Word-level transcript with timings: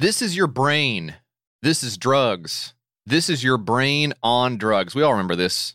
This 0.00 0.22
is 0.22 0.36
your 0.36 0.46
brain. 0.46 1.16
This 1.60 1.82
is 1.82 1.98
drugs. 1.98 2.72
This 3.04 3.28
is 3.28 3.42
your 3.42 3.58
brain 3.58 4.14
on 4.22 4.56
drugs. 4.56 4.94
We 4.94 5.02
all 5.02 5.10
remember 5.10 5.34
this 5.34 5.74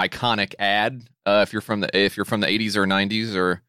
iconic 0.00 0.54
ad. 0.60 1.08
Uh, 1.24 1.40
if 1.42 1.52
you're 1.52 1.62
from 1.62 1.80
the 1.80 1.96
if 1.96 2.16
you're 2.16 2.24
from 2.24 2.40
the 2.40 2.46
80s 2.46 2.76
or 2.76 2.86
90s 2.86 3.34
or 3.34 3.62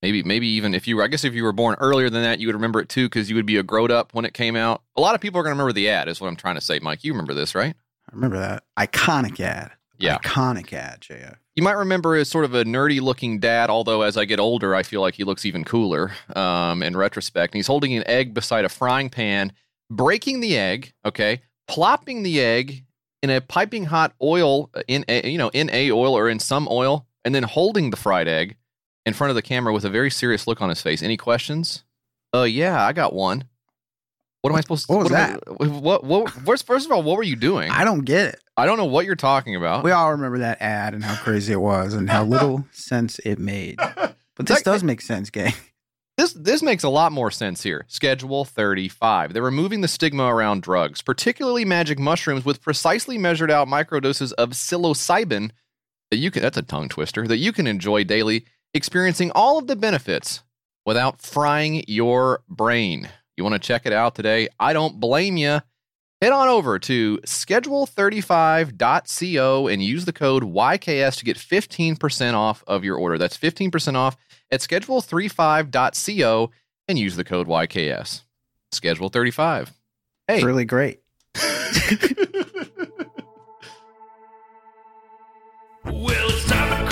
maybe 0.00 0.22
maybe 0.22 0.46
even 0.46 0.74
if 0.74 0.86
you 0.86 0.96
were 0.96 1.02
I 1.02 1.08
guess 1.08 1.24
if 1.24 1.34
you 1.34 1.42
were 1.42 1.52
born 1.52 1.74
earlier 1.80 2.08
than 2.08 2.22
that, 2.22 2.38
you 2.38 2.46
would 2.46 2.54
remember 2.54 2.80
it 2.80 2.88
too 2.88 3.06
because 3.06 3.28
you 3.28 3.34
would 3.34 3.46
be 3.46 3.56
a 3.56 3.64
growed 3.64 3.90
up 3.90 4.14
when 4.14 4.24
it 4.24 4.32
came 4.32 4.54
out. 4.54 4.82
A 4.96 5.00
lot 5.00 5.16
of 5.16 5.20
people 5.20 5.40
are 5.40 5.42
going 5.42 5.56
to 5.56 5.58
remember 5.58 5.72
the 5.72 5.88
ad. 5.88 6.06
Is 6.06 6.20
what 6.20 6.28
I'm 6.28 6.36
trying 6.36 6.54
to 6.54 6.60
say, 6.60 6.78
Mike. 6.78 7.02
You 7.02 7.12
remember 7.12 7.34
this, 7.34 7.56
right? 7.56 7.74
I 8.08 8.14
remember 8.14 8.38
that 8.38 8.62
iconic 8.78 9.40
ad. 9.40 9.72
Yeah. 9.98 10.18
iconic 10.18 10.72
ad. 10.72 11.00
JF. 11.00 11.36
You 11.54 11.62
might 11.62 11.72
remember 11.72 12.14
as 12.16 12.28
sort 12.28 12.44
of 12.44 12.54
a 12.54 12.64
nerdy 12.64 13.00
looking 13.00 13.38
dad, 13.40 13.70
although 13.70 14.02
as 14.02 14.16
I 14.16 14.24
get 14.26 14.38
older, 14.38 14.74
I 14.74 14.82
feel 14.82 15.00
like 15.00 15.14
he 15.14 15.24
looks 15.24 15.46
even 15.46 15.64
cooler 15.64 16.12
um, 16.34 16.82
in 16.82 16.96
retrospect. 16.96 17.54
And 17.54 17.58
he's 17.58 17.66
holding 17.66 17.94
an 17.94 18.06
egg 18.06 18.34
beside 18.34 18.64
a 18.64 18.68
frying 18.68 19.08
pan, 19.08 19.52
breaking 19.90 20.40
the 20.40 20.58
egg, 20.58 20.92
okay, 21.04 21.40
plopping 21.66 22.22
the 22.22 22.40
egg 22.40 22.84
in 23.22 23.30
a 23.30 23.40
piping 23.40 23.86
hot 23.86 24.12
oil, 24.22 24.70
uh, 24.74 24.82
in 24.86 25.04
a, 25.08 25.28
you 25.28 25.38
know, 25.38 25.48
in 25.48 25.70
a 25.70 25.90
oil 25.92 26.16
or 26.16 26.28
in 26.28 26.38
some 26.38 26.68
oil, 26.70 27.06
and 27.24 27.34
then 27.34 27.42
holding 27.42 27.90
the 27.90 27.96
fried 27.96 28.28
egg 28.28 28.56
in 29.06 29.14
front 29.14 29.30
of 29.30 29.34
the 29.34 29.42
camera 29.42 29.72
with 29.72 29.84
a 29.84 29.90
very 29.90 30.10
serious 30.10 30.46
look 30.46 30.60
on 30.60 30.68
his 30.68 30.82
face. 30.82 31.02
Any 31.02 31.16
questions? 31.16 31.84
Uh, 32.34 32.42
yeah, 32.42 32.84
I 32.84 32.92
got 32.92 33.14
one. 33.14 33.44
What 34.46 34.52
am 34.52 34.58
I 34.58 34.60
supposed 34.60 34.86
to? 34.86 34.92
What 34.92 35.02
was 35.02 35.12
am 35.12 35.40
I- 35.60 35.66
what? 35.66 36.04
What? 36.04 36.30
First, 36.30 36.66
first 36.66 36.86
of 36.86 36.92
all, 36.92 37.02
what 37.02 37.16
were 37.16 37.24
you 37.24 37.34
doing? 37.34 37.68
I 37.68 37.82
don't 37.84 38.04
get 38.04 38.26
it. 38.34 38.40
I 38.56 38.64
don't 38.64 38.76
know 38.78 38.84
what 38.84 39.04
you're 39.04 39.16
talking 39.16 39.56
about. 39.56 39.82
We 39.82 39.90
all 39.90 40.12
remember 40.12 40.38
that 40.38 40.62
ad 40.62 40.94
and 40.94 41.02
how 41.02 41.16
crazy 41.16 41.52
it 41.52 41.60
was 41.60 41.94
and 41.94 42.08
how 42.08 42.22
little 42.22 42.64
sense 42.72 43.18
it 43.24 43.40
made. 43.40 43.76
But 43.78 44.14
this 44.46 44.58
Like- 44.58 44.64
does 44.64 44.84
make 44.84 45.00
sense, 45.00 45.30
gang. 45.30 45.52
This 46.16 46.32
this 46.32 46.62
makes 46.62 46.84
a 46.84 46.88
lot 46.88 47.10
more 47.10 47.32
sense 47.32 47.62
here. 47.64 47.84
Schedule 47.88 48.44
35. 48.44 49.32
They're 49.32 49.42
removing 49.42 49.80
the 49.80 49.88
stigma 49.88 50.32
around 50.32 50.62
drugs, 50.62 51.02
particularly 51.02 51.64
magic 51.64 51.98
mushrooms 51.98 52.44
with 52.44 52.62
precisely 52.62 53.18
measured 53.18 53.50
out 53.50 53.66
microdoses 53.68 54.32
of 54.34 54.50
psilocybin 54.50 55.50
that 56.12 56.18
you 56.18 56.30
can 56.30 56.42
that's 56.42 56.56
a 56.56 56.62
tongue 56.62 56.88
twister 56.88 57.26
that 57.26 57.38
you 57.38 57.52
can 57.52 57.66
enjoy 57.66 58.04
daily, 58.04 58.46
experiencing 58.72 59.30
all 59.34 59.58
of 59.58 59.66
the 59.66 59.74
benefits 59.76 60.42
without 60.86 61.20
frying 61.20 61.82
your 61.88 62.42
brain. 62.48 63.08
You 63.36 63.44
want 63.44 63.52
to 63.54 63.58
check 63.58 63.84
it 63.84 63.92
out 63.92 64.14
today? 64.14 64.48
I 64.58 64.72
don't 64.72 64.98
blame 64.98 65.36
you. 65.36 65.60
Head 66.22 66.32
on 66.32 66.48
over 66.48 66.78
to 66.78 67.18
schedule35.co 67.18 69.68
and 69.68 69.82
use 69.82 70.06
the 70.06 70.12
code 70.14 70.44
YKS 70.44 71.18
to 71.18 71.24
get 71.26 71.36
15% 71.36 72.32
off 72.34 72.64
of 72.66 72.84
your 72.84 72.96
order. 72.96 73.18
That's 73.18 73.36
15% 73.36 73.96
off 73.96 74.16
at 74.50 74.60
schedule35.co 74.60 76.50
and 76.88 76.98
use 76.98 77.16
the 77.16 77.24
code 77.24 77.48
YKS. 77.48 78.22
Schedule 78.72 79.10
35. 79.10 79.74
Hey, 80.26 80.36
It's 80.36 80.44
really 80.44 80.64
great. 80.64 81.00
Well, 85.84 86.28
it's 86.30 86.44
time 86.46 86.85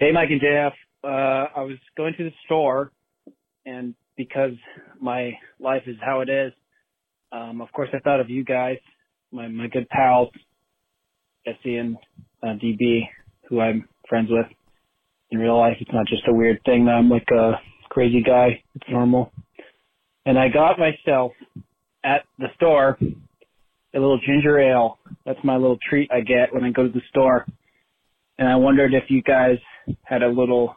Hey, 0.00 0.12
Mike 0.12 0.30
and 0.30 0.40
JF. 0.40 0.72
Uh, 1.04 1.50
I 1.54 1.60
was 1.60 1.76
going 1.94 2.14
to 2.16 2.24
the 2.24 2.32
store, 2.46 2.90
and 3.66 3.94
because 4.16 4.52
my 4.98 5.32
life 5.58 5.82
is 5.86 5.96
how 6.00 6.22
it 6.22 6.30
is, 6.30 6.54
um, 7.32 7.60
of 7.60 7.70
course, 7.72 7.90
I 7.92 7.98
thought 7.98 8.18
of 8.18 8.30
you 8.30 8.42
guys, 8.42 8.78
my 9.30 9.46
my 9.48 9.66
good 9.66 9.86
pals, 9.90 10.30
Jesse 11.44 11.76
and 11.76 11.98
uh, 12.42 12.54
DB, 12.64 13.02
who 13.50 13.60
I'm 13.60 13.86
friends 14.08 14.28
with 14.30 14.46
in 15.32 15.38
real 15.38 15.58
life. 15.58 15.76
It's 15.80 15.92
not 15.92 16.06
just 16.06 16.22
a 16.28 16.34
weird 16.34 16.62
thing 16.64 16.86
that 16.86 16.92
I'm 16.92 17.10
like 17.10 17.28
a 17.30 17.60
crazy 17.90 18.22
guy. 18.22 18.62
It's 18.76 18.90
normal. 18.90 19.30
And 20.24 20.38
I 20.38 20.48
got 20.48 20.78
myself 20.78 21.32
at 22.02 22.22
the 22.38 22.46
store 22.54 22.96
a 23.02 23.98
little 23.98 24.18
ginger 24.26 24.58
ale. 24.60 24.98
That's 25.26 25.44
my 25.44 25.56
little 25.56 25.78
treat 25.90 26.10
I 26.10 26.22
get 26.22 26.54
when 26.54 26.64
I 26.64 26.70
go 26.70 26.84
to 26.84 26.88
the 26.88 27.02
store 27.10 27.44
and 28.40 28.48
I 28.48 28.56
wondered 28.56 28.94
if 28.94 29.04
you 29.10 29.22
guys 29.22 29.58
had 30.04 30.22
a 30.22 30.28
little 30.28 30.76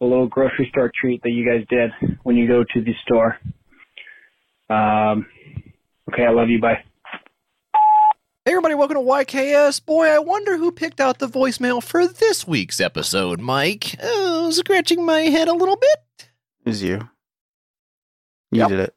a 0.00 0.04
little 0.04 0.26
grocery 0.28 0.68
store 0.70 0.90
treat 0.98 1.22
that 1.22 1.30
you 1.30 1.44
guys 1.46 1.66
did 1.68 1.90
when 2.22 2.36
you 2.36 2.48
go 2.48 2.64
to 2.64 2.80
the 2.82 2.92
store. 3.04 3.38
Um, 4.68 5.26
okay, 6.12 6.24
I 6.24 6.30
love 6.30 6.48
you. 6.48 6.60
Bye. 6.60 6.84
Hey 8.46 8.52
everybody, 8.52 8.74
welcome 8.74 8.96
to 8.96 9.02
YKS. 9.02 9.84
Boy, 9.84 10.06
I 10.08 10.18
wonder 10.18 10.56
who 10.56 10.72
picked 10.72 11.00
out 11.00 11.18
the 11.18 11.28
voicemail 11.28 11.82
for 11.82 12.06
this 12.06 12.46
week's 12.46 12.80
episode, 12.80 13.40
Mike. 13.40 13.96
Oh, 14.02 14.50
scratching 14.50 15.04
my 15.04 15.20
head 15.22 15.48
a 15.48 15.52
little 15.52 15.76
bit. 15.76 15.98
It 16.64 16.68
was 16.68 16.82
you. 16.82 17.08
You 18.50 18.60
Yep. 18.60 18.68
did 18.68 18.80
it. 18.80 18.94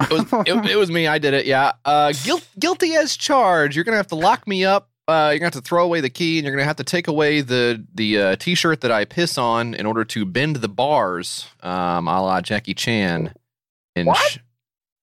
It 0.00 0.10
was, 0.10 0.32
it, 0.46 0.70
it 0.72 0.76
was 0.76 0.90
me. 0.92 1.08
I 1.08 1.18
did 1.18 1.34
it. 1.34 1.44
Yeah. 1.46 1.72
Uh, 1.84 2.12
guilt, 2.24 2.46
guilty 2.58 2.94
as 2.94 3.16
charged. 3.16 3.74
You're 3.74 3.84
gonna 3.84 3.96
have 3.96 4.06
to 4.08 4.14
lock 4.14 4.46
me 4.46 4.64
up. 4.64 4.90
Uh, 5.08 5.30
you're 5.32 5.38
gonna 5.38 5.46
have 5.46 5.52
to 5.54 5.60
throw 5.62 5.84
away 5.84 6.00
the 6.02 6.10
key, 6.10 6.38
and 6.38 6.44
you're 6.46 6.54
gonna 6.54 6.66
have 6.66 6.76
to 6.76 6.84
take 6.84 7.08
away 7.08 7.40
the 7.40 7.82
the 7.94 8.18
uh, 8.20 8.36
t-shirt 8.36 8.82
that 8.82 8.92
I 8.92 9.06
piss 9.06 9.38
on 9.38 9.72
in 9.74 9.86
order 9.86 10.04
to 10.04 10.24
bend 10.26 10.56
the 10.56 10.68
bars, 10.68 11.46
um, 11.62 12.06
a 12.06 12.22
la 12.22 12.40
Jackie 12.42 12.74
Chan. 12.74 13.32
And 13.96 14.06
What? 14.06 14.18
sh- 14.18 14.38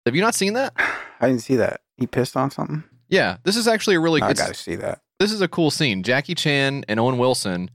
have 0.04 0.16
you 0.16 0.20
not 0.20 0.34
seen 0.34 0.54
that? 0.54 0.72
I 1.20 1.28
didn't 1.28 1.42
see 1.42 1.54
that. 1.56 1.82
He 1.96 2.06
pissed 2.08 2.36
on 2.36 2.50
something? 2.50 2.82
Yeah, 3.08 3.36
this 3.44 3.56
is 3.56 3.68
actually 3.68 3.94
a 3.96 4.00
really. 4.00 4.20
I 4.20 4.32
got 4.32 4.48
to 4.48 4.54
see 4.54 4.74
that. 4.76 5.00
this 5.20 5.30
is 5.30 5.40
a 5.40 5.46
cool 5.48 5.70
scene. 5.70 6.02
Jackie 6.02 6.34
Chan 6.34 6.84
and 6.88 6.98
Owen 6.98 7.16
Wilson 7.18 7.70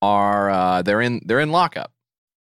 are 0.00 0.48
uh, 0.50 0.80
they're 0.82 1.02
in 1.02 1.20
they're 1.26 1.40
in 1.40 1.52
lockup. 1.52 1.92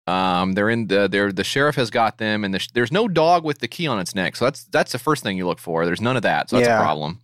Um, 0.07 0.53
they're 0.53 0.71
in 0.71 0.87
the 0.87 1.09
they're 1.09 1.33
the 1.33 1.43
sheriff 1.43 1.75
has 1.75 1.91
got 1.91 2.19
them, 2.19 2.45
and 2.45 2.55
the, 2.55 2.61
sh- 2.61 2.69
there's 2.75 2.93
no 2.93 3.09
dog 3.09 3.43
with 3.43 3.59
the 3.59 3.67
key 3.67 3.89
on 3.89 3.99
its 3.99 4.15
neck. 4.15 4.37
So 4.37 4.45
that's 4.45 4.63
that's 4.67 4.93
the 4.93 5.01
first 5.01 5.25
thing 5.25 5.37
you 5.37 5.47
look 5.49 5.59
for. 5.59 5.85
There's 5.85 6.01
none 6.01 6.17
of 6.17 6.23
that, 6.23 6.49
so 6.49 6.57
that's 6.57 6.69
Yeah. 6.69 6.79
a 6.79 6.83
problem. 6.83 7.19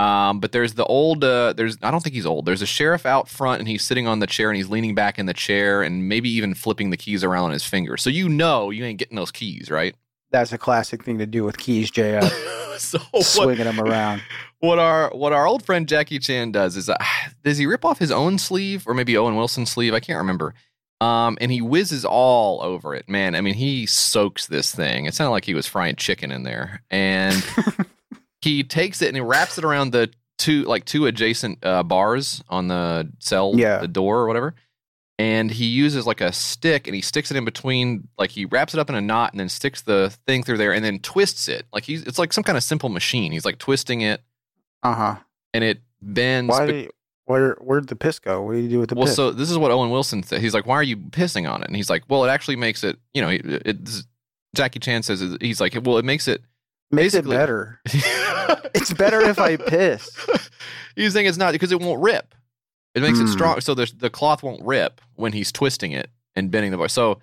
Um, 0.00 0.40
but 0.40 0.52
there's 0.52 0.74
the 0.74 0.86
old 0.86 1.22
uh, 1.22 1.52
there's 1.52 1.76
I 1.82 1.90
don't 1.90 2.02
think 2.02 2.14
he's 2.14 2.24
old. 2.24 2.46
There's 2.46 2.62
a 2.62 2.66
sheriff 2.66 3.04
out 3.04 3.28
front, 3.28 3.58
and 3.58 3.68
he's 3.68 3.84
sitting 3.84 4.06
on 4.06 4.20
the 4.20 4.26
chair, 4.26 4.48
and 4.48 4.56
he's 4.56 4.70
leaning 4.70 4.94
back 4.94 5.18
in 5.18 5.26
the 5.26 5.34
chair, 5.34 5.82
and 5.82 6.08
maybe 6.08 6.30
even 6.30 6.54
flipping 6.54 6.88
the 6.88 6.96
keys 6.96 7.22
around 7.22 7.44
on 7.44 7.50
his 7.50 7.64
finger. 7.64 7.98
So 7.98 8.08
you 8.08 8.26
know 8.26 8.70
you 8.70 8.82
ain't 8.82 8.98
getting 8.98 9.16
those 9.16 9.30
keys, 9.30 9.70
right? 9.70 9.94
That's 10.30 10.54
a 10.54 10.58
classic 10.58 11.04
thing 11.04 11.18
to 11.18 11.26
do 11.26 11.44
with 11.44 11.58
keys, 11.58 11.90
JF. 11.90 12.30
so 12.78 12.98
what, 13.10 13.26
swinging 13.26 13.64
them 13.64 13.78
around. 13.78 14.22
what 14.60 14.78
our 14.78 15.10
what 15.10 15.34
our 15.34 15.46
old 15.46 15.66
friend 15.66 15.86
Jackie 15.86 16.18
Chan 16.18 16.52
does 16.52 16.78
is 16.78 16.88
uh, 16.88 16.96
does 17.44 17.58
he 17.58 17.66
rip 17.66 17.84
off 17.84 17.98
his 17.98 18.10
own 18.10 18.38
sleeve 18.38 18.86
or 18.86 18.94
maybe 18.94 19.18
Owen 19.18 19.36
Wilson's 19.36 19.70
sleeve? 19.70 19.92
I 19.92 20.00
can't 20.00 20.18
remember. 20.18 20.54
Um, 21.02 21.36
and 21.42 21.52
he 21.52 21.60
whizzes 21.60 22.06
all 22.06 22.62
over 22.62 22.94
it, 22.94 23.06
man. 23.06 23.34
I 23.34 23.42
mean, 23.42 23.54
he 23.54 23.84
soaks 23.84 24.46
this 24.46 24.74
thing. 24.74 25.04
It 25.04 25.14
sounded 25.14 25.32
like 25.32 25.46
he 25.46 25.54
was 25.54 25.66
frying 25.66 25.96
chicken 25.96 26.30
in 26.30 26.42
there, 26.42 26.82
and 26.90 27.42
he 28.42 28.62
takes 28.64 29.02
it 29.02 29.08
and 29.08 29.16
he 29.16 29.20
wraps 29.20 29.58
it 29.58 29.64
around 29.64 29.92
the 29.92 30.10
two 30.38 30.62
like 30.64 30.84
two 30.84 31.06
adjacent 31.06 31.58
uh, 31.64 31.82
bars 31.82 32.42
on 32.48 32.68
the 32.68 33.10
cell, 33.18 33.52
Yeah. 33.56 33.78
the 33.78 33.88
door 33.88 34.20
or 34.20 34.26
whatever. 34.26 34.54
And 35.18 35.50
he 35.50 35.66
uses 35.66 36.06
like 36.06 36.22
a 36.22 36.32
stick 36.32 36.86
and 36.86 36.94
he 36.96 37.02
sticks 37.02 37.30
it 37.30 37.36
in 37.36 37.44
between, 37.44 38.08
like 38.16 38.30
he 38.30 38.46
wraps 38.46 38.72
it 38.72 38.80
up 38.80 38.88
in 38.88 38.94
a 38.96 39.02
knot 39.02 39.32
and 39.34 39.40
then 39.40 39.50
sticks 39.50 39.82
the 39.82 40.16
thing 40.26 40.42
through 40.42 40.56
there 40.56 40.72
and 40.72 40.82
then 40.82 40.98
twists 41.00 41.46
it. 41.46 41.66
Like 41.74 41.84
he's 41.84 42.02
it's 42.04 42.18
like 42.18 42.32
some 42.32 42.42
kind 42.44 42.56
of 42.56 42.64
simple 42.64 42.88
machine. 42.88 43.30
He's 43.32 43.44
like 43.44 43.58
twisting 43.58 44.00
it 44.00 44.22
Uh 44.82 44.94
huh. 44.94 45.16
and 45.52 45.62
it 45.62 45.82
bends. 46.00 46.48
Why? 46.50 46.60
but- 46.60 46.72
Did 46.72 46.84
he, 46.84 46.88
where? 47.26 47.54
Where'd 47.60 47.86
the 47.88 47.94
piss 47.96 48.18
go? 48.18 48.42
What 48.42 48.54
do 48.54 48.58
you 48.60 48.68
do 48.68 48.78
with 48.80 48.88
the 48.88 48.94
well, 48.96 49.04
piss? 49.06 49.14
so 49.14 49.30
this 49.30 49.50
is 49.52 49.58
what 49.58 49.70
Owen 49.70 49.90
Wilson 49.90 50.22
said. 50.24 50.40
He's 50.40 50.52
like, 50.54 50.66
"Why 50.66 50.74
are 50.74 50.82
you 50.82 50.96
pissing 50.96 51.48
on 51.48 51.62
it?" 51.62 51.68
And 51.68 51.76
he's 51.76 51.88
like, 51.88 52.02
"Well, 52.08 52.24
it 52.24 52.28
actually 52.28 52.56
makes 52.56 52.82
it. 52.82 52.98
You 53.14 53.22
know, 53.22 53.28
it, 53.28 53.42
it, 53.44 53.88
Jackie 54.56 54.80
Chan 54.80 55.04
says 55.04 55.36
he's 55.40 55.60
like, 55.60 55.78
well, 55.84 55.98
it 55.98 56.04
makes 56.04 56.26
it. 56.26 56.42
Makes 56.90 57.14
it 57.14 57.28
better. 57.28 57.80
It's 58.74 58.92
better 58.92 59.20
if 59.20 59.38
I 59.38 59.56
piss. 59.56 60.08
he's 60.96 61.12
saying 61.12 61.26
it's 61.26 61.36
not 61.38 61.52
because 61.52 61.70
it 61.72 61.80
won't 61.80 62.00
rip. 62.02 62.34
It 62.94 63.02
makes 63.02 63.18
it 63.18 63.24
Hmm. 63.26 63.32
strong, 63.32 63.60
so 63.60 63.74
the 63.74 63.90
the 63.96 64.10
cloth 64.10 64.42
won't 64.42 64.64
rip 64.64 65.00
when 65.14 65.32
he's 65.32 65.52
twisting 65.52 65.92
it 65.92 66.10
and 66.34 66.50
bending 66.50 66.70
the 66.72 66.76
bar. 66.76 66.88
So 66.88 67.20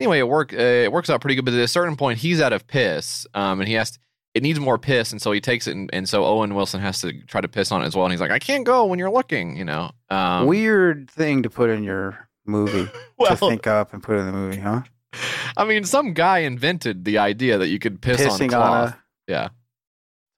anyway, 0.00 0.18
it 0.20 0.28
work 0.28 0.52
uh, 0.52 0.56
it 0.56 0.92
works 0.92 1.08
out 1.10 1.20
pretty 1.20 1.34
good. 1.34 1.44
But 1.44 1.54
at 1.54 1.60
a 1.60 1.68
certain 1.68 1.96
point, 1.96 2.18
he's 2.18 2.40
out 2.40 2.52
of 2.52 2.66
piss, 2.66 3.26
um, 3.34 3.60
and 3.60 3.68
he 3.68 3.74
has 3.74 3.92
to, 3.92 3.98
it 4.34 4.42
needs 4.42 4.60
more 4.60 4.78
piss, 4.78 5.10
and 5.12 5.20
so 5.22 5.32
he 5.32 5.40
takes 5.40 5.66
it, 5.66 5.74
and, 5.76 5.90
and 5.92 6.08
so 6.08 6.24
Owen 6.24 6.54
Wilson 6.54 6.80
has 6.80 7.00
to 7.00 7.12
try 7.26 7.40
to 7.40 7.48
piss 7.48 7.72
on 7.72 7.82
it 7.82 7.86
as 7.86 7.96
well. 7.96 8.04
And 8.06 8.12
he's 8.12 8.20
like, 8.20 8.30
I 8.30 8.38
can't 8.38 8.64
go 8.64 8.84
when 8.86 8.98
you're 9.00 9.10
looking, 9.10 9.56
you 9.56 9.64
know. 9.64 9.90
Um, 10.10 10.46
Weird 10.46 11.10
thing 11.10 11.42
to 11.42 11.50
put 11.50 11.70
in 11.70 11.82
your 11.82 12.28
movie 12.46 12.88
well, 13.18 13.30
to 13.30 13.36
think 13.36 13.66
up 13.66 13.92
and 13.92 14.02
put 14.02 14.16
in 14.16 14.26
the 14.26 14.32
movie, 14.32 14.58
huh? 14.60 14.82
I 15.56 15.64
mean, 15.64 15.84
some 15.84 16.12
guy 16.12 16.38
invented 16.40 17.04
the 17.04 17.18
idea 17.18 17.58
that 17.58 17.68
you 17.68 17.78
could 17.78 18.00
piss 18.00 18.20
on 18.26 18.48
cloth. 18.48 18.90
a 18.94 18.98
Yeah. 19.28 19.48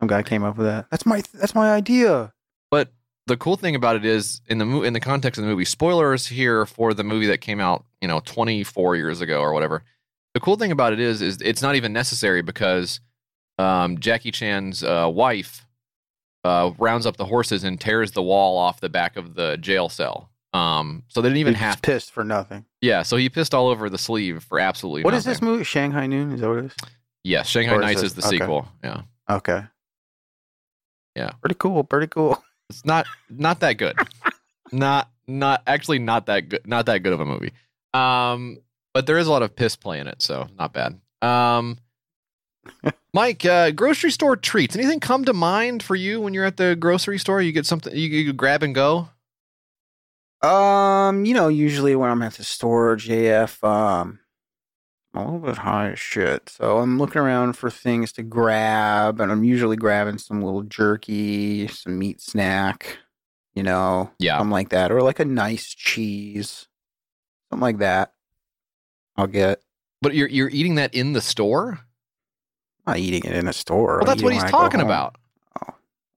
some 0.00 0.08
guy 0.08 0.22
came 0.22 0.42
up 0.42 0.56
with 0.58 0.66
that. 0.66 0.86
That's 0.90 1.06
my 1.06 1.22
that's 1.34 1.54
my 1.54 1.72
idea. 1.72 2.32
But 2.70 2.92
the 3.26 3.36
cool 3.36 3.56
thing 3.56 3.74
about 3.76 3.96
it 3.96 4.04
is 4.04 4.40
in 4.48 4.58
the 4.58 4.64
mo- 4.66 4.82
in 4.82 4.92
the 4.92 5.00
context 5.00 5.38
of 5.38 5.44
the 5.44 5.50
movie, 5.50 5.64
spoilers 5.64 6.26
here 6.26 6.66
for 6.66 6.92
the 6.92 7.04
movie 7.04 7.26
that 7.26 7.40
came 7.40 7.60
out, 7.60 7.84
you 8.00 8.08
know, 8.08 8.20
24 8.24 8.96
years 8.96 9.20
ago 9.20 9.40
or 9.40 9.52
whatever. 9.52 9.84
The 10.34 10.40
cool 10.40 10.56
thing 10.56 10.72
about 10.72 10.92
it 10.92 11.00
is 11.00 11.22
is 11.22 11.38
it's 11.40 11.62
not 11.62 11.74
even 11.76 11.92
necessary 11.92 12.42
because 12.42 13.00
um, 13.58 13.98
Jackie 13.98 14.30
Chan's 14.32 14.82
uh, 14.82 15.08
wife 15.12 15.66
uh, 16.44 16.72
rounds 16.78 17.04
up 17.06 17.16
the 17.18 17.26
horses 17.26 17.62
and 17.64 17.80
tears 17.80 18.12
the 18.12 18.22
wall 18.22 18.56
off 18.56 18.80
the 18.80 18.88
back 18.88 19.16
of 19.16 19.34
the 19.34 19.56
jail 19.58 19.88
cell. 19.88 20.30
Um, 20.52 21.04
so 21.08 21.20
they 21.20 21.28
didn't 21.28 21.38
even 21.38 21.54
He's 21.54 21.60
have. 21.60 21.82
pissed 21.82 22.10
for 22.10 22.24
nothing. 22.24 22.64
Yeah, 22.80 23.02
so 23.02 23.16
he 23.16 23.28
pissed 23.28 23.54
all 23.54 23.68
over 23.68 23.88
the 23.90 23.98
sleeve 23.98 24.42
for 24.42 24.58
absolutely. 24.58 25.04
What 25.04 25.14
is 25.14 25.26
nothing. 25.26 25.34
this 25.34 25.42
movie? 25.42 25.64
Shanghai 25.64 26.06
Noon? 26.06 26.32
Is 26.32 26.40
that 26.40 26.48
what 26.48 26.58
it 26.58 26.64
is? 26.66 26.74
Yes, 27.24 27.48
Shanghai 27.48 27.74
is 27.76 27.80
Knights 27.80 28.02
it- 28.02 28.06
is 28.06 28.14
the 28.14 28.26
okay. 28.26 28.38
sequel. 28.38 28.68
Yeah, 28.82 29.02
Okay. 29.28 29.64
Yeah. 31.16 31.30
Pretty 31.40 31.56
cool. 31.58 31.84
Pretty 31.84 32.06
cool. 32.06 32.42
it's 32.70 32.84
not 32.84 33.06
not 33.28 33.60
that 33.60 33.74
good. 33.74 33.96
not 34.72 35.08
not 35.26 35.62
actually 35.66 35.98
not 35.98 36.26
that 36.26 36.48
good. 36.48 36.66
Not 36.66 36.86
that 36.86 36.98
good 37.02 37.12
of 37.12 37.20
a 37.20 37.26
movie. 37.26 37.52
Um, 37.92 38.58
but 38.94 39.06
there 39.06 39.18
is 39.18 39.26
a 39.26 39.30
lot 39.30 39.42
of 39.42 39.54
piss 39.56 39.76
play 39.76 39.98
in 40.00 40.06
it, 40.06 40.22
so 40.22 40.46
not 40.58 40.72
bad. 40.72 41.00
Um, 41.20 41.78
Mike, 43.12 43.44
uh, 43.44 43.72
grocery 43.72 44.10
store 44.12 44.36
treats. 44.36 44.76
Anything 44.76 45.00
come 45.00 45.24
to 45.24 45.32
mind 45.32 45.82
for 45.82 45.96
you 45.96 46.20
when 46.20 46.32
you're 46.34 46.44
at 46.44 46.56
the 46.56 46.76
grocery 46.76 47.18
store? 47.18 47.42
You 47.42 47.52
get 47.52 47.66
something 47.66 47.94
you, 47.94 48.08
you 48.08 48.32
grab 48.32 48.62
and 48.62 48.74
go. 48.74 49.08
Um, 50.42 51.24
you 51.24 51.34
know, 51.34 51.48
usually 51.48 51.94
when 51.96 52.08
I'm 52.10 52.22
at 52.22 52.34
the 52.34 52.44
store, 52.44 52.96
JF, 52.96 53.62
um, 53.62 54.20
I'm 55.12 55.20
a 55.22 55.24
little 55.32 55.40
bit 55.48 55.58
high 55.58 55.90
as 55.92 55.98
shit. 55.98 56.48
So 56.48 56.78
I'm 56.78 56.98
looking 56.98 57.20
around 57.20 57.54
for 57.54 57.68
things 57.70 58.12
to 58.12 58.22
grab, 58.22 59.20
and 59.20 59.32
I'm 59.32 59.42
usually 59.42 59.76
grabbing 59.76 60.18
some 60.18 60.42
little 60.42 60.62
jerky, 60.62 61.66
some 61.68 61.98
meat 61.98 62.20
snack, 62.20 62.98
you 63.54 63.62
know, 63.64 64.10
Yeah. 64.18 64.38
something 64.38 64.52
like 64.52 64.68
that, 64.68 64.92
or 64.92 65.02
like 65.02 65.18
a 65.18 65.24
nice 65.24 65.74
cheese, 65.74 66.68
something 67.50 67.62
like 67.62 67.78
that. 67.78 68.12
I'll 69.16 69.26
get. 69.26 69.62
But 70.00 70.14
you're 70.14 70.28
you're 70.28 70.48
eating 70.48 70.76
that 70.76 70.94
in 70.94 71.12
the 71.12 71.20
store. 71.20 71.80
I'm 72.86 72.92
not 72.92 72.98
eating 72.98 73.24
it 73.24 73.34
in 73.36 73.48
a 73.48 73.52
store. 73.52 73.96
Well, 73.98 74.06
that's 74.06 74.22
what 74.22 74.32
he's 74.32 74.44
talking 74.44 74.80
about. 74.80 75.16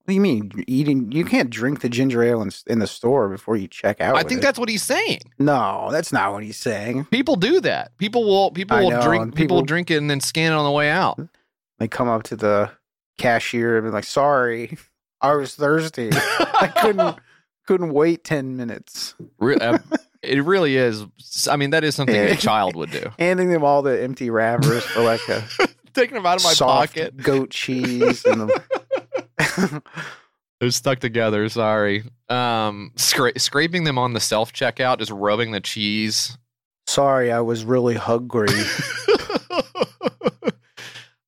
What 0.06 0.12
do 0.12 0.16
you 0.16 0.22
mean 0.22 0.52
eating? 0.68 1.12
You 1.14 1.24
can't 1.24 1.50
drink 1.50 1.80
the 1.80 1.88
ginger 1.88 2.22
ale 2.24 2.42
in, 2.42 2.52
in 2.68 2.80
the 2.80 2.88
store 2.88 3.30
before 3.30 3.56
you 3.56 3.70
check 3.70 4.02
out. 4.02 4.18
I 4.18 4.24
think 4.24 4.40
it. 4.40 4.42
that's 4.42 4.60
what 4.60 4.68
he's 4.68 4.84
saying. 4.84 5.20
no, 5.40 5.88
that's 5.92 6.12
not 6.12 6.34
what 6.34 6.44
he's 6.44 6.58
saying. 6.58 7.06
People 7.06 7.38
do 7.38 7.62
that. 7.62 7.98
People 7.98 8.26
will 8.26 8.52
people 8.52 8.76
I 8.78 8.82
will 8.82 8.90
know, 8.92 9.02
drink 9.02 9.36
people, 9.36 9.58
people- 9.58 9.62
drink 9.62 9.90
it 9.92 9.98
and 9.98 10.10
then 10.10 10.20
scan 10.20 10.52
it 10.52 10.56
on 10.56 10.66
the 10.66 10.72
way 10.72 10.90
out. 10.90 11.20
They 11.80 11.88
come 11.88 12.10
up 12.10 12.24
to 12.24 12.36
the 12.36 12.70
cashier 13.18 13.78
and 13.78 13.86
be 13.88 13.92
like, 13.92 14.04
"Sorry, 14.04 14.78
I 15.22 15.36
was 15.36 15.56
thirsty. 15.56 16.10
I 16.12 16.72
couldn't 16.82 17.18
couldn't 17.68 17.94
wait 17.94 18.24
ten 18.26 18.58
minutes." 18.58 19.16
Uh, 19.42 19.78
it 20.22 20.44
really 20.44 20.76
is. 20.76 21.06
I 21.50 21.56
mean, 21.56 21.70
that 21.70 21.84
is 21.86 21.96
something 21.96 22.14
Yeah. 22.16 22.24
a 22.24 22.36
child 22.36 22.76
would 22.76 22.92
do. 22.92 23.10
Handing 23.20 23.50
them 23.52 23.64
all 23.64 23.82
the 23.82 24.02
empty 24.04 24.30
wrappers 24.30 24.84
for 24.84 25.02
like 25.02 25.22
a 25.30 25.44
Taking 25.94 26.16
them 26.16 26.26
out 26.26 26.38
of 26.40 26.44
my 26.44 26.54
soft 26.54 26.96
pocket. 26.96 27.16
goat 27.18 27.52
cheese 27.52 28.26
and 28.26 28.42
the, 28.50 28.64
They're 30.60 30.72
stuck 30.72 31.00
together. 31.00 31.48
Sorry. 31.50 32.04
Um, 32.30 32.92
scra- 32.96 33.40
scraping 33.40 33.84
them 33.84 33.98
on 33.98 34.14
the 34.14 34.20
self 34.20 34.54
checkout, 34.54 35.00
just 35.00 35.12
rubbing 35.12 35.52
the 35.52 35.60
cheese. 35.60 36.38
Sorry, 36.88 37.32
I 37.32 37.42
was 37.42 37.64
really 37.66 37.96
hungry. 37.96 38.48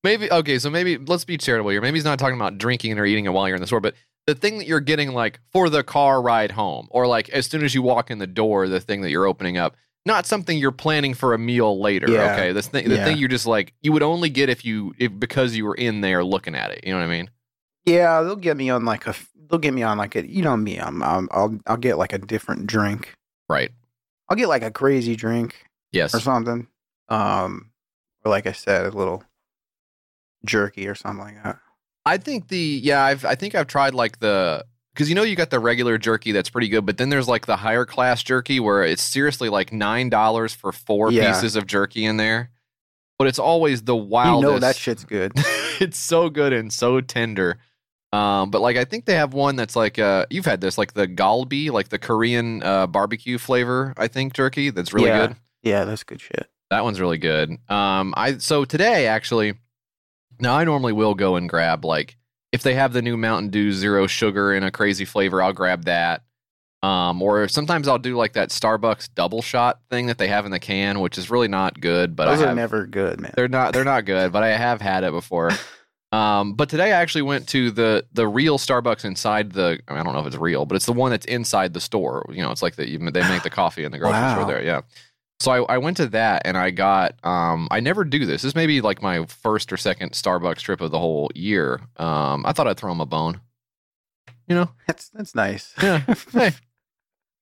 maybe 0.04 0.32
okay. 0.32 0.60
So 0.60 0.70
maybe 0.70 0.98
let's 0.98 1.26
be 1.26 1.38
charitable 1.38 1.72
here. 1.72 1.82
Maybe 1.82 1.98
he's 1.98 2.06
not 2.06 2.20
talking 2.20 2.36
about 2.36 2.58
drinking 2.58 2.98
or 3.00 3.06
eating 3.06 3.26
it 3.26 3.30
while 3.34 3.48
you're 3.48 3.56
in 3.56 3.62
the 3.62 3.68
store, 3.68 3.82
but 3.82 3.96
the 4.28 4.36
thing 4.36 4.58
that 4.58 4.68
you're 4.68 4.80
getting 4.80 5.12
like 5.14 5.40
for 5.52 5.70
the 5.70 5.84
car 5.84 6.22
ride 6.22 6.52
home, 6.52 6.88
or 6.92 7.08
like 7.08 7.30
as 7.30 7.46
soon 7.46 7.64
as 7.64 7.74
you 7.76 7.82
walk 7.82 8.10
in 8.12 8.18
the 8.20 8.28
door, 8.28 8.68
the 8.68 8.80
thing 8.80 9.02
that 9.02 9.10
you're 9.12 9.26
opening 9.28 9.58
up. 9.58 9.76
Not 10.08 10.28
something 10.28 10.56
you're 10.60 10.72
planning 10.72 11.16
for 11.16 11.34
a 11.34 11.40
meal 11.40 11.82
later. 11.82 12.08
Yeah. 12.08 12.34
Okay, 12.34 12.52
this 12.52 12.68
thing, 12.68 12.88
the 12.88 12.98
Yeah. 12.98 13.06
thing 13.06 13.18
you're 13.18 13.28
just 13.28 13.48
like 13.48 13.74
you 13.82 13.92
would 13.92 14.04
only 14.04 14.30
get 14.30 14.50
if 14.50 14.64
you 14.64 14.94
if 15.00 15.12
because 15.18 15.56
you 15.56 15.66
were 15.66 15.74
in 15.74 16.02
there 16.02 16.24
looking 16.24 16.54
at 16.54 16.70
it. 16.70 16.82
You 16.86 16.94
know 16.94 17.00
what 17.00 17.06
I 17.06 17.10
mean? 17.10 17.30
Yeah, 17.86 18.22
they'll 18.22 18.36
get 18.36 18.58
me 18.58 18.70
on 18.70 18.86
like 18.86 19.08
a 19.08 19.16
they'll 19.50 19.60
get 19.60 19.74
me 19.74 19.84
on 19.84 19.98
like 19.98 20.16
a 20.16 20.28
you 20.28 20.42
know 20.42 20.58
me. 20.58 20.80
I'm, 20.80 21.02
I'm 21.04 21.28
I'll 21.32 21.58
I'll 21.68 21.78
get 21.78 21.98
like 21.98 22.14
a 22.14 22.18
different 22.18 22.68
drink. 22.68 23.14
Right. 23.50 23.72
I'll 24.30 24.38
get 24.38 24.48
like 24.48 24.64
a 24.64 24.72
crazy 24.72 25.16
drink. 25.16 25.56
Yes. 25.92 26.14
or 26.14 26.20
something. 26.20 26.68
Um, 27.10 27.72
or 28.26 28.30
like 28.32 28.48
I 28.48 28.52
said, 28.52 28.86
a 28.88 28.90
little 28.98 29.24
jerky 30.46 30.88
or 30.88 30.96
something 30.96 31.24
like 31.24 31.44
that. 31.44 31.60
I 32.06 32.18
think 32.18 32.50
the 32.50 32.58
yeah, 32.84 33.04
I've 33.04 33.26
I 33.26 33.36
think 33.36 33.56
I've 33.56 33.68
tried 33.68 33.94
like 33.94 34.20
the 34.20 34.66
because 34.94 35.10
you 35.10 35.16
know 35.16 35.24
you 35.24 35.36
got 35.36 35.50
the 35.50 35.60
regular 35.60 35.98
jerky 35.98 36.32
that's 36.32 36.50
pretty 36.50 36.70
good, 36.70 36.86
but 36.86 36.98
then 36.98 37.10
there's 37.10 37.28
like 37.28 37.46
the 37.46 37.56
higher 37.58 37.86
class 37.86 38.22
jerky 38.24 38.60
where 38.60 38.84
it's 38.84 39.02
seriously 39.02 39.50
like 39.50 39.72
nine 39.74 40.10
dollars 40.10 40.54
for 40.54 40.72
four 40.72 41.12
Yeah. 41.12 41.32
pieces 41.34 41.56
of 41.56 41.66
jerky 41.66 42.06
in 42.06 42.18
there, 42.18 42.50
but 43.18 43.28
it's 43.28 43.40
always 43.40 43.84
the 43.84 43.96
wildest. 43.96 44.42
You 44.48 44.54
know 44.54 44.60
that 44.60 44.76
shit's 44.76 45.04
good. 45.06 45.32
it's 45.80 45.98
so 45.98 46.30
good 46.30 46.54
and 46.54 46.72
so 46.72 47.02
tender. 47.02 47.58
Um, 48.16 48.50
but 48.52 48.62
like 48.62 48.78
I 48.78 48.86
think 48.86 49.06
they 49.06 49.16
have 49.16 49.34
one 49.34 49.56
that's 49.56 49.76
like 49.76 50.00
uh 50.00 50.26
you've 50.30 50.46
had 50.46 50.62
this 50.62 50.78
like 50.78 50.94
the 50.94 51.08
galbi, 51.08 51.72
like 51.72 51.90
the 51.90 52.00
Korean 52.00 52.62
uh, 52.64 52.88
barbecue 52.88 53.38
flavor. 53.38 53.94
I 53.98 54.08
think 54.08 54.34
jerky 54.34 54.70
that's 54.70 54.94
really 54.94 55.08
Yeah. 55.10 55.28
good. 55.28 55.36
yeah, 55.64 55.84
that's 55.86 56.04
good 56.04 56.22
shit. 56.22 56.48
That 56.70 56.84
one's 56.84 57.00
really 57.00 57.18
good. 57.18 57.58
Um, 57.70 58.14
I 58.16 58.38
so 58.38 58.64
today 58.66 59.08
actually, 59.08 59.54
now 60.40 60.56
I 60.56 60.64
normally 60.64 60.94
will 60.94 61.14
go 61.16 61.36
and 61.36 61.50
grab 61.50 61.84
like 61.84 62.18
if 62.52 62.64
they 62.64 62.76
have 62.76 62.94
the 62.94 63.02
new 63.02 63.18
Mountain 63.18 63.50
Dew 63.50 63.72
zero 63.74 64.08
sugar 64.08 64.54
in 64.54 64.64
a 64.64 64.72
crazy 64.72 65.04
flavor, 65.06 65.42
I'll 65.42 65.54
grab 65.54 65.86
that. 65.86 66.22
Um, 66.84 67.22
or 67.22 67.48
sometimes 67.48 67.88
I'll 67.88 67.98
do 67.98 68.16
like 68.16 68.34
that 68.34 68.50
Starbucks 68.50 69.10
double 69.16 69.42
shot 69.42 69.80
thing 69.90 70.06
that 70.06 70.20
they 70.20 70.28
have 70.28 70.46
in 70.46 70.52
the 70.52 70.60
can, 70.60 71.00
which 71.00 71.18
is 71.18 71.32
really 71.32 71.48
not 71.48 71.80
good. 71.82 72.16
But 72.16 72.26
Those 72.28 72.42
I 72.44 72.52
are 72.52 72.56
never 72.56 72.86
good, 72.86 73.20
man. 73.20 73.34
they're 73.36 73.48
not 73.48 73.74
they're 73.74 73.84
not 73.84 74.06
good, 74.14 74.32
but 74.32 74.44
I 74.44 74.50
have 74.56 74.82
had 74.82 75.04
it 75.04 75.12
before. 75.12 75.52
Um, 76.16 76.54
but 76.54 76.70
today 76.70 76.94
I 76.94 77.02
actually 77.02 77.24
went 77.24 77.48
to 77.50 77.72
the 77.72 78.06
the 78.14 78.28
real 78.28 78.58
Starbucks 78.58 79.04
inside 79.06 79.52
the 79.52 79.80
I 79.88 80.02
don't 80.04 80.14
know 80.14 80.20
if 80.20 80.28
it's 80.28 80.38
real, 80.38 80.66
but 80.66 80.76
it's 80.76 80.86
the 80.86 80.94
one 80.94 81.12
that's 81.12 81.26
inside 81.26 81.74
the 81.74 81.82
store. 81.82 82.26
You 82.30 82.42
know, 82.42 82.52
it's 82.52 82.62
like 82.62 82.76
the, 82.76 82.86
they 82.86 83.30
make 83.30 83.44
the 83.44 83.50
coffee 83.50 83.84
in 83.84 83.92
the 83.92 83.98
grocery 84.00 84.22
Wow. 84.22 84.34
store 84.36 84.46
there. 84.46 84.64
Yeah. 84.64 84.82
So 85.42 85.52
I, 85.52 85.76
I 85.76 85.78
went 85.80 85.98
to 85.98 86.08
that 86.08 86.44
and 86.46 86.58
I 86.58 86.72
got 86.72 87.16
um 87.26 87.68
I 87.72 87.80
never 87.80 88.04
do 88.06 88.26
this. 88.26 88.42
This 88.42 88.56
may 88.56 88.68
be 88.68 88.82
like 88.82 89.02
my 89.02 89.26
first 89.26 89.74
or 89.74 89.78
second 89.78 90.12
Starbucks 90.14 90.60
trip 90.60 90.80
of 90.82 90.92
the 90.92 91.00
whole 91.00 91.30
year. 91.36 91.82
Um 91.98 92.46
I 92.46 92.54
thought 92.54 92.68
I'd 92.68 92.78
throw 92.78 92.92
him 92.92 93.02
a 93.02 93.06
bone. 93.06 93.42
You 94.48 94.56
know? 94.56 94.70
That's 94.88 95.10
that's 95.10 95.36
nice. 95.36 95.74
Yeah. 95.82 96.02
hey. 96.32 96.52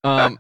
Um, 0.06 0.38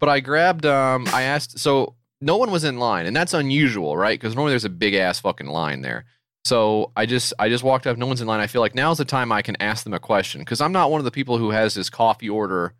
but 0.00 0.08
I 0.08 0.18
grabbed. 0.18 0.66
Um, 0.66 1.06
I 1.12 1.22
asked. 1.22 1.60
So 1.60 1.94
no 2.20 2.36
one 2.36 2.50
was 2.50 2.64
in 2.64 2.78
line, 2.80 3.06
and 3.06 3.14
that's 3.14 3.32
unusual, 3.32 3.96
right? 3.96 4.18
Because 4.18 4.34
normally 4.34 4.50
there's 4.50 4.64
a 4.64 4.68
big 4.70 4.94
ass 4.94 5.20
fucking 5.20 5.46
line 5.46 5.82
there. 5.82 6.04
So 6.44 6.92
I 6.94 7.06
just 7.06 7.32
I 7.38 7.48
just 7.48 7.64
walked 7.64 7.86
up. 7.86 7.96
No 7.96 8.06
one's 8.06 8.20
in 8.20 8.26
line. 8.26 8.40
I 8.40 8.46
feel 8.46 8.60
like 8.60 8.74
now's 8.74 8.98
the 8.98 9.04
time 9.04 9.32
I 9.32 9.40
can 9.42 9.56
ask 9.60 9.84
them 9.84 9.94
a 9.94 9.98
question 9.98 10.40
because 10.42 10.60
I'm 10.60 10.72
not 10.72 10.90
one 10.90 11.00
of 11.00 11.04
the 11.04 11.10
people 11.10 11.38
who 11.38 11.50
has 11.50 11.74
this 11.74 11.88
coffee 11.88 12.28
order, 12.28 12.74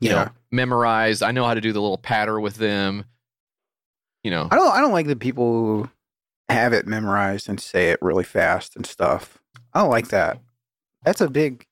you 0.00 0.10
Yeah. 0.10 0.24
know, 0.24 0.30
memorized. 0.50 1.22
I 1.22 1.30
know 1.30 1.44
how 1.44 1.54
to 1.54 1.60
do 1.60 1.72
the 1.72 1.80
little 1.80 1.98
patter 1.98 2.40
with 2.40 2.56
them. 2.56 3.04
You 4.24 4.30
know, 4.32 4.48
I 4.50 4.56
don't 4.56 4.72
I 4.72 4.80
don't 4.80 4.92
like 4.92 5.06
the 5.06 5.16
people 5.16 5.52
who 5.52 5.90
have 6.48 6.72
it 6.72 6.86
memorized 6.86 7.48
and 7.48 7.60
say 7.60 7.90
it 7.90 8.02
really 8.02 8.24
fast 8.24 8.74
and 8.74 8.84
stuff. 8.84 9.38
I 9.72 9.80
don't 9.80 9.90
like 9.90 10.08
that. 10.08 10.40
That's 11.04 11.20
a 11.20 11.30
big 11.30 11.66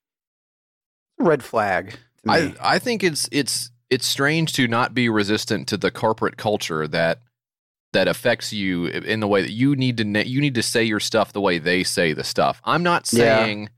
red 1.19 1.43
flag 1.43 1.99
to 2.25 2.31
I. 2.31 2.55
I 2.61 2.79
think 2.79 3.03
it's 3.03 3.29
it's 3.33 3.71
it's 3.91 4.07
strange 4.07 4.53
to 4.53 4.69
not 4.69 4.95
be 4.95 5.09
resistant 5.09 5.67
to 5.69 5.77
the 5.77 5.91
corporate 5.91 6.37
culture 6.37 6.87
that 6.87 7.21
that 7.93 8.07
affects 8.09 8.53
you 8.53 8.87
in 8.87 9.21
the 9.21 9.29
way 9.29 9.41
that 9.43 9.53
you 9.53 9.75
need 9.77 9.97
to 9.97 10.05
you 10.29 10.41
need 10.41 10.55
to 10.55 10.63
say 10.63 10.85
your 10.85 11.01
stuff 11.01 11.33
the 11.33 11.41
way 11.41 11.59
they 11.59 11.83
say 11.85 12.13
the 12.13 12.25
stuff. 12.25 12.61
I'm 12.65 12.83
not 12.83 13.11
Yeah. 13.13 13.45
saying 13.45 13.71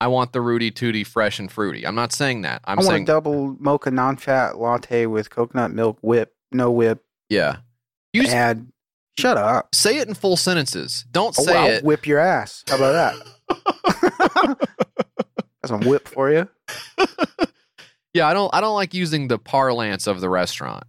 I 0.00 0.08
want 0.08 0.32
the 0.32 0.40
Rooty 0.40 0.70
Tooty 0.70 1.04
fresh 1.04 1.38
and 1.38 1.50
fruity. 1.50 1.86
I'm 1.86 1.94
not 1.94 2.12
saying 2.12 2.42
that. 2.42 2.60
I'm 2.64 2.78
I 2.78 2.82
want 2.82 2.88
saying 2.88 3.02
a 3.04 3.06
double 3.06 3.56
mocha 3.60 3.90
non-fat 3.90 4.58
latte 4.58 5.06
with 5.06 5.30
coconut 5.30 5.70
milk 5.70 5.98
whip, 6.02 6.34
no 6.52 6.70
whip. 6.70 7.02
yeah. 7.28 7.58
You 8.12 8.24
Add. 8.28 8.66
Shut 9.18 9.36
up. 9.36 9.72
say 9.74 9.98
it 9.98 10.08
in 10.08 10.14
full 10.14 10.36
sentences. 10.36 11.04
Don't 11.12 11.34
Oh, 11.38 11.42
say 11.44 11.56
I'll 11.56 11.70
it. 11.70 11.84
whip 11.84 12.06
your 12.06 12.18
ass. 12.18 12.64
How 12.68 12.76
about 12.76 13.14
that? 13.48 14.58
That's 15.62 15.70
a 15.72 15.88
whip 15.88 16.06
for 16.08 16.30
you. 16.32 16.48
yeah, 18.14 18.26
I 18.26 18.34
don't 18.34 18.52
I 18.54 18.60
don't 18.60 18.74
like 18.74 18.92
using 18.94 19.28
the 19.28 19.38
parlance 19.38 20.06
of 20.06 20.20
the 20.20 20.28
restaurant. 20.28 20.84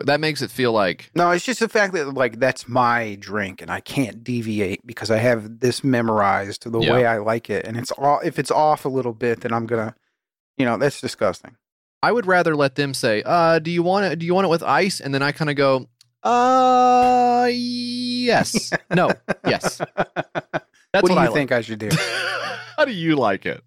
That 0.00 0.20
makes 0.20 0.42
it 0.42 0.50
feel 0.50 0.70
like 0.72 1.10
No, 1.14 1.30
it's 1.32 1.44
just 1.44 1.58
the 1.60 1.68
fact 1.68 1.92
that 1.94 2.14
like 2.14 2.38
that's 2.38 2.68
my 2.68 3.16
drink 3.20 3.60
and 3.60 3.70
I 3.70 3.80
can't 3.80 4.22
deviate 4.22 4.86
because 4.86 5.10
I 5.10 5.16
have 5.18 5.58
this 5.60 5.82
memorized 5.82 6.70
the 6.70 6.80
Yeah. 6.80 6.92
way 6.92 7.04
I 7.06 7.18
like 7.18 7.50
it. 7.50 7.66
And 7.66 7.76
it's 7.76 7.90
all 7.92 8.20
if 8.22 8.38
it's 8.38 8.50
off 8.52 8.84
a 8.84 8.88
little 8.88 9.12
bit, 9.12 9.40
then 9.40 9.52
I'm 9.52 9.66
gonna 9.66 9.94
you 10.56 10.64
know, 10.66 10.76
that's 10.78 11.00
disgusting. 11.00 11.56
I 12.02 12.12
would 12.12 12.26
rather 12.26 12.54
let 12.54 12.74
them 12.76 12.94
say, 12.94 13.22
"Uh, 13.26 13.58
do 13.58 13.70
you 13.72 13.82
want 13.82 14.06
it? 14.06 14.18
Do 14.20 14.26
you 14.26 14.34
want 14.34 14.44
it 14.44 14.50
with 14.50 14.62
ice?" 14.62 15.00
And 15.00 15.12
then 15.12 15.22
I 15.22 15.32
kind 15.32 15.50
of 15.50 15.56
go, 15.56 15.86
Uh, 16.22 17.48
yes. 17.52 18.72
No. 18.90 19.10
Yes. 19.46 19.78
That's 19.78 21.02
what 21.02 21.06
do 21.08 21.12
you 21.14 21.18
I 21.18 21.24
like. 21.26 21.32
think 21.34 21.52
I 21.52 21.60
should 21.60 21.78
do? 21.80 21.88
How 22.76 22.84
do 22.84 22.92
you 22.92 23.16
like 23.16 23.46
it? 23.46 23.62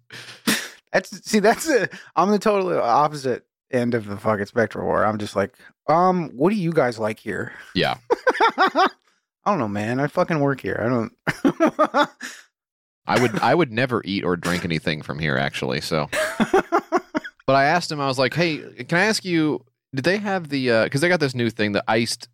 That's 0.92 1.10
see, 1.28 1.38
that's 1.38 1.66
a, 1.70 1.88
I'm 2.16 2.30
the 2.30 2.38
totally 2.38 2.76
opposite 2.76 3.46
end 3.72 3.94
of 3.94 4.06
the 4.06 4.16
fucking 4.16 4.46
spectrum 4.46 4.84
War. 4.84 5.04
I'm 5.04 5.18
just 5.18 5.36
like, 5.36 5.54
um, 5.88 6.30
what 6.30 6.50
do 6.50 6.56
you 6.56 6.72
guys 6.72 6.98
like 6.98 7.18
here? 7.18 7.52
Yeah. 7.74 7.96
I 9.44 9.50
don't 9.50 9.58
know, 9.58 9.68
man. 9.68 9.98
I 9.98 10.06
fucking 10.06 10.38
work 10.40 10.60
here. 10.60 10.80
I 10.80 10.88
don't. 10.88 12.08
I 13.06 13.20
would 13.20 13.38
I 13.42 13.54
would 13.54 13.72
never 13.72 14.02
eat 14.04 14.24
or 14.24 14.36
drink 14.36 14.64
anything 14.64 15.02
from 15.02 15.18
here 15.18 15.36
actually. 15.36 15.80
So, 15.80 16.08
but 16.38 17.56
I 17.56 17.64
asked 17.64 17.90
him. 17.90 18.00
I 18.00 18.06
was 18.06 18.18
like, 18.18 18.34
"Hey, 18.34 18.58
can 18.84 18.98
I 18.98 19.04
ask 19.04 19.24
you? 19.24 19.64
Did 19.94 20.04
they 20.04 20.18
have 20.18 20.48
the? 20.48 20.84
Because 20.84 21.00
they 21.00 21.08
got 21.08 21.20
this 21.20 21.34
new 21.34 21.50
thing, 21.50 21.72
the 21.72 21.84
iced, 21.88 22.28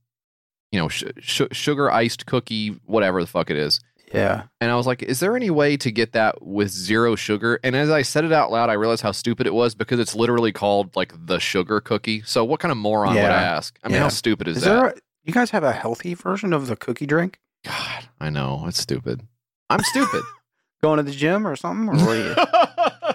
you 0.70 0.78
know, 0.78 0.88
sh- 0.88 1.04
sh- 1.18 1.42
sugar 1.52 1.90
iced 1.90 2.26
cookie, 2.26 2.78
whatever 2.84 3.20
the 3.22 3.26
fuck 3.26 3.50
it 3.50 3.56
is." 3.56 3.80
Yeah. 4.12 4.44
And 4.60 4.70
I 4.70 4.76
was 4.76 4.86
like, 4.86 5.02
"Is 5.02 5.20
there 5.20 5.36
any 5.36 5.50
way 5.50 5.76
to 5.78 5.90
get 5.90 6.12
that 6.12 6.42
with 6.42 6.70
zero 6.70 7.14
sugar?" 7.16 7.58
And 7.62 7.74
as 7.76 7.90
I 7.90 8.02
said 8.02 8.24
it 8.24 8.32
out 8.32 8.50
loud, 8.50 8.70
I 8.70 8.74
realized 8.74 9.02
how 9.02 9.12
stupid 9.12 9.46
it 9.46 9.54
was 9.54 9.74
because 9.74 9.98
it's 10.00 10.14
literally 10.14 10.52
called 10.52 10.94
like 10.96 11.12
the 11.26 11.38
sugar 11.38 11.80
cookie. 11.80 12.22
So 12.24 12.44
what 12.44 12.60
kind 12.60 12.72
of 12.72 12.78
moron 12.78 13.14
would 13.14 13.24
I 13.24 13.42
ask? 13.42 13.78
I 13.84 13.88
mean, 13.88 13.96
Yeah. 13.96 14.02
how 14.02 14.08
stupid 14.08 14.48
is, 14.48 14.58
Is 14.58 14.62
that? 14.64 14.70
there? 14.74 14.86
A, 14.88 14.94
you 15.24 15.32
guys 15.32 15.50
have 15.50 15.64
a 15.64 15.72
healthy 15.72 16.14
version 16.14 16.52
of 16.52 16.66
the 16.68 16.76
cookie 16.76 17.06
drink? 17.06 17.38
God, 17.64 18.08
I 18.20 18.30
know 18.30 18.64
it's 18.66 18.80
stupid. 18.80 19.22
I'm 19.70 19.82
stupid. 19.82 20.22
Going 20.82 20.98
to 20.98 21.02
the 21.02 21.10
gym 21.10 21.46
or 21.46 21.56
something? 21.56 21.88
Or 21.88 22.04
what 22.04 22.16
are 22.16 23.08
you? 23.08 23.14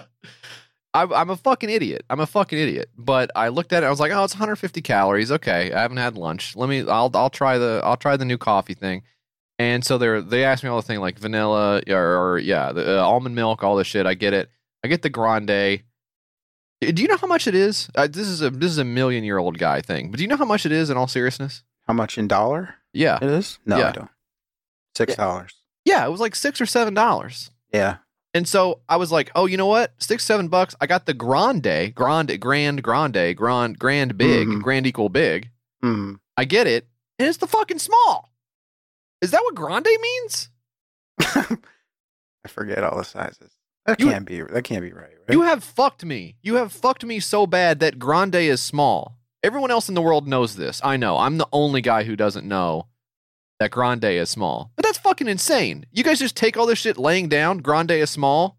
I'm, 0.94 1.12
I'm 1.12 1.30
a 1.30 1.36
fucking 1.36 1.70
idiot. 1.70 2.04
I'm 2.08 2.20
a 2.20 2.26
fucking 2.26 2.56
idiot. 2.58 2.88
But 2.96 3.30
I 3.34 3.48
looked 3.48 3.72
at 3.72 3.82
it. 3.82 3.86
I 3.86 3.90
was 3.90 3.98
like, 3.98 4.12
oh, 4.12 4.22
it's 4.22 4.34
150 4.34 4.80
calories. 4.82 5.32
Okay, 5.32 5.72
I 5.72 5.80
haven't 5.82 5.96
had 5.96 6.16
lunch. 6.16 6.54
Let 6.54 6.68
me. 6.68 6.86
I'll 6.88 7.10
I'll 7.14 7.30
try 7.30 7.58
the 7.58 7.80
I'll 7.82 7.96
try 7.96 8.16
the 8.16 8.24
new 8.24 8.38
coffee 8.38 8.74
thing. 8.74 9.02
And 9.58 9.84
so 9.84 9.98
they 9.98 10.20
they 10.20 10.44
asked 10.44 10.64
me 10.64 10.68
all 10.70 10.76
the 10.80 10.86
thing 10.86 11.00
like 11.00 11.18
vanilla 11.18 11.80
or, 11.88 12.32
or 12.34 12.38
yeah, 12.38 12.72
the 12.72 12.98
uh, 13.00 13.02
almond 13.04 13.34
milk, 13.34 13.62
all 13.62 13.76
this 13.76 13.86
shit. 13.86 14.06
I 14.06 14.14
get 14.14 14.32
it. 14.32 14.48
I 14.84 14.88
get 14.88 15.02
the 15.02 15.10
grande. 15.10 15.82
Do 16.80 17.02
you 17.02 17.08
know 17.08 17.16
how 17.16 17.26
much 17.28 17.46
it 17.46 17.54
is? 17.54 17.88
Uh, 17.94 18.06
this 18.06 18.26
is 18.28 18.42
a 18.42 18.50
this 18.50 18.70
is 18.70 18.78
a 18.78 18.84
million 18.84 19.24
year 19.24 19.38
old 19.38 19.58
guy 19.58 19.80
thing. 19.80 20.10
But 20.10 20.18
do 20.18 20.22
you 20.24 20.28
know 20.28 20.36
how 20.36 20.44
much 20.44 20.66
it 20.66 20.72
is 20.72 20.90
in 20.90 20.96
all 20.96 21.06
seriousness? 21.06 21.62
How 21.86 21.94
much 21.94 22.18
in 22.18 22.26
dollar 22.28 22.74
Yeah, 22.92 23.16
it 23.22 23.30
is? 23.30 23.58
No, 23.64 23.78
Yeah. 23.78 23.88
I 23.88 23.92
don't. 23.92 24.10
Six 24.96 25.16
dollars. 25.16 25.54
yeah. 25.84 26.04
It 26.04 26.10
was 26.10 26.20
like 26.20 26.34
six 26.34 26.60
or 26.60 26.66
seven 26.66 26.92
dollars. 26.94 27.50
Yeah. 27.72 27.98
And 28.34 28.48
so 28.48 28.80
I 28.88 28.96
was 28.96 29.12
like, 29.12 29.30
oh, 29.36 29.46
you 29.46 29.56
know 29.56 29.66
what? 29.66 29.94
Six, 29.98 30.24
seven 30.24 30.48
bucks. 30.48 30.74
I 30.80 30.86
got 30.88 31.06
the 31.06 31.14
grande, 31.14 31.94
grande, 31.94 32.40
grand, 32.40 32.82
grande, 32.82 33.36
grand, 33.36 33.78
grand, 33.78 34.18
big, 34.18 34.48
Mhm. 34.48 34.60
grand 34.62 34.86
equal 34.88 35.08
big. 35.08 35.50
Hmm. 35.82 36.14
I 36.36 36.44
get 36.44 36.66
it. 36.66 36.88
And 37.18 37.28
it's 37.28 37.38
the 37.38 37.46
fucking 37.46 37.78
small. 37.78 38.30
Is 39.20 39.30
that 39.30 39.42
what 39.42 39.54
grande 39.54 39.86
means? 40.00 40.48
I 41.20 42.48
forget 42.48 42.84
all 42.84 42.98
the 42.98 43.04
sizes. 43.04 43.52
That 43.86 44.00
You- 44.00 44.08
can't 44.10 44.26
be. 44.26 44.40
That 44.42 44.62
can't 44.64 44.82
be 44.82 44.92
right. 44.92 45.02
Right? 45.04 45.30
You 45.30 45.42
have 45.42 45.62
fucked 45.64 46.04
me. 46.04 46.36
You 46.42 46.56
have 46.56 46.72
fucked 46.72 47.04
me 47.04 47.20
so 47.20 47.46
bad 47.46 47.80
that 47.80 47.98
grande 47.98 48.34
is 48.34 48.60
small. 48.60 49.18
Everyone 49.42 49.70
else 49.70 49.88
in 49.88 49.94
the 49.94 50.02
world 50.02 50.26
knows 50.26 50.56
this. 50.56 50.80
I 50.82 50.96
know. 50.96 51.18
I'm 51.18 51.36
the 51.38 51.48
only 51.52 51.80
guy 51.82 52.04
who 52.04 52.16
doesn't 52.16 52.46
know 52.48 52.88
that 53.60 53.70
grande 53.70 54.04
is 54.04 54.30
small. 54.30 54.72
But 54.76 54.84
that's 54.86 54.98
fucking 54.98 55.28
insane. 55.28 55.84
You 55.92 56.02
guys 56.02 56.18
just 56.18 56.34
take 56.36 56.56
all 56.56 56.66
this 56.66 56.78
shit 56.78 56.96
laying 56.98 57.28
down. 57.28 57.58
Grande 57.58 57.90
is 57.92 58.10
small. 58.10 58.58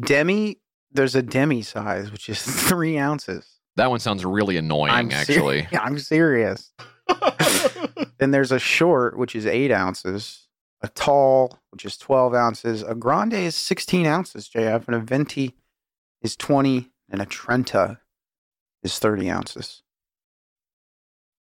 demi. 0.00 0.58
There's 0.92 1.14
a 1.14 1.22
demi 1.22 1.62
size, 1.62 2.12
which 2.12 2.28
is 2.28 2.40
three 2.68 2.98
ounces. 2.98 3.46
That 3.76 3.90
one 3.90 3.98
sounds 4.00 4.24
really 4.24 4.56
annoying, 4.58 4.92
I'm 4.92 5.10
ser- 5.10 5.16
actually. 5.16 5.66
I'm 5.72 5.98
serious. 5.98 6.70
Then 8.18 8.30
there's 8.30 8.52
a 8.52 8.58
short, 8.58 9.18
which 9.18 9.34
is 9.34 9.46
eight 9.46 9.72
ounces. 9.72 10.46
A 10.80 10.88
tall, 10.88 11.58
which 11.70 11.84
is 11.84 11.96
12 11.96 12.34
ounces. 12.34 12.82
A 12.82 12.94
grande 12.94 13.34
is 13.34 13.54
16 13.56 14.06
ounces, 14.06 14.48
JF. 14.48 14.86
And 14.86 14.94
a 14.96 15.00
venti 15.00 15.56
is 16.22 16.36
20. 16.36 16.90
And 17.10 17.20
a 17.22 17.26
trenta 17.26 17.98
is 18.82 18.98
30 18.98 19.28
ounces. 19.30 19.82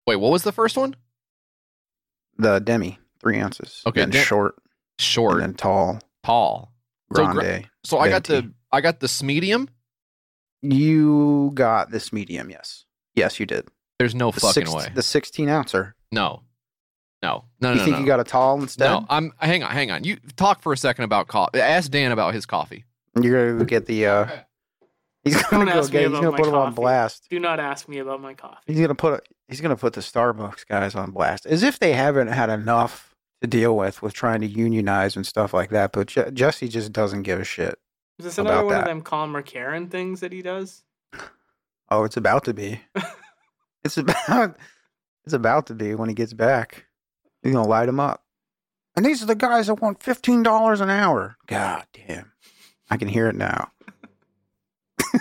Wait, 0.05 0.15
what 0.17 0.31
was 0.31 0.43
the 0.43 0.51
first 0.51 0.77
one? 0.77 0.95
The 2.37 2.59
demi, 2.59 2.99
three 3.19 3.39
ounces. 3.39 3.81
Okay, 3.85 4.01
Then 4.01 4.11
de- 4.11 4.19
short. 4.23 4.55
Short, 4.99 5.41
And 5.41 5.57
tall. 5.57 5.99
tall. 6.23 6.73
So 7.15 7.25
gra- 7.27 7.33
Grande. 7.33 7.69
So 7.83 7.99
I 7.99 8.09
got 8.09 8.23
the 8.25 8.51
I 8.71 8.81
got 8.81 8.99
this 8.99 9.21
medium. 9.23 9.69
you 10.61 11.51
got 11.53 11.91
this 11.91 12.11
medium, 12.11 12.49
yes. 12.49 12.85
Yes, 13.15 13.39
you 13.39 13.45
did. 13.45 13.67
There's 13.99 14.15
no 14.15 14.31
The 14.31 14.39
fucking 14.41 14.65
six- 14.67 14.73
way. 14.73 14.87
The 14.93 15.01
16 15.03 15.49
ouncer. 15.49 15.95
No, 16.11 16.43
no, 17.23 17.45
no, 17.61 17.71
you 17.71 17.75
no. 17.79 17.83
think 17.83 17.95
no. 17.95 17.99
you 18.01 18.05
got 18.05 18.19
a 18.19 18.23
tall 18.23 18.61
instead? 18.61 18.85
No, 18.89 19.05
I'm. 19.09 19.33
Hang 19.39 19.63
on, 19.63 19.71
hang 19.71 19.91
on. 19.91 20.03
You 20.03 20.17
talk 20.35 20.61
for 20.61 20.71
a 20.71 20.77
second 20.77 21.03
about 21.03 21.27
coffee. 21.27 21.59
Ask 21.59 21.91
Dan 21.91 22.11
about 22.11 22.33
his 22.33 22.45
coffee. 22.45 22.85
You're 23.21 23.53
gonna 23.53 23.65
get 23.65 23.85
the. 23.87 24.05
uh 24.07 24.27
He's 25.23 25.35
gonna 25.43 25.65
Don't 25.65 25.73
go 25.73 25.79
ask 25.79 25.91
me 25.91 25.99
get. 25.99 26.09
He's 26.11 26.19
gonna 26.19 26.31
my 26.31 26.37
put 26.37 26.47
him 26.47 26.53
on 26.55 26.73
blast. 26.73 27.27
Do 27.29 27.39
not 27.39 27.59
ask 27.59 27.89
me 27.89 27.97
about 27.97 28.21
my 28.21 28.33
coffee. 28.33 28.61
He's 28.67 28.79
gonna 28.79 28.95
put. 28.95 29.13
A, 29.15 29.21
He's 29.49 29.59
gonna 29.61 29.75
put 29.77 29.93
the 29.93 30.01
Starbucks 30.01 30.65
guys 30.67 30.93
on 30.95 31.11
blast, 31.11 31.45
as 31.45 31.63
if 31.63 31.79
they 31.79 31.93
haven't 31.93 32.27
had 32.27 32.49
enough 32.49 33.15
to 33.41 33.47
deal 33.47 33.75
with 33.75 34.01
with 34.01 34.13
trying 34.13 34.41
to 34.41 34.47
unionize 34.47 35.15
and 35.15 35.25
stuff 35.25 35.53
like 35.53 35.69
that. 35.71 35.91
But 35.93 36.07
Je- 36.07 36.31
Jesse 36.31 36.67
just 36.67 36.91
doesn't 36.93 37.23
give 37.23 37.39
a 37.39 37.43
shit. 37.43 37.79
Is 38.19 38.25
this 38.25 38.37
another 38.37 38.57
About 38.57 38.65
one 38.65 38.73
that. 38.75 38.81
of 38.81 38.87
them 38.87 39.01
Colin 39.01 39.31
McCarran 39.33 39.89
things 39.91 40.19
that 40.21 40.31
he 40.31 40.41
does? 40.41 40.83
Oh, 41.89 42.03
it's 42.03 42.17
about 42.17 42.43
to 42.45 42.53
be. 42.53 42.81
it's 43.87 43.97
about. 43.97 44.57
It's 45.25 45.33
about 45.33 45.67
to 45.67 45.73
be 45.73 45.93
when 45.93 46.07
he 46.07 46.15
gets 46.15 46.31
back. 46.31 46.85
He's 47.43 47.51
gonna 47.51 47.67
light 47.67 47.89
him 47.89 47.99
up. 47.99 48.23
And 48.95 49.05
these 49.05 49.21
are 49.21 49.25
the 49.25 49.35
guys 49.35 49.67
that 49.67 49.81
want 49.81 50.01
fifteen 50.01 50.41
dollars 50.41 50.79
an 50.79 50.89
hour. 50.89 51.35
God 51.47 51.83
damn! 51.91 52.31
I 52.89 52.95
can 52.95 53.09
hear 53.09 53.27
it 53.27 53.35
now. 53.35 53.69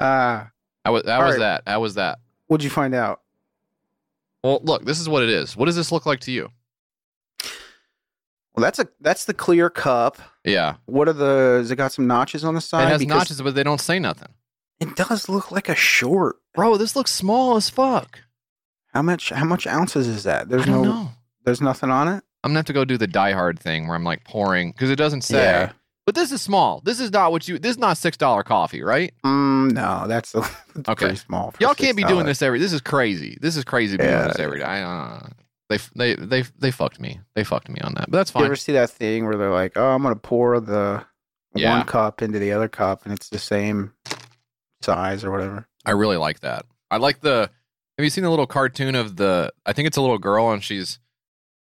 uh, 0.00 0.44
How 0.84 0.92
was 0.92 1.04
Was 1.04 1.06
right. 1.06 1.38
that? 1.38 1.62
How 1.66 1.80
was 1.80 1.94
that? 1.94 2.18
what'd 2.48 2.64
you 2.64 2.70
find 2.70 2.94
out? 2.96 3.20
Well, 4.42 4.60
look. 4.64 4.84
This 4.84 5.00
is 5.00 5.08
what 5.08 5.22
it 5.22 5.28
is. 5.30 5.56
What 5.56 5.66
does 5.66 5.76
this 5.76 5.90
look 5.92 6.04
like 6.06 6.20
to 6.20 6.32
you? 6.32 6.50
Well, 8.54 8.62
that's 8.62 8.78
a 8.78 8.88
that's 9.00 9.24
the 9.26 9.34
clear 9.34 9.68
cup. 9.70 10.18
Yeah, 10.44 10.76
What 10.86 11.08
are 11.08 11.12
the? 11.12 11.58
Has 11.58 11.70
it 11.70 11.76
got 11.76 11.92
some 11.92 12.06
notches 12.06 12.44
on 12.44 12.54
the 12.54 12.60
side? 12.60 12.86
it 12.86 12.88
has 12.88 12.98
Because 13.00 13.16
notches, 13.16 13.42
but 13.42 13.54
they 13.54 13.62
don't 13.62 13.80
say 13.80 13.98
nothing. 13.98 14.28
It 14.80 14.94
does 14.96 15.28
look 15.28 15.50
like 15.50 15.68
a 15.68 15.74
short. 15.74 16.36
Bro, 16.54 16.76
this 16.76 16.94
looks 16.96 17.12
small 17.12 17.56
as 17.56 17.70
fuck. 17.70 18.20
How 18.92 19.02
much? 19.02 19.30
How 19.30 19.44
much 19.44 19.66
ounces 19.66 20.06
is 20.06 20.24
that? 20.24 20.48
There's 20.48 20.62
I 20.62 20.66
don't 20.66 20.82
no. 20.82 20.92
know. 20.92 21.08
There's 21.44 21.60
nothing 21.60 21.90
on 21.90 22.08
it. 22.08 22.24
I'm 22.44 22.50
gonna 22.50 22.58
have 22.58 22.66
to 22.66 22.72
go 22.72 22.84
do 22.84 22.96
the 22.98 23.06
Die 23.06 23.32
Hard 23.32 23.58
thing 23.58 23.86
where 23.86 23.96
I'm 23.96 24.04
like 24.04 24.24
pouring 24.24 24.72
because 24.72 24.90
it 24.90 24.96
doesn't 24.96 25.22
say. 25.22 25.42
Yeah. 25.42 25.72
But 26.04 26.14
this 26.14 26.30
is 26.30 26.40
small. 26.40 26.80
This 26.84 27.00
is 27.00 27.10
not 27.10 27.32
what 27.32 27.48
you. 27.48 27.58
This 27.58 27.72
is 27.72 27.78
not 27.78 27.98
six 27.98 28.16
dollar 28.16 28.42
coffee, 28.42 28.82
right? 28.82 29.12
Mm, 29.24 29.72
no, 29.72 30.04
that's 30.06 30.34
a, 30.34 30.40
that's 30.74 30.88
Okay. 30.90 31.06
pretty 31.06 31.16
small. 31.16 31.50
for 31.50 31.62
Y'all 31.62 31.74
can't 31.74 31.96
be 31.96 32.04
doing 32.04 32.26
this 32.26 32.42
every. 32.42 32.58
This 32.58 32.72
is 32.72 32.80
crazy. 32.80 33.36
This 33.40 33.56
is 33.56 33.64
crazy 33.64 33.96
doing 33.96 34.08
Yeah. 34.10 34.28
this 34.28 34.38
every 34.38 34.60
day. 34.60 34.64
I, 34.64 34.82
uh, 34.82 35.28
they 35.68 35.78
they 35.96 36.14
they 36.14 36.42
they 36.58 36.70
fucked 36.70 37.00
me. 37.00 37.20
They 37.34 37.42
fucked 37.44 37.68
me 37.68 37.80
on 37.80 37.94
that. 37.94 38.10
But 38.10 38.18
that's 38.18 38.30
fine. 38.30 38.42
You 38.42 38.44
fine. 38.44 38.50
ever 38.50 38.56
see 38.56 38.72
that 38.72 38.90
thing 38.90 39.24
where 39.26 39.36
they're 39.36 39.50
like, 39.50 39.72
"Oh, 39.76 39.88
I'm 39.90 40.02
gonna 40.02 40.14
pour 40.16 40.60
the 40.60 41.04
Yeah. 41.54 41.76
one 41.78 41.86
cup 41.86 42.22
into 42.22 42.38
the 42.38 42.52
other 42.52 42.68
cup, 42.68 43.04
and 43.04 43.12
it's 43.12 43.28
the 43.28 43.38
same 43.40 43.92
size 44.82 45.24
or 45.24 45.30
whatever." 45.30 45.66
I 45.84 45.92
really 45.92 46.16
like 46.16 46.40
that. 46.40 46.64
I 46.90 46.96
like 46.98 47.20
the. 47.20 47.50
Have 47.98 48.04
you 48.04 48.10
seen 48.10 48.24
the 48.24 48.30
little 48.30 48.46
cartoon 48.46 48.94
of 48.94 49.16
the? 49.16 49.52
I 49.64 49.72
think 49.72 49.86
it's 49.86 49.96
a 49.96 50.00
little 50.00 50.18
girl 50.18 50.50
and 50.50 50.62
she's. 50.62 50.98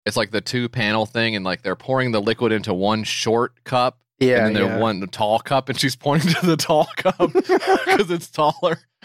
It's 0.05 0.15
like 0.17 0.31
the 0.31 0.41
two 0.41 0.69
panel 0.69 1.05
thing, 1.05 1.35
and 1.35 1.43
like 1.45 1.61
they're 1.61 1.75
pouring 1.75 2.11
the 2.11 2.21
liquid 2.21 2.51
into 2.51 2.73
one 2.73 3.03
short 3.03 3.63
cup, 3.63 3.99
Yeah, 4.19 4.45
and 4.47 4.55
then 4.55 4.63
yeah. 4.63 4.69
they're 4.69 4.79
one 4.79 5.01
the 5.01 5.07
tall 5.07 5.39
cup, 5.39 5.69
and 5.69 5.79
she's 5.79 5.95
pointing 5.95 6.33
to 6.39 6.45
the 6.45 6.57
tall 6.57 6.87
cup 6.95 7.17
because 7.33 8.09
it's 8.09 8.29
taller. 8.31 8.79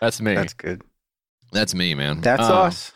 That's 0.00 0.20
me. 0.20 0.34
that's 0.34 0.54
good. 0.54 0.82
That's, 1.52 1.74
me, 1.74 1.94
man. 1.94 2.20
That's 2.20 2.42
Um, 2.42 2.52
us. 2.52 2.92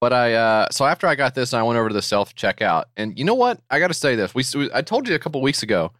But 0.00 0.12
I, 0.12 0.34
uh, 0.34 0.66
so 0.70 0.84
after 0.84 1.06
I 1.06 1.14
got 1.14 1.34
this, 1.34 1.52
I 1.54 1.62
went 1.62 1.78
over 1.78 1.88
to 1.88 1.94
the 1.94 2.02
self 2.02 2.34
checkout, 2.34 2.84
and 2.96 3.16
you 3.18 3.24
know 3.24 3.34
what? 3.34 3.60
I 3.70 3.78
got 3.78 3.88
to 3.88 3.94
say 3.94 4.14
this. 4.16 4.34
We, 4.34 4.44
I 4.74 4.82
told 4.82 5.08
you 5.08 5.14
a 5.14 5.18
couple 5.18 5.40
weeks 5.42 5.62
ago. 5.62 5.92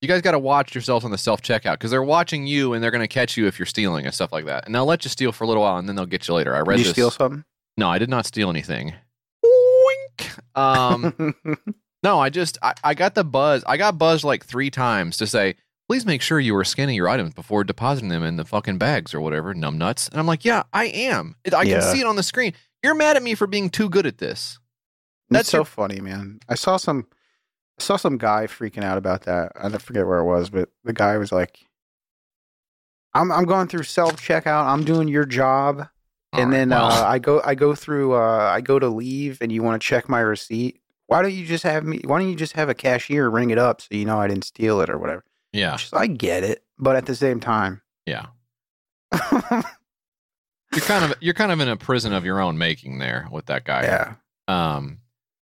You 0.00 0.06
guys 0.08 0.22
got 0.22 0.32
to 0.32 0.38
watch 0.38 0.74
yourselves 0.74 1.04
on 1.04 1.10
the 1.10 1.18
self 1.18 1.42
checkout 1.42 1.72
because 1.74 1.90
they're 1.90 2.02
watching 2.02 2.46
you 2.46 2.72
and 2.72 2.82
they're 2.82 2.90
going 2.92 3.02
to 3.02 3.08
catch 3.08 3.36
you 3.36 3.46
if 3.46 3.58
you're 3.58 3.66
stealing 3.66 4.04
and 4.06 4.14
stuff 4.14 4.32
like 4.32 4.44
that. 4.46 4.64
And 4.66 4.74
they'll 4.74 4.86
let 4.86 5.04
you 5.04 5.10
steal 5.10 5.32
for 5.32 5.44
a 5.44 5.46
little 5.48 5.62
while 5.62 5.76
and 5.78 5.88
then 5.88 5.96
they'll 5.96 6.06
get 6.06 6.28
you 6.28 6.34
later. 6.34 6.54
I 6.54 6.60
read 6.60 6.76
Did 6.76 6.78
you 6.78 6.84
this. 6.84 6.92
steal 6.92 7.10
something? 7.10 7.44
No, 7.76 7.88
I 7.88 7.98
did 7.98 8.08
not 8.08 8.24
steal 8.26 8.48
anything. 8.50 8.94
Wink. 9.42 10.30
Um, 10.54 11.34
no, 12.02 12.18
I 12.20 12.30
just 12.30 12.58
I, 12.62 12.74
I 12.84 12.94
got 12.94 13.14
the 13.14 13.24
buzz. 13.24 13.64
I 13.66 13.76
got 13.76 13.98
buzzed 13.98 14.24
like 14.24 14.44
three 14.44 14.70
times 14.70 15.16
to 15.18 15.26
say, 15.26 15.56
please 15.88 16.04
make 16.06 16.22
sure 16.22 16.38
you 16.38 16.54
are 16.56 16.64
scanning 16.64 16.94
your 16.94 17.08
items 17.08 17.34
before 17.34 17.64
depositing 17.64 18.08
them 18.08 18.22
in 18.22 18.36
the 18.36 18.44
fucking 18.44 18.78
bags 18.78 19.14
or 19.14 19.20
whatever, 19.20 19.54
numbnuts. 19.54 20.08
And 20.10 20.20
I'm 20.20 20.26
like, 20.26 20.44
yeah, 20.44 20.62
I 20.72 20.86
am. 20.86 21.34
It, 21.44 21.54
I 21.54 21.62
Yeah. 21.62 21.80
can 21.80 21.92
see 21.94 22.00
it 22.00 22.06
on 22.06 22.16
the 22.16 22.22
screen. 22.22 22.52
You're 22.82 22.94
mad 22.94 23.16
at 23.16 23.22
me 23.22 23.34
for 23.34 23.46
being 23.46 23.70
too 23.70 23.88
good 23.88 24.06
at 24.06 24.18
this. 24.18 24.58
That's 25.30 25.40
That's 25.40 25.48
so 25.50 25.58
your- 25.58 25.64
funny, 25.64 26.00
man. 26.00 26.40
I 26.48 26.54
saw 26.54 26.76
some 26.76 27.06
I 27.78 27.82
saw 27.82 27.96
some 27.96 28.18
guy 28.18 28.46
freaking 28.46 28.82
out 28.84 28.98
about 28.98 29.22
that. 29.22 29.52
I 29.56 29.68
don't 29.68 29.80
forget 29.82 30.06
where 30.06 30.18
it 30.18 30.24
was, 30.24 30.50
but 30.50 30.68
the 30.84 30.92
guy 30.92 31.16
was 31.18 31.30
like 31.32 31.60
I'm 33.14 33.30
I'm 33.32 33.44
going 33.44 33.68
through 33.68 33.84
self 33.84 34.16
checkout. 34.16 34.66
I'm 34.66 34.84
doing 34.84 35.08
your 35.08 35.24
job, 35.24 35.88
All 36.32 36.40
and 36.40 36.50
right, 36.50 36.56
then 36.58 36.70
well, 36.70 36.86
uh, 36.90 37.04
I 37.06 37.18
go 37.18 37.40
I 37.44 37.54
go 37.54 37.74
through 37.74 38.14
uh, 38.14 38.50
I 38.52 38.60
go 38.60 38.78
to 38.78 38.88
leave, 38.88 39.38
and 39.40 39.50
you 39.52 39.62
want 39.62 39.80
to 39.80 39.86
check 39.86 40.08
my 40.08 40.20
receipt. 40.20 40.80
Why 41.06 41.22
don't 41.22 41.32
you 41.32 41.46
just 41.46 41.64
have 41.64 41.84
me? 41.84 42.00
Why 42.04 42.18
don't 42.20 42.28
you 42.28 42.36
just 42.36 42.52
have 42.54 42.68
a 42.68 42.74
cashier 42.74 43.28
ring 43.30 43.50
it 43.50 43.58
up 43.58 43.80
so 43.80 43.88
you 43.92 44.04
know 44.04 44.18
I 44.18 44.28
didn't 44.28 44.44
steal 44.44 44.80
it 44.80 44.90
or 44.90 44.98
whatever? 44.98 45.24
yeah, 45.52 45.72
Which 45.72 45.84
is- 45.84 45.92
I 45.94 46.06
get 46.06 46.42
it, 46.44 46.62
but 46.78 46.96
at 46.96 47.06
the 47.06 47.14
same 47.14 47.40
time, 47.40 47.80
yeah. 48.06 48.26
You're 50.72 50.82
kind 50.82 51.04
of 51.10 51.14
you're 51.20 51.34
kind 51.34 51.50
of 51.50 51.60
in 51.60 51.68
a 51.68 51.76
prison 51.76 52.12
of 52.12 52.24
your 52.26 52.40
own 52.40 52.58
making 52.58 52.98
there 52.98 53.26
with 53.32 53.46
that 53.46 53.64
guy. 53.64 53.82
yeah, 53.84 54.14
Um, 54.48 54.98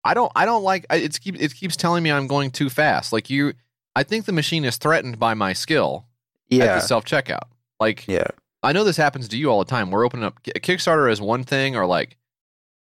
I 0.04 0.14
don't 0.14 0.32
I 0.34 0.44
don't 0.44 0.62
like 0.62 0.86
it's 0.90 1.18
keep 1.18 1.40
it 1.40 1.54
keeps 1.54 1.76
telling 1.76 2.02
me 2.02 2.10
I'm 2.10 2.26
going 2.26 2.50
too 2.50 2.68
fast. 2.70 3.12
Like 3.12 3.30
you, 3.30 3.54
I 3.94 4.02
think 4.02 4.24
the 4.24 4.32
machine 4.32 4.64
is 4.64 4.76
threatened 4.76 5.18
by 5.18 5.34
my 5.34 5.52
skill 5.52 6.06
yeah. 6.48 6.64
at 6.64 6.74
the 6.76 6.80
self 6.80 7.04
checkout. 7.04 7.48
Like 7.78 8.06
yeah. 8.08 8.28
I 8.62 8.72
know 8.72 8.84
this 8.84 8.96
happens 8.96 9.28
to 9.28 9.36
you 9.36 9.50
all 9.50 9.58
the 9.58 9.64
time. 9.64 9.90
We're 9.90 10.04
opening 10.04 10.24
up 10.24 10.42
Kickstarter 10.42 11.10
as 11.10 11.20
one 11.20 11.44
thing, 11.44 11.76
or 11.76 11.86
like 11.86 12.16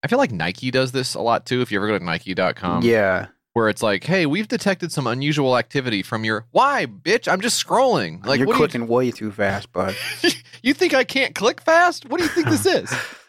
I 0.03 0.07
feel 0.07 0.19
like 0.19 0.31
Nike 0.31 0.71
does 0.71 0.91
this 0.91 1.15
a 1.15 1.21
lot 1.21 1.45
too. 1.45 1.61
If 1.61 1.71
you 1.71 1.79
ever 1.79 1.87
go 1.87 1.97
to 1.97 2.03
Nike.com, 2.03 2.83
yeah, 2.83 3.27
where 3.53 3.69
it's 3.69 3.83
like, 3.83 4.03
hey, 4.03 4.25
we've 4.25 4.47
detected 4.47 4.91
some 4.91 5.07
unusual 5.07 5.57
activity 5.57 6.03
from 6.03 6.23
your 6.23 6.45
why, 6.51 6.85
bitch? 6.85 7.31
I'm 7.31 7.41
just 7.41 7.63
scrolling. 7.63 8.25
Like, 8.25 8.39
you're 8.39 8.47
what 8.47 8.57
clicking 8.57 8.87
way 8.87 9.11
too 9.11 9.31
fast, 9.31 9.71
bud. 9.71 9.95
you, 10.21 10.29
you 10.63 10.73
think 10.73 10.93
I 10.93 11.03
can't 11.03 11.35
click 11.35 11.61
fast? 11.61 12.07
What 12.07 12.19
do 12.19 12.23
you 12.23 12.29
think 12.29 12.47
this 12.47 12.65
is? 12.65 12.91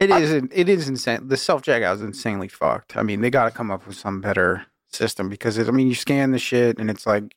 It 0.00 0.10
I- 0.12 0.20
is. 0.20 0.32
It 0.52 0.68
is 0.68 0.88
insane. 0.88 1.26
The 1.28 1.36
self 1.36 1.62
checkout 1.62 1.94
is 1.96 2.02
insanely 2.02 2.48
fucked. 2.48 2.96
I 2.96 3.02
mean, 3.02 3.20
they 3.20 3.30
got 3.30 3.44
to 3.46 3.50
come 3.50 3.70
up 3.70 3.86
with 3.86 3.96
some 3.96 4.20
better 4.20 4.66
system 4.90 5.28
because 5.28 5.58
it, 5.58 5.68
I 5.68 5.70
mean, 5.72 5.88
you 5.88 5.94
scan 5.94 6.30
the 6.30 6.38
shit 6.38 6.78
and 6.78 6.88
it's 6.90 7.06
like, 7.06 7.34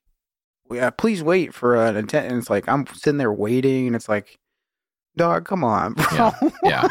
yeah, 0.71 0.89
please 0.89 1.21
wait 1.23 1.53
for 1.53 1.75
an 1.75 1.97
intent. 1.97 2.27
And 2.31 2.37
it's 2.37 2.49
like 2.49 2.67
I'm 2.69 2.85
sitting 2.87 3.17
there 3.17 3.31
waiting, 3.33 3.87
and 3.87 3.95
it's 3.95 4.07
like, 4.07 4.37
dog, 5.17 5.45
come 5.45 5.63
on, 5.63 5.93
bro. 5.93 6.05
Yeah, 6.13 6.31
yeah. 6.63 6.87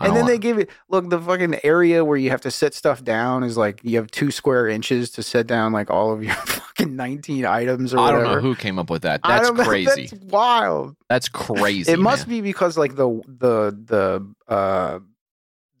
And 0.00 0.10
then 0.10 0.22
want- 0.22 0.26
they 0.28 0.38
give 0.38 0.58
it. 0.58 0.70
Look, 0.88 1.08
the 1.10 1.20
fucking 1.20 1.60
area 1.64 2.04
where 2.04 2.16
you 2.16 2.30
have 2.30 2.40
to 2.42 2.50
set 2.50 2.74
stuff 2.74 3.02
down 3.04 3.42
is 3.44 3.56
like 3.56 3.80
you 3.82 3.96
have 3.98 4.10
two 4.10 4.30
square 4.30 4.68
inches 4.68 5.10
to 5.12 5.22
set 5.22 5.46
down 5.46 5.72
like 5.72 5.90
all 5.90 6.12
of 6.12 6.22
your 6.22 6.34
fucking 6.46 6.94
19 6.96 7.44
items 7.44 7.92
or 7.94 7.98
I 7.98 8.02
whatever. 8.06 8.20
I 8.20 8.28
don't 8.28 8.34
know 8.36 8.40
who 8.48 8.54
came 8.54 8.78
up 8.78 8.90
with 8.90 9.02
that. 9.02 9.20
That's 9.26 9.50
crazy. 9.50 10.06
That's 10.06 10.24
wild. 10.24 10.96
That's 11.08 11.28
crazy. 11.28 11.92
it 11.92 11.98
must 11.98 12.28
be 12.28 12.40
because 12.40 12.76
like 12.78 12.96
the 12.96 13.20
the 13.26 13.70
the 13.84 14.52
uh 14.52 14.98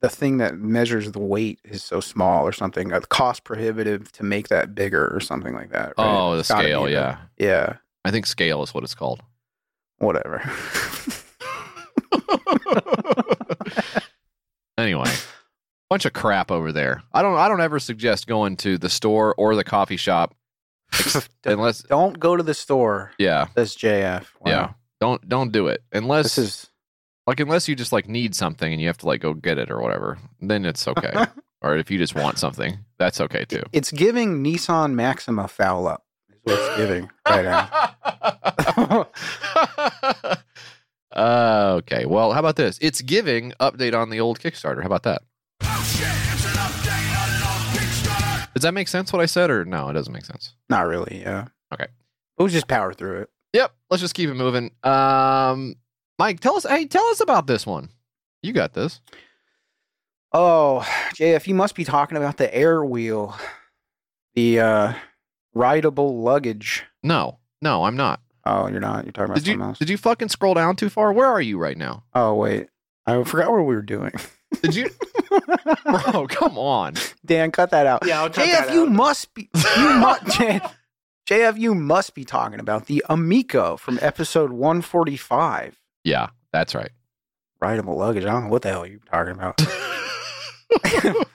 the 0.00 0.08
thing 0.10 0.36
that 0.38 0.56
measures 0.58 1.10
the 1.12 1.18
weight 1.18 1.58
is 1.64 1.82
so 1.82 2.00
small 2.00 2.46
or 2.46 2.52
something. 2.52 2.92
Uh, 2.92 3.00
cost 3.08 3.44
prohibitive 3.44 4.12
to 4.12 4.22
make 4.24 4.48
that 4.48 4.74
bigger 4.74 5.08
or 5.08 5.20
something 5.20 5.54
like 5.54 5.70
that. 5.70 5.86
right? 5.86 5.94
Oh, 5.98 6.34
the 6.34 6.40
It's 6.40 6.48
gotta 6.50 6.64
be 6.64 6.68
scale. 6.68 6.88
Yeah, 6.90 7.16
yeah. 7.38 7.76
I 8.04 8.10
think 8.10 8.26
scale 8.26 8.62
is 8.62 8.74
what 8.74 8.84
it's 8.84 8.94
called. 8.94 9.22
Whatever. 9.98 10.42
anyway, 14.78 15.10
bunch 15.90 16.04
of 16.04 16.12
crap 16.12 16.50
over 16.50 16.72
there. 16.72 17.02
I 17.12 17.22
don't. 17.22 17.36
I 17.36 17.48
don't 17.48 17.60
ever 17.60 17.78
suggest 17.78 18.26
going 18.26 18.56
to 18.58 18.78
the 18.78 18.88
store 18.88 19.34
or 19.36 19.54
the 19.54 19.64
coffee 19.64 19.96
shop 19.96 20.34
unless. 21.44 21.82
Don't 21.82 22.18
go 22.18 22.36
to 22.36 22.42
the 22.42 22.54
store. 22.54 23.12
Yeah, 23.18 23.46
Says 23.54 23.76
JF. 23.76 24.26
Wow. 24.40 24.50
yeah. 24.50 24.72
Don't 25.00 25.28
don't 25.28 25.52
do 25.52 25.66
it 25.66 25.82
unless 25.92 26.36
This 26.36 26.38
is 26.38 26.70
like 27.26 27.38
unless 27.40 27.68
you 27.68 27.76
just 27.76 27.92
like 27.92 28.08
need 28.08 28.34
something 28.34 28.72
and 28.72 28.80
you 28.80 28.86
have 28.86 28.96
to 28.98 29.06
like 29.06 29.20
go 29.20 29.34
get 29.34 29.58
it 29.58 29.70
or 29.70 29.80
whatever. 29.82 30.16
Then 30.40 30.64
it's 30.64 30.88
okay. 30.88 31.12
or 31.62 31.76
if 31.76 31.90
you 31.90 31.98
just 31.98 32.14
want 32.14 32.38
something, 32.38 32.78
that's 32.98 33.20
okay 33.20 33.44
too. 33.44 33.62
it's 33.72 33.92
giving 33.92 34.42
Nissan 34.42 34.94
Maxima 34.94 35.48
foul 35.48 35.86
up. 35.86 36.04
Is 36.30 36.38
what 36.44 36.58
it's 36.58 36.76
giving 36.78 37.10
right 37.28 37.44
now. 37.44 39.06
Uh, 41.16 41.74
okay. 41.78 42.04
Well, 42.06 42.32
how 42.32 42.40
about 42.40 42.56
this? 42.56 42.78
It's 42.80 43.00
giving 43.00 43.52
update 43.58 43.94
on 43.94 44.10
the 44.10 44.20
old 44.20 44.38
Kickstarter. 44.38 44.80
How 44.82 44.86
about 44.86 45.02
that? 45.04 45.22
Does 48.56 48.62
that 48.62 48.72
make 48.72 48.88
sense 48.88 49.12
what 49.12 49.20
I 49.20 49.26
said 49.26 49.50
or 49.50 49.66
no, 49.66 49.90
it 49.90 49.92
doesn't 49.92 50.14
make 50.14 50.24
sense. 50.24 50.54
Not 50.70 50.86
really, 50.86 51.20
yeah. 51.20 51.48
Okay. 51.74 51.88
We'll 52.38 52.48
just 52.48 52.68
power 52.68 52.94
through 52.94 53.20
it. 53.20 53.30
Yep, 53.52 53.70
let's 53.90 54.00
just 54.00 54.14
keep 54.14 54.30
it 54.30 54.34
moving. 54.34 54.70
Um 54.82 55.74
Mike, 56.18 56.40
tell 56.40 56.56
us 56.56 56.64
hey, 56.64 56.86
tell 56.86 57.04
us 57.08 57.20
about 57.20 57.46
this 57.46 57.66
one. 57.66 57.90
You 58.42 58.54
got 58.54 58.72
this. 58.72 59.02
Oh, 60.32 60.86
JF, 61.16 61.46
you 61.46 61.54
must 61.54 61.74
be 61.74 61.84
talking 61.84 62.16
about 62.16 62.38
the 62.38 62.54
air 62.54 62.82
wheel. 62.82 63.36
The 64.34 64.60
uh 64.60 64.92
rideable 65.52 66.22
luggage. 66.22 66.84
No. 67.02 67.38
No, 67.60 67.84
I'm 67.84 67.96
not. 67.96 68.20
Oh, 68.46 68.68
you're 68.68 68.80
not. 68.80 69.04
You're 69.04 69.12
talking 69.12 69.24
about 69.26 69.34
Did 69.36 69.44
something 69.46 69.58
you 69.60 69.66
else. 69.66 69.78
did 69.78 69.90
you 69.90 69.96
fucking 69.98 70.28
scroll 70.28 70.54
down 70.54 70.76
too 70.76 70.88
far? 70.88 71.12
Where 71.12 71.26
are 71.26 71.40
you 71.40 71.58
right 71.58 71.76
now? 71.76 72.04
oh, 72.14 72.34
wait. 72.34 72.68
I 73.06 73.22
forgot 73.24 73.50
what 73.52 73.60
we 73.66 73.74
were 73.74 73.82
doing. 73.82 74.12
Did 74.62 74.74
you 74.74 74.88
Bro, 75.84 76.26
come 76.28 76.56
on. 76.58 76.94
Dan, 77.24 77.50
cut 77.52 77.70
that 77.70 77.86
out. 77.86 78.04
Yeah, 78.06 78.22
I'll 78.22 78.30
cut 78.30 78.46
JF, 78.48 78.66
that 78.66 78.74
you 78.74 78.82
out. 78.82 78.90
must 78.92 79.34
be 79.34 79.48
you 79.76 79.88
must 79.98 80.24
JF, 81.28 81.58
you 81.58 81.74
must 81.74 82.14
be 82.14 82.24
talking 82.24 82.58
about 82.60 82.86
the 82.86 83.04
Amico 83.08 83.76
from 83.76 83.98
episode 84.02 84.52
145. 84.52 85.80
Yeah, 86.04 86.28
that's 86.52 86.74
right. 86.74 86.90
Rideable 87.60 87.96
luggage. 87.96 88.24
I 88.24 88.30
don't 88.32 88.44
know 88.44 88.50
what 88.50 88.62
the 88.62 88.70
hell 88.70 88.86
you're 88.86 89.00
talking 89.10 89.32
about. 89.32 89.60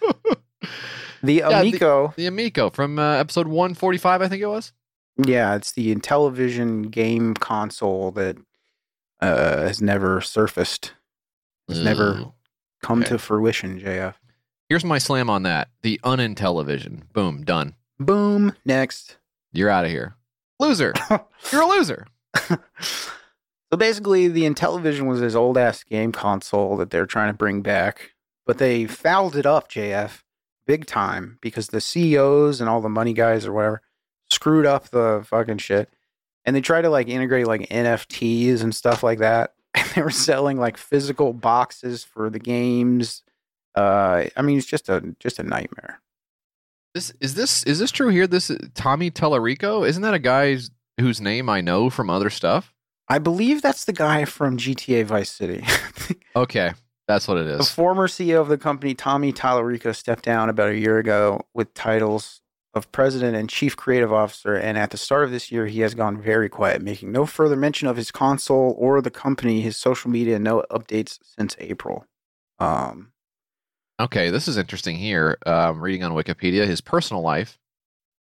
The 1.24 1.34
Yeah, 1.34 1.50
the- 1.50 1.60
Amico, 1.60 2.14
the 2.18 2.26
Amico 2.26 2.70
from 2.72 2.98
uh, 2.98 3.14
episode 3.18 3.48
145, 3.48 4.22
I 4.24 4.28
think 4.28 4.42
it 4.42 4.48
was. 4.48 4.74
Yeah, 5.28 5.56
it's 5.56 5.72
the 5.72 5.94
Intellivision 5.94 6.90
game 6.92 7.34
console 7.34 8.12
that 8.12 8.38
uh, 9.22 9.62
has 9.64 9.82
never 9.82 10.22
surfaced, 10.22 10.94
It's 11.68 11.80
never- 11.80 12.32
come 12.82 13.02
Okay. 13.02 13.10
to 13.10 13.18
fruition. 13.20 13.80
JF, 13.80 14.16
Here's 14.70 14.86
my 14.86 14.98
slam 14.98 15.30
on 15.30 15.44
that. 15.44 15.68
The 15.82 16.00
Unintellivision. 16.04 17.04
Boom, 17.14 17.44
done. 17.44 17.76
boom. 18.00 18.54
Next. 18.66 19.18
You're 19.54 19.70
out 19.70 19.84
of 19.86 19.92
here. 19.92 20.16
Loser. 20.60 20.94
You're 21.52 21.62
a 21.64 21.66
loser. 21.68 22.08
so 22.38 23.78
basically, 23.78 24.28
the 24.28 24.44
Intellivision 24.44 25.08
was 25.08 25.20
this 25.20 25.36
old 25.36 25.58
ass 25.58 25.84
game 25.84 26.12
console 26.12 26.78
that 26.78 26.90
they're 26.90 27.06
trying 27.06 27.32
to 27.32 27.38
bring 27.38 27.62
back, 27.62 28.12
but 28.46 28.58
they 28.58 28.86
fouled 28.86 29.36
it 29.36 29.46
up, 29.46 29.70
JF, 29.70 30.24
big 30.66 30.86
time 30.86 31.38
because 31.42 31.68
the 31.68 31.82
CEOs 31.82 32.62
and 32.62 32.70
all 32.70 32.82
the 32.82 32.90
money 32.90 33.14
guys 33.14 33.46
or 33.46 33.52
whatever 33.54 33.82
screwed 34.32 34.66
up 34.66 34.90
the 34.90 35.24
fucking 35.26 35.60
shit. 35.60 35.90
And 36.46 36.56
they 36.56 36.62
tried 36.62 36.82
to 36.82 36.90
like 36.90 37.08
integrate 37.08 37.48
like 37.48 37.70
NFTs 37.70 38.64
and 38.64 38.74
stuff 38.74 39.04
like 39.04 39.20
that. 39.20 39.54
And 39.74 39.90
they 39.96 40.02
were 40.02 40.12
selling 40.12 40.58
like 40.58 40.76
physical 40.76 41.32
boxes 41.32 42.04
for 42.04 42.30
the 42.30 42.40
games. 42.40 43.24
Uh, 43.74 44.26
I 44.36 44.42
mean, 44.42 44.58
it's 44.58 44.68
just 44.68 44.90
a 44.90 45.16
just 45.20 45.40
a 45.40 45.44
nightmare. 45.44 46.02
This 46.94 47.14
is 47.22 47.36
this 47.36 47.64
is 47.64 47.80
this 47.80 47.92
true 47.92 48.10
here? 48.10 48.28
This 48.28 48.52
Tommy 48.74 49.10
Tallarico? 49.10 49.88
Isn't 49.88 50.02
that 50.02 50.14
a 50.14 50.20
guy 50.20 50.58
whose 51.00 51.22
name 51.22 51.48
I 51.48 51.62
know 51.62 51.90
from 51.90 52.10
other 52.10 52.30
stuff? 52.30 52.74
I 53.08 53.20
believe 53.20 53.62
that's 53.62 53.86
the 53.86 53.94
guy 53.94 54.26
from 54.26 54.58
GTA 54.58 55.06
Vice 55.06 55.30
City. 55.30 55.64
Okay, 56.36 56.72
that's 57.08 57.28
what 57.28 57.38
it 57.38 57.48
is. 57.48 57.58
The 57.58 57.74
former 57.74 58.08
CEO 58.08 58.40
of 58.40 58.48
the 58.48 58.58
company, 58.58 58.94
Tommy 58.94 59.34
Tallarico, 59.34 59.94
stepped 59.94 60.24
down 60.24 60.50
about 60.50 60.70
a 60.70 60.78
year 60.78 60.98
ago 60.98 61.42
with 61.54 61.74
titles 61.74 62.41
of 62.74 62.92
president 62.92 63.36
and 63.36 63.50
chief 63.50 63.76
creative 63.76 64.14
officer. 64.14 64.54
And 64.54 64.78
at 64.78 64.92
the 64.92 64.98
start 64.98 65.26
of 65.26 65.32
this 65.32 65.52
year, 65.52 65.68
he 65.68 65.82
has 65.82 65.94
gone 65.94 66.22
very 66.22 66.50
quiet, 66.50 66.82
making 66.82 67.12
no 67.12 67.26
further 67.26 67.56
mention 67.56 67.88
of 67.88 67.98
his 67.98 68.12
console 68.12 68.76
or 68.78 69.02
the 69.02 69.12
company, 69.12 69.62
his 69.62 69.78
social 69.78 70.10
media, 70.10 70.40
no 70.40 70.64
updates 70.72 71.20
since 71.38 71.56
April. 71.60 72.06
Um, 72.60 73.12
Okay, 74.02 74.32
this 74.32 74.48
is 74.48 74.58
interesting 74.58 74.96
here. 74.96 75.38
Um, 75.46 75.80
reading 75.80 76.04
on 76.04 76.14
Wikipedia, 76.14 76.66
his 76.66 76.82
personal 76.82 77.22
life. 77.22 77.60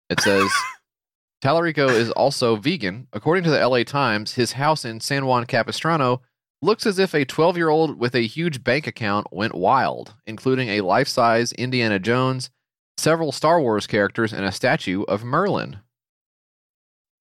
It 0.10 0.20
says 0.20 0.52
Tallarico 1.42 1.90
is 1.90 2.12
also 2.12 2.58
vegan. 2.58 3.08
According 3.14 3.46
to 3.46 3.50
the 3.50 3.66
LA 3.66 3.84
Times, 3.84 4.34
his 4.34 4.54
house 4.54 4.84
in 4.84 5.00
San 5.00 5.26
Juan 5.26 5.46
Capistrano 5.46 6.22
looks 6.62 6.86
as 6.86 7.00
if 7.00 7.14
a 7.14 7.24
12 7.24 7.56
year 7.56 7.70
old 7.70 7.98
with 7.98 8.14
a 8.14 8.28
huge 8.28 8.62
bank 8.62 8.88
account 8.88 9.28
went 9.32 9.56
wild, 9.56 10.16
including 10.28 10.68
a 10.68 10.82
life 10.82 11.08
size 11.08 11.54
Indiana 11.54 11.98
Jones, 11.98 12.50
several 13.00 13.32
Star 13.32 13.60
Wars 13.62 13.88
characters, 13.88 14.34
and 14.34 14.46
a 14.46 14.52
statue 14.52 15.04
of 15.04 15.24
Merlin. 15.24 15.80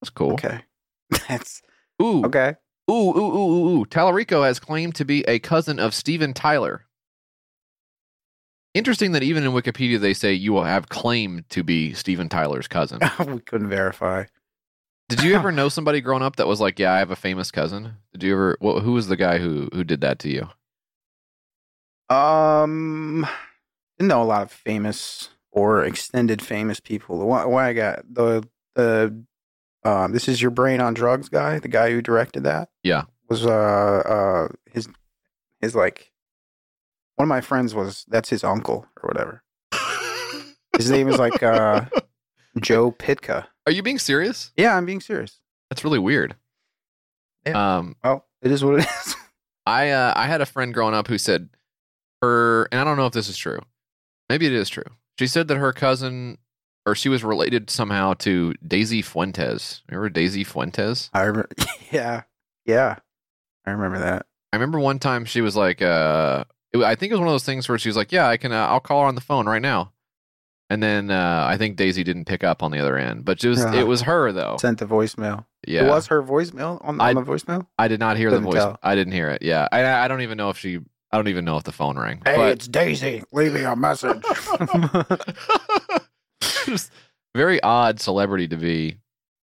That's 0.01 0.11
cool. 0.11 0.33
okay. 0.35 0.61
That's 1.29 1.63
Ooh, 2.03 2.25
okay. 2.27 2.55
ooh, 2.91 2.93
ooh, 2.93 3.19
ooh, 3.19 3.37
ooh, 3.37 3.69
ooh. 3.81 3.85
Tallarico 3.87 4.45
has 4.45 4.61
claimed 4.61 4.95
to 4.97 5.05
be 5.05 5.23
a 5.27 5.39
cousin 5.39 5.79
of 5.79 5.95
Steven 5.95 6.33
Tyler. 6.35 6.85
Interesting 8.75 9.13
that 9.13 9.23
even 9.23 9.45
in 9.45 9.53
Wikipedia 9.53 9.99
they 9.99 10.15
say 10.15 10.33
you 10.33 10.53
will 10.53 10.63
have 10.65 10.89
claimed 10.89 11.49
to 11.51 11.65
be 11.65 11.95
Steven 11.95 12.29
Tyler's 12.29 12.69
cousin. 12.69 13.01
we 13.27 13.41
couldn't 13.41 13.69
verify. 13.71 14.25
Did 15.09 15.23
you 15.23 15.35
ever 15.35 15.51
know 15.59 15.69
somebody 15.69 16.01
growing 16.01 16.23
up 16.23 16.37
that 16.37 16.47
was 16.47 16.61
like, 16.61 16.79
"Yeah, 16.79 16.93
I 16.93 16.99
have 16.99 17.11
a 17.11 17.17
famous 17.17 17.51
cousin"? 17.51 17.95
Did 18.13 18.23
you 18.23 18.35
ever? 18.35 18.59
Wh- 18.61 18.83
who 18.83 18.93
was 18.93 19.09
the 19.09 19.17
guy 19.17 19.39
who 19.39 19.69
who 19.73 19.83
did 19.83 20.03
that 20.03 20.19
to 20.21 20.29
you? 20.29 20.49
Um, 22.15 23.27
didn't 23.99 24.09
know 24.09 24.23
a 24.23 24.25
lot 24.25 24.43
of 24.43 24.53
famous 24.53 25.31
or 25.51 25.85
extended 25.85 26.43
famous 26.43 26.81
people. 26.81 27.19
The 27.19 27.25
one, 27.25 27.51
one 27.51 27.65
I 27.65 27.73
got 27.73 28.03
the 28.13 28.47
the 28.75 29.25
um, 29.85 30.13
this 30.13 30.29
is 30.29 30.43
your 30.43 30.51
brain 30.51 30.81
on 30.81 30.95
drugs 30.95 31.29
guy, 31.29 31.59
the 31.59 31.69
guy 31.69 31.91
who 31.91 32.03
directed 32.03 32.45
that. 32.45 32.69
Yeah. 32.83 33.05
was 33.29 33.45
uh 33.47 33.51
uh 33.51 34.49
his 34.71 34.89
his 35.61 35.75
like 35.75 36.13
one 37.17 37.25
of 37.25 37.29
my 37.29 37.41
friends 37.41 37.75
was 37.75 38.05
that's 38.09 38.29
his 38.29 38.45
uncle 38.45 38.87
or 39.03 39.09
whatever. 39.09 39.43
His 40.77 40.91
name 40.91 41.09
is 41.09 41.19
like 41.19 41.43
uh 41.43 41.87
Joe 42.61 42.93
Pytka. 42.93 43.47
Are 43.67 43.73
you 43.73 43.83
being 43.83 43.99
serious? 43.99 44.53
Yeah, 44.57 44.77
I'm 44.77 44.87
being 44.87 45.01
serious. 45.01 45.41
That's 45.71 45.85
really 45.85 45.99
weird. 45.99 46.37
Um, 47.47 47.97
Well, 48.05 48.27
it 48.43 48.51
is 48.51 48.65
what 48.65 48.81
it 48.81 48.87
is. 48.87 49.17
I 49.67 49.91
uh, 49.91 50.13
I 50.17 50.27
had 50.27 50.41
a 50.41 50.47
friend 50.47 50.73
growing 50.73 50.95
up 50.95 51.09
who 51.09 51.19
said 51.19 51.49
her, 52.23 52.65
and 52.73 52.81
I 52.81 52.85
don't 52.85 52.97
know 52.97 53.07
if 53.07 53.13
this 53.13 53.29
is 53.29 53.37
true. 53.37 53.61
Maybe 54.29 54.47
it 54.47 54.53
is 54.53 54.69
true. 54.69 54.85
She 55.19 55.27
said 55.27 55.49
that 55.49 55.57
her 55.57 55.73
cousin, 55.73 56.39
or 56.87 56.95
she 56.95 57.09
was 57.09 57.25
related 57.25 57.71
somehow 57.71 58.15
to 58.15 58.55
Daisy 58.67 59.03
Fuentes. 59.03 59.83
Remember 59.89 60.09
Daisy 60.09 60.45
Fuentes? 60.45 61.11
I 61.13 61.23
remember. 61.23 61.49
Yeah, 61.91 62.25
yeah, 62.67 62.97
I 63.65 63.71
remember 63.71 63.99
that. 64.01 64.27
I 64.53 64.57
remember 64.57 64.79
one 64.79 64.99
time 64.99 65.25
she 65.25 65.41
was 65.41 65.57
like, 65.57 65.81
uh, 65.81 66.45
it, 66.75 66.83
I 66.83 66.95
think 66.97 67.11
it 67.11 67.15
was 67.15 67.21
one 67.21 67.29
of 67.29 67.33
those 67.33 67.45
things 67.47 67.67
where 67.67 67.79
she 67.79 67.89
was 67.89 67.97
like, 67.97 68.13
"Yeah, 68.13 68.29
I 68.29 68.37
can. 68.37 68.53
Uh, 68.53 68.67
I'll 68.67 68.79
call 68.81 69.01
her 69.01 69.09
on 69.09 69.15
the 69.15 69.23
phone 69.23 69.47
right 69.47 69.63
now." 69.63 69.93
And 70.69 70.83
then 70.83 71.11
uh, 71.11 71.47
I 71.49 71.57
think 71.57 71.77
Daisy 71.79 72.05
didn't 72.05 72.27
pick 72.27 72.45
up 72.45 72.63
on 72.63 72.71
the 72.73 72.79
other 72.79 72.99
end, 72.99 73.25
but 73.25 73.43
it 73.43 73.49
was 73.49 73.61
Yeah. 73.61 73.75
it 73.75 73.87
was 73.87 74.03
her 74.03 74.33
though. 74.33 74.59
Sent 74.61 74.79
the 74.81 74.85
voicemail. 74.85 75.47
Yeah, 75.67 75.87
It 75.87 75.89
was 75.89 76.09
her 76.09 76.23
voicemail 76.23 76.79
on, 76.85 77.01
I- 77.01 77.09
on 77.09 77.15
the 77.15 77.23
voicemail. 77.23 77.67
I 77.79 77.89
did 77.89 78.01
not 78.01 78.19
hear 78.19 78.29
the 78.31 78.37
Couldn't 78.37 78.53
voice. 78.53 78.63
tell. 78.63 78.79
I 78.83 78.95
didn't 78.95 79.15
hear 79.15 79.31
it. 79.31 79.41
Yeah, 79.41 79.67
I 79.73 80.05
I 80.05 80.09
don't 80.09 80.21
even 80.21 80.37
know 80.37 80.51
if 80.51 80.59
she. 80.59 80.81
I 81.11 81.17
don't 81.17 81.29
even 81.29 81.45
know 81.45 81.57
if 81.57 81.65
the 81.65 81.73
phone 81.73 81.99
rang. 81.99 82.21
Hey, 82.25 82.37
but 82.37 82.53
it's 82.53 82.69
Daisy. 82.69 83.23
Leave 83.33 83.53
me 83.55 83.63
a 83.63 83.75
message. 83.75 84.23
just 86.67 86.91
very 87.35 87.63
odd 87.63 88.01
celebrity 88.01 88.49
to 88.49 88.57
be. 88.57 88.99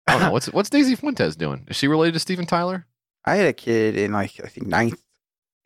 I 0.08 0.14
don't 0.14 0.22
know 0.22 0.32
what's 0.32 0.48
what's 0.48 0.70
Daisy 0.70 0.96
Fuentes 0.96 1.36
doing. 1.36 1.66
Is 1.70 1.76
she 1.76 1.88
related 1.88 2.14
to 2.14 2.20
Steven 2.20 2.46
Tyler? 2.46 2.86
I 3.26 3.36
had 3.36 3.48
a 3.48 3.54
kid 3.54 3.98
in 3.98 4.14
like 4.14 4.40
I 4.44 4.48
think 4.48 4.68
ninth, 4.68 5.02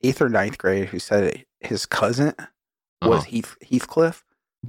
eighth 0.01 0.21
or 0.21 0.30
ninth 0.30 0.58
grade 0.58 0.88
who 0.89 0.99
said 0.99 1.45
his 1.60 1.86
cousin 1.86 2.34
was 3.01 3.19
Uh-huh. 3.21 3.30
Heath 3.30 3.56
Heathcliff, 3.62 4.23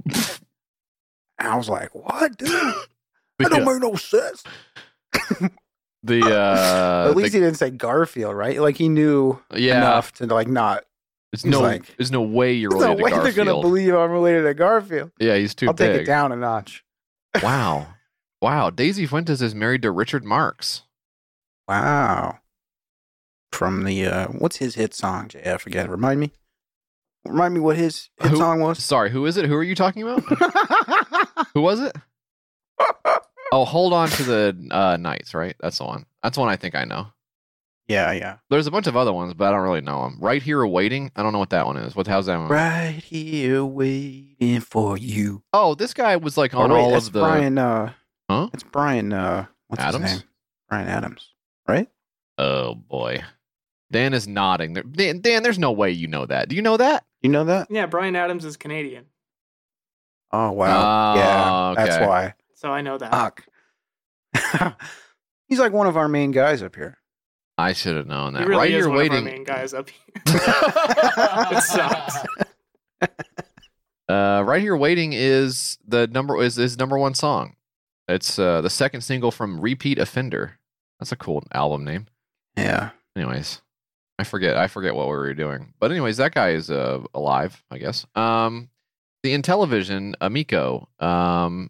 and 0.05 1.47
I 1.47 1.55
was 1.55 1.69
like, 1.69 1.93
"What, 1.95 2.37
dude? 2.37 2.49
That 3.39 3.49
don't 3.49 3.65
make 3.65 3.81
no 3.81 3.95
sense." 3.95 4.43
the 6.03 6.21
uh, 6.23 7.07
At 7.09 7.15
least 7.15 7.31
the- 7.31 7.39
he 7.39 7.43
didn't 7.43 7.57
say 7.57 7.71
Garfield, 7.71 8.35
right? 8.35 8.59
Like 8.61 8.77
he 8.77 8.89
knew 8.89 9.39
yeah, 9.55 9.77
enough 9.77 10.11
to 10.13 10.27
like 10.27 10.47
not. 10.47 10.83
There's 11.33 11.45
no 11.45 11.61
like- 11.61 11.97
there's 11.97 12.11
no 12.11 12.21
way 12.21 12.53
you're 12.53 12.69
There's 12.69 12.81
no 12.83 12.89
related 12.89 13.03
way 13.03 13.09
to 13.11 13.23
they're 13.23 13.31
gonna 13.33 13.51
Garfield. 13.53 13.61
believe 13.63 13.95
I'm 13.95 14.11
related 14.11 14.43
to 14.43 14.53
Garfield. 14.53 15.11
yeah, 15.19 15.35
he's 15.35 15.53
too 15.55 15.67
I'll 15.67 15.73
take 15.73 16.01
it 16.01 16.05
down 16.05 16.31
a 16.31 16.35
notch. 16.35 16.85
Wow, 17.41 17.87
wow. 18.41 18.69
Daisy 18.69 19.05
Fuentes 19.07 19.41
is 19.41 19.55
married 19.55 19.81
to 19.81 19.91
Richard 19.91 20.23
Marx. 20.23 20.83
Wow. 21.67 22.37
From 23.51 23.83
the 23.83 24.05
uh 24.05 24.27
what's 24.27 24.57
his 24.57 24.75
hit 24.75 24.93
song? 24.93 25.31
I 25.45 25.57
forget. 25.57 25.89
Remind 25.89 26.19
me. 26.19 26.31
Remind 27.25 27.53
me 27.53 27.59
what 27.61 27.77
his 27.77 28.09
hit 28.21 28.31
Who- 28.31 28.37
song 28.37 28.59
was. 28.59 28.83
Sorry, 28.83 29.09
who 29.09 29.25
is 29.25 29.37
it? 29.37 29.45
Who 29.45 29.55
are 29.55 29.63
you 29.63 29.75
talking 29.75 30.03
about? 30.03 30.21
who 31.55 31.61
was 31.61 31.79
it? 31.79 31.95
Oh, 33.55 33.65
hold 33.65 33.93
on 33.93 34.09
to 34.09 34.23
the 34.23 34.67
uh, 34.71 34.97
nights, 34.97 35.35
right? 35.35 35.55
That's 35.59 35.77
the 35.77 35.83
one. 35.83 36.07
That's 36.23 36.37
the 36.37 36.41
one 36.41 36.49
I 36.49 36.55
think 36.55 36.73
I 36.73 36.85
know. 36.85 37.09
Yeah, 37.87 38.11
yeah. 38.13 38.37
There's 38.49 38.67
a 38.67 38.71
bunch 38.71 38.87
of 38.87 38.95
other 38.95 39.11
ones, 39.11 39.33
but 39.33 39.47
I 39.47 39.51
don't 39.51 39.63
really 39.63 39.81
know 39.81 40.03
them. 40.03 40.17
Right 40.21 40.41
here, 40.41 40.65
waiting. 40.65 41.11
I 41.15 41.23
don't 41.23 41.33
know 41.33 41.39
what 41.39 41.49
that 41.49 41.65
one 41.65 41.77
is. 41.77 41.95
What? 41.95 42.07
How's 42.07 42.27
that 42.27 42.37
one? 42.37 42.47
Right 42.47 42.91
here 43.03 43.65
waiting 43.65 44.61
for 44.61 44.97
you. 44.97 45.43
Oh, 45.51 45.75
this 45.75 45.93
guy 45.93 46.15
was 46.15 46.37
like 46.37 46.53
on 46.53 46.71
oh, 46.71 46.75
wait, 46.75 46.81
all 46.81 46.91
that's 46.91 47.07
of 47.07 47.13
the. 47.13 47.19
Bryan 47.19 47.57
uh 47.57 47.93
Huh? 48.29 48.49
it's 48.53 48.63
Bryan 48.63 49.11
uh 49.11 49.45
what's 49.67 49.83
Adams? 49.83 50.03
his 50.09 50.19
name? 50.19 50.29
Bryan 50.69 50.87
Adams. 50.87 51.29
Right? 51.67 51.89
Oh 52.37 52.75
boy, 52.75 53.21
Dan 53.91 54.13
is 54.13 54.27
nodding. 54.27 54.73
Dan, 54.73 55.19
Dan, 55.19 55.43
there's 55.43 55.59
no 55.59 55.71
way 55.71 55.91
you 55.91 56.07
know 56.07 56.25
that. 56.25 56.47
Do 56.47 56.55
you 56.55 56.61
know 56.61 56.77
that? 56.77 57.03
You 57.21 57.29
know 57.29 57.43
that? 57.43 57.67
Yeah, 57.69 57.85
Bryan 57.85 58.15
Adams 58.15 58.45
is 58.45 58.57
Canadian, 58.57 59.05
Oh 60.33 60.51
wow. 60.51 61.13
Oh, 61.13 61.19
yeah. 61.19 61.85
That's 61.85 62.07
why. 62.07 62.33
so 62.55 62.71
I 62.71 62.81
know 62.81 62.97
that. 62.97 63.11
Fuck. 64.33 64.77
He's 65.47 65.59
like 65.59 65.73
one 65.73 65.85
of 65.85 65.95
our 65.95 66.07
main 66.07 66.31
guys 66.31 66.63
up 66.63 66.75
here. 66.75 66.97
I 67.57 67.73
should 67.73 67.95
have 67.95 68.07
known 68.07 68.33
he 68.33 68.39
that. 68.39 68.47
really 68.47 68.59
right 68.59 68.71
is 68.71 68.85
here, 68.85 68.89
one 68.89 68.97
waiting. 68.97 69.17
of 69.19 69.25
our 69.25 69.31
main 69.31 69.43
guys 69.43 69.73
up 69.73 69.89
here. 69.89 70.01
it 70.27 71.63
sucks. 71.63 72.15
Uh, 74.09 74.43
right 74.45 74.61
here, 74.61 74.75
waiting 74.75 75.13
is 75.13 75.77
the 75.87 76.07
number 76.07 76.41
is 76.41 76.55
his 76.55 76.77
number 76.77 76.97
one 76.97 77.13
song. 77.13 77.55
It's 78.07 78.37
uh, 78.37 78.61
the 78.61 78.69
second 78.69 79.01
single 79.01 79.31
from 79.31 79.61
Repeat 79.61 79.97
Offender. 79.97 80.59
That's 80.99 81.11
a 81.11 81.15
cool 81.15 81.43
album 81.53 81.85
name. 81.85 82.07
Yeah. 82.57 82.89
Anyways, 83.15 83.61
I 84.19 84.23
forget 84.23 84.57
I 84.57 84.67
forget 84.67 84.95
what 84.95 85.07
we 85.07 85.13
were 85.13 85.33
doing. 85.33 85.73
But 85.79 85.91
anyways, 85.91 86.17
that 86.17 86.33
guy 86.33 86.51
is 86.51 86.69
uh, 86.69 87.01
alive, 87.13 87.63
I 87.71 87.77
guess. 87.77 88.05
Um, 88.15 88.69
the 89.23 89.37
Intellivision 89.37 90.15
Amico. 90.19 90.87
Um, 90.99 91.69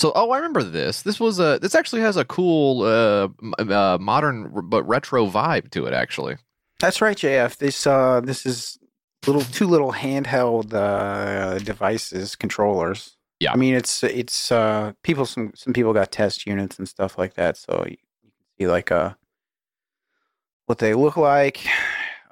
so 0.00 0.12
oh, 0.14 0.30
I 0.30 0.36
remember 0.36 0.62
this. 0.62 1.02
This 1.02 1.20
was 1.20 1.38
a 1.38 1.58
this 1.60 1.74
actually 1.74 2.00
has 2.00 2.16
a 2.16 2.24
cool 2.24 2.82
uh, 2.82 3.28
uh 3.58 3.98
modern 4.00 4.50
but 4.64 4.82
retro 4.84 5.26
vibe 5.26 5.70
to 5.72 5.84
it. 5.84 5.92
Actually, 5.92 6.36
That's 6.78 7.02
right, 7.02 7.16
JF. 7.16 7.58
This 7.58 7.86
uh 7.86 8.22
this 8.22 8.46
is 8.46 8.78
little 9.26 9.42
two 9.42 9.66
little 9.66 9.92
handheld 9.92 10.72
uh 10.72 11.58
devices, 11.58 12.34
controllers. 12.34 13.18
Yeah. 13.40 13.52
I 13.52 13.56
mean 13.56 13.74
it's 13.74 14.02
it's 14.02 14.50
uh 14.50 14.92
people 15.02 15.26
some 15.26 15.52
some 15.54 15.74
people 15.74 15.92
got 15.92 16.10
test 16.10 16.46
units 16.46 16.78
and 16.78 16.88
stuff 16.88 17.18
like 17.18 17.34
that, 17.34 17.58
so 17.58 17.84
you, 17.86 17.98
you 18.22 18.30
can 18.30 18.42
see 18.58 18.66
like 18.68 18.90
uh 18.90 19.14
what 20.64 20.78
they 20.78 20.94
look 20.94 21.18
like. 21.18 21.60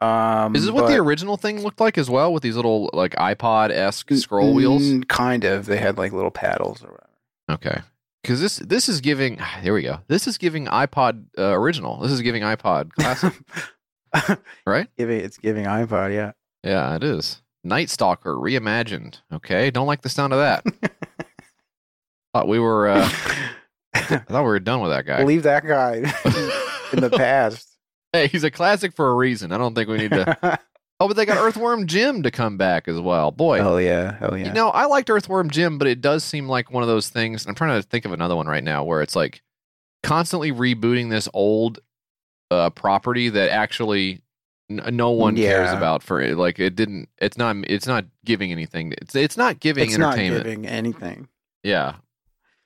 Um 0.00 0.56
is 0.56 0.64
this 0.64 0.72
what 0.72 0.86
the 0.86 0.96
original 0.96 1.36
thing 1.36 1.60
looked 1.60 1.80
like 1.80 1.98
as 1.98 2.08
well 2.08 2.32
with 2.32 2.42
these 2.42 2.56
little 2.56 2.88
like 2.94 3.14
iPod 3.16 3.70
esque 3.72 4.10
scroll 4.14 4.54
wheels? 4.54 4.82
Mm, 4.82 5.08
kind 5.08 5.44
of. 5.44 5.66
They 5.66 5.76
had 5.76 5.98
like 5.98 6.12
little 6.12 6.30
paddles 6.30 6.82
or 6.82 7.04
Okay. 7.50 7.80
Because 8.22 8.40
this 8.40 8.56
this 8.56 8.88
is 8.88 9.00
giving 9.00 9.38
here 9.62 9.74
we 9.74 9.82
go. 9.82 10.00
This 10.08 10.26
is 10.26 10.38
giving 10.38 10.66
iPod 10.66 11.26
uh, 11.38 11.52
original. 11.58 11.98
This 11.98 12.12
is 12.12 12.20
giving 12.20 12.42
iPod 12.42 12.90
classic, 12.98 13.32
right? 14.66 14.88
giving 14.98 15.20
it's 15.20 15.38
giving 15.38 15.64
iPod, 15.64 16.12
yeah. 16.12 16.32
Yeah, 16.64 16.96
it 16.96 17.04
is. 17.04 17.42
Night 17.64 17.90
Stalker 17.90 18.34
reimagined. 18.34 19.20
Okay, 19.32 19.70
don't 19.70 19.86
like 19.86 20.02
the 20.02 20.08
sound 20.08 20.32
of 20.32 20.40
that. 20.40 20.64
thought 22.34 22.48
we 22.48 22.58
were. 22.58 22.88
Uh, 22.88 23.04
I 23.94 24.00
thought 24.00 24.42
we 24.42 24.48
were 24.48 24.60
done 24.60 24.80
with 24.80 24.90
that 24.90 25.06
guy. 25.06 25.22
Leave 25.24 25.44
that 25.44 25.66
guy 25.66 25.96
in 26.92 27.00
the 27.00 27.10
past. 27.10 27.68
hey, 28.12 28.26
he's 28.26 28.44
a 28.44 28.50
classic 28.50 28.94
for 28.94 29.08
a 29.08 29.14
reason. 29.14 29.52
I 29.52 29.58
don't 29.58 29.74
think 29.74 29.88
we 29.88 29.96
need 29.98 30.10
to. 30.10 30.58
Oh, 31.00 31.06
but 31.08 31.16
they 31.16 31.24
got 31.26 31.36
Earthworm 31.44 31.86
Jim 31.86 32.22
to 32.24 32.30
come 32.30 32.56
back 32.56 32.88
as 32.88 32.98
well. 33.00 33.30
Boy, 33.30 33.58
Hell 33.58 33.80
yeah, 33.80 34.16
hell 34.18 34.36
yeah. 34.36 34.46
You 34.46 34.52
know, 34.52 34.68
I 34.70 34.86
liked 34.86 35.08
Earthworm 35.10 35.50
Jim, 35.50 35.78
but 35.78 35.86
it 35.86 36.00
does 36.00 36.24
seem 36.24 36.48
like 36.48 36.70
one 36.70 36.82
of 36.82 36.88
those 36.88 37.08
things. 37.08 37.46
I'm 37.46 37.54
trying 37.54 37.80
to 37.80 37.86
think 37.86 38.04
of 38.04 38.12
another 38.12 38.34
one 38.36 38.46
right 38.46 38.64
now 38.64 38.84
where 38.84 39.00
it's 39.02 39.14
like 39.16 39.42
constantly 40.02 40.52
rebooting 40.52 41.10
this 41.10 41.28
old 41.32 41.78
uh, 42.50 42.70
property 42.70 43.28
that 43.28 43.50
actually 43.50 44.22
n- 44.70 44.82
no 44.96 45.10
one 45.10 45.36
cares 45.36 45.68
about. 45.76 46.02
For 46.02 46.20
it, 46.20 46.36
like 46.36 46.58
it 46.58 46.74
didn't. 46.74 47.08
It's 47.18 47.36
not. 47.38 47.56
It's 47.68 47.86
not 47.86 48.06
giving 48.24 48.50
anything. 48.52 48.92
It's 49.00 49.14
it's 49.14 49.36
not 49.36 49.60
giving 49.60 49.88
it's 49.90 49.98
not 49.98 50.16
giving 50.16 50.66
anything. 50.66 51.28
Yeah. 51.62 51.96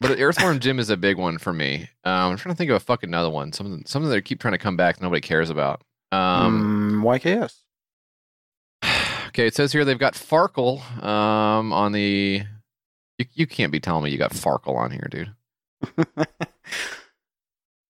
But 0.01 0.19
Earthworm 0.21 0.59
Jim 0.59 0.79
is 0.79 0.89
a 0.91 0.97
big 0.97 1.17
one 1.19 1.37
for 1.39 1.53
me. 1.53 1.89
Um, 2.05 2.33
I'm 2.33 2.37
trying 2.37 2.55
to 2.55 2.57
think 2.59 2.71
of 2.71 2.77
a 2.77 2.81
fucking 2.81 3.11
another 3.11 3.31
one. 3.31 3.53
Something 3.53 3.85
something 3.87 4.09
that 4.11 4.17
I 4.17 4.21
keep 4.21 4.41
trying 4.41 4.53
to 4.53 4.59
come 4.59 4.77
back. 4.77 5.01
Nobody 5.03 5.21
cares 5.21 5.51
about. 5.51 5.83
Um, 6.13 6.21
Um, 6.21 7.03
YKS. 7.05 7.55
Okay, 9.33 9.47
it 9.47 9.55
says 9.55 9.73
here 9.73 9.85
they've 9.85 9.99
got 9.99 10.13
Farkle 10.15 10.83
um, 11.03 11.73
on 11.73 11.93
the. 11.93 12.43
You, 13.19 13.27
you 13.33 13.47
can't 13.47 13.73
be 13.73 13.81
telling 13.81 14.05
me 14.05 14.11
you 14.11 14.19
got 14.19 14.33
Farkle 14.33 14.77
on 14.77 14.91
here, 14.91 15.09
dude. 15.11 15.33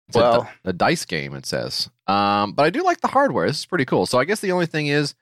It's 0.09 0.17
Well- 0.17 0.51
a, 0.65 0.73
dice 0.73 1.05
game. 1.05 1.35
It 1.35 1.47
says, 1.47 1.89
um, 2.09 2.53
but 2.53 2.65
I 2.67 2.71
do 2.71 2.83
like 2.83 3.01
the 3.01 3.09
hardware. 3.09 3.47
This 3.47 3.61
is 3.61 3.67
pretty 3.67 3.85
cool. 3.85 4.07
So 4.07 4.19
I 4.19 4.25
guess 4.25 4.41
the 4.41 4.51
only 4.53 4.67
thing 4.67 4.89
is, 4.89 5.15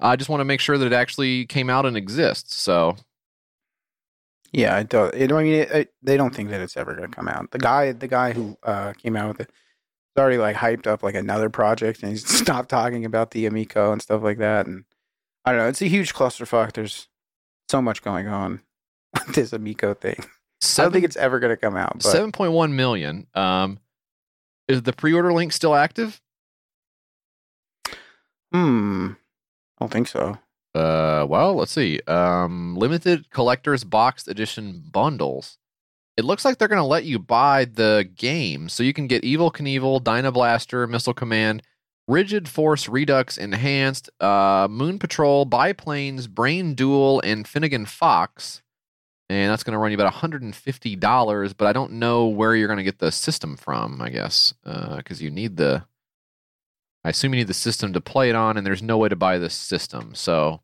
I 0.00 0.16
just 0.16 0.28
want 0.28 0.40
to 0.40 0.44
make 0.44 0.58
sure 0.60 0.76
that 0.76 0.84
it 0.86 0.92
actually 0.92 1.46
came 1.46 1.70
out 1.70 1.86
and 1.86 1.96
exists. 1.96 2.56
So 2.56 2.96
Yeah, 4.52 4.74
I 4.76 4.82
don't. 4.82 5.14
It, 5.14 5.30
I 5.32 5.42
mean, 5.42 5.54
it, 5.54 5.70
it, 5.70 5.94
they 6.02 6.16
don't 6.16 6.34
think 6.34 6.50
that 6.50 6.60
it's 6.60 6.76
ever 6.76 6.94
going 6.94 7.08
to 7.08 7.14
come 7.16 7.28
out. 7.28 7.52
The 7.52 7.58
guy, 7.58 7.92
the 7.92 8.08
guy 8.08 8.32
who 8.32 8.58
uh, 8.64 8.92
came 8.94 9.16
out 9.16 9.28
with 9.28 9.40
it, 9.42 9.50
is 9.50 10.20
already 10.20 10.38
like 10.38 10.56
hyped 10.56 10.86
up 10.88 11.02
like 11.04 11.14
another 11.14 11.48
project, 11.48 12.02
and 12.02 12.10
he's 12.10 12.28
stopped 12.40 12.68
talking 12.68 13.04
about 13.04 13.30
the 13.30 13.46
Amico 13.46 13.92
and 13.92 14.02
stuff 14.02 14.22
like 14.22 14.38
that. 14.38 14.66
And 14.66 14.84
I 15.44 15.52
don't 15.52 15.58
know. 15.60 15.68
It's 15.68 15.82
a 15.82 15.86
huge 15.86 16.14
clusterfuck. 16.14 16.72
There's 16.72 17.08
so 17.68 17.82
much 17.82 18.02
going 18.02 18.28
on 18.28 18.60
with 19.26 19.34
this 19.34 19.52
Amico 19.52 19.94
thing. 19.94 20.16
I 20.20 20.82
don't 20.82 20.92
think 20.92 21.04
it's 21.04 21.16
ever 21.16 21.40
going 21.40 21.50
to 21.52 21.56
come 21.56 21.76
out. 21.76 21.94
But 21.94 22.02
seven 22.04 22.30
point 22.32 22.52
one 22.52 22.76
million. 22.76 23.26
Um, 23.34 23.78
is 24.68 24.82
the 24.82 24.92
pre-order 24.92 25.32
link 25.32 25.52
still 25.52 25.74
active? 25.74 26.20
hmm, 28.52 29.08
I 29.12 29.84
don't 29.84 29.92
think 29.92 30.08
so. 30.08 30.38
Uh, 30.74 31.26
well, 31.28 31.54
let's 31.54 31.72
see. 31.72 32.00
Um, 32.06 32.76
limited 32.76 33.30
collector's 33.30 33.84
boxed 33.84 34.28
edition 34.28 34.84
bundles. 34.90 35.58
it 36.16 36.24
looks 36.24 36.44
like 36.44 36.58
they're 36.58 36.68
going 36.68 36.80
to 36.80 36.84
let 36.86 37.04
you 37.04 37.18
buy 37.18 37.64
the 37.64 38.08
game. 38.14 38.68
So 38.68 38.82
you 38.82 38.92
can 38.92 39.06
get 39.06 39.22
Evel 39.22 39.52
Knievel, 39.52 40.02
Dynablaster, 40.02 40.88
Missile 40.88 41.12
Command, 41.14 41.62
Rigid 42.08 42.48
Force 42.48 42.88
Redux 42.88 43.38
Enhanced, 43.38 44.10
uh, 44.20 44.66
Moon 44.70 44.98
Patrol, 44.98 45.44
Biplanes, 45.44 46.26
Brain 46.26 46.74
Duel, 46.74 47.20
and 47.20 47.46
Finnegan 47.46 47.86
Fox. 47.86 48.62
And 49.28 49.50
that's 49.50 49.62
going 49.62 49.72
to 49.72 49.78
run 49.78 49.92
you 49.92 49.96
about 49.96 50.12
$150, 50.12 51.54
but 51.56 51.66
I 51.66 51.72
don't 51.72 51.92
know 51.92 52.26
where 52.26 52.54
you're 52.54 52.68
going 52.68 52.78
to 52.78 52.82
get 52.82 52.98
the 52.98 53.12
system 53.12 53.56
from, 53.56 54.02
I 54.02 54.10
guess, 54.10 54.52
because 54.64 55.22
you 55.22 55.30
need 55.30 55.56
the. 55.56 55.84
I 57.04 57.10
assume 57.10 57.34
you 57.34 57.40
need 57.40 57.48
the 57.48 57.54
system 57.54 57.92
to 57.94 58.00
play 58.00 58.28
it 58.28 58.36
on, 58.36 58.56
and 58.56 58.66
there's 58.66 58.82
no 58.82 58.98
way 58.98 59.08
to 59.08 59.16
buy 59.16 59.38
this 59.38 59.54
system. 59.54 60.14
So 60.14 60.60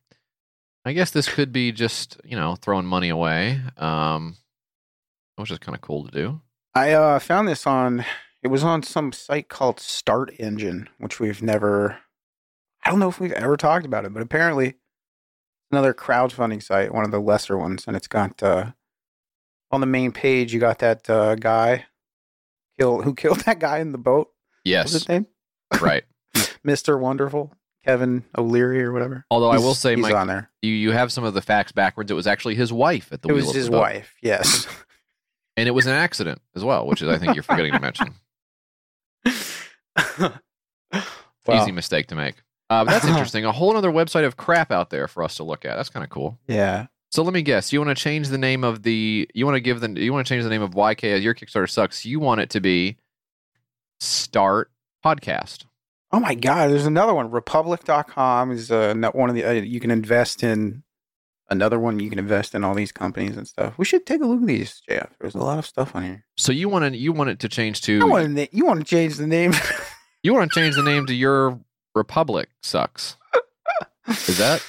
I 0.85 0.93
guess 0.93 1.11
this 1.11 1.29
could 1.29 1.53
be 1.53 1.73
just, 1.73 2.21
you 2.25 2.37
know, 2.37 2.57
throwing 2.57 2.87
money 2.87 3.09
away, 3.09 3.61
um, 3.77 4.37
which 5.37 5.51
is 5.51 5.59
kind 5.59 5.75
of 5.75 5.81
cool 5.81 6.05
to 6.05 6.11
do. 6.11 6.41
I 6.75 6.93
uh, 6.93 7.19
found 7.19 7.49
this 7.49 7.67
on. 7.67 8.05
It 8.43 8.49
was 8.49 8.63
on 8.63 8.83
some 8.83 9.13
site 9.13 9.49
called 9.49 9.81
Start 9.81 10.33
Engine, 10.39 10.89
which 10.99 11.19
we've 11.19 11.43
never. 11.43 11.99
I 12.85 12.91
don't 12.91 13.01
know 13.01 13.09
if 13.09 13.19
we've 13.19 13.33
ever 13.33 13.57
talked 13.57 13.85
about 13.85 14.05
it, 14.05 14.15
but 14.15 14.23
apparently, 14.23 14.77
another 15.73 15.93
crowdfunding 15.93 16.63
site, 16.63 16.95
one 16.95 17.05
of 17.05 17.11
the 17.11 17.21
lesser 17.21 17.59
ones, 17.59 17.85
and 17.87 17.97
it's 17.97 18.07
got 18.07 18.43
uh, 18.43 18.73
on 19.71 19.81
the 19.81 19.87
main 19.87 20.13
page. 20.13 20.55
You 20.55 20.61
got 20.61 20.79
that 20.79 21.11
uh, 21.11 21.35
guy, 21.35 21.87
kill 22.79 23.03
who 23.03 23.15
killed 23.15 23.41
that 23.47 23.59
guy 23.59 23.79
in 23.79 23.93
the 23.93 23.99
boat. 23.99 24.29
Yes, 24.65 24.93
his 24.93 25.09
name? 25.09 25.27
right. 25.81 26.05
Mister 26.63 26.97
Wonderful, 26.97 27.53
Kevin 27.85 28.25
O'Leary 28.37 28.83
or 28.83 28.93
whatever. 28.93 29.25
Although 29.31 29.51
I 29.51 29.59
will 29.59 29.75
say, 29.75 29.97
he's 29.97 30.03
Mike, 30.03 30.15
on 30.15 30.27
there. 30.29 30.51
you, 30.63 30.73
you 30.73 30.93
have 30.93 31.11
some 31.11 31.25
of 31.25 31.35
the 31.35 31.43
facts 31.43 31.73
backwards. 31.73 32.11
It 32.11 32.15
was 32.15 32.27
actually 32.27 32.55
his 32.55 32.73
wife 32.73 33.13
at 33.13 33.23
the 33.23 33.29
It 33.31 33.33
was 33.33 33.53
his 33.53 33.71
the 33.71 33.79
wife. 33.79 34.15
Yes. 34.23 34.67
and 35.57 35.67
it 35.67 35.73
was 35.73 35.87
an 35.87 35.95
accident 35.95 36.41
as 36.55 36.63
well, 36.63 36.87
which 36.87 37.03
is 37.03 37.09
I 37.09 37.19
think 37.19 37.35
you're 37.35 37.43
forgetting 37.43 37.73
to 37.73 37.81
mention. 37.81 38.15
Easy 41.53 41.73
mistake 41.73 42.09
to 42.09 42.15
make. 42.15 42.37
Uh, 42.71 42.85
but 42.85 42.93
that's 42.93 43.05
interesting. 43.09 43.45
A 43.45 43.53
whole 43.53 43.77
other 43.77 43.91
website 43.91 44.27
of 44.27 44.37
crap 44.37 44.71
out 44.71 44.91
there 44.91 45.09
for 45.09 45.23
us 45.23 45.37
to 45.37 45.45
look 45.45 45.65
at. 45.65 45.77
That's 45.77 45.89
kind 45.89 46.05
of 46.05 46.11
cool. 46.11 46.39
Yeah. 46.47 46.87
So 47.11 47.23
let 47.23 47.33
me 47.33 47.41
guess. 47.43 47.73
You 47.73 47.81
want 47.81 47.97
to 47.97 48.03
change 48.03 48.29
the 48.29 48.39
name 48.39 48.65
of 48.65 48.83
the? 48.83 49.29
You 49.33 49.47
want 49.47 49.57
to 49.57 49.61
give 49.61 49.81
the? 49.81 49.89
You 49.99 50.13
want 50.13 50.27
to 50.27 50.33
change 50.33 50.45
the 50.45 50.51
name 50.51 50.63
of 50.63 50.73
YK? 50.73 51.23
Your 51.23 51.35
Kickstarter 51.35 51.69
sucks. 51.69 52.05
You 52.05 52.21
want 52.21 52.43
it 52.43 52.51
to 52.51 52.61
be 52.61 52.99
Start 54.01 54.71
Podcast. 55.05 55.65
Oh 56.11 56.21
my 56.21 56.35
God, 56.35 56.71
there's 56.71 56.87
another 56.87 57.15
one. 57.15 57.31
Republic.com 57.31 58.51
is 58.51 58.71
uh, 58.71 58.95
not 58.95 59.15
one 59.15 59.29
of 59.29 59.35
the, 59.35 59.45
uh, 59.45 59.53
you 59.53 59.79
can 59.79 59.91
invest 59.91 60.43
in 60.43 60.83
another 61.51 61.79
one. 61.79 61.99
You 62.01 62.11
can 62.11 62.19
invest 62.19 62.55
in 62.55 62.65
all 62.65 62.75
these 62.75 62.93
companies 62.93 63.37
and 63.37 63.47
stuff. 63.47 63.79
We 63.79 63.85
should 63.85 64.07
take 64.07 64.21
a 64.21 64.27
look 64.27 64.41
at 64.41 64.47
these, 64.47 64.83
JF. 64.89 65.11
There's 65.21 65.35
a 65.35 65.39
lot 65.39 65.59
of 65.59 65.67
stuff 65.67 65.95
on 65.95 66.05
here. 66.05 66.25
So 66.37 66.53
you 66.53 66.69
want 66.69 66.93
to? 66.93 66.99
You 66.99 67.13
want 67.13 67.31
it 67.31 67.41
to 67.41 67.49
change 67.49 67.83
to? 67.83 68.07
want 68.07 68.37
to, 68.37 68.49
you 68.57 68.65
want 68.65 68.81
to 68.81 68.87
change 68.87 69.17
the 69.17 69.27
name? 69.27 69.53
You 70.25 70.35
want 70.35 70.51
to 70.51 70.61
change 70.61 70.75
the 70.75 70.83
name 70.83 71.07
to 71.07 71.15
Your 71.15 71.61
Republic 71.95 72.49
sucks. 72.61 73.17
Is 74.09 74.37
that? 74.39 74.67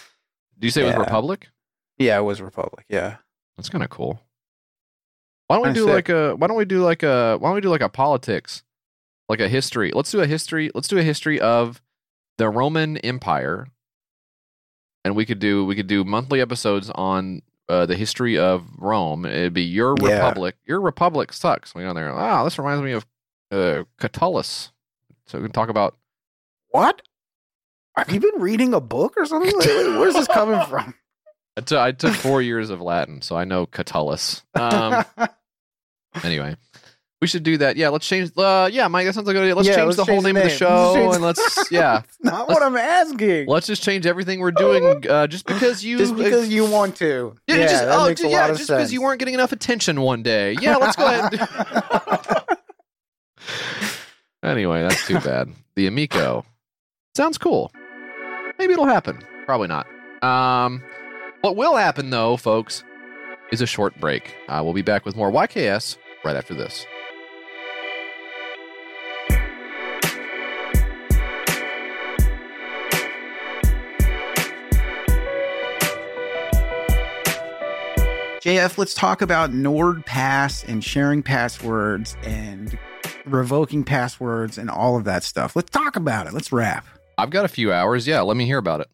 Do 0.60 0.68
you 0.68 0.72
say 0.72 0.84
it 0.84 0.86
was 0.86 0.96
Republic? 0.96 1.48
yeah, 1.98 2.20
it 2.20 2.22
was 2.22 2.40
Republic. 2.40 2.86
Yeah. 2.88 3.18
That's 3.58 3.68
kind 3.68 3.84
of 3.84 3.90
cool. 3.90 4.22
Why 5.48 5.58
don't 5.58 5.70
we 5.70 5.74
do 5.74 5.86
sick. 5.86 5.90
like 5.94 6.10
a? 6.10 6.36
Why 6.36 6.48
don't 6.48 6.56
we 6.56 6.66
do 6.66 6.84
like 6.84 7.02
a? 7.02 7.38
Why 7.40 7.50
don't 7.50 7.56
we 7.56 7.62
do 7.62 7.70
like 7.70 7.82
a 7.82 7.90
politics, 7.90 8.64
like 9.28 9.40
a 9.40 9.50
history? 9.50 9.92
Let's 9.94 10.12
do 10.12 10.22
a 10.22 10.28
history. 10.28 10.70
Let's 10.76 10.88
do 10.88 11.00
a 11.00 11.04
history 11.04 11.42
of 11.42 11.82
the 12.38 12.48
Roman 12.50 12.98
Empire, 12.98 13.68
and 15.10 15.16
we 15.18 15.26
could 15.26 15.40
do 15.40 15.66
we 15.66 15.76
could 15.76 15.88
do 15.88 16.04
monthly 16.04 16.40
episodes 16.40 16.90
on 16.92 17.42
uh, 17.68 17.86
the 17.86 17.96
history 17.96 18.38
of 18.38 18.64
Rome. 18.78 19.26
It'd 19.26 19.54
be 19.54 19.64
your 19.64 19.96
Yeah. 20.02 20.18
republic. 20.18 20.56
Your 20.66 20.80
republic 20.80 21.34
sucks. 21.34 21.74
We 21.76 21.82
go 21.84 21.90
on 21.90 21.96
there. 21.96 22.14
Wow, 22.14 22.44
this 22.44 22.58
reminds 22.58 22.84
me 22.84 22.92
of 22.94 23.06
uh, 23.52 23.84
Catullus. 24.00 24.72
So 25.28 25.38
we 25.40 25.44
can 25.46 25.52
talk 25.52 25.70
about. 25.70 25.96
What? 26.70 27.02
Have 27.98 28.12
you 28.12 28.20
been 28.20 28.40
reading 28.42 28.74
a 28.74 28.80
book 28.80 29.16
or 29.18 29.26
something 29.26 29.52
lately? 29.60 29.98
Where's 29.98 30.14
this 30.14 30.28
coming 30.28 30.64
from? 30.68 30.94
I 31.58 31.62
took- 31.62 31.98
took 31.98 32.14
four 32.14 32.42
years 32.42 32.70
of 32.70 32.80
Latin, 32.82 33.22
so 33.22 33.36
I 33.36 33.44
know 33.46 33.66
Catullus. 33.66 34.44
Um, 34.56 35.04
Anyway, 36.24 36.56
we 37.22 37.28
should 37.28 37.44
do 37.44 37.58
that. 37.58 37.76
Yeah, 37.76 37.90
let's 37.90 38.08
change. 38.08 38.32
Uh, 38.38 38.70
yeah, 38.72 38.88
Mike, 38.88 39.06
that 39.06 39.14
sounds 39.14 39.28
like 39.28 39.36
a 39.36 39.40
good 39.40 39.44
idea. 39.44 39.56
Let's 39.56 39.68
Yeah, 39.68 39.76
change 39.76 39.86
let's 39.88 39.98
the 39.98 40.06
whole 40.06 40.16
change 40.22 40.24
the 40.24 40.34
name 40.34 40.38
of 40.38 40.44
the 40.44 40.50
show, 40.50 40.94
Let's 40.96 41.16
and 41.16 41.24
let's 41.26 41.72
yeah, 41.72 41.94
That's 42.02 42.18
not 42.22 42.48
what 42.48 42.64
I'm 42.64 42.78
asking. 42.78 43.48
let's 43.48 43.68
just 43.68 43.84
change 43.84 44.06
everything 44.06 44.40
we're 44.40 44.52
doing 44.52 45.06
uh, 45.10 45.28
just 45.28 45.46
because 45.46 45.84
you 45.84 45.98
Just 45.98 46.16
because 46.16 46.48
you 46.50 46.66
want 46.66 46.96
to. 46.98 47.36
yeah, 47.48 47.56
Yeah, 47.58 47.68
just, 47.68 47.86
that 47.86 48.00
oh, 48.00 48.08
makes 48.08 48.22
a 48.24 48.28
yeah, 48.30 48.40
lot 48.42 48.50
of 48.52 48.58
just 48.58 48.70
because 48.70 48.94
you 48.94 49.02
weren't 49.02 49.20
getting 49.20 49.34
enough 49.34 49.52
attention 49.52 50.00
one 50.02 50.24
day. 50.24 50.56
Yeah, 50.62 50.78
let's 50.78 50.96
go 50.96 51.06
ahead. 51.08 52.46
anyway, 54.44 54.82
that's 54.82 55.06
too 55.08 55.20
bad. 55.20 55.50
The 55.76 55.88
Amico 55.88 56.46
sounds 57.16 57.38
cool. 57.38 57.72
Maybe 58.58 58.74
it'll 58.74 58.86
happen. 58.86 59.22
Probably 59.46 59.68
not. 59.68 59.88
Um, 60.24 60.84
what 61.42 61.56
will 61.56 61.76
happen 61.76 62.10
though, 62.10 62.38
folks, 62.38 62.84
is 63.52 63.62
a 63.62 63.66
short 63.68 64.00
break. 64.00 64.36
Uh, 64.48 64.62
we'll 64.64 64.74
be 64.74 64.82
back 64.82 65.06
with 65.06 65.16
more 65.16 65.32
YKS 65.32 65.98
right 66.24 66.36
after 66.36 66.54
this. 66.54 66.86
JF, 78.42 78.78
let's 78.78 78.94
talk 78.94 79.22
about 79.22 79.52
NordPass 79.52 80.66
and 80.68 80.82
sharing 80.82 81.22
passwords 81.22 82.16
and 82.24 82.78
revoking 83.26 83.84
passwords 83.84 84.58
and 84.58 84.70
all 84.70 84.96
of 84.96 85.04
that 85.04 85.24
stuff. 85.24 85.58
Let's 85.58 85.70
talk 85.70 85.98
about 85.98 86.26
it. 86.26 86.34
Let's 86.34 86.52
wrap. 86.52 86.86
I've 87.18 87.32
got 87.32 87.44
a 87.44 87.50
few 87.50 87.74
hours. 87.74 88.08
Yeah, 88.08 88.22
let 88.22 88.38
me 88.38 88.46
hear 88.46 88.58
about 88.58 88.80
it. 88.80 88.88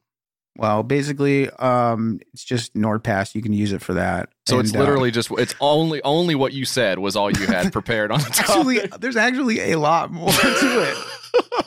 Well, 0.58 0.82
basically, 0.84 1.50
um, 1.52 2.22
it's 2.34 2.44
just 2.44 2.74
NordPass. 2.74 3.36
You 3.36 3.44
can 3.44 3.54
use 3.54 3.72
it 3.72 3.82
for 3.82 3.94
that. 3.94 4.30
So 4.48 4.58
it's 4.60 4.72
And, 4.72 4.78
uh, 4.78 4.80
literally 4.80 5.12
just 5.12 5.30
it's 5.38 5.54
only 5.60 6.02
only 6.04 6.34
what 6.34 6.54
you 6.54 6.66
said 6.66 6.98
was 6.98 7.16
all 7.16 7.30
you 7.30 7.46
had 7.46 7.72
prepared 7.74 8.12
on 8.12 8.22
the 8.22 8.28
actually 8.40 8.80
there's 9.00 9.18
actually 9.18 9.72
a 9.74 9.78
lot 9.78 10.12
more 10.12 10.32
to 10.32 10.82
it. 10.82 10.98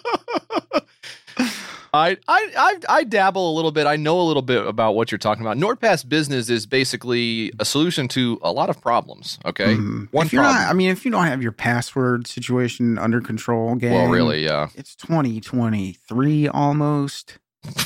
I, 1.92 2.16
I 2.28 2.48
I 2.56 2.78
I 2.88 3.04
dabble 3.04 3.52
a 3.52 3.54
little 3.54 3.70
bit. 3.72 3.86
I 3.86 3.96
know 3.96 4.20
a 4.20 4.22
little 4.22 4.42
bit 4.42 4.66
about 4.66 4.94
what 4.94 5.10
you're 5.10 5.18
talking 5.18 5.42
about. 5.44 5.56
NordPass 5.56 6.08
Business 6.08 6.48
is 6.50 6.66
basically 6.66 7.52
a 7.58 7.64
solution 7.64 8.08
to 8.08 8.38
a 8.42 8.52
lot 8.52 8.68
of 8.70 8.80
problems. 8.80 9.38
Okay, 9.44 9.74
Mhm. 9.76 10.08
one 10.12 10.26
if 10.26 10.32
you're 10.32 10.42
problem. 10.42 10.62
not, 10.62 10.70
I 10.70 10.72
mean, 10.74 10.90
if 10.90 11.04
you 11.04 11.10
don't 11.10 11.26
have 11.26 11.42
your 11.42 11.52
password 11.52 12.26
situation 12.26 12.98
under 12.98 13.20
control, 13.20 13.74
gang, 13.76 13.92
well, 13.92 14.08
really, 14.08 14.44
yeah. 14.44 14.68
it's 14.74 14.94
2023 14.96 16.48
almost. 16.48 17.38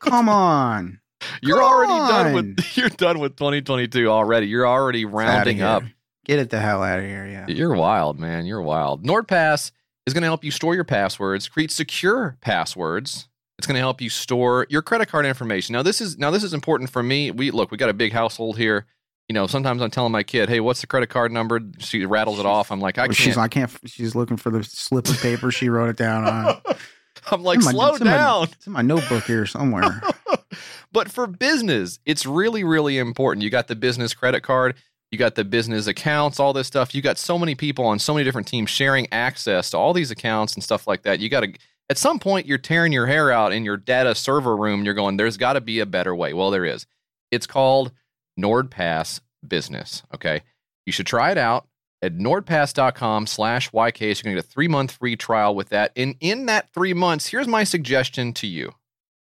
Come 0.00 0.28
on, 0.28 1.00
You're 1.42 1.58
Come 1.58 1.64
already 1.72 2.12
done 2.12 2.34
with 2.34 2.58
you're 2.76 2.88
done 2.90 3.18
with 3.18 3.36
2022 3.36 4.08
already. 4.08 4.46
You're 4.48 4.66
already 4.68 5.04
rounding 5.04 5.62
up. 5.62 5.82
Get 6.26 6.38
it 6.38 6.50
the 6.50 6.58
hell 6.60 6.82
out 6.82 6.98
of 6.98 7.04
here, 7.04 7.26
yeah. 7.26 7.46
You're 7.48 7.74
wild, 7.74 8.18
man. 8.18 8.46
You're 8.46 8.62
wild. 8.62 9.04
NordPass 9.06 9.70
is 10.06 10.12
going 10.14 10.22
to 10.22 10.26
help 10.26 10.44
you 10.44 10.50
store 10.50 10.74
your 10.74 10.84
passwords, 10.84 11.48
create 11.48 11.70
secure 11.70 12.36
passwords. 12.40 13.28
It's 13.58 13.66
going 13.66 13.76
to 13.76 13.80
help 13.80 14.00
you 14.00 14.10
store 14.10 14.66
your 14.68 14.82
credit 14.82 15.08
card 15.08 15.26
information. 15.26 15.72
Now 15.74 15.82
this 15.82 16.00
is 16.00 16.18
now 16.18 16.30
this 16.30 16.42
is 16.42 16.52
important 16.54 16.90
for 16.90 17.02
me. 17.02 17.30
We 17.30 17.50
look, 17.50 17.70
we 17.70 17.76
got 17.76 17.88
a 17.90 17.94
big 17.94 18.12
household 18.12 18.58
here. 18.58 18.86
You 19.28 19.32
know, 19.34 19.46
sometimes 19.46 19.80
I'm 19.80 19.90
telling 19.90 20.12
my 20.12 20.22
kid, 20.22 20.48
"Hey, 20.48 20.60
what's 20.60 20.80
the 20.80 20.86
credit 20.86 21.08
card 21.08 21.32
number?" 21.32 21.60
She 21.78 22.04
rattles 22.04 22.38
it 22.40 22.46
off. 22.46 22.70
I'm 22.70 22.80
like, 22.80 22.98
"I 22.98 23.06
can't." 23.06 23.16
she's 23.16 23.36
I 23.38 23.48
can't. 23.48 23.70
She's 23.86 24.14
looking 24.14 24.36
for 24.36 24.50
the 24.50 24.62
slip 24.64 25.08
of 25.08 25.18
paper 25.20 25.50
she 25.50 25.68
wrote 25.68 25.88
it 25.88 25.96
down 25.96 26.24
on. 26.24 26.60
I'm 27.30 27.42
like, 27.42 27.58
It's 27.58 27.66
in 27.68 27.76
my- 27.76 27.78
"Slow 27.84 27.92
it's 27.92 28.00
in 28.00 28.06
my- 28.06 28.12
down." 28.16 28.42
It's 28.52 28.66
in 28.66 28.72
my 28.72 28.82
notebook 28.82 29.24
here 29.24 29.46
somewhere. 29.46 30.02
but 30.92 31.10
for 31.10 31.26
business, 31.26 31.98
it's 32.04 32.26
really, 32.26 32.64
really 32.64 32.98
important. 32.98 33.42
You 33.44 33.50
got 33.50 33.68
the 33.68 33.76
business 33.76 34.12
credit 34.14 34.42
card, 34.42 34.74
you 35.10 35.16
got 35.16 35.36
the 35.36 35.44
business 35.44 35.86
accounts, 35.86 36.38
all 36.38 36.52
this 36.52 36.66
stuff. 36.66 36.94
You 36.94 37.00
got 37.00 37.16
so 37.16 37.38
many 37.38 37.54
people 37.54 37.86
on 37.86 37.98
so 38.00 38.12
many 38.14 38.24
different 38.24 38.48
teams 38.48 38.68
sharing 38.68 39.06
access 39.12 39.70
to 39.70 39.78
all 39.78 39.92
these 39.94 40.10
accounts 40.10 40.54
and 40.54 40.62
stuff 40.62 40.86
like 40.86 41.02
that. 41.04 41.20
You 41.20 41.28
got 41.30 41.40
to, 41.40 41.52
at 41.90 41.98
some 41.98 42.18
point, 42.18 42.46
you're 42.46 42.58
tearing 42.58 42.92
your 42.92 43.06
hair 43.06 43.30
out 43.30 43.52
in 43.52 43.64
your 43.64 43.76
data 43.76 44.14
server 44.14 44.56
room. 44.56 44.84
You're 44.84 44.94
going, 44.94 45.16
there's 45.16 45.36
got 45.36 45.54
to 45.54 45.60
be 45.60 45.80
a 45.80 45.86
better 45.86 46.14
way. 46.14 46.32
Well, 46.32 46.50
there 46.50 46.64
is. 46.64 46.86
It's 47.30 47.46
called 47.46 47.92
NordPass 48.38 49.20
Business. 49.46 50.02
Okay. 50.14 50.42
You 50.86 50.92
should 50.92 51.06
try 51.06 51.30
it 51.30 51.38
out 51.38 51.66
at 52.02 52.16
nordpass.com 52.16 53.26
slash 53.26 53.70
YK. 53.70 53.98
So 53.98 54.04
you're 54.04 54.14
going 54.14 54.36
to 54.36 54.42
get 54.42 54.44
a 54.44 54.48
three 54.48 54.68
month 54.68 54.92
free 54.92 55.16
trial 55.16 55.54
with 55.54 55.70
that. 55.70 55.92
And 55.96 56.16
in 56.20 56.46
that 56.46 56.72
three 56.72 56.94
months, 56.94 57.26
here's 57.26 57.48
my 57.48 57.64
suggestion 57.64 58.32
to 58.34 58.46
you. 58.46 58.72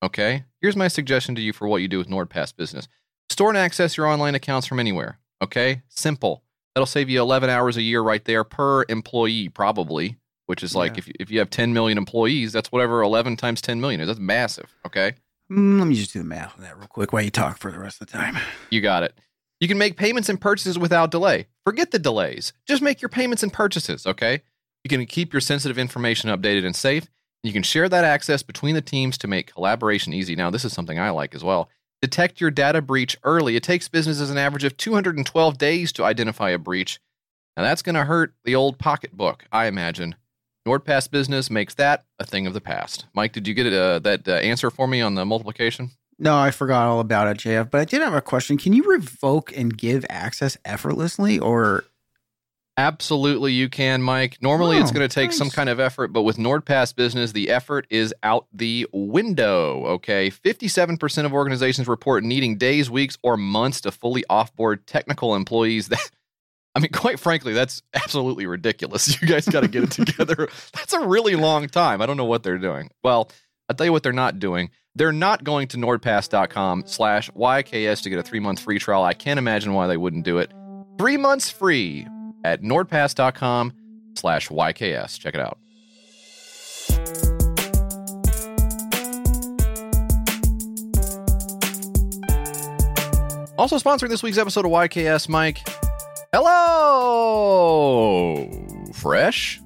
Okay. 0.02 0.44
Here's 0.60 0.76
my 0.76 0.88
suggestion 0.88 1.34
to 1.36 1.40
you 1.40 1.52
for 1.52 1.68
what 1.68 1.82
you 1.82 1.88
do 1.88 1.98
with 1.98 2.08
NordPass 2.08 2.54
Business. 2.56 2.88
Store 3.30 3.50
and 3.50 3.58
access 3.58 3.96
your 3.96 4.06
online 4.06 4.34
accounts 4.34 4.66
from 4.66 4.80
anywhere. 4.80 5.18
Okay. 5.42 5.82
Simple. 5.88 6.42
That'll 6.74 6.86
save 6.86 7.08
you 7.08 7.20
11 7.20 7.50
hours 7.50 7.76
a 7.76 7.82
year 7.82 8.00
right 8.00 8.24
there 8.24 8.44
per 8.44 8.84
employee, 8.88 9.48
probably, 9.48 10.16
which 10.48 10.62
is 10.62 10.74
like 10.74 10.92
Yeah. 10.92 10.98
if, 10.98 11.08
you- 11.08 11.14
if 11.20 11.30
you 11.30 11.38
have 11.38 11.50
10 11.50 11.72
million 11.72 11.96
employees, 11.98 12.52
that's 12.52 12.70
whatever 12.72 13.00
11 13.02 13.36
times 13.36 13.60
10 13.60 13.80
million 13.80 14.00
is. 14.00 14.08
That's 14.08 14.18
massive. 14.18 14.74
Okay. 14.86 15.14
Mm, 15.50 15.78
let 15.78 15.86
me 15.86 15.94
just 15.94 16.12
do 16.12 16.18
the 16.18 16.24
math 16.26 16.54
on 16.56 16.62
that 16.64 16.76
real 16.76 16.86
quick 16.88 17.12
while 17.12 17.22
you 17.22 17.30
talk 17.30 17.56
for 17.58 17.70
the 17.72 17.78
rest 17.78 18.00
of 18.02 18.06
the 18.08 18.12
time. 18.12 18.36
You 18.70 18.80
got 18.82 19.02
it. 19.02 19.14
You 19.60 19.68
can 19.68 19.78
make 19.78 19.96
payments 19.96 20.28
and 20.28 20.40
purchases 20.40 20.78
without 20.78 21.10
delay. 21.10 21.46
Forget 21.64 21.90
the 21.90 21.98
delays. 21.98 22.52
Just 22.66 22.82
make 22.82 23.00
your 23.00 23.08
payments 23.08 23.42
and 23.42 23.52
purchases, 23.52 24.06
okay? 24.06 24.42
You 24.84 24.88
can 24.90 25.04
keep 25.06 25.32
your 25.32 25.40
sensitive 25.40 25.78
information 25.78 26.30
updated 26.30 26.64
and 26.66 26.76
safe. 26.76 27.08
You 27.42 27.52
can 27.52 27.62
share 27.62 27.88
that 27.88 28.04
access 28.04 28.42
between 28.42 28.74
the 28.74 28.80
teams 28.82 29.16
to 29.18 29.26
make 29.28 29.52
collaboration 29.52 30.12
easy. 30.12 30.36
Now, 30.36 30.50
this 30.50 30.64
is 30.64 30.72
something 30.72 30.98
I 30.98 31.10
like 31.10 31.34
as 31.34 31.42
well. 31.44 31.70
Detect 32.02 32.40
your 32.40 32.50
data 32.50 32.80
breach 32.82 33.16
early. 33.24 33.56
It 33.56 33.62
takes 33.64 33.88
businesses 33.88 34.30
an 34.30 34.38
average 34.38 34.64
of 34.64 34.76
212 34.76 35.58
days 35.58 35.92
to 35.92 36.04
identify 36.04 36.50
a 36.50 36.58
breach. 36.58 37.00
Now, 37.56 37.64
that's 37.64 37.82
going 37.82 37.96
to 37.96 38.04
hurt 38.04 38.34
the 38.44 38.54
old 38.54 38.78
pocketbook, 38.78 39.44
I 39.50 39.66
imagine. 39.66 40.14
NordPass 40.68 41.10
Business 41.10 41.50
makes 41.50 41.74
that 41.74 42.04
a 42.18 42.24
thing 42.26 42.46
of 42.46 42.52
the 42.54 42.60
past. 42.60 43.06
Mike, 43.14 43.32
did 43.32 43.48
you 43.48 43.54
get 43.54 43.72
uh, 43.72 43.98
that 44.00 44.28
uh, 44.28 44.32
answer 44.32 44.70
for 44.70 44.86
me 44.86 45.00
on 45.00 45.14
the 45.14 45.24
multiplication? 45.24 45.90
No, 46.18 46.36
I 46.36 46.50
forgot 46.50 46.88
all 46.88 47.00
about 47.00 47.28
it, 47.28 47.38
JF. 47.38 47.70
But 47.70 47.80
I 47.80 47.84
did 47.84 48.02
have 48.02 48.12
a 48.14 48.20
question. 48.20 48.58
Can 48.58 48.72
you 48.72 48.82
revoke 48.84 49.56
and 49.56 49.76
give 49.76 50.04
access 50.10 50.56
effortlessly, 50.64 51.38
or 51.38 51.84
Absolutely, 52.76 53.52
you 53.52 53.68
can, 53.68 54.02
Mike. 54.02 54.38
Normally, 54.40 54.76
it's 54.78 54.90
Oh, 54.90 54.94
going 54.94 55.08
to 55.08 55.12
take 55.12 55.32
some 55.32 55.50
kind 55.50 55.68
of 55.68 55.80
effort, 55.80 56.12
but 56.12 56.22
with 56.22 56.36
NordPass 56.36 56.94
Business, 56.94 57.32
the 57.32 57.50
effort 57.50 57.88
is 57.90 58.14
out 58.22 58.46
the 58.52 58.86
window. 58.92 59.84
Okay. 59.84 60.30
57% 60.30 61.24
of 61.24 61.32
organizations 61.32 61.88
report 61.88 62.22
needing 62.22 62.56
days, 62.56 62.88
weeks, 62.88 63.18
or 63.24 63.36
months 63.36 63.80
to 63.80 63.90
fully 63.90 64.24
offboard 64.30 64.86
technical 64.86 65.34
employees. 65.34 65.88
That, 65.98 66.10
I 66.78 66.80
mean, 66.80 66.92
quite 66.92 67.18
frankly, 67.18 67.54
that's 67.54 67.82
absolutely 67.92 68.46
ridiculous. 68.46 69.08
You 69.20 69.26
guys 69.26 69.48
got 69.48 69.62
to 69.62 69.68
get 69.68 69.82
it 69.82 69.90
together. 69.90 70.48
That's 70.74 70.92
a 70.92 71.00
really 71.00 71.34
long 71.34 71.66
time. 71.66 72.00
I 72.00 72.06
don't 72.06 72.16
know 72.16 72.24
what 72.24 72.44
they're 72.44 72.56
doing. 72.56 72.90
Well, 73.02 73.32
I'll 73.68 73.74
tell 73.74 73.84
you 73.84 73.90
what 73.90 74.04
they're 74.04 74.12
not 74.12 74.38
doing. 74.38 74.70
They're 74.94 75.12
not 75.12 75.42
going 75.42 75.66
to 75.68 75.76
nordpass.com 75.76 76.84
slash 76.86 77.30
YKS 77.30 78.02
to 78.02 78.10
get 78.10 78.20
a 78.20 78.22
three 78.22 78.38
month 78.38 78.60
free 78.60 78.78
trial. 78.78 79.02
I 79.02 79.14
can't 79.14 79.38
imagine 79.38 79.74
why 79.74 79.88
they 79.88 79.96
wouldn't 79.96 80.24
do 80.24 80.38
it. 80.38 80.52
Three 80.98 81.16
months 81.16 81.50
free 81.50 82.06
at 82.44 82.62
nordpass.com 82.62 83.72
slash 84.16 84.48
YKS. 84.48 85.18
Check 85.18 85.34
it 85.34 85.40
out. 85.40 85.58
Also 93.58 93.78
sponsoring 93.78 94.10
this 94.10 94.22
week's 94.22 94.38
episode 94.38 94.64
of 94.64 94.70
YKS, 94.70 95.28
Mike. 95.28 95.66
Hello, 97.18 98.48
Fresh. 98.94 99.60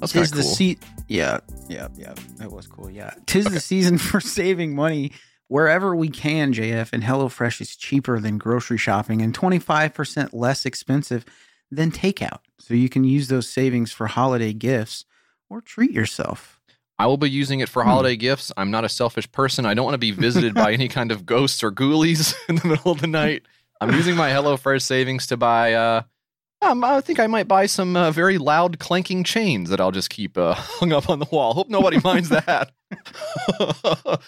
That's 0.00 0.12
tis 0.12 0.30
the 0.30 0.42
cool. 0.42 0.50
se- 0.50 0.76
Yeah, 1.08 1.38
yeah, 1.68 1.88
yeah. 1.96 2.14
That 2.36 2.52
was 2.52 2.66
cool. 2.66 2.90
Yeah, 2.90 3.14
tis 3.26 3.46
the 3.46 3.58
season 3.60 3.96
for 4.10 4.20
saving 4.20 4.74
money 4.74 5.12
wherever 5.48 5.96
we 5.96 6.08
can. 6.10 6.52
JF 6.52 6.90
and 6.92 7.02
HelloFresh 7.02 7.60
is 7.62 7.74
cheaper 7.74 8.20
than 8.20 8.36
grocery 8.38 8.76
shopping 8.78 9.22
and 9.22 9.34
twenty 9.34 9.58
five 9.58 9.94
percent 9.94 10.34
less 10.34 10.66
expensive 10.66 11.24
than 11.70 11.90
takeout. 11.90 12.40
So 12.58 12.74
you 12.74 12.88
can 12.90 13.04
use 13.04 13.28
those 13.28 13.48
savings 13.48 13.90
for 13.92 14.06
holiday 14.06 14.52
gifts 14.52 15.06
or 15.48 15.60
treat 15.62 15.90
yourself. 15.92 16.60
I 16.98 17.06
will 17.06 17.16
be 17.16 17.30
using 17.30 17.60
it 17.60 17.68
for 17.70 17.82
Hmm. 17.82 17.88
holiday 17.88 18.16
gifts. 18.16 18.52
I'm 18.58 18.70
not 18.70 18.84
a 18.84 18.88
selfish 18.90 19.30
person. 19.32 19.64
I 19.66 19.72
don't 19.74 19.84
want 19.84 19.94
to 19.94 19.98
be 19.98 20.10
visited 20.10 20.52
by 20.54 20.72
any 20.74 20.88
kind 20.88 21.10
of 21.10 21.24
ghosts 21.24 21.62
or 21.64 21.72
ghoulies 21.72 22.34
in 22.48 22.56
the 22.56 22.68
middle 22.68 22.92
of 22.92 23.00
the 23.00 23.06
night. 23.06 23.44
I'm 23.80 23.92
using 23.94 24.16
my 24.16 24.30
HelloFresh 24.32 24.82
savings 24.82 25.26
to 25.28 25.36
buy. 25.36 25.74
Uh, 25.74 26.02
um, 26.62 26.82
I 26.82 27.00
think 27.00 27.20
I 27.20 27.26
might 27.26 27.46
buy 27.46 27.66
some 27.66 27.96
uh, 27.96 28.10
very 28.10 28.38
loud 28.38 28.78
clanking 28.78 29.22
chains 29.22 29.68
that 29.70 29.80
I'll 29.80 29.90
just 29.90 30.10
keep 30.10 30.38
uh, 30.38 30.54
hung 30.58 30.92
up 30.92 31.10
on 31.10 31.18
the 31.18 31.26
wall. 31.30 31.54
Hope 31.54 31.68
nobody 31.68 32.00
minds 32.02 32.30
that. 32.30 32.72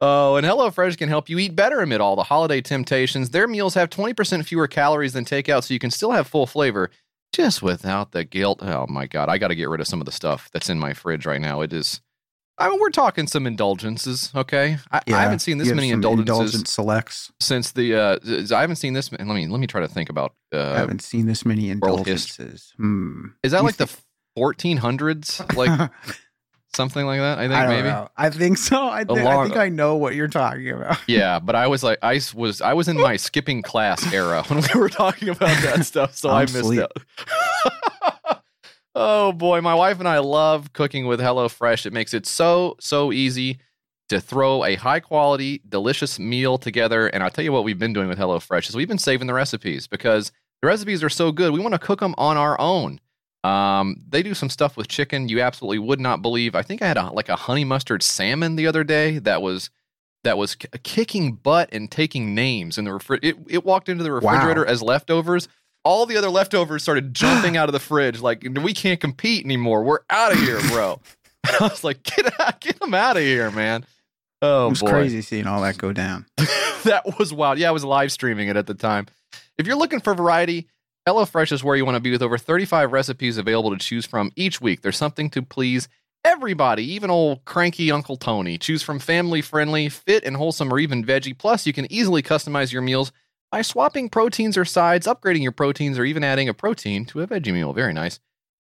oh, 0.00 0.36
and 0.36 0.46
HelloFresh 0.46 0.98
can 0.98 1.08
help 1.08 1.28
you 1.28 1.38
eat 1.38 1.54
better 1.54 1.80
amid 1.80 2.00
all 2.00 2.16
the 2.16 2.24
holiday 2.24 2.60
temptations. 2.60 3.30
Their 3.30 3.46
meals 3.46 3.74
have 3.74 3.90
20% 3.90 4.44
fewer 4.44 4.66
calories 4.66 5.12
than 5.12 5.24
takeout, 5.24 5.64
so 5.64 5.74
you 5.74 5.80
can 5.80 5.90
still 5.90 6.10
have 6.10 6.26
full 6.26 6.46
flavor 6.46 6.90
just 7.32 7.62
without 7.62 8.12
the 8.12 8.24
guilt. 8.24 8.62
Oh 8.62 8.86
my 8.88 9.06
God, 9.06 9.28
I 9.28 9.38
got 9.38 9.48
to 9.48 9.54
get 9.54 9.68
rid 9.68 9.80
of 9.80 9.86
some 9.86 10.00
of 10.00 10.06
the 10.06 10.12
stuff 10.12 10.50
that's 10.52 10.70
in 10.70 10.78
my 10.78 10.92
fridge 10.92 11.26
right 11.26 11.40
now. 11.40 11.60
It 11.60 11.72
is. 11.72 12.00
I 12.58 12.70
mean, 12.70 12.80
we're 12.80 12.88
talking 12.90 13.26
some 13.26 13.46
indulgences, 13.46 14.30
okay? 14.34 14.78
I, 14.90 15.00
I 15.08 15.20
haven't 15.22 15.40
seen 15.40 15.58
this 15.58 15.70
many 15.70 15.90
indulgences 15.90 16.28
Indulgent 16.54 16.68
selects. 16.68 17.32
since 17.38 17.72
the. 17.72 17.94
Uh, 17.94 18.18
I 18.56 18.60
haven't 18.62 18.76
seen 18.76 18.94
this. 18.94 19.12
Let 19.12 19.26
me 19.26 19.46
let 19.46 19.60
me 19.60 19.66
try 19.66 19.82
to 19.82 19.88
think 19.88 20.08
about. 20.08 20.34
Uh, 20.54 20.56
I 20.58 20.60
Uh, 20.60 20.74
haven't 20.76 21.02
seen 21.02 21.26
this 21.26 21.44
many 21.44 21.68
indulgences. 21.70 22.72
Hmm. 22.78 23.26
is 23.42 23.52
that 23.52 23.58
You 23.58 23.64
like 23.64 23.76
the 23.76 23.88
1400s, 24.38 25.54
like 25.56 25.90
something 26.74 27.04
like 27.04 27.20
that? 27.20 27.38
I 27.38 27.42
think 27.42 27.54
I 27.54 27.66
maybe. 27.66 27.88
know. 27.88 28.08
I 28.16 28.30
think 28.30 28.58
so. 28.58 28.88
I, 28.88 29.04
thi- 29.04 29.14
I 29.20 29.44
think 29.44 29.56
I 29.56 29.68
know 29.68 29.96
what 29.96 30.14
you're 30.14 30.28
talking 30.28 30.70
about. 30.70 30.98
Yeah, 31.06 31.38
but 31.40 31.54
I 31.56 31.66
was 31.66 31.82
like, 31.82 31.98
I 32.02 32.20
was 32.34 32.60
I 32.60 32.72
was 32.72 32.88
in 32.88 32.98
my 32.98 33.16
skipping 33.16 33.62
class 33.62 34.12
era 34.12 34.42
when 34.48 34.62
we 34.72 34.80
were 34.80 34.88
talking 34.88 35.28
about 35.28 35.56
that 35.62 35.84
stuff, 35.84 36.14
so 36.16 36.30
I 36.30 36.36
I'm 36.40 36.42
missed 36.44 36.56
asleep. 36.56 36.80
out. 36.80 36.92
Oh 38.96 39.30
boy, 39.30 39.60
my 39.60 39.74
wife 39.74 39.98
and 39.98 40.08
I 40.08 40.18
love 40.18 40.72
cooking 40.72 41.06
with 41.06 41.20
HelloFresh. 41.20 41.86
It 41.86 41.92
makes 41.92 42.14
it 42.14 42.26
so 42.26 42.76
so 42.80 43.12
easy 43.12 43.60
to 44.08 44.20
throw 44.20 44.64
a 44.64 44.76
high 44.76 45.00
quality, 45.00 45.60
delicious 45.68 46.18
meal 46.18 46.58
together. 46.58 47.08
And 47.08 47.22
I'll 47.22 47.30
tell 47.30 47.44
you 47.44 47.52
what 47.52 47.64
we've 47.64 47.78
been 47.78 47.92
doing 47.92 48.08
with 48.08 48.18
HelloFresh 48.18 48.68
is 48.68 48.74
we've 48.74 48.88
been 48.88 48.98
saving 48.98 49.26
the 49.26 49.34
recipes 49.34 49.86
because 49.86 50.32
the 50.62 50.68
recipes 50.68 51.02
are 51.04 51.10
so 51.10 51.30
good. 51.30 51.52
We 51.52 51.60
want 51.60 51.74
to 51.74 51.78
cook 51.78 52.00
them 52.00 52.14
on 52.16 52.36
our 52.36 52.58
own. 52.60 53.00
Um, 53.44 54.02
they 54.08 54.22
do 54.22 54.34
some 54.34 54.48
stuff 54.48 54.76
with 54.76 54.88
chicken 54.88 55.28
you 55.28 55.40
absolutely 55.40 55.78
would 55.78 56.00
not 56.00 56.22
believe. 56.22 56.54
I 56.54 56.62
think 56.62 56.82
I 56.82 56.88
had 56.88 56.96
a, 56.96 57.10
like 57.10 57.28
a 57.28 57.36
honey 57.36 57.64
mustard 57.64 58.02
salmon 58.02 58.56
the 58.56 58.66
other 58.66 58.82
day 58.82 59.18
that 59.20 59.42
was 59.42 59.70
that 60.24 60.38
was 60.38 60.56
kicking 60.82 61.34
butt 61.34 61.68
and 61.70 61.88
taking 61.88 62.34
names 62.34 62.78
in 62.78 62.84
the 62.84 62.90
refri- 62.90 63.20
it, 63.22 63.36
it 63.48 63.64
walked 63.64 63.88
into 63.88 64.02
the 64.02 64.10
refrigerator 64.10 64.64
as 64.66 64.82
leftovers. 64.82 65.46
All 65.86 66.04
the 66.04 66.16
other 66.16 66.30
leftovers 66.30 66.82
started 66.82 67.14
jumping 67.14 67.56
out 67.56 67.68
of 67.68 67.72
the 67.72 67.78
fridge 67.78 68.20
like 68.20 68.44
we 68.60 68.74
can't 68.74 68.98
compete 68.98 69.44
anymore. 69.44 69.84
We're 69.84 70.00
out 70.10 70.32
of 70.32 70.38
here, 70.40 70.58
bro. 70.68 71.00
I 71.44 71.58
was 71.60 71.84
like, 71.84 72.02
get 72.02 72.40
out, 72.40 72.60
get 72.60 72.80
them 72.80 72.92
out 72.92 73.16
of 73.16 73.22
here, 73.22 73.52
man. 73.52 73.86
Oh 74.42 74.66
it 74.66 74.70
was 74.70 74.80
boy 74.80 74.90
crazy 74.90 75.22
seeing 75.22 75.46
all 75.46 75.62
that 75.62 75.78
go 75.78 75.92
down. 75.92 76.26
that 76.84 77.18
was 77.18 77.32
wild. 77.32 77.58
Yeah, 77.58 77.68
I 77.68 77.70
was 77.70 77.84
live 77.84 78.10
streaming 78.10 78.48
it 78.48 78.56
at 78.56 78.66
the 78.66 78.74
time. 78.74 79.06
If 79.58 79.66
you're 79.68 79.76
looking 79.76 80.00
for 80.00 80.12
variety, 80.12 80.66
HelloFresh 81.08 81.52
is 81.52 81.62
where 81.62 81.76
you 81.76 81.84
want 81.84 81.94
to 81.94 82.00
be 82.00 82.10
with 82.10 82.20
over 82.20 82.36
35 82.36 82.90
recipes 82.90 83.38
available 83.38 83.70
to 83.70 83.78
choose 83.78 84.06
from 84.06 84.32
each 84.34 84.60
week. 84.60 84.82
There's 84.82 84.96
something 84.96 85.30
to 85.30 85.42
please 85.42 85.88
everybody, 86.24 86.82
even 86.94 87.10
old 87.10 87.44
cranky 87.44 87.92
Uncle 87.92 88.16
Tony. 88.16 88.58
Choose 88.58 88.82
from 88.82 88.98
family 88.98 89.40
friendly, 89.40 89.88
fit, 89.88 90.24
and 90.24 90.36
wholesome, 90.36 90.72
or 90.72 90.80
even 90.80 91.04
veggie. 91.04 91.38
Plus, 91.38 91.64
you 91.64 91.72
can 91.72 91.90
easily 91.92 92.22
customize 92.22 92.72
your 92.72 92.82
meals 92.82 93.12
by 93.56 93.62
swapping 93.62 94.10
proteins 94.10 94.58
or 94.58 94.66
sides, 94.66 95.06
upgrading 95.06 95.42
your 95.42 95.50
proteins, 95.50 95.98
or 95.98 96.04
even 96.04 96.22
adding 96.22 96.46
a 96.46 96.52
protein 96.52 97.06
to 97.06 97.22
a 97.22 97.26
veggie 97.26 97.54
meal. 97.54 97.72
Very 97.72 97.94
nice. 97.94 98.20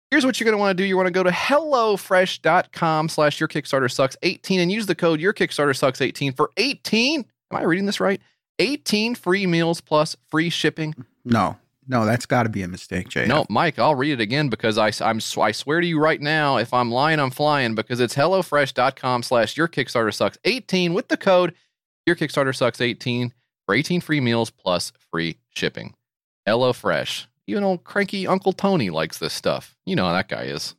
Here's 0.09 0.25
what 0.25 0.39
you're 0.39 0.45
going 0.45 0.57
to 0.57 0.59
want 0.59 0.75
to 0.75 0.83
do. 0.83 0.87
You 0.87 0.97
want 0.97 1.05
to 1.05 1.13
go 1.13 1.21
to 1.21 1.29
HelloFresh.com 1.29 3.07
slash 3.09 3.39
your 3.39 3.47
Kickstarter 3.47 3.91
sucks 3.91 4.17
18 4.23 4.59
and 4.59 4.71
use 4.71 4.87
the 4.87 4.95
code 4.95 5.19
your 5.19 5.33
Kickstarter 5.33 5.77
sucks 5.77 6.01
18 6.01 6.33
for 6.33 6.49
18. 6.57 7.19
Am 7.19 7.25
I 7.57 7.61
reading 7.61 7.85
this 7.85 7.99
right? 7.99 8.19
18 8.57 9.13
free 9.13 9.45
meals 9.45 9.81
plus 9.81 10.15
free 10.31 10.49
shipping. 10.49 10.95
No, 11.23 11.57
no, 11.87 12.03
that's 12.03 12.25
got 12.25 12.43
to 12.43 12.49
be 12.49 12.63
a 12.63 12.67
mistake, 12.67 13.07
Jay. 13.07 13.27
No, 13.27 13.45
Mike, 13.49 13.77
I'll 13.77 13.93
read 13.93 14.13
it 14.13 14.19
again 14.19 14.49
because 14.49 14.79
I, 14.79 14.91
I'm, 15.07 15.19
I 15.39 15.51
swear 15.51 15.79
to 15.79 15.85
you 15.85 15.99
right 15.99 16.19
now, 16.19 16.57
if 16.57 16.73
I'm 16.73 16.89
lying, 16.89 17.19
I'm 17.19 17.29
flying 17.29 17.75
because 17.75 17.99
it's 17.99 18.15
HelloFresh.com 18.15 19.21
slash 19.21 19.55
your 19.57 19.67
Kickstarter 19.67 20.11
sucks 20.11 20.39
18 20.43 20.95
with 20.95 21.07
the 21.07 21.17
code 21.17 21.53
your 22.07 22.15
Kickstarter 22.15 22.55
sucks 22.55 22.81
18 22.81 23.31
for 23.71 23.75
18 23.75 24.01
free 24.01 24.19
meals 24.19 24.49
plus 24.49 24.91
free 25.11 25.37
shipping. 25.55 25.93
HelloFresh. 26.45 27.27
Even 27.47 27.63
old 27.63 27.85
cranky 27.85 28.27
Uncle 28.27 28.51
Tony 28.51 28.89
likes 28.89 29.17
this 29.17 29.31
stuff. 29.31 29.77
You 29.85 29.95
know 29.95 30.07
how 30.07 30.11
that 30.11 30.27
guy 30.27 30.43
is. 30.43 30.75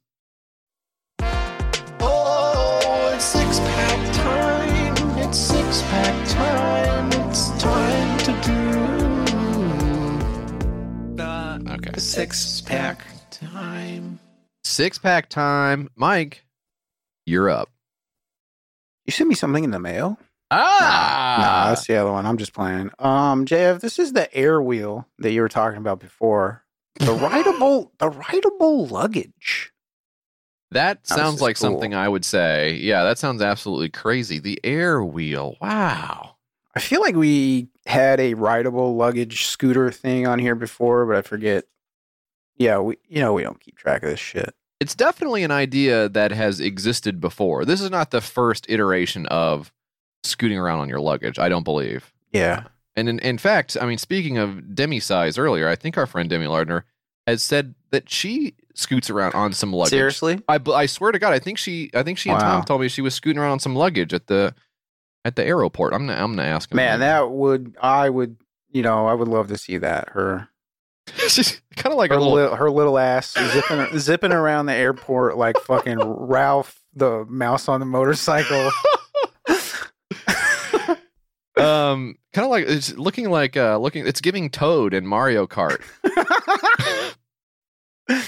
Oh, 2.01 3.13
it's 3.15 3.25
six 3.25 3.61
pack 3.61 4.15
time. 4.15 5.19
It's 5.21 5.39
six 5.39 5.81
pack 5.85 6.29
time. 6.29 7.11
It's 7.31 7.49
time 7.63 8.19
to 8.19 8.33
do 8.43 8.61
the 11.17 11.73
Okay. 11.73 11.99
six 11.99 12.61
pack 12.61 13.07
time. 13.31 14.21
Six 14.65 14.99
pack 14.99 15.31
time. 15.31 15.89
Mike, 15.97 16.45
you're 17.25 17.49
up. 17.49 17.71
You 19.07 19.13
sent 19.13 19.31
me 19.31 19.35
something 19.35 19.65
in 19.65 19.71
the 19.71 19.81
mail? 19.81 20.19
Ah, 20.53 21.37
Nah, 21.41 21.69
that's 21.71 21.87
the 21.87 21.97
other 21.97 22.13
one. 22.13 22.27
I'm 22.27 22.37
just 22.37 22.53
playing. 22.53 22.91
Um, 22.99 23.47
JF, 23.47 23.81
this 23.81 23.99
is 23.99 24.13
the 24.13 24.29
Airwheel 24.35 25.07
that 25.19 25.33
you 25.33 25.41
were 25.41 25.49
talking 25.49 25.79
about 25.79 25.99
before. 26.01 26.63
The 26.97 27.13
rideable, 27.23 27.91
the 27.99 28.11
rideable 28.11 28.87
luggage. 28.87 29.73
that 30.73 31.07
sounds 31.07 31.41
like 31.41 31.57
cool. 31.57 31.71
something 31.71 31.95
I 31.95 32.09
would 32.09 32.25
say. 32.25 32.75
Yeah, 32.75 33.03
that 33.05 33.19
sounds 33.19 33.41
absolutely 33.43 33.89
crazy. 33.89 34.39
The 34.39 34.61
Airwheel. 34.63 35.57
Wow. 35.61 36.37
I 36.75 36.81
feel 36.81 37.01
like 37.01 37.17
we 37.17 37.69
had 37.87 38.21
a 38.21 38.35
rideable 38.35 38.95
luggage 38.97 39.45
scooter 39.47 39.91
thing 39.91 40.27
on 40.27 40.39
here 40.39 40.55
before, 40.55 41.07
but 41.07 41.17
I 41.17 41.23
forget. 41.23 41.65
Yeah, 42.57 42.79
we 42.79 42.97
you 43.09 43.21
know 43.21 43.33
we 43.33 43.43
don't 43.43 43.61
keep 43.61 43.77
track 43.77 44.03
of 44.03 44.11
this 44.11 44.21
shit. 44.21 44.55
It's 44.81 44.95
definitely 44.95 45.43
an 45.45 45.51
idea 45.51 46.09
that 46.11 46.33
has 46.33 46.61
existed 46.61 47.21
before. 47.21 47.65
This 47.65 47.81
is 47.81 47.91
not 47.91 48.11
the 48.11 48.21
first 48.21 48.67
iteration 48.69 49.27
of 49.27 49.73
scooting 50.25 50.59
around 50.59 50.81
on 50.81 50.89
your 50.89 51.01
luggage. 51.01 51.39
I 51.39 51.49
don't 51.49 51.65
believe. 51.65 52.13
Yeah, 52.33 52.65
And 52.97 53.09
in, 53.09 53.19
in 53.19 53.39
fact, 53.39 53.77
I 53.81 53.87
mean, 53.87 53.99
speaking 53.99 54.39
of 54.39 54.75
demi 54.75 55.01
size 55.01 55.37
earlier, 55.37 55.69
I 55.69 55.77
think 55.77 55.99
our 55.99 56.07
friend 56.07 56.31
Demi 56.31 56.47
Lardner 56.47 56.87
has 57.27 57.43
said 57.43 57.75
that 57.91 58.09
she 58.09 58.55
scoots 58.75 59.11
around 59.11 59.35
on 59.35 59.53
some 59.53 59.73
luggage. 59.73 59.91
Seriously? 59.91 60.41
I, 60.49 60.59
I 60.73 60.87
swear 60.87 61.13
to 61.13 61.19
God, 61.19 61.33
I 61.33 61.39
think 61.39 61.59
she 61.59 61.91
I 61.95 62.03
think 62.03 62.19
she 62.19 62.31
and 62.31 62.41
Tom 62.41 62.65
told 62.65 62.81
me 62.81 62.89
she 62.89 63.03
was 63.03 63.15
scooting 63.15 63.39
around 63.39 63.53
on 63.53 63.59
some 63.61 63.77
luggage 63.77 64.15
at 64.15 64.27
the 64.27 64.55
at 65.25 65.37
the 65.37 65.45
airport. 65.45 65.93
I'm 65.93 66.07
gonna 66.07 66.23
I'm 66.23 66.35
gonna 66.35 66.49
ask 66.49 66.71
him. 66.71 66.77
Man, 66.77 67.01
that 67.01 67.31
would 67.31 67.77
I 67.81 68.09
would 68.09 68.37
you 68.71 68.83
know 68.83 69.07
I 69.07 69.15
would 69.15 69.29
love 69.29 69.49
to 69.49 69.59
see 69.59 69.79
that 69.79 70.09
her 70.11 70.49
she's 71.29 71.61
kind 71.77 71.93
of 71.93 71.99
like 71.99 72.11
her 72.11 72.17
little. 72.17 72.33
little, 72.33 72.57
her 72.57 72.71
little 72.71 72.99
ass 72.99 73.35
zipping 73.35 73.87
zipping 73.99 74.33
around 74.33 74.67
the 74.67 74.75
airport 74.75 75.37
like 75.37 75.59
fucking 75.59 76.01
Ralph 76.01 76.81
the 76.95 77.25
mouse 77.27 77.69
on 77.69 77.81
the 77.81 77.87
motorcycle. 77.87 78.71
um, 81.59 82.17
kind 82.33 82.45
of 82.45 82.51
like 82.51 82.65
it's 82.67 82.95
looking 82.97 83.31
like 83.31 83.57
uh 83.57 83.79
looking. 83.79 84.07
It's 84.07 84.21
giving 84.21 84.51
Toad 84.51 84.95
in 84.95 85.07
Mario 85.07 85.47
Kart. 85.47 85.81
well, 88.09 88.23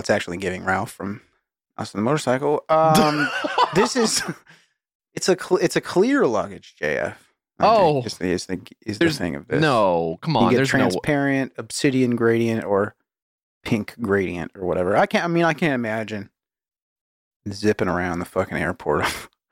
it's 0.00 0.10
actually 0.10 0.36
giving 0.38 0.64
Ralph 0.64 0.90
from 0.90 1.20
on 1.76 1.86
the 1.92 2.00
motorcycle. 2.00 2.64
Um, 2.68 3.28
this 3.74 3.96
is 3.96 4.22
it's 5.14 5.28
a 5.28 5.36
cl- 5.38 5.60
it's 5.60 5.76
a 5.76 5.80
clear 5.80 6.26
luggage, 6.26 6.74
JF. 6.80 7.14
Oh. 7.60 8.02
is 8.02 8.18
the 8.18 8.26
is 8.32 8.46
the, 8.46 8.60
is 8.84 8.98
the 8.98 9.10
thing 9.10 9.36
of 9.36 9.46
this. 9.46 9.60
No, 9.60 10.18
come 10.22 10.36
on. 10.36 10.44
you 10.44 10.50
get 10.50 10.56
There's 10.56 10.72
no. 10.72 10.78
transparent, 10.80 11.52
obsidian 11.56 12.16
gradient, 12.16 12.64
or 12.64 12.96
pink 13.64 13.94
gradient, 14.00 14.50
or 14.56 14.66
whatever. 14.66 14.96
I 14.96 15.06
can't. 15.06 15.24
I 15.24 15.28
mean, 15.28 15.44
I 15.44 15.54
can't 15.54 15.74
imagine 15.74 16.30
zipping 17.52 17.88
around 17.88 18.18
the 18.18 18.24
fucking 18.24 18.56
airport 18.58 19.04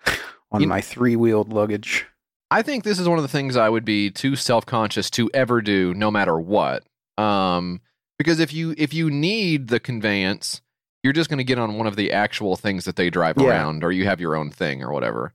on 0.50 0.62
You- 0.62 0.66
my 0.68 0.80
three 0.80 1.14
wheeled 1.16 1.52
luggage. 1.52 2.06
I 2.52 2.62
think 2.62 2.84
this 2.84 2.98
is 2.98 3.08
one 3.08 3.18
of 3.18 3.22
the 3.22 3.28
things 3.28 3.56
I 3.56 3.68
would 3.68 3.84
be 3.84 4.10
too 4.10 4.36
self 4.36 4.66
conscious 4.66 5.10
to 5.10 5.30
ever 5.32 5.60
do, 5.62 5.94
no 5.94 6.10
matter 6.10 6.38
what. 6.38 6.84
Um, 7.18 7.80
because 8.18 8.40
if 8.40 8.52
you 8.52 8.74
if 8.78 8.92
you 8.94 9.10
need 9.10 9.68
the 9.68 9.80
conveyance, 9.80 10.60
you're 11.02 11.12
just 11.12 11.28
going 11.30 11.38
to 11.38 11.44
get 11.44 11.58
on 11.58 11.78
one 11.78 11.86
of 11.86 11.96
the 11.96 12.12
actual 12.12 12.56
things 12.56 12.84
that 12.84 12.96
they 12.96 13.10
drive 13.10 13.36
Yeah. 13.38 13.48
around, 13.48 13.82
or 13.84 13.90
you 13.90 14.04
have 14.04 14.20
your 14.20 14.36
own 14.36 14.50
thing, 14.50 14.82
or 14.82 14.92
whatever. 14.92 15.32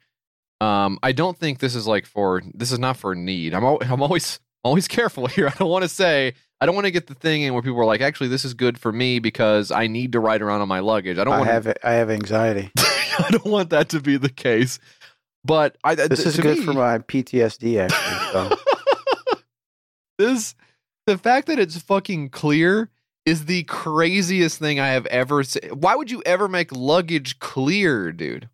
Um, 0.61 0.97
I 1.03 1.11
don't 1.11 1.37
think 1.37 1.59
this 1.59 1.75
is 1.75 1.87
like 1.87 2.05
for 2.05 2.41
this 2.53 2.71
is 2.71 2.79
not 2.79 2.97
for 2.97 3.13
need. 3.15 3.53
I'm 3.53 3.63
al- 3.63 3.79
I'm 3.81 4.01
always 4.01 4.39
always 4.63 4.87
careful 4.97 5.27
here. 5.27 5.47
I 5.47 5.53
don't 5.57 5.69
want 5.69 5.83
to 5.83 5.89
say 5.89 6.33
I 6.61 6.65
don't 6.65 6.75
want 6.75 6.85
to 6.85 6.91
get 6.91 7.07
the 7.07 7.13
thing 7.15 7.41
in 7.43 7.53
where 7.53 7.61
people 7.61 7.79
are 7.79 7.85
like, 7.85 8.01
actually, 8.01 8.29
this 8.29 8.45
is 8.45 8.53
good 8.53 8.77
for 8.79 8.91
me 8.91 9.19
because 9.19 9.71
I 9.71 9.87
need 9.87 10.11
to 10.13 10.19
ride 10.19 10.41
around 10.41 10.61
on 10.61 10.67
my 10.67 10.79
luggage. 10.79 11.17
I 11.17 11.23
don't 11.23 11.33
I 11.33 11.37
want 11.39 11.49
have 11.49 11.73
I 11.83 11.91
have 11.93 12.09
anxiety. 12.09 12.71
I 12.77 13.29
don't 13.31 13.45
want 13.45 13.71
that 13.71 13.89
to 13.89 13.99
be 13.99 14.17
the 14.17 14.29
case. 14.29 14.79
But 15.47 15.77
I 15.83 15.95
This 15.95 16.25
is 16.25 16.37
good 16.37 16.59
me- 16.59 16.65
for 16.65 16.73
my 16.73 16.99
PTSD. 16.99 17.79
Actually, 17.79 18.31
so. 18.31 18.55
this 20.19 20.55
the 21.05 21.17
fact 21.17 21.47
that 21.47 21.57
it's 21.57 21.77
fucking 21.81 22.29
clear 22.29 22.89
is 23.25 23.45
the 23.45 23.63
craziest 23.63 24.59
thing 24.59 24.79
I 24.79 24.87
have 24.89 25.05
ever 25.07 25.43
seen. 25.43 25.69
Why 25.71 25.95
would 25.95 26.11
you 26.11 26.21
ever 26.25 26.47
make 26.47 26.71
luggage 26.71 27.39
clear, 27.39 28.11
dude? 28.11 28.49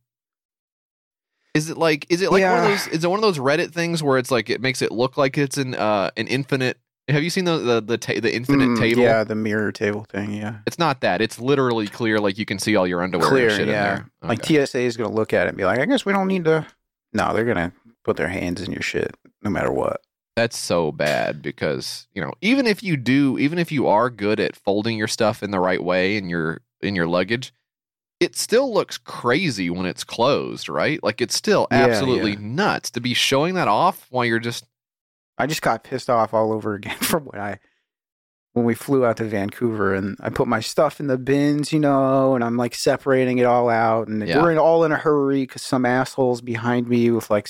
Is 1.56 1.70
it 1.70 1.78
like 1.78 2.06
is 2.10 2.22
it 2.22 2.32
like 2.32 2.44
one 2.44 2.60
of 2.60 2.64
those 2.64 2.88
is 2.88 3.04
it 3.04 3.08
one 3.10 3.18
of 3.20 3.22
those 3.22 3.38
Reddit 3.38 3.72
things 3.72 4.02
where 4.02 4.18
it's 4.18 4.32
like 4.32 4.50
it 4.50 4.62
makes 4.62 4.82
it 4.82 4.92
look 4.92 5.18
like 5.18 5.38
it's 5.38 5.58
an 5.58 5.76
uh 5.76 6.10
an 6.18 6.28
infinite 6.28 6.78
have 7.10 7.22
you 7.22 7.30
seen 7.30 7.46
the 7.46 7.58
the 7.58 7.82
the, 7.82 7.98
ta- 7.98 8.20
the 8.22 8.34
infinite 8.34 8.70
Mm, 8.70 8.80
table? 8.80 9.02
Yeah, 9.04 9.24
the 9.24 9.36
mirror 9.36 9.72
table 9.72 10.06
thing. 10.10 10.32
Yeah, 10.34 10.60
It's 10.66 10.80
not 10.80 11.02
that. 11.02 11.22
It's 11.22 11.38
literally 11.40 11.86
clear 11.88 12.20
like 12.20 12.38
you 12.38 12.46
can 12.46 12.58
see 12.60 12.76
all 12.76 12.88
your 12.88 13.04
underwear 13.04 13.28
clear. 13.30 13.48
and 13.50 13.58
shit 13.58 13.68
yeah, 13.68 13.98
in 13.98 14.06
there. 14.22 14.30
like 14.30 14.46
TSA 14.46 14.80
is 14.80 14.96
gonna 14.98 15.12
look 15.14 15.34
at 15.34 15.46
it 15.46 15.50
and 15.50 15.58
be 15.58 15.66
like, 15.66 15.80
I 15.80 15.86
guess 15.86 16.06
we 16.06 16.14
don't 16.14 16.28
need 16.28 16.46
to. 16.46 16.66
No, 17.14 17.34
they're 17.34 17.46
gonna 17.46 17.72
put 18.04 18.18
their 18.18 18.28
hands 18.28 18.62
in 18.62 18.72
your 18.72 18.82
shit 18.82 19.16
no 19.44 19.50
matter 19.50 19.72
what. 19.72 20.02
That's 20.36 20.58
so 20.58 20.92
bad 20.92 21.42
because, 21.44 22.08
you 22.14 22.22
know, 22.22 22.34
even 22.42 22.66
if 22.66 22.82
you 22.82 22.98
do, 22.98 23.38
even 23.38 23.60
if 23.60 23.72
you 23.72 23.88
are 23.88 24.10
good 24.10 24.40
at 24.40 24.56
folding 24.56 24.98
your 24.98 25.08
stuff 25.08 25.44
in 25.44 25.52
the 25.52 25.60
right 25.60 25.84
way 25.84 26.18
in 26.18 26.28
your 26.28 26.62
in 26.82 26.96
your 26.96 27.06
luggage, 27.08 27.54
it 28.20 28.36
still 28.36 28.74
looks 28.74 28.98
crazy 28.98 29.70
when 29.70 29.86
it's 29.86 30.04
closed, 30.04 30.70
right? 30.70 31.02
Like 31.04 31.22
it's 31.22 31.36
still 31.36 31.68
Yeah, 31.72 31.78
absolutely 31.86 32.32
yeah. 32.32 32.38
nuts 32.42 32.90
to 32.92 33.00
be 33.02 33.14
showing 33.14 33.54
that 33.56 33.68
off 33.68 34.08
while 34.10 34.26
you're 34.26 34.40
just 34.40 34.66
I 35.38 35.46
just 35.46 35.62
got 35.62 35.84
pissed 35.84 36.10
off 36.10 36.34
all 36.34 36.52
over 36.52 36.74
again 36.74 36.98
from 37.02 37.26
when 37.26 37.40
I 37.40 37.60
when 38.54 38.66
we 38.66 38.76
flew 38.76 39.06
out 39.06 39.18
to 39.18 39.24
Vancouver 39.26 39.94
and 39.96 40.16
I 40.20 40.30
put 40.30 40.48
my 40.48 40.60
stuff 40.60 41.00
in 41.00 41.08
the 41.08 41.18
bins, 41.18 41.74
you 41.74 41.80
know, 41.80 42.36
and 42.36 42.44
I'm 42.44 42.56
like 42.58 42.76
separating 42.76 43.40
it 43.40 43.46
all 43.46 43.70
out 43.70 44.08
and 44.08 44.28
Yeah. 44.28 44.42
we're 44.42 44.52
in, 44.52 44.58
all 44.60 44.84
in 44.84 44.92
a 44.92 44.96
hurry 44.98 45.42
because 45.42 45.62
some 45.64 45.86
assholes 45.86 46.42
behind 46.42 46.88
me 46.88 47.10
with 47.12 47.30
like, 47.32 47.50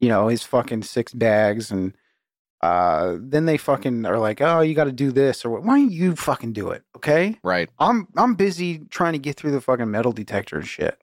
you 0.00 0.08
know, 0.08 0.28
his 0.28 0.42
fucking 0.42 0.82
six 0.84 1.12
bags 1.12 1.70
and 1.70 1.94
uh, 2.62 3.16
then 3.20 3.44
they 3.44 3.56
fucking 3.56 4.06
are 4.06 4.18
like, 4.18 4.40
oh, 4.40 4.60
you 4.60 4.74
got 4.74 4.84
to 4.84 4.92
do 4.92 5.10
this 5.10 5.44
or? 5.44 5.60
Why 5.60 5.78
don't 5.80 5.90
you 5.90 6.14
fucking 6.14 6.52
do 6.52 6.70
it? 6.70 6.82
Okay, 6.96 7.36
right. 7.42 7.68
I'm 7.78 8.06
I'm 8.16 8.34
busy 8.36 8.78
trying 8.88 9.14
to 9.14 9.18
get 9.18 9.36
through 9.36 9.50
the 9.50 9.60
fucking 9.60 9.90
metal 9.90 10.12
detector 10.12 10.56
and 10.58 10.66
shit. 10.66 10.96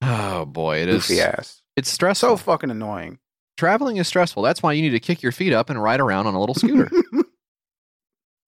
Oh 0.00 0.46
boy, 0.46 0.78
it 0.78 0.88
is 0.88 1.06
Goofy 1.06 1.20
ass. 1.20 1.62
it's 1.76 1.90
stressful. 1.90 2.30
So 2.30 2.36
fucking 2.42 2.70
annoying. 2.70 3.18
Traveling 3.58 3.98
is 3.98 4.08
stressful. 4.08 4.42
That's 4.42 4.62
why 4.62 4.72
you 4.72 4.80
need 4.82 4.90
to 4.90 5.00
kick 5.00 5.22
your 5.22 5.30
feet 5.32 5.52
up 5.52 5.68
and 5.70 5.80
ride 5.82 6.00
around 6.00 6.26
on 6.26 6.34
a 6.34 6.40
little 6.40 6.54
scooter. 6.54 6.90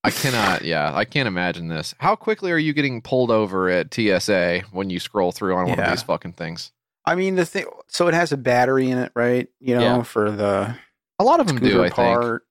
I 0.07 0.11
cannot, 0.11 0.65
yeah, 0.65 0.93
I 0.95 1.05
can't 1.05 1.27
imagine 1.29 1.69
this. 1.69 1.95
How 1.99 2.17
quickly 2.17 2.53
are 2.53 2.59
you 2.59 2.73
getting 2.73 3.03
pulled 3.03 3.31
over 3.31 3.69
at 3.69 3.93
TSA 3.93 4.63
when 4.73 4.91
you 4.91 4.99
scroll 5.01 5.33
through 5.33 5.55
on 5.57 5.69
one 5.69 5.79
of 5.81 5.91
these 5.91 6.03
fucking 6.03 6.33
things? 6.35 6.73
I 7.05 7.15
mean 7.15 7.35
the 7.37 7.45
thing. 7.47 7.67
So 7.89 8.09
it 8.09 8.15
has 8.15 8.33
a 8.33 8.37
battery 8.37 8.91
in 8.91 8.99
it, 8.99 9.13
right? 9.15 9.49
You 9.61 9.77
know, 9.77 9.81
Yeah. 9.99 10.03
for 10.03 10.31
the 10.31 10.77
A 11.19 11.25
lot 11.25 11.41
of 11.41 11.47
them 11.47 11.59
do, 11.59 11.83
I 11.85 11.91
think. 11.91 12.43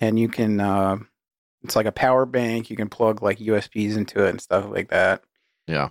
and 0.00 0.18
you 0.18 0.28
can. 0.28 0.60
Uh, 0.60 0.96
it's 1.64 1.76
like 1.76 1.86
a 1.86 1.92
power 1.92 2.26
bank. 2.26 2.70
You 2.70 2.76
can 2.76 2.88
plug 2.88 3.22
like 3.22 3.38
USBs 3.38 3.96
into 3.96 4.24
it 4.24 4.30
and 4.30 4.40
stuff 4.40 4.66
like 4.68 4.88
that. 4.90 5.22
Yeah. 5.66 5.90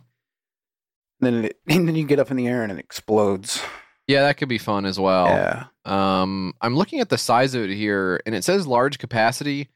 then 1.19 1.45
it, 1.45 1.59
and 1.67 1.87
then 1.87 1.95
you 1.95 2.03
get 2.05 2.19
up 2.19 2.29
in 2.31 2.37
the 2.37 2.47
air 2.47 2.63
and 2.63 2.71
it 2.71 2.79
explodes. 2.79 3.61
Yeah, 4.07 4.23
that 4.23 4.37
could 4.37 4.49
be 4.49 4.57
fun 4.57 4.85
as 4.85 4.99
well. 4.99 5.27
yeah, 5.27 5.65
Um, 5.85 6.53
I'm 6.59 6.75
looking 6.75 6.99
at 6.99 7.09
the 7.09 7.17
size 7.17 7.55
of 7.55 7.63
it 7.63 7.69
here, 7.73 8.19
and 8.25 8.35
it 8.35 8.43
says 8.43 8.67
large 8.67 8.97
capacity, 8.97 9.69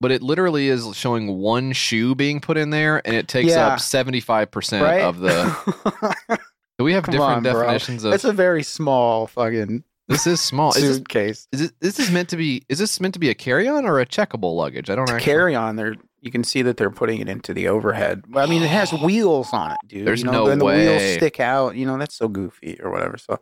but 0.00 0.10
it 0.10 0.22
literally 0.22 0.68
is 0.68 0.94
showing 0.96 1.38
one 1.38 1.72
shoe 1.72 2.14
being 2.14 2.40
put 2.40 2.56
in 2.56 2.70
there, 2.70 3.00
and 3.06 3.14
it 3.16 3.28
takes 3.28 3.50
Yeah. 3.50 3.68
up 3.68 3.80
75 3.80 4.50
percent 4.50 4.84
right. 4.84 5.02
of 5.02 5.18
the. 5.20 6.38
Do 6.78 6.84
we 6.84 6.92
have 6.92 7.04
Come 7.04 7.12
different 7.12 7.36
on, 7.38 7.42
bro. 7.42 7.52
definitions 7.62 8.04
of? 8.04 8.12
It's 8.14 8.24
a 8.24 8.32
very 8.32 8.62
small 8.62 9.26
fucking 9.26 9.82
this 10.08 10.26
is 10.26 10.40
small. 10.40 10.70
Is 10.70 10.82
this, 10.82 10.96
suitcase. 10.96 11.48
is 11.52 11.60
it, 11.60 11.72
this 11.80 11.98
is 11.98 12.10
meant 12.10 12.28
to 12.30 12.36
be? 12.36 12.62
Is 12.68 12.78
this 12.78 12.98
meant 13.00 13.12
to 13.14 13.20
be 13.20 13.28
a 13.30 13.34
carry-on 13.34 13.84
or 13.84 14.00
a 14.00 14.06
checkable 14.06 14.56
luggage? 14.56 14.88
I 14.88 14.94
don't 14.94 15.06
To 15.06 15.14
actually. 15.14 15.24
carry 15.32 15.54
on 15.54 15.76
there, 15.76 15.96
you 16.20 16.30
can 16.30 16.44
see 16.44 16.62
that 16.62 16.76
they're 16.78 16.90
putting 16.90 17.20
it 17.20 17.28
into 17.28 17.52
the 17.52 17.68
overhead. 17.68 18.22
Well, 18.30 18.46
I 18.46 18.48
mean, 18.48 18.62
it 18.62 18.70
has 18.70 18.90
wheels 19.02 19.48
on 19.52 19.72
it, 19.72 19.78
dude. 19.86 20.06
There's 20.06 20.20
you 20.20 20.26
know, 20.30 20.44
no 20.46 20.50
and 20.50 20.60
the 20.60 20.64
way. 20.64 20.86
wheels 20.86 21.16
stick 21.16 21.40
out. 21.40 21.76
You 21.76 21.84
know, 21.84 21.98
that's 21.98 22.14
so 22.14 22.26
goofy 22.28 22.78
or 22.80 22.90
whatever. 22.90 23.18
So, 23.18 23.38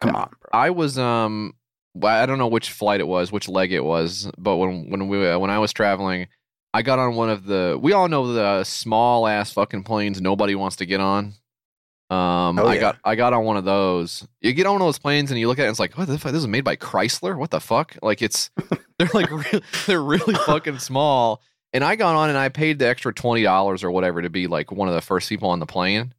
come 0.00 0.14
on, 0.14 0.28
bro. 0.28 0.50
I 0.52 0.70
was 0.70 0.98
um 0.98 1.54
I 2.00 2.24
don't 2.26 2.38
know 2.38 2.46
which 2.48 2.70
flight 2.70 3.00
it 3.00 3.06
was, 3.06 3.30
which 3.32 3.48
leg 3.48 3.72
it 3.72 3.84
was, 3.84 4.30
but 4.38 4.56
when 4.56 4.90
when 4.90 5.08
we 5.08 5.18
when 5.36 5.50
I 5.50 5.58
was 5.58 5.72
traveling, 5.72 6.28
I 6.72 6.82
got 6.82 6.98
on 6.98 7.14
one 7.16 7.28
of 7.30 7.44
the 7.44 7.78
we 7.80 7.92
all 7.92 8.08
know 8.08 8.32
the 8.32 8.64
small 8.64 9.26
ass 9.26 9.52
fucking 9.52 9.82
planes 9.84 10.20
nobody 10.20 10.54
wants 10.54 10.76
to 10.76 10.86
get 10.86 11.00
on. 11.00 11.34
Um, 12.10 12.58
Oh, 12.58 12.66
I 12.66 12.74
yeah. 12.74 12.80
got 12.80 12.98
I 13.04 13.14
got 13.14 13.32
on 13.32 13.44
one 13.44 13.56
of 13.56 13.64
those. 13.64 14.26
You 14.40 14.52
get 14.52 14.66
on 14.66 14.72
one 14.74 14.82
of 14.82 14.86
those 14.86 14.98
planes 14.98 15.30
and 15.30 15.40
you 15.40 15.48
look 15.48 15.58
at 15.58 15.62
it, 15.62 15.66
and 15.66 15.70
it's 15.72 15.80
like, 15.80 15.96
what 15.96 16.08
the 16.08 16.18
fuck? 16.18 16.32
This 16.32 16.40
is 16.42 16.46
made 16.48 16.64
by 16.64 16.76
Chrysler. 16.76 17.36
What 17.36 17.50
the 17.50 17.60
fuck? 17.60 17.96
Like 18.02 18.20
it's 18.22 18.50
they're 18.98 19.08
like 19.14 19.30
re- 19.30 19.62
they're 19.86 20.02
really 20.02 20.34
fucking 20.34 20.78
small. 20.78 21.40
And 21.74 21.82
I 21.82 21.96
got 21.96 22.14
on 22.14 22.28
and 22.28 22.36
I 22.36 22.50
paid 22.50 22.78
the 22.78 22.86
extra 22.88 23.14
twenty 23.14 23.42
dollars 23.42 23.82
or 23.82 23.90
whatever 23.90 24.20
to 24.20 24.28
be 24.30 24.46
like 24.46 24.70
one 24.70 24.88
of 24.88 24.94
the 24.94 25.00
first 25.00 25.28
people 25.28 25.48
on 25.50 25.58
the 25.58 25.66
plane. 25.66 26.12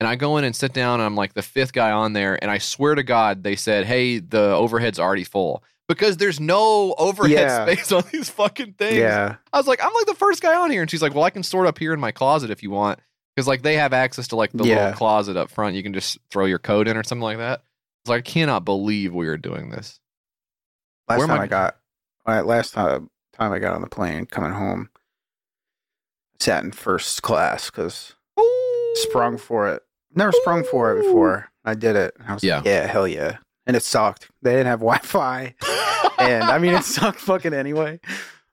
And 0.00 0.08
I 0.08 0.16
go 0.16 0.38
in 0.38 0.44
and 0.44 0.56
sit 0.56 0.72
down, 0.72 0.94
and 1.00 1.02
I'm 1.06 1.14
like 1.14 1.34
the 1.34 1.42
fifth 1.42 1.74
guy 1.74 1.90
on 1.90 2.14
there. 2.14 2.38
And 2.40 2.50
I 2.50 2.56
swear 2.58 2.94
to 2.94 3.02
God, 3.02 3.42
they 3.42 3.54
said, 3.54 3.84
"Hey, 3.84 4.18
the 4.18 4.52
overhead's 4.54 4.98
already 4.98 5.24
full." 5.24 5.62
Because 5.88 6.16
there's 6.16 6.40
no 6.40 6.94
overhead 6.98 7.32
Yeah. 7.38 7.64
space 7.66 7.92
on 7.92 8.04
these 8.12 8.30
fucking 8.30 8.74
things. 8.74 8.96
Yeah, 8.96 9.36
I 9.52 9.58
was 9.58 9.66
like, 9.66 9.84
I'm 9.84 9.92
like 9.92 10.06
the 10.06 10.14
first 10.14 10.40
guy 10.40 10.54
on 10.54 10.70
here, 10.70 10.80
and 10.82 10.90
she's 10.90 11.02
like, 11.02 11.14
"Well, 11.14 11.24
I 11.24 11.30
can 11.30 11.42
store 11.42 11.66
it 11.66 11.68
up 11.68 11.78
here 11.78 11.92
in 11.92 12.00
my 12.00 12.12
closet 12.12 12.50
if 12.50 12.62
you 12.62 12.70
want." 12.70 12.98
Because 13.36 13.46
like 13.46 13.62
they 13.62 13.74
have 13.76 13.92
access 13.92 14.28
to 14.28 14.36
like 14.36 14.52
the 14.52 14.64
Yeah. 14.64 14.76
little 14.76 14.92
closet 14.94 15.36
up 15.36 15.50
front. 15.50 15.76
You 15.76 15.82
can 15.82 15.92
just 15.92 16.18
throw 16.30 16.46
your 16.46 16.58
coat 16.58 16.88
in 16.88 16.96
or 16.96 17.04
something 17.04 17.22
like 17.22 17.38
that. 17.38 17.62
It's 18.04 18.08
like 18.10 18.18
I 18.18 18.22
cannot 18.22 18.64
believe 18.64 19.12
we 19.14 19.28
are 19.28 19.36
doing 19.36 19.68
this. 19.70 20.00
last 21.08 21.18
Where 21.18 21.26
time 21.26 21.40
I- 21.40 21.44
I, 21.44 21.46
got, 21.46 21.76
last 22.46 22.72
time 22.72 23.10
time 23.34 23.52
I 23.52 23.58
got 23.58 23.74
on 23.74 23.82
the 23.82 23.88
plane 23.88 24.24
coming 24.26 24.52
home, 24.52 24.88
I 26.40 26.44
sat 26.44 26.64
in 26.64 26.72
first 26.72 27.20
class 27.22 27.68
because 27.70 28.14
sprung 28.94 29.36
for 29.36 29.68
it. 29.68 29.82
Never 30.14 30.32
sprung 30.32 30.64
for 30.64 30.96
it 30.96 31.02
before. 31.02 31.48
I 31.64 31.74
did 31.74 31.96
it. 31.96 32.14
I 32.26 32.34
was 32.34 32.42
Yeah. 32.44 32.56
like, 32.56 32.66
yeah, 32.66 32.86
hell 32.86 33.06
yeah. 33.06 33.38
And 33.66 33.76
it 33.76 33.82
sucked. 33.82 34.28
They 34.42 34.52
didn't 34.52 34.66
have 34.66 34.80
Wi-Fi, 34.80 35.54
and 36.18 36.44
I 36.44 36.58
mean, 36.58 36.74
it 36.74 36.84
sucked 36.84 37.20
fucking 37.20 37.54
anyway. 37.54 38.00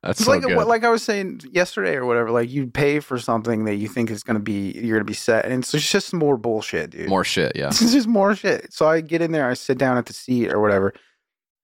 That's 0.04 0.24
so 0.24 0.32
like 0.32 0.44
good. 0.44 0.56
what, 0.56 0.68
like 0.68 0.84
I 0.84 0.90
was 0.90 1.02
saying 1.02 1.42
yesterday 1.52 1.96
or 1.96 2.06
whatever. 2.06 2.30
Like 2.30 2.50
you 2.52 2.68
pay 2.68 3.00
for 3.00 3.18
something 3.18 3.66
that 3.66 3.76
you 3.76 3.88
think 3.88 4.12
is 4.12 4.22
gonna 4.24 4.40
be 4.40 4.72
you're 4.74 4.98
gonna 4.98 5.06
be 5.06 5.14
set, 5.14 5.46
and 5.46 5.54
it's 5.56 5.72
just 5.72 6.14
more 6.14 6.38
bullshit, 6.38 6.92
dude. 6.92 7.10
More 7.10 7.24
shit, 7.24 7.54
yeah. 7.56 7.68
It's 7.68 7.80
just 7.92 8.08
more 8.08 8.36
shit. 8.36 8.72
So 8.72 8.88
I 8.88 9.02
get 9.02 9.22
in 9.22 9.32
there, 9.32 9.50
I 9.50 9.54
sit 9.56 9.78
down 9.80 9.98
at 9.98 10.06
the 10.06 10.14
seat 10.14 10.54
or 10.54 10.60
whatever, 10.62 10.94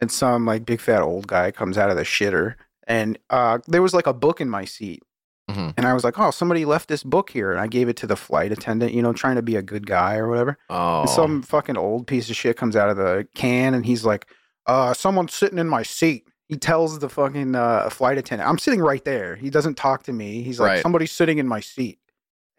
and 0.02 0.12
some 0.12 0.46
like 0.46 0.66
big 0.66 0.82
fat 0.82 1.02
old 1.04 1.28
guy 1.28 1.52
comes 1.52 1.78
out 1.78 1.92
of 1.92 1.96
the 1.96 2.04
shitter, 2.04 2.56
and 2.88 3.20
uh, 3.30 3.60
there 3.68 3.84
was 3.84 3.94
like 3.94 4.08
a 4.08 4.14
book 4.14 4.42
in 4.42 4.50
my 4.50 4.66
seat, 4.66 5.04
Mhm. 5.50 5.74
and 5.76 5.86
I 5.86 5.94
was 5.94 6.04
like, 6.04 6.18
"Oh, 6.18 6.32
somebody 6.32 6.64
left 6.66 6.88
this 6.88 7.04
book 7.04 7.30
here," 7.30 7.52
and 7.52 7.60
I 7.60 7.68
gave 7.68 7.90
it 7.90 7.98
to 7.98 8.08
the 8.08 8.16
flight 8.16 8.52
attendant, 8.52 8.94
you 8.94 9.02
know, 9.02 9.12
trying 9.14 9.36
to 9.36 9.42
be 9.42 9.56
a 9.58 9.62
good 9.62 9.86
guy 9.86 10.16
or 10.16 10.30
whatever. 10.30 10.58
Oh, 10.70 11.02
And 11.02 11.10
some 11.10 11.42
fucking 11.42 11.76
old 11.78 12.08
piece 12.08 12.30
of 12.30 12.36
shit 12.36 12.56
comes 12.58 12.76
out 12.76 12.90
of 12.90 12.96
the 12.98 13.28
can, 13.36 13.74
and 13.74 13.86
he's 13.86 14.06
like, 14.06 14.28
"Uh, 14.68 14.94
someone's 14.94 15.34
sitting 15.34 15.58
in 15.60 15.68
my 15.68 15.84
seat." 15.84 16.28
He 16.48 16.56
tells 16.58 17.00
the 17.00 17.10
fucking 17.10 17.56
uh, 17.56 17.90
flight 17.90 18.18
attendant, 18.18 18.50
"I'm 18.50 18.58
sitting 18.58 18.80
right 18.82 19.04
there." 19.04 19.36
He 19.36 19.50
doesn't 19.50 19.76
talk 19.76 20.04
to 20.04 20.14
me. 20.14 20.44
He's 20.44 20.60
like, 20.60 20.70
Right. 20.70 20.82
"Somebody's 20.82 21.12
sitting 21.12 21.38
in 21.40 21.48
my 21.48 21.60
seat," 21.60 22.00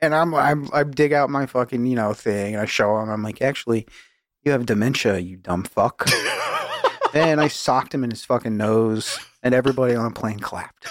and 0.03 0.14
I'm 0.14 0.35
I'm 0.35 0.68
I 0.72 0.82
dig 0.85 1.12
out 1.14 1.30
my 1.30 1.47
fucking 1.47 1.87
you 1.87 1.97
know 1.97 2.12
thing, 2.12 2.55
and 2.55 2.61
I 2.62 2.66
show 2.66 2.99
him. 2.99 3.09
I'm 3.09 3.22
like, 3.22 3.41
"Actually, 3.41 3.87
you 4.43 4.53
have 4.53 4.66
dementia, 4.66 5.18
you 5.18 5.37
dumb 5.39 5.62
fuck." 5.64 6.07
and 7.14 7.41
I 7.41 7.49
socked 7.49 7.95
him 7.95 8.05
in 8.05 8.11
his 8.11 8.24
fucking 8.24 8.57
nose, 8.57 9.18
and 9.43 9.55
everybody 9.55 9.95
on 9.95 10.05
the 10.05 10.11
plane 10.20 10.39
clapped. 10.41 10.87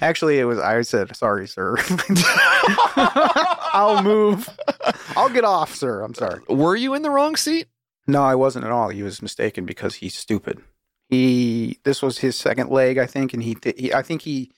Actually, 0.00 0.38
it 0.38 0.44
was 0.44 0.58
I 0.58 0.80
said, 0.82 1.14
"Sorry, 1.16 1.46
sir." 1.48 1.76
I'll 2.96 4.02
move. 4.02 4.48
I'll 5.16 5.28
get 5.28 5.44
off, 5.44 5.74
sir. 5.74 6.02
I'm 6.02 6.14
sorry. 6.14 6.40
Uh, 6.50 6.54
were 6.54 6.76
you 6.76 6.94
in 6.94 7.02
the 7.02 7.10
wrong 7.10 7.36
seat? 7.36 7.68
No, 8.06 8.22
I 8.22 8.34
wasn't 8.34 8.64
at 8.64 8.70
all. 8.70 8.88
He 8.88 9.02
was 9.02 9.20
mistaken 9.22 9.66
because 9.66 9.96
he's 9.96 10.14
stupid. 10.14 10.60
He 11.08 11.78
this 11.84 12.02
was 12.02 12.18
his 12.18 12.36
second 12.36 12.70
leg, 12.70 12.98
I 12.98 13.06
think, 13.06 13.32
and 13.34 13.42
he, 13.42 13.54
th- 13.54 13.78
he 13.78 13.92
I 13.92 14.02
think 14.02 14.22
he 14.22 14.52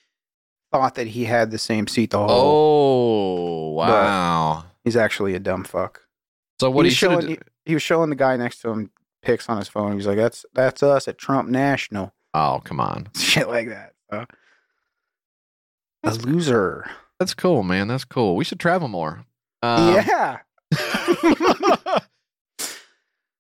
thought 0.72 0.95
that 0.97 1.09
he 1.09 1.24
had 1.24 1.51
the 1.51 1.59
same 1.59 1.86
seat 1.86 2.11
the 2.11 2.18
whole. 2.18 2.28
Oh, 2.30 3.70
wow. 3.74 4.64
He's 4.84 4.97
actually 4.97 5.34
a 5.34 5.41
dumb 5.41 5.64
fuck. 5.64 6.03
so 6.61 6.70
what 6.70 6.84
he 6.86 6.91
he 6.91 6.95
showing 6.95 7.26
he, 7.28 7.38
he 7.64 7.74
was 7.74 7.82
showing 7.82 8.11
the 8.11 8.16
guy 8.16 8.36
next 8.36 8.61
to 8.62 8.70
him 8.70 8.91
pics 9.22 9.49
on 9.49 9.59
his 9.59 9.68
phone. 9.68 9.93
He's 9.95 10.07
like, 10.07 10.16
"That's 10.16 10.45
that's 10.55 10.82
us 10.82 11.07
at 11.09 11.18
Trump 11.18 11.49
National." 11.49 12.12
Oh, 12.34 12.61
come 12.64 12.80
on. 12.80 13.09
Shit 13.16 13.49
like 13.49 13.68
that. 13.68 13.95
So. 14.11 14.24
A 16.03 16.14
loser. 16.14 16.90
That's 17.18 17.34
cool, 17.34 17.62
man. 17.62 17.88
That's 17.88 18.05
cool. 18.05 18.36
We 18.36 18.44
should 18.44 18.61
travel 18.61 18.88
more. 18.88 19.24
Um, 19.62 19.94
yeah. 19.94 20.38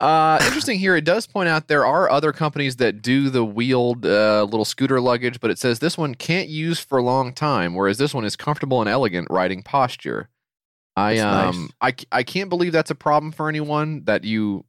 Uh, 0.00 0.38
interesting 0.46 0.78
here. 0.78 0.96
It 0.96 1.04
does 1.04 1.26
point 1.26 1.48
out 1.48 1.68
there 1.68 1.84
are 1.84 2.10
other 2.10 2.32
companies 2.32 2.76
that 2.76 3.02
do 3.02 3.28
the 3.28 3.44
wheeled 3.44 4.06
uh, 4.06 4.44
little 4.44 4.64
scooter 4.64 4.98
luggage, 4.98 5.40
but 5.40 5.50
it 5.50 5.58
says 5.58 5.78
this 5.78 5.98
one 5.98 6.14
can't 6.14 6.48
use 6.48 6.80
for 6.80 6.96
a 6.96 7.02
long 7.02 7.34
time, 7.34 7.74
whereas 7.74 7.98
this 7.98 8.14
one 8.14 8.24
is 8.24 8.34
comfortable 8.34 8.80
and 8.80 8.88
elegant 8.88 9.28
riding 9.30 9.62
posture. 9.62 10.30
I 10.96 11.16
That's 11.16 11.56
um 11.56 11.70
nice. 11.82 12.06
I, 12.12 12.18
I 12.20 12.22
can't 12.22 12.48
believe 12.48 12.72
that's 12.72 12.90
a 12.90 12.94
problem 12.94 13.30
for 13.30 13.48
anyone 13.48 14.04
that 14.04 14.24
you 14.24 14.64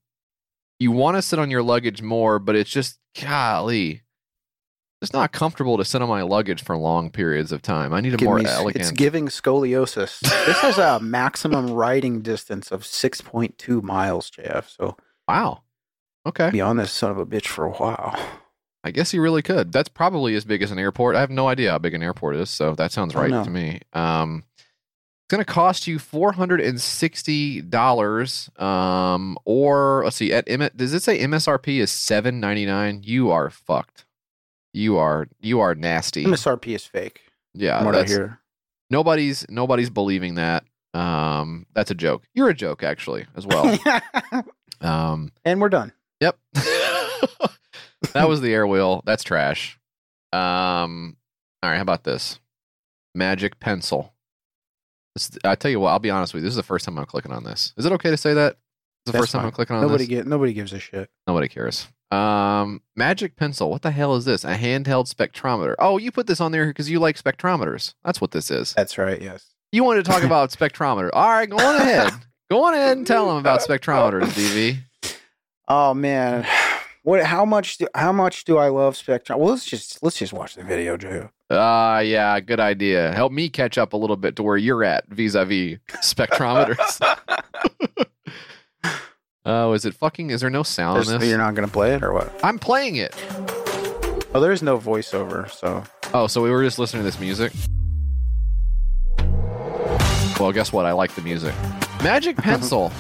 you 0.80 0.92
want 0.92 1.16
to 1.16 1.22
sit 1.22 1.40
on 1.40 1.50
your 1.50 1.64
luggage 1.64 2.02
more, 2.02 2.38
but 2.38 2.58
it's 2.58 2.70
just 2.70 3.00
golly, 3.22 4.01
it's 5.02 5.14
not 5.14 5.32
comfortable 5.32 5.78
to 5.78 5.86
sit 5.86 6.02
on 6.02 6.10
my 6.10 6.22
luggage 6.22 6.64
for 6.64 6.78
long 6.78 7.10
periods 7.10 7.52
of 7.52 7.62
time. 7.62 7.94
I 7.94 8.02
need 8.02 8.14
a 8.14 8.18
Give 8.18 8.28
more 8.28 8.38
me- 8.40 8.46
elegant. 8.46 8.82
It's 8.82 8.92
giving 8.92 9.28
scoliosis. 9.28 10.20
this 10.20 10.60
has 10.60 10.78
a 10.78 11.00
maximum 11.02 11.72
riding 11.72 12.22
distance 12.22 12.72
of 12.72 12.84
6.2 12.84 13.82
miles, 13.82 14.30
JF. 14.30 14.70
So 14.70 14.98
wow. 15.28 15.64
Okay. 16.26 16.52
be 16.52 16.62
on 16.62 16.78
this 16.78 16.92
son 16.92 17.10
of 17.12 17.18
a 17.18 17.26
bitch 17.26 17.48
for 17.48 17.66
a 17.66 17.72
while. 17.72 18.16
I 18.84 18.92
guess 18.92 19.14
you 19.14 19.22
really 19.22 19.42
could. 19.42 19.72
That's 19.72 19.90
probably 19.90 20.36
as 20.36 20.46
big 20.46 20.62
as 20.62 20.72
an 20.72 20.78
airport. 20.80 21.16
I 21.16 21.20
have 21.20 21.30
no 21.32 21.48
idea 21.48 21.72
how 21.72 21.78
big 21.80 21.94
an 21.96 22.04
airport 22.04 22.36
is, 22.36 22.50
so 22.50 22.74
that 22.76 22.92
sounds 22.92 23.14
right 23.16 23.30
to 23.44 23.50
me. 23.50 23.80
Um, 23.94 24.44
it's 24.58 24.66
going 25.30 25.44
to 25.44 25.52
cost 25.52 25.86
you 25.88 25.98
four 26.00 26.32
hundred 26.34 26.62
and 26.62 26.82
sixty 26.82 27.62
dollars, 27.62 28.50
um, 28.58 29.38
or 29.46 30.02
let's 30.04 30.16
see, 30.16 30.34
at 30.34 30.50
M- 30.50 30.70
does 30.76 30.94
it 30.94 31.04
say 31.04 31.20
MSRP 31.20 31.80
is 31.80 31.92
seven 31.92 32.40
ninety 32.40 32.66
nine? 32.66 33.02
You 33.04 33.30
are 33.32 33.50
fucked. 33.52 34.06
You 34.74 34.98
are 34.98 35.28
you 35.40 35.60
are 35.60 35.76
nasty. 35.76 36.26
MSRP 36.26 36.76
is 36.76 36.86
fake. 36.86 37.22
yeah, 37.54 37.80
from 37.80 37.88
what 37.88 37.96
I 37.96 38.04
hear. 38.04 38.40
nobody's 38.90 39.46
nobody's 39.50 39.90
believing 39.90 40.36
that. 40.36 40.64
Um, 40.94 41.66
that's 41.74 41.92
a 41.92 41.96
joke. 41.96 42.24
You're 42.34 42.50
a 42.50 42.54
joke, 42.54 42.84
actually, 42.84 43.26
as 43.36 43.48
well. 43.48 43.80
um, 44.82 45.32
and 45.46 45.62
we're 45.62 45.70
done. 45.70 45.94
Yep. 46.20 46.38
that 48.14 48.28
was 48.28 48.42
the 48.42 48.50
Airwheel. 48.50 49.02
That's 49.06 49.24
trash. 49.24 49.80
Um, 50.34 51.18
all 51.64 51.70
right, 51.70 51.78
how 51.78 51.82
about 51.82 52.04
this? 52.04 52.40
Magic 53.16 53.60
pencil. 53.60 54.14
This, 55.16 55.32
I 55.44 55.56
tell 55.56 55.72
you 55.72 55.80
what, 55.80 55.92
I'll 55.92 56.00
be 56.00 56.10
honest 56.10 56.34
with 56.34 56.44
you. 56.44 56.48
This 56.48 56.54
is 56.54 56.58
the 56.58 56.64
first 56.64 56.86
time 56.86 56.98
I'm 56.98 57.06
clicking 57.06 57.32
on 57.32 57.44
this. 57.44 57.74
Is 57.78 57.86
it 57.86 57.92
okay 57.94 58.10
to 58.10 58.18
say 58.18 58.34
that? 58.34 58.58
The 59.06 59.12
That's 59.14 59.22
first 59.24 59.32
time 59.32 59.42
fine. 59.42 59.48
I'm 59.48 59.52
clicking 59.54 59.76
on 59.76 59.82
Nobody 59.82 60.06
this. 60.06 60.10
get 60.10 60.28
nobody 60.28 60.54
gives 60.54 60.74
a 60.74 60.80
shit. 60.80 61.10
Nobody 61.28 61.48
cares. 61.48 61.88
Um, 62.12 62.82
magic 62.96 63.36
pencil. 63.36 63.70
What 63.70 63.82
the 63.82 63.92
hell 63.92 64.16
is 64.16 64.26
this? 64.26 64.44
A 64.44 64.56
handheld 64.56 65.12
spectrometer. 65.14 65.76
Oh, 65.80 65.98
you 65.98 66.12
put 66.12 66.28
this 66.28 66.42
on 66.42 66.52
there 66.52 66.68
because 66.68 66.90
you 66.90 67.00
like 67.00 67.18
spectrometers. 67.22 67.94
That's 68.04 68.20
what 68.22 68.32
this 68.32 68.52
is. 68.52 68.74
That's 68.74 68.98
right. 68.98 69.22
Yes. 69.22 69.46
You 69.72 69.84
wanted 69.84 70.04
to 70.06 70.12
talk 70.12 70.24
about 70.24 70.50
spectrometer. 70.58 71.10
All 71.14 71.30
right, 71.30 71.50
go 71.50 71.58
on 71.58 71.76
ahead. 71.78 72.12
Go 72.50 72.66
on 72.66 72.74
ahead 72.74 72.98
and 72.98 73.08
tell 73.08 73.28
them 73.28 73.38
about 73.38 73.62
spectrometers, 73.68 74.24
DV. 74.24 74.78
Oh 75.68 75.94
man, 75.94 76.46
what? 77.04 77.24
How 77.24 77.46
much? 77.46 77.78
Do, 77.78 77.88
how 77.96 78.12
much 78.12 78.44
do 78.44 78.58
I 78.58 78.68
love 78.68 78.98
Spectrum? 78.98 79.40
Well, 79.40 79.52
let's 79.52 79.66
just 79.66 80.04
let's 80.04 80.18
just 80.18 80.34
watch 80.34 80.56
the 80.56 80.64
video, 80.64 80.98
Joe. 80.98 81.30
Ah, 81.50 82.00
yeah, 82.00 82.40
good 82.42 82.60
idea. 82.60 83.14
Help 83.14 83.32
me 83.32 83.48
catch 83.50 83.78
up 83.78 83.94
a 83.94 83.98
little 83.98 84.18
bit 84.18 84.36
to 84.36 84.44
where 84.44 84.58
you're 84.58 84.84
at 84.84 85.08
vis-a-vis 85.08 85.80
spectrometers. 86.02 87.00
oh, 89.46 89.74
is 89.74 89.86
it 89.86 89.94
fucking? 89.94 90.30
Is 90.30 90.42
there 90.42 90.50
no 90.50 90.64
sound 90.64 91.00
on 91.00 91.06
There's- 91.06 91.20
this? 91.22 91.30
You're 91.30 91.38
not 91.38 91.56
gonna 91.56 91.68
play 91.68 91.94
it 91.94 92.04
or 92.04 92.14
what? 92.14 92.34
I'm 92.44 92.60
playing 92.60 92.96
it. 92.98 93.14
Oh, 94.34 94.40
there's 94.40 94.62
no 94.64 94.78
voiceover, 94.80 95.50
so 95.52 95.84
Oh, 96.14 96.28
so 96.28 96.42
we 96.42 96.50
were 96.52 96.64
just 96.64 96.80
listening 96.80 97.02
to 97.04 97.06
this 97.06 97.20
music. 97.20 97.52
Well, 100.40 100.52
guess 100.52 100.72
what? 100.74 100.86
I 100.86 100.92
like 100.94 101.14
the 101.16 101.22
music. 101.22 101.54
Magic 102.04 102.36
pencil. 102.48 102.92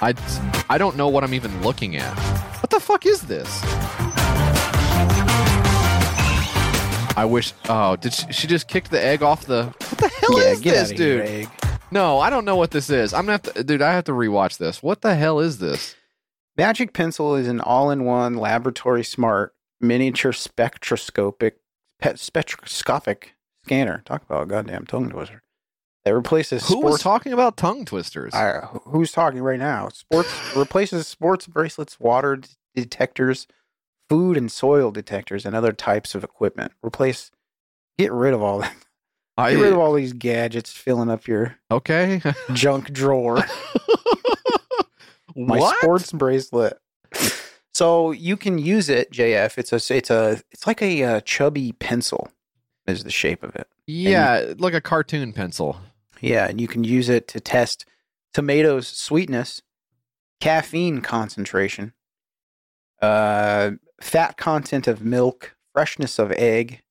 I 0.00 0.14
I 0.68 0.78
don't 0.78 0.96
know 0.96 1.08
what 1.08 1.24
I'm 1.24 1.34
even 1.34 1.62
looking 1.62 1.96
at. 1.96 2.12
What 2.62 2.70
the 2.70 2.80
fuck 2.80 3.06
is 3.06 3.22
this? 3.22 3.60
I 7.14 7.24
wish. 7.28 7.52
Oh, 7.68 7.96
did 7.96 8.12
she, 8.14 8.32
she 8.32 8.46
just 8.46 8.68
kick 8.68 8.88
the 8.88 9.02
egg 9.02 9.22
off 9.22 9.44
the? 9.46 9.64
What 9.66 9.98
the 9.98 10.08
hell 10.08 10.38
yeah, 10.40 10.48
is 10.50 10.60
get 10.60 10.72
this, 10.72 10.90
dude? 10.92 11.20
egg. 11.22 11.48
No, 11.92 12.18
I 12.20 12.30
don't 12.30 12.44
know 12.46 12.56
what 12.56 12.70
this 12.70 12.88
is. 12.90 13.12
I'm 13.12 13.26
gonna 13.26 13.32
have 13.32 13.54
to, 13.54 13.64
dude. 13.64 13.82
I 13.82 13.92
have 13.92 14.04
to 14.04 14.12
rewatch 14.12 14.58
this. 14.58 14.82
What 14.82 15.02
the 15.02 15.14
hell 15.14 15.38
is 15.40 15.58
this? 15.58 15.94
Magic 16.56 16.92
Pencil 16.92 17.34
is 17.36 17.48
an 17.48 17.60
all-in-one 17.60 18.36
laboratory 18.36 19.04
smart 19.04 19.54
miniature 19.80 20.32
spectroscopic 20.32 21.56
pe- 22.00 22.14
spectroscopic 22.16 23.34
scanner. 23.64 24.02
Talk 24.04 24.22
about 24.22 24.42
a 24.44 24.46
goddamn 24.46 24.86
tongue 24.86 25.10
twister. 25.10 25.42
That 26.04 26.14
replaces 26.14 26.66
Who 26.68 26.80
was 26.80 27.00
talking 27.00 27.32
about 27.32 27.56
tongue 27.56 27.84
twisters? 27.84 28.34
I- 28.34 28.66
who's 28.86 29.12
talking 29.12 29.40
right 29.40 29.58
now? 29.60 29.88
Sports 29.90 30.32
replaces 30.56 31.06
sports 31.06 31.46
bracelets, 31.46 32.00
water 32.00 32.36
d- 32.36 32.48
detectors, 32.74 33.46
food 34.08 34.36
and 34.36 34.50
soil 34.50 34.90
detectors, 34.90 35.46
and 35.46 35.54
other 35.54 35.72
types 35.72 36.14
of 36.14 36.24
equipment. 36.24 36.72
Replace, 36.82 37.30
get 37.98 38.10
rid 38.12 38.34
of 38.34 38.42
all 38.42 38.58
that. 38.60 38.74
I, 39.36 39.54
Get 39.54 39.60
rid 39.60 39.72
of 39.72 39.78
all 39.78 39.94
these 39.94 40.12
gadgets 40.12 40.70
filling 40.70 41.10
up 41.10 41.26
your 41.26 41.56
okay. 41.70 42.20
junk 42.52 42.92
drawer. 42.92 43.36
My 45.36 45.58
what? 45.58 45.78
sports 45.78 46.12
bracelet. 46.12 46.78
So 47.74 48.10
you 48.10 48.36
can 48.36 48.58
use 48.58 48.90
it, 48.90 49.10
JF. 49.10 49.56
It's 49.56 49.72
a 49.72 49.96
it's 49.96 50.10
a 50.10 50.40
it's 50.50 50.66
like 50.66 50.82
a 50.82 51.02
uh, 51.02 51.20
chubby 51.22 51.72
pencil, 51.72 52.30
is 52.86 53.04
the 53.04 53.10
shape 53.10 53.42
of 53.42 53.56
it. 53.56 53.66
Yeah, 53.86 54.52
like 54.58 54.74
a 54.74 54.80
cartoon 54.80 55.32
pencil. 55.32 55.78
Yeah, 56.20 56.48
and 56.48 56.60
you 56.60 56.68
can 56.68 56.84
use 56.84 57.08
it 57.08 57.26
to 57.28 57.40
test 57.40 57.86
tomatoes' 58.34 58.88
sweetness, 58.88 59.62
caffeine 60.40 61.00
concentration, 61.00 61.94
uh, 63.00 63.72
fat 64.00 64.36
content 64.36 64.86
of 64.86 65.02
milk, 65.02 65.56
freshness 65.72 66.18
of 66.18 66.30
egg, 66.32 66.82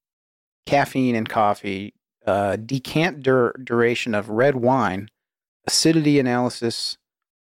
caffeine 0.66 1.16
in 1.16 1.28
coffee, 1.28 1.94
uh, 2.26 2.56
decant 2.56 3.24
dur- 3.24 3.56
duration 3.64 4.14
of 4.14 4.30
red 4.30 4.56
wine, 4.56 5.10
acidity 5.68 6.20
analysis, 6.20 6.98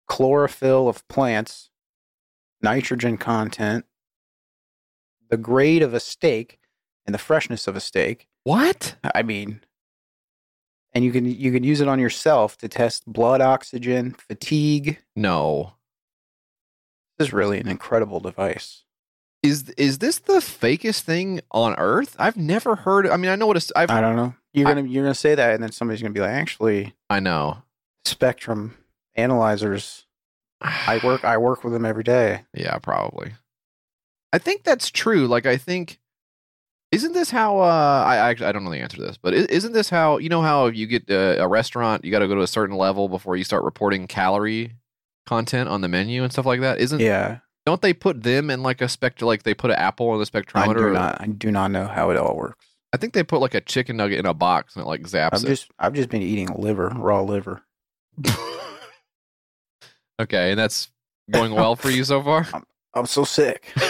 chlorophyll 0.06 0.88
of 0.88 1.06
plants, 1.08 1.70
nitrogen 2.62 3.16
content, 3.16 3.84
the 5.28 5.36
grade 5.36 5.82
of 5.82 5.94
a 5.94 6.00
steak, 6.00 6.58
and 7.06 7.14
the 7.14 7.18
freshness 7.18 7.66
of 7.66 7.76
a 7.76 7.80
steak. 7.80 8.26
What? 8.44 8.96
I 9.14 9.22
mean, 9.22 9.60
and 10.92 11.04
you 11.04 11.12
can 11.12 11.24
you 11.24 11.52
can 11.52 11.64
use 11.64 11.80
it 11.80 11.88
on 11.88 11.98
yourself 11.98 12.56
to 12.58 12.68
test 12.68 13.06
blood 13.06 13.40
oxygen, 13.40 14.12
fatigue. 14.12 14.98
No. 15.14 15.74
This 17.18 17.28
is 17.28 17.32
really 17.32 17.60
an 17.60 17.68
incredible 17.68 18.20
device. 18.20 18.84
Is 19.42 19.70
is 19.70 19.98
this 19.98 20.18
the 20.18 20.34
fakest 20.34 21.00
thing 21.02 21.40
on 21.50 21.74
earth? 21.78 22.16
I've 22.18 22.36
never 22.36 22.76
heard. 22.76 23.06
I 23.06 23.16
mean, 23.16 23.30
I 23.30 23.36
know 23.36 23.46
what 23.46 23.56
it's. 23.56 23.70
I've, 23.76 23.90
I 23.90 24.00
don't 24.00 24.16
know. 24.16 24.34
You're 24.52 24.68
I- 24.68 24.74
gonna 24.74 24.88
you're 24.88 25.04
gonna 25.04 25.14
say 25.14 25.34
that, 25.34 25.54
and 25.54 25.62
then 25.62 25.72
somebody's 25.72 26.02
gonna 26.02 26.12
be 26.14 26.20
like, 26.20 26.30
actually, 26.30 26.94
I 27.08 27.20
know. 27.20 27.58
spectrum 28.04 28.74
analyzers 29.14 30.06
I 30.60 31.00
work 31.04 31.24
I 31.24 31.36
work 31.38 31.64
with 31.64 31.72
them 31.72 31.84
every 31.84 32.02
day. 32.04 32.44
Yeah, 32.54 32.76
probably. 32.78 33.32
I 34.32 34.38
think 34.38 34.62
that's 34.64 34.90
true. 34.90 35.26
Like, 35.26 35.44
I 35.46 35.56
think, 35.56 35.98
isn't 36.92 37.12
this 37.14 37.30
how? 37.30 37.60
Uh, 37.60 38.04
I 38.06 38.14
I 38.16 38.30
actually 38.30 38.46
I 38.46 38.52
don't 38.52 38.64
know 38.64 38.70
the 38.70 38.78
answer 38.80 38.96
to 38.98 39.02
this, 39.02 39.16
but 39.16 39.34
is, 39.34 39.46
isn't 39.46 39.72
this 39.72 39.88
how 39.90 40.18
you 40.18 40.28
know 40.28 40.42
how 40.42 40.66
you 40.66 40.86
get 40.86 41.10
uh, 41.10 41.36
a 41.38 41.48
restaurant? 41.48 42.04
You 42.04 42.10
got 42.10 42.20
to 42.20 42.28
go 42.28 42.34
to 42.34 42.42
a 42.42 42.46
certain 42.46 42.76
level 42.76 43.08
before 43.08 43.36
you 43.36 43.44
start 43.44 43.64
reporting 43.64 44.06
calorie 44.06 44.74
content 45.26 45.68
on 45.68 45.80
the 45.80 45.88
menu 45.88 46.22
and 46.22 46.32
stuff 46.32 46.46
like 46.46 46.60
that. 46.60 46.78
Isn't 46.80 47.00
Yeah. 47.00 47.38
don't 47.66 47.80
they 47.82 47.92
put 47.92 48.22
them 48.22 48.50
in 48.50 48.62
like 48.62 48.80
a 48.80 48.88
spectre? 48.88 49.26
Like 49.26 49.42
they 49.44 49.54
put 49.54 49.70
an 49.70 49.76
apple 49.78 50.08
on 50.10 50.18
the 50.18 50.26
spectrometer? 50.26 50.70
I 50.70 50.74
do 50.74 50.92
not 50.92 51.20
I 51.22 51.26
do 51.26 51.50
not 51.50 51.70
know 51.70 51.86
how 51.86 52.10
it 52.10 52.16
all 52.16 52.36
works. 52.36 52.66
I 52.92 52.96
think 52.96 53.12
they 53.12 53.22
put 53.22 53.40
like 53.40 53.54
a 53.54 53.60
chicken 53.60 53.96
nugget 53.96 54.18
in 54.18 54.26
a 54.26 54.34
box 54.34 54.74
and 54.74 54.82
it 54.84 54.88
like 54.88 55.02
zaps 55.02 55.30
I've 55.34 55.44
it. 55.44 55.48
just 55.48 55.70
I've 55.78 55.92
just 55.92 56.08
been 56.08 56.22
eating 56.22 56.48
liver, 56.56 56.88
raw 56.88 57.22
liver. 57.22 57.62
okay, 60.20 60.50
and 60.50 60.58
that's 60.58 60.90
going 61.30 61.54
well 61.54 61.76
for 61.76 61.90
you 61.90 62.04
so 62.04 62.22
far. 62.22 62.46
I'm 62.94 63.06
so 63.06 63.24
sick. 63.24 63.72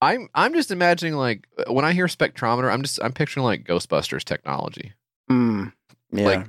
I'm 0.00 0.28
I'm 0.34 0.54
just 0.54 0.70
imagining 0.70 1.14
like 1.14 1.46
when 1.68 1.84
I 1.84 1.92
hear 1.92 2.06
spectrometer, 2.06 2.72
I'm 2.72 2.82
just 2.82 2.98
I'm 3.02 3.12
picturing 3.12 3.44
like 3.44 3.64
Ghostbusters 3.64 4.24
technology. 4.24 4.92
Mm. 5.30 5.72
Yeah. 6.12 6.24
Like, 6.24 6.46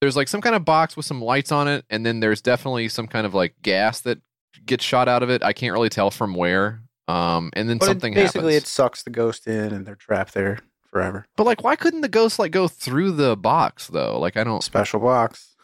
There's 0.00 0.16
like 0.16 0.28
some 0.28 0.40
kind 0.40 0.54
of 0.54 0.64
box 0.64 0.96
with 0.96 1.06
some 1.06 1.20
lights 1.22 1.50
on 1.50 1.66
it, 1.66 1.84
and 1.90 2.06
then 2.06 2.20
there's 2.20 2.40
definitely 2.40 2.88
some 2.88 3.08
kind 3.08 3.26
of 3.26 3.34
like 3.34 3.54
gas 3.62 4.00
that 4.02 4.18
gets 4.66 4.84
shot 4.84 5.08
out 5.08 5.22
of 5.22 5.30
it. 5.30 5.42
I 5.42 5.52
can't 5.52 5.72
really 5.72 5.88
tell 5.88 6.10
from 6.10 6.34
where. 6.34 6.82
Um, 7.10 7.50
and 7.54 7.68
then 7.68 7.78
but 7.78 7.86
it- 7.86 7.88
something 7.88 8.14
basically 8.14 8.54
happens. 8.54 8.64
it 8.64 8.68
sucks 8.68 9.02
the 9.02 9.10
ghost 9.10 9.46
in 9.46 9.72
and 9.72 9.86
they're 9.86 9.94
trapped 9.96 10.34
there 10.34 10.60
forever. 10.90 11.26
But 11.36 11.44
like, 11.46 11.62
why 11.64 11.76
couldn't 11.76 12.02
the 12.02 12.08
ghost 12.08 12.38
like 12.38 12.52
go 12.52 12.68
through 12.68 13.12
the 13.12 13.36
box 13.36 13.88
though? 13.88 14.18
Like, 14.18 14.36
I 14.36 14.44
don't. 14.44 14.62
Special 14.62 15.00
box. 15.00 15.56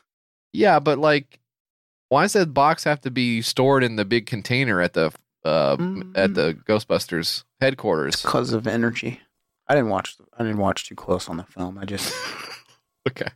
Yeah, 0.52 0.78
but 0.80 0.98
like, 0.98 1.38
why 2.08 2.22
does 2.22 2.32
that 2.34 2.54
box 2.54 2.84
have 2.84 3.00
to 3.02 3.10
be 3.10 3.42
stored 3.42 3.84
in 3.84 3.96
the 3.96 4.04
big 4.04 4.26
container 4.26 4.80
at 4.80 4.92
the 4.94 5.12
uh 5.44 5.76
at 6.14 6.34
the 6.34 6.56
Ghostbusters 6.66 7.44
headquarters? 7.60 8.22
Because 8.22 8.52
of 8.52 8.66
energy. 8.66 9.20
I 9.68 9.74
didn't 9.74 9.90
watch 9.90 10.16
I 10.38 10.42
didn't 10.44 10.58
watch 10.58 10.88
too 10.88 10.94
close 10.94 11.28
on 11.28 11.36
the 11.36 11.44
film. 11.44 11.76
I 11.78 11.84
just 11.84 12.14
okay. 13.08 13.28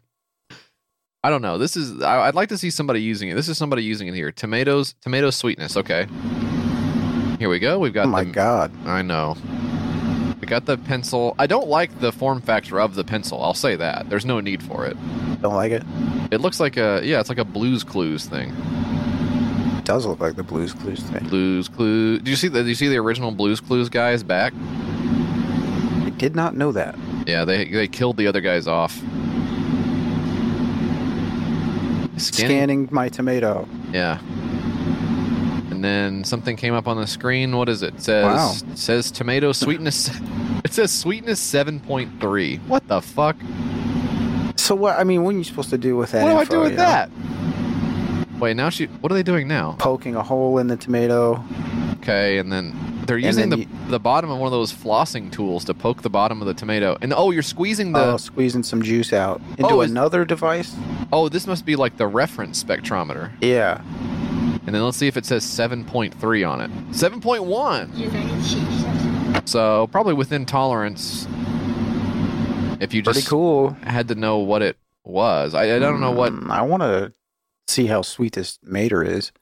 I 1.22 1.28
don't 1.28 1.42
know. 1.42 1.58
This 1.58 1.76
is. 1.76 2.00
I, 2.02 2.22
I'd 2.28 2.34
like 2.34 2.48
to 2.48 2.56
see 2.56 2.70
somebody 2.70 3.02
using 3.02 3.28
it. 3.28 3.34
This 3.34 3.48
is 3.48 3.58
somebody 3.58 3.82
using 3.84 4.08
it 4.08 4.14
here. 4.14 4.32
Tomatoes. 4.32 4.94
Tomato 5.02 5.28
sweetness. 5.28 5.76
Okay. 5.76 6.06
Here 7.40 7.48
we 7.48 7.58
go. 7.58 7.78
We've 7.78 7.94
got. 7.94 8.04
Oh 8.04 8.10
my 8.10 8.24
the, 8.24 8.32
god. 8.32 8.70
I 8.86 9.00
know. 9.00 9.34
We 10.42 10.46
got 10.46 10.66
the 10.66 10.76
pencil. 10.76 11.34
I 11.38 11.46
don't 11.46 11.68
like 11.68 12.00
the 12.00 12.12
form 12.12 12.42
factor 12.42 12.78
of 12.78 12.94
the 12.94 13.02
pencil. 13.02 13.42
I'll 13.42 13.54
say 13.54 13.76
that. 13.76 14.10
There's 14.10 14.26
no 14.26 14.40
need 14.40 14.62
for 14.62 14.84
it. 14.84 14.94
Don't 15.40 15.54
like 15.54 15.72
it? 15.72 15.82
It 16.30 16.42
looks 16.42 16.60
like 16.60 16.76
a 16.76 17.00
yeah. 17.02 17.18
It's 17.18 17.30
like 17.30 17.38
a 17.38 17.44
Blues 17.46 17.82
Clues 17.82 18.26
thing. 18.26 18.50
It 18.50 19.86
does 19.86 20.04
look 20.04 20.20
like 20.20 20.36
the 20.36 20.42
Blues 20.42 20.74
Clues 20.74 21.02
thing. 21.02 21.26
Blues 21.28 21.66
Clues. 21.66 22.20
Do 22.20 22.30
you 22.30 22.36
see 22.36 22.48
the? 22.48 22.62
Do 22.62 22.68
you 22.68 22.74
see 22.74 22.88
the 22.88 22.98
original 22.98 23.30
Blues 23.30 23.58
Clues 23.58 23.88
guys 23.88 24.22
back? 24.22 24.52
I 24.52 26.12
did 26.18 26.36
not 26.36 26.54
know 26.54 26.72
that. 26.72 26.94
Yeah, 27.26 27.46
they 27.46 27.64
they 27.64 27.88
killed 27.88 28.18
the 28.18 28.26
other 28.26 28.42
guys 28.42 28.66
off. 28.66 28.92
Scanning 32.18 32.20
Scanning 32.20 32.88
my 32.92 33.08
tomato. 33.08 33.66
Yeah. 33.92 34.20
And 35.80 35.84
then 35.86 36.24
something 36.24 36.56
came 36.56 36.74
up 36.74 36.86
on 36.86 36.98
the 36.98 37.06
screen. 37.06 37.56
What 37.56 37.70
is 37.70 37.82
it? 37.82 37.94
It 37.94 38.02
says 38.02 38.24
Wow. 38.26 38.52
it 38.70 38.76
says 38.76 39.10
tomato 39.10 39.50
sweetness. 39.64 40.10
it 40.62 40.74
says 40.74 40.92
sweetness 40.92 41.40
seven 41.40 41.80
point 41.80 42.20
three. 42.20 42.58
What 42.66 42.86
the 42.86 43.00
fuck? 43.00 43.36
So 44.56 44.74
what 44.74 44.98
I 44.98 45.04
mean, 45.04 45.24
what 45.24 45.34
are 45.34 45.38
you 45.38 45.44
supposed 45.44 45.70
to 45.70 45.78
do 45.78 45.96
with 45.96 46.10
that? 46.12 46.22
what 46.22 46.32
do 46.32 46.36
I 46.36 46.44
do 46.44 46.60
with 46.60 46.72
you 46.72 46.76
know? 46.76 46.82
that? 46.82 47.10
Wait, 48.38 48.56
now 48.58 48.68
she. 48.68 48.88
What 48.88 49.10
are 49.10 49.14
they 49.14 49.22
doing 49.22 49.48
now? 49.48 49.76
Poking 49.78 50.16
a 50.16 50.22
hole 50.22 50.58
in 50.58 50.66
the 50.66 50.76
tomato. 50.76 51.42
Okay, 52.02 52.36
and 52.36 52.52
then 52.52 52.74
they're 53.06 53.16
using 53.16 53.48
then 53.48 53.60
the 53.60 53.64
you- 53.64 53.68
the 53.88 53.98
bottom 53.98 54.28
of 54.28 54.36
one 54.38 54.48
of 54.48 54.52
those 54.52 54.74
flossing 54.74 55.32
tools 55.32 55.64
to 55.64 55.72
poke 55.72 56.02
the 56.02 56.10
bottom 56.10 56.42
of 56.42 56.46
the 56.46 56.52
tomato. 56.52 56.98
And 57.00 57.14
oh, 57.16 57.30
you're 57.30 57.40
squeezing 57.42 57.92
the. 57.92 58.04
oh, 58.04 58.16
squeezing 58.18 58.64
some 58.64 58.82
juice 58.82 59.14
out 59.14 59.40
into 59.56 59.70
Oh, 59.70 59.80
another 59.80 60.26
device. 60.26 60.76
Oh, 61.10 61.30
this 61.30 61.46
must 61.46 61.64
be 61.64 61.74
like 61.74 61.96
the 61.96 62.06
reference 62.06 62.62
spectrometer. 62.62 63.30
Yeah 63.40 63.80
and 64.66 64.74
then 64.74 64.82
let's 64.84 64.96
see 64.96 65.06
if 65.06 65.16
it 65.16 65.24
says 65.26 65.44
7.3 65.44 66.48
on 66.48 66.60
it. 66.60 66.70
7.1. 66.90 69.48
So 69.48 69.86
probably 69.88 70.14
within 70.14 70.46
tolerance. 70.46 71.26
If 72.80 72.94
you 72.94 73.02
just 73.02 73.16
Pretty 73.16 73.28
cool. 73.28 73.70
had 73.82 74.08
to 74.08 74.14
know 74.14 74.38
what 74.38 74.62
it 74.62 74.76
was, 75.04 75.54
I, 75.54 75.76
I 75.76 75.78
don't 75.78 76.00
know 76.00 76.12
what. 76.12 76.32
Mm, 76.32 76.50
I 76.50 76.62
want 76.62 76.82
to 76.82 77.12
see 77.68 77.86
how 77.86 78.02
sweet 78.02 78.34
this 78.34 78.58
mater 78.62 79.02
is, 79.02 79.32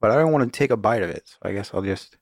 but 0.00 0.10
I 0.10 0.16
don't 0.16 0.32
want 0.32 0.52
to 0.52 0.56
take 0.56 0.70
a 0.70 0.76
bite 0.76 1.02
of 1.02 1.10
it. 1.10 1.28
So 1.28 1.36
I 1.42 1.52
guess 1.52 1.72
I'll 1.74 1.82
just 1.82 2.16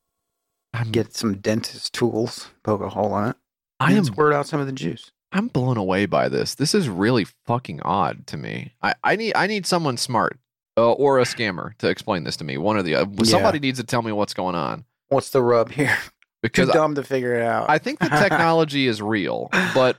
get 0.90 1.14
some 1.14 1.36
dentist 1.38 1.92
tools, 1.92 2.50
poke 2.62 2.80
a 2.80 2.88
hole 2.88 3.16
in 3.18 3.30
it. 3.30 3.36
I 3.80 3.92
am 3.92 4.04
squirt 4.04 4.32
out 4.32 4.46
some 4.46 4.60
of 4.60 4.66
the 4.66 4.72
juice. 4.72 5.12
I'm 5.30 5.48
blown 5.48 5.76
away 5.76 6.06
by 6.06 6.30
this. 6.30 6.54
This 6.54 6.74
is 6.74 6.88
really 6.88 7.26
fucking 7.46 7.82
odd 7.82 8.26
to 8.28 8.38
me. 8.38 8.72
I, 8.82 8.94
I 9.04 9.16
need 9.16 9.34
I 9.36 9.46
need 9.46 9.66
someone 9.66 9.98
smart 9.98 10.38
uh, 10.78 10.92
or 10.92 11.18
a 11.18 11.24
scammer 11.24 11.76
to 11.78 11.88
explain 11.88 12.24
this 12.24 12.36
to 12.36 12.44
me. 12.44 12.56
One 12.56 12.76
or 12.76 12.82
the 12.82 12.94
other. 12.94 13.24
Somebody 13.24 13.58
needs 13.58 13.78
to 13.78 13.84
tell 13.84 14.02
me 14.02 14.12
what's 14.12 14.34
going 14.34 14.54
on 14.54 14.84
What's 15.08 15.30
the 15.30 15.42
rub 15.42 15.70
here? 15.70 15.96
Too 16.04 16.10
because 16.42 16.70
I, 16.70 16.74
dumb 16.74 16.94
to 16.94 17.02
figure 17.02 17.34
it 17.34 17.42
out. 17.42 17.68
I 17.68 17.78
think 17.78 17.98
the 17.98 18.08
technology 18.08 18.86
is 18.86 19.02
real, 19.02 19.48
but 19.74 19.98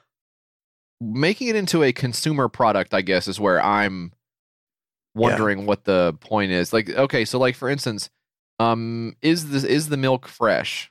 making 1.02 1.50
it 1.50 1.58
into 1.58 1.84
a 1.84 1.92
consumer 1.92 2.48
product, 2.48 2.94
I 2.94 3.02
guess, 3.02 3.28
is 3.28 3.42
where 3.42 3.62
I'm 3.62 4.14
wondering 5.14 5.66
what 5.66 5.84
the 5.84 6.14
point 6.22 6.52
is. 6.52 6.72
Like, 6.72 6.90
okay, 6.90 7.26
so 7.26 7.40
like 7.40 7.56
for 7.56 7.68
instance, 7.68 8.10
um, 8.58 9.18
is 9.22 9.50
this 9.50 9.66
is 9.66 9.90
the 9.90 9.98
milk 9.98 10.30
fresh? 10.30 10.90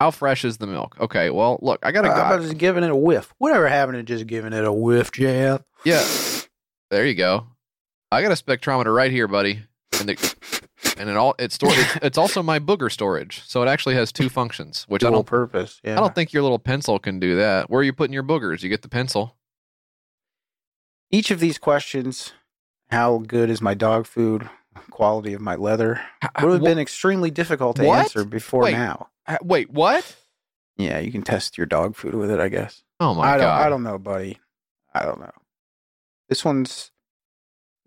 How 0.00 0.10
fresh 0.10 0.44
is 0.44 0.58
the 0.58 0.66
milk? 0.66 0.96
Okay, 1.00 1.30
well, 1.30 1.58
look, 1.62 1.80
I 1.82 1.90
gotta 1.90 2.08
How 2.08 2.14
about 2.14 2.40
go. 2.40 2.42
just 2.42 2.58
giving 2.58 2.84
it 2.84 2.90
a 2.90 2.96
whiff? 2.96 3.32
Whatever 3.38 3.68
happened 3.68 3.96
to 3.96 4.02
just 4.02 4.26
giving 4.26 4.52
it 4.52 4.64
a 4.64 4.72
whiff, 4.72 5.10
Jeff? 5.12 5.62
Yeah, 5.82 6.06
there 6.90 7.06
you 7.06 7.14
go. 7.14 7.46
I 8.10 8.22
got 8.22 8.32
a 8.32 8.42
spectrometer 8.42 8.94
right 8.94 9.10
here, 9.10 9.28
buddy, 9.28 9.60
and 10.00 10.08
the, 10.08 10.34
and 10.98 11.10
it 11.10 11.16
all 11.16 11.34
it's 11.38 11.54
store 11.56 11.70
it's, 11.72 11.96
it's 12.02 12.18
also 12.18 12.42
my 12.42 12.58
booger 12.58 12.90
storage, 12.90 13.42
so 13.46 13.62
it 13.62 13.68
actually 13.68 13.94
has 13.96 14.12
two 14.12 14.28
functions, 14.28 14.84
which 14.88 15.04
I 15.04 15.10
don't 15.10 15.26
purpose. 15.26 15.80
Yeah. 15.84 15.96
I 15.96 16.00
don't 16.00 16.14
think 16.14 16.32
your 16.32 16.42
little 16.42 16.58
pencil 16.58 16.98
can 16.98 17.20
do 17.20 17.36
that. 17.36 17.68
Where 17.68 17.80
are 17.80 17.84
you 17.84 17.92
putting 17.92 18.14
your 18.14 18.22
boogers? 18.22 18.62
You 18.62 18.68
get 18.68 18.82
the 18.82 18.88
pencil. 18.88 19.36
Each 21.10 21.30
of 21.30 21.40
these 21.40 21.58
questions, 21.58 22.32
how 22.90 23.18
good 23.18 23.50
is 23.50 23.60
my 23.60 23.74
dog 23.74 24.06
food? 24.06 24.48
Quality 24.90 25.32
of 25.32 25.40
my 25.40 25.56
leather 25.56 26.00
would 26.40 26.52
have 26.52 26.62
been 26.62 26.78
extremely 26.78 27.30
difficult 27.32 27.76
to 27.76 27.84
What? 27.84 27.98
answer 27.98 28.24
before 28.24 28.62
Wait. 28.62 28.72
now. 28.72 29.08
Wait, 29.42 29.70
what? 29.70 30.16
Yeah, 30.76 30.98
you 31.00 31.10
can 31.10 31.22
test 31.22 31.58
your 31.58 31.66
dog 31.66 31.96
food 31.96 32.14
with 32.14 32.30
it, 32.30 32.38
I 32.38 32.48
guess. 32.48 32.84
Oh 33.00 33.12
my 33.14 33.22
I 33.24 33.30
don't. 33.32 33.40
god! 33.46 33.66
I 33.66 33.68
don't 33.68 33.82
know, 33.82 33.98
buddy. 33.98 34.38
I 34.94 35.04
don't 35.04 35.18
know. 35.20 35.32
This 36.28 36.44
one's 36.44 36.92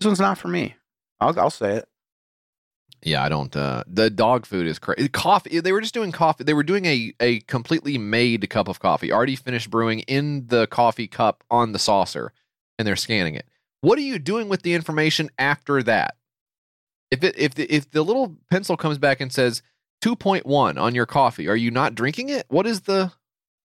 this 0.02 0.08
one's 0.08 0.20
not 0.20 0.40
for 0.40 0.48
me. 0.48 0.76
I'll 1.20 1.40
I'll 1.40 1.52
say 1.52 1.76
it. 1.76 1.88
Yeah, 3.04 3.24
I 3.24 3.30
don't. 3.30 3.56
Uh, 3.56 3.84
the 3.86 4.10
dog 4.10 4.48
food 4.48 4.66
is 4.66 4.80
crazy. 4.80 5.08
Coffee. 5.10 5.60
They 5.60 5.72
were 5.72 5.82
just 5.82 5.94
doing 5.94 6.12
coffee. 6.12 6.44
They 6.44 6.56
were 6.56 6.64
doing 6.64 6.86
a 6.86 7.14
a 7.20 7.42
completely 7.42 8.00
made 8.00 8.50
cup 8.50 8.68
of 8.68 8.80
coffee, 8.80 9.12
already 9.12 9.36
finished 9.36 9.70
brewing 9.70 10.00
in 10.02 10.48
the 10.48 10.66
coffee 10.66 11.08
cup 11.08 11.44
on 11.52 11.72
the 11.72 11.78
saucer, 11.78 12.34
and 12.80 12.88
they're 12.88 12.96
scanning 12.96 13.36
it. 13.36 13.48
What 13.82 14.00
are 14.00 14.04
you 14.04 14.18
doing 14.18 14.50
with 14.50 14.64
the 14.64 14.74
information 14.74 15.30
after 15.38 15.84
that? 15.84 16.16
If 17.12 17.24
it 17.24 17.38
if 17.38 17.54
the 17.54 17.72
if 17.72 17.92
the 17.92 18.02
little 18.02 18.38
pencil 18.50 18.76
comes 18.76 18.98
back 18.98 19.22
and 19.22 19.32
says 19.32 19.62
two 20.02 20.16
point 20.16 20.48
one 20.48 20.80
on 20.80 20.96
your 20.96 21.06
coffee, 21.06 21.48
are 21.48 21.56
you 21.56 21.70
not 21.70 21.94
drinking 21.94 22.30
it? 22.30 22.48
What 22.50 22.66
is 22.66 22.82
the? 22.82 23.12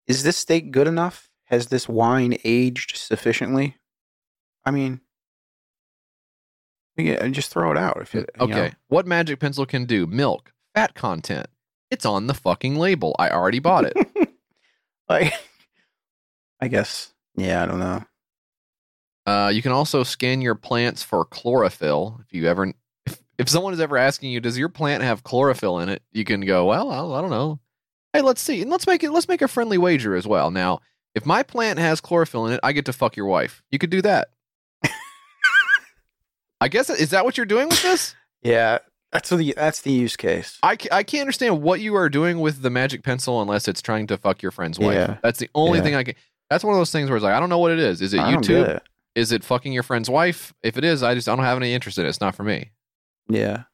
Is 0.06 0.22
this 0.22 0.36
steak 0.36 0.70
good 0.70 0.86
enough? 0.86 1.28
Has 1.46 1.66
this 1.66 1.88
wine 1.88 2.36
aged 2.44 2.96
sufficiently? 2.96 3.78
I 4.64 4.70
mean, 4.70 5.00
yeah, 7.06 7.22
and 7.24 7.34
just 7.34 7.50
throw 7.50 7.70
it 7.70 7.76
out 7.78 7.98
if 8.00 8.14
it. 8.14 8.30
you 8.38 8.44
Okay, 8.46 8.54
know. 8.68 8.70
what 8.88 9.06
magic 9.06 9.38
pencil 9.40 9.66
can 9.66 9.84
do? 9.84 10.06
Milk, 10.06 10.52
fat 10.74 10.94
content. 10.94 11.46
It's 11.90 12.06
on 12.06 12.26
the 12.26 12.34
fucking 12.34 12.76
label. 12.76 13.16
I 13.18 13.30
already 13.30 13.58
bought 13.58 13.84
it. 13.84 13.96
like, 15.08 15.32
I 16.60 16.68
guess. 16.68 17.12
Yeah, 17.36 17.62
I 17.62 17.66
don't 17.66 17.80
know. 17.80 18.04
Uh, 19.26 19.48
you 19.48 19.62
can 19.62 19.72
also 19.72 20.02
scan 20.02 20.40
your 20.40 20.54
plants 20.54 21.02
for 21.02 21.24
chlorophyll. 21.24 22.20
If 22.24 22.32
you 22.32 22.46
ever, 22.46 22.72
if, 23.06 23.20
if 23.38 23.48
someone 23.48 23.72
is 23.72 23.80
ever 23.80 23.96
asking 23.96 24.30
you, 24.30 24.40
does 24.40 24.56
your 24.58 24.68
plant 24.68 25.02
have 25.02 25.22
chlorophyll 25.22 25.78
in 25.80 25.88
it? 25.88 26.02
You 26.12 26.24
can 26.24 26.40
go, 26.42 26.66
well, 26.66 26.90
I, 26.90 27.18
I 27.18 27.20
don't 27.20 27.30
know. 27.30 27.60
Hey, 28.12 28.22
let's 28.22 28.40
see, 28.40 28.62
and 28.62 28.70
let's 28.70 28.86
make 28.86 29.04
it. 29.04 29.10
Let's 29.12 29.28
make 29.28 29.42
a 29.42 29.46
friendly 29.48 29.78
wager 29.78 30.16
as 30.16 30.26
well. 30.26 30.50
Now, 30.50 30.80
if 31.14 31.26
my 31.26 31.42
plant 31.42 31.78
has 31.78 32.00
chlorophyll 32.00 32.46
in 32.46 32.54
it, 32.54 32.60
I 32.62 32.72
get 32.72 32.86
to 32.86 32.92
fuck 32.92 33.16
your 33.16 33.26
wife. 33.26 33.62
You 33.70 33.78
could 33.78 33.90
do 33.90 34.02
that. 34.02 34.28
I 36.60 36.68
guess 36.68 36.90
is 36.90 37.10
that 37.10 37.24
what 37.24 37.36
you're 37.36 37.46
doing 37.46 37.68
with 37.68 37.82
this? 37.82 38.14
Yeah, 38.42 38.78
that's 39.12 39.28
the 39.28 39.52
that's 39.54 39.82
the 39.82 39.92
use 39.92 40.16
case. 40.16 40.58
I, 40.62 40.78
I 40.90 41.02
can't 41.02 41.20
understand 41.20 41.60
what 41.60 41.80
you 41.80 41.94
are 41.94 42.08
doing 42.08 42.40
with 42.40 42.62
the 42.62 42.70
magic 42.70 43.02
pencil 43.02 43.42
unless 43.42 43.68
it's 43.68 43.82
trying 43.82 44.06
to 44.06 44.16
fuck 44.16 44.40
your 44.40 44.50
friend's 44.50 44.78
wife. 44.78 44.94
Yeah. 44.94 45.16
That's 45.22 45.38
the 45.38 45.50
only 45.54 45.76
Yeah. 45.78 45.84
thing 45.84 45.94
I 45.94 46.04
can. 46.04 46.14
That's 46.48 46.64
one 46.64 46.72
of 46.72 46.80
those 46.80 46.90
things 46.90 47.10
where 47.10 47.18
it's 47.18 47.22
like 47.24 47.34
I 47.34 47.38
don't 47.40 47.50
know 47.50 47.58
what 47.58 47.70
it 47.72 47.78
is. 47.78 48.00
Is 48.00 48.14
it 48.14 48.20
I 48.20 48.32
YouTube? 48.32 48.66
it. 48.66 48.82
Is 49.14 49.30
it 49.30 49.44
fucking 49.44 49.74
your 49.74 49.82
friend's 49.82 50.08
wife? 50.08 50.54
If 50.62 50.78
it 50.78 50.84
is, 50.84 51.02
I 51.02 51.14
just 51.14 51.28
I 51.28 51.36
don't 51.36 51.44
have 51.44 51.58
any 51.58 51.74
interest 51.74 51.98
in 51.98 52.06
it. 52.06 52.08
It's 52.08 52.20
not 52.22 52.34
for 52.34 52.44
me. 52.44 52.70
Yeah. 53.28 53.64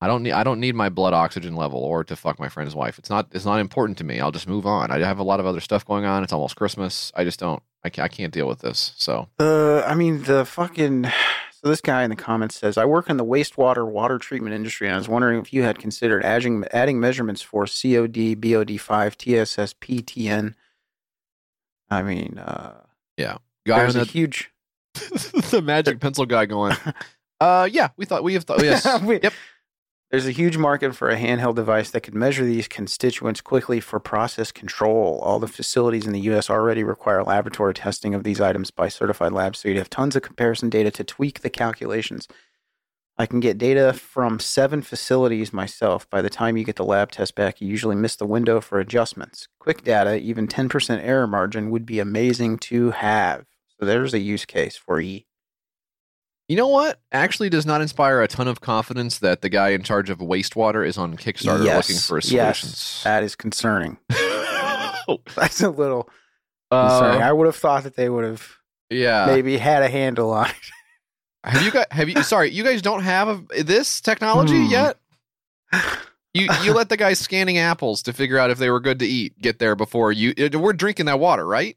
I 0.00 0.08
don't 0.08 0.24
need 0.24 0.32
I 0.32 0.42
don't 0.42 0.58
need 0.58 0.74
my 0.74 0.88
blood 0.88 1.12
oxygen 1.12 1.54
level 1.54 1.78
or 1.80 2.02
to 2.02 2.16
fuck 2.16 2.40
my 2.40 2.48
friend's 2.48 2.74
wife. 2.74 2.98
It's 2.98 3.10
not 3.10 3.28
it's 3.30 3.44
not 3.44 3.60
important 3.60 3.98
to 3.98 4.04
me. 4.04 4.18
I'll 4.18 4.32
just 4.32 4.48
move 4.48 4.66
on. 4.66 4.90
I 4.90 4.98
have 4.98 5.20
a 5.20 5.24
lot 5.24 5.38
of 5.38 5.46
other 5.46 5.60
stuff 5.60 5.84
going 5.86 6.04
on. 6.04 6.24
It's 6.24 6.32
almost 6.32 6.56
Christmas. 6.56 7.12
I 7.14 7.22
just 7.22 7.38
don't 7.38 7.62
I 7.84 7.90
can't, 7.90 8.04
I 8.04 8.08
can't 8.08 8.32
deal 8.32 8.48
with 8.48 8.58
this. 8.58 8.92
So 8.96 9.28
Uh, 9.38 9.82
I 9.82 9.94
mean, 9.94 10.24
the 10.24 10.44
fucking. 10.44 11.06
So 11.60 11.68
this 11.68 11.80
guy 11.80 12.04
in 12.04 12.10
the 12.10 12.16
comments 12.16 12.54
says, 12.54 12.78
"I 12.78 12.84
work 12.84 13.10
in 13.10 13.16
the 13.16 13.24
wastewater 13.24 13.84
water 13.84 14.18
treatment 14.18 14.54
industry, 14.54 14.86
and 14.86 14.94
I 14.94 14.98
was 14.98 15.08
wondering 15.08 15.40
if 15.40 15.52
you 15.52 15.64
had 15.64 15.78
considered 15.80 16.24
adding 16.24 16.64
adding 16.70 17.00
measurements 17.00 17.42
for 17.42 17.64
COD, 17.66 18.36
BOD5, 18.36 19.16
TSS, 19.16 19.74
PTN." 19.74 20.54
I 21.90 22.02
mean, 22.02 22.38
uh, 22.38 22.74
guy 23.66 23.78
there's 23.78 23.96
a 23.96 24.00
the, 24.00 24.04
huge. 24.04 24.52
the 24.94 25.60
magic 25.62 25.98
pencil 26.00 26.26
guy 26.26 26.46
going. 26.46 26.76
Uh 27.40 27.68
yeah, 27.70 27.90
we 27.96 28.04
thought 28.04 28.24
we 28.24 28.34
have 28.34 28.42
thought 28.42 28.60
yes. 28.64 29.00
We- 29.02 29.20
yep. 29.22 29.32
There's 30.10 30.26
a 30.26 30.30
huge 30.30 30.56
market 30.56 30.96
for 30.96 31.10
a 31.10 31.18
handheld 31.18 31.56
device 31.56 31.90
that 31.90 32.00
could 32.00 32.14
measure 32.14 32.42
these 32.42 32.66
constituents 32.66 33.42
quickly 33.42 33.78
for 33.78 34.00
process 34.00 34.50
control. 34.50 35.18
All 35.22 35.38
the 35.38 35.46
facilities 35.46 36.06
in 36.06 36.14
the 36.14 36.20
U.S. 36.20 36.48
already 36.48 36.82
require 36.82 37.22
laboratory 37.22 37.74
testing 37.74 38.14
of 38.14 38.24
these 38.24 38.40
items 38.40 38.70
by 38.70 38.88
certified 38.88 39.32
labs, 39.32 39.58
so 39.58 39.68
you'd 39.68 39.76
have 39.76 39.90
tons 39.90 40.16
of 40.16 40.22
comparison 40.22 40.70
data 40.70 40.90
to 40.92 41.04
tweak 41.04 41.40
the 41.40 41.50
calculations. 41.50 42.26
I 43.18 43.26
can 43.26 43.40
get 43.40 43.58
data 43.58 43.92
from 43.92 44.40
seven 44.40 44.80
facilities 44.80 45.52
myself. 45.52 46.08
By 46.08 46.22
the 46.22 46.30
time 46.30 46.56
you 46.56 46.64
get 46.64 46.76
the 46.76 46.86
lab 46.86 47.10
test 47.10 47.34
back, 47.34 47.60
you 47.60 47.68
usually 47.68 47.96
miss 47.96 48.16
the 48.16 48.24
window 48.24 48.62
for 48.62 48.80
adjustments. 48.80 49.48
Quick 49.58 49.84
data, 49.84 50.16
even 50.16 50.48
10% 50.48 51.00
error 51.02 51.26
margin, 51.26 51.68
would 51.68 51.84
be 51.84 52.00
amazing 52.00 52.56
to 52.58 52.92
have. 52.92 53.44
So 53.78 53.84
there's 53.84 54.14
a 54.14 54.20
use 54.20 54.46
case 54.46 54.76
for 54.76 55.00
E. 55.02 55.26
You 56.48 56.56
know 56.56 56.68
what? 56.68 56.98
Actually 57.12 57.50
does 57.50 57.66
not 57.66 57.82
inspire 57.82 58.22
a 58.22 58.28
ton 58.28 58.48
of 58.48 58.60
confidence 58.62 59.18
that 59.18 59.42
the 59.42 59.48
guy 59.50 59.70
in 59.70 59.82
charge 59.82 60.08
of 60.08 60.18
wastewater 60.18 60.86
is 60.86 60.96
on 60.96 61.16
Kickstarter 61.16 61.64
Yes, 61.64 61.88
looking 61.88 62.00
for 62.00 62.16
yes. 62.18 62.58
solutions. 62.58 63.00
That 63.04 63.22
is 63.22 63.36
concerning. 63.36 63.98
That's 65.36 65.60
a 65.60 65.70
little 65.70 66.08
uh, 66.70 66.88
concerning. 67.00 67.22
I 67.22 67.32
would 67.32 67.46
have 67.46 67.56
thought 67.56 67.82
that 67.84 67.96
they 67.96 68.08
would 68.08 68.24
have 68.24 68.46
yeah. 68.90 69.26
maybe 69.26 69.58
had 69.58 69.82
a 69.82 69.88
handle 69.88 70.30
on 70.30 70.48
it. 70.48 70.54
Have 71.44 71.62
you 71.62 71.70
guys? 71.70 71.86
Have 71.92 72.08
you? 72.08 72.20
Sorry, 72.24 72.50
you 72.50 72.64
guys 72.64 72.82
don't 72.82 73.02
have 73.02 73.28
a, 73.28 73.62
this 73.62 74.00
technology 74.00 74.56
Hmm. 74.66 74.70
yet. 74.72 74.96
You 76.34 76.48
you 76.62 76.72
let 76.74 76.88
the 76.88 76.96
guys 76.96 77.18
scanning 77.20 77.58
apples 77.58 78.02
to 78.02 78.12
figure 78.12 78.38
out 78.38 78.50
if 78.50 78.58
they 78.58 78.70
were 78.70 78.80
good 78.80 78.98
to 78.98 79.06
eat 79.06 79.38
get 79.40 79.58
there 79.60 79.76
before 79.76 80.10
you. 80.12 80.34
uh, 80.38 80.58
We're 80.58 80.72
drinking 80.72 81.06
that 81.06 81.20
water, 81.20 81.46
right? 81.46 81.76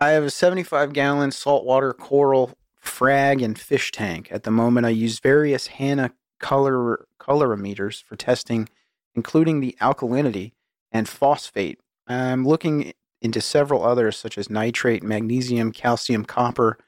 I 0.00 0.10
have 0.10 0.24
a 0.24 0.30
75 0.30 0.92
gallon 0.92 1.30
saltwater 1.30 1.92
coral 1.92 2.52
frag 2.80 3.42
and 3.42 3.58
fish 3.58 3.92
tank. 3.92 4.28
At 4.30 4.42
the 4.42 4.50
moment, 4.50 4.86
I 4.86 4.90
use 4.90 5.20
various 5.20 5.68
Hanna 5.68 6.12
color 6.38 7.06
colorimeters 7.20 8.02
for 8.02 8.16
testing, 8.16 8.68
including 9.14 9.60
the 9.60 9.76
alkalinity 9.80 10.52
and 10.90 11.08
phosphate. 11.08 11.78
I'm 12.06 12.46
looking 12.46 12.92
into 13.20 13.40
several 13.40 13.84
others, 13.84 14.16
such 14.16 14.38
as 14.38 14.50
nitrate, 14.50 15.02
magnesium, 15.02 15.72
calcium, 15.72 16.24
copper, 16.24 16.78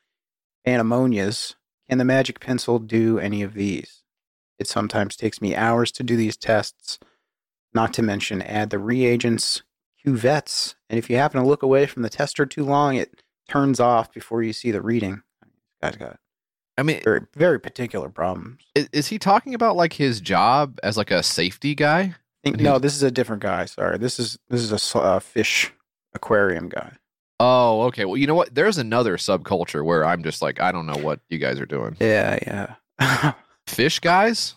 and 0.64 0.80
ammonias. 0.80 1.54
Can 1.88 1.98
the 1.98 2.04
magic 2.04 2.40
pencil 2.40 2.78
do 2.78 3.18
any 3.18 3.42
of 3.42 3.54
these? 3.54 4.02
It 4.58 4.66
sometimes 4.66 5.16
takes 5.16 5.40
me 5.40 5.54
hours 5.54 5.92
to 5.92 6.02
do 6.02 6.16
these 6.16 6.36
tests, 6.36 6.98
not 7.74 7.92
to 7.94 8.02
mention 8.02 8.40
add 8.40 8.70
the 8.70 8.78
reagents, 8.78 9.62
cuvettes, 10.04 10.74
and 10.88 10.98
if 10.98 11.10
you 11.10 11.16
happen 11.16 11.40
to 11.40 11.46
look 11.46 11.62
away 11.62 11.86
from 11.86 12.02
the 12.02 12.08
tester 12.08 12.46
too 12.46 12.64
long, 12.64 12.96
it 12.96 13.22
turns 13.48 13.80
off 13.80 14.12
before 14.12 14.42
you 14.42 14.52
see 14.52 14.70
the 14.70 14.80
reading. 14.80 15.22
Guy's 15.82 15.96
got 15.96 16.18
I 16.78 16.82
mean, 16.82 17.00
very, 17.04 17.20
very 17.36 17.60
particular 17.60 18.08
problems. 18.08 18.62
is, 18.74 18.88
is 18.92 19.06
he 19.08 19.18
talking 19.18 19.54
about 19.54 19.76
like 19.76 19.92
his 19.92 20.20
job 20.20 20.78
as 20.82 20.96
like 20.96 21.10
a 21.10 21.22
safety 21.22 21.74
guy? 21.74 22.14
No, 22.44 22.78
this 22.78 22.96
is 22.96 23.02
a 23.02 23.10
different 23.10 23.42
guy. 23.42 23.66
Sorry, 23.66 23.98
this 23.98 24.18
is 24.18 24.38
this 24.48 24.62
is 24.62 24.72
a 24.72 24.98
uh, 24.98 25.20
fish 25.20 25.70
aquarium 26.14 26.68
guy. 26.68 26.92
Oh, 27.38 27.82
okay. 27.82 28.04
Well, 28.04 28.16
you 28.16 28.26
know 28.26 28.34
what? 28.34 28.54
There's 28.54 28.78
another 28.78 29.16
subculture 29.16 29.84
where 29.84 30.04
I'm 30.04 30.22
just 30.22 30.42
like, 30.42 30.60
I 30.60 30.72
don't 30.72 30.86
know 30.86 30.96
what 30.96 31.20
you 31.28 31.38
guys 31.38 31.60
are 31.60 31.66
doing. 31.66 31.96
Yeah, 32.00 32.76
yeah. 33.00 33.32
Fish 33.66 34.00
guys, 34.00 34.54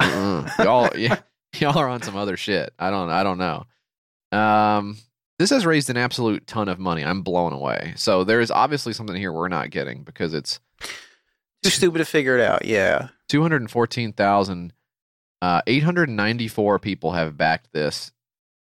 Mm-mm. 0.00 0.58
y'all, 0.64 0.96
yeah, 0.96 1.20
y'all 1.58 1.78
are 1.78 1.88
on 1.88 2.02
some 2.02 2.16
other 2.16 2.36
shit. 2.36 2.72
I 2.78 2.90
don't, 2.90 3.08
I 3.08 3.22
don't 3.22 3.38
know. 3.38 3.66
Um, 4.36 4.96
this 5.42 5.50
has 5.50 5.66
raised 5.66 5.90
an 5.90 5.96
absolute 5.96 6.46
ton 6.46 6.68
of 6.68 6.78
money. 6.78 7.04
I'm 7.04 7.22
blown 7.22 7.52
away. 7.52 7.94
So 7.96 8.22
there 8.22 8.40
is 8.40 8.52
obviously 8.52 8.92
something 8.92 9.16
here 9.16 9.32
we're 9.32 9.48
not 9.48 9.70
getting 9.70 10.04
because 10.04 10.34
it's 10.34 10.60
Too 11.64 11.70
stupid 11.70 11.98
to 11.98 12.04
figure 12.04 12.38
it 12.38 12.44
out. 12.44 12.64
Yeah. 12.64 13.08
214,000 13.28 14.72
uh 15.40 15.62
894 15.66 16.78
people 16.78 17.10
have 17.10 17.36
backed 17.36 17.72
this 17.72 18.12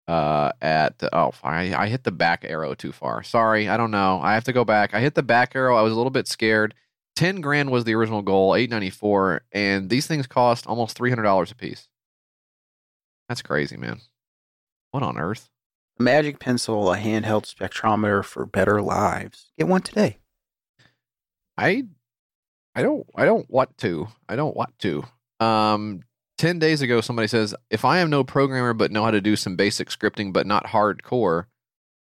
uh 0.08 0.52
at 0.62 0.94
oh 1.12 1.32
I, 1.42 1.74
I 1.74 1.88
hit 1.88 2.04
the 2.04 2.10
back 2.10 2.46
arrow 2.48 2.72
too 2.72 2.92
far. 2.92 3.22
Sorry. 3.22 3.68
I 3.68 3.76
don't 3.76 3.90
know. 3.90 4.20
I 4.22 4.32
have 4.32 4.44
to 4.44 4.54
go 4.54 4.64
back. 4.64 4.94
I 4.94 5.00
hit 5.00 5.14
the 5.14 5.22
back 5.22 5.54
arrow. 5.54 5.76
I 5.76 5.82
was 5.82 5.92
a 5.92 5.96
little 5.96 6.10
bit 6.10 6.26
scared. 6.26 6.74
10 7.16 7.42
grand 7.42 7.70
was 7.70 7.84
the 7.84 7.94
original 7.94 8.22
goal 8.22 8.56
894 8.56 9.42
and 9.52 9.90
these 9.90 10.06
things 10.06 10.26
cost 10.26 10.66
almost 10.66 10.96
$300 10.98 11.52
a 11.52 11.54
piece 11.54 11.86
that's 13.28 13.42
crazy 13.42 13.76
man. 13.76 14.00
What 14.92 15.02
on 15.02 15.18
earth 15.18 15.50
A 15.98 16.02
magic 16.02 16.38
pencil, 16.38 16.92
a 16.92 16.96
handheld 16.96 17.44
spectrometer 17.44 18.24
for 18.24 18.46
better 18.46 18.80
lives. 18.80 19.52
Get 19.58 19.68
one 19.68 19.82
today. 19.82 20.18
I 21.56 21.84
I 22.74 22.82
don't 22.82 23.06
I 23.14 23.24
don't 23.24 23.48
want 23.50 23.76
to. 23.78 24.08
I 24.28 24.36
don't 24.36 24.56
want 24.56 24.78
to. 24.80 25.04
Um 25.40 26.00
10 26.38 26.58
days 26.58 26.82
ago 26.82 27.00
somebody 27.00 27.28
says 27.28 27.54
if 27.70 27.84
I 27.84 27.98
am 27.98 28.10
no 28.10 28.24
programmer 28.24 28.72
but 28.74 28.90
know 28.90 29.04
how 29.04 29.10
to 29.10 29.20
do 29.20 29.36
some 29.36 29.54
basic 29.54 29.88
scripting 29.88 30.32
but 30.32 30.46
not 30.46 30.66
hardcore. 30.66 31.46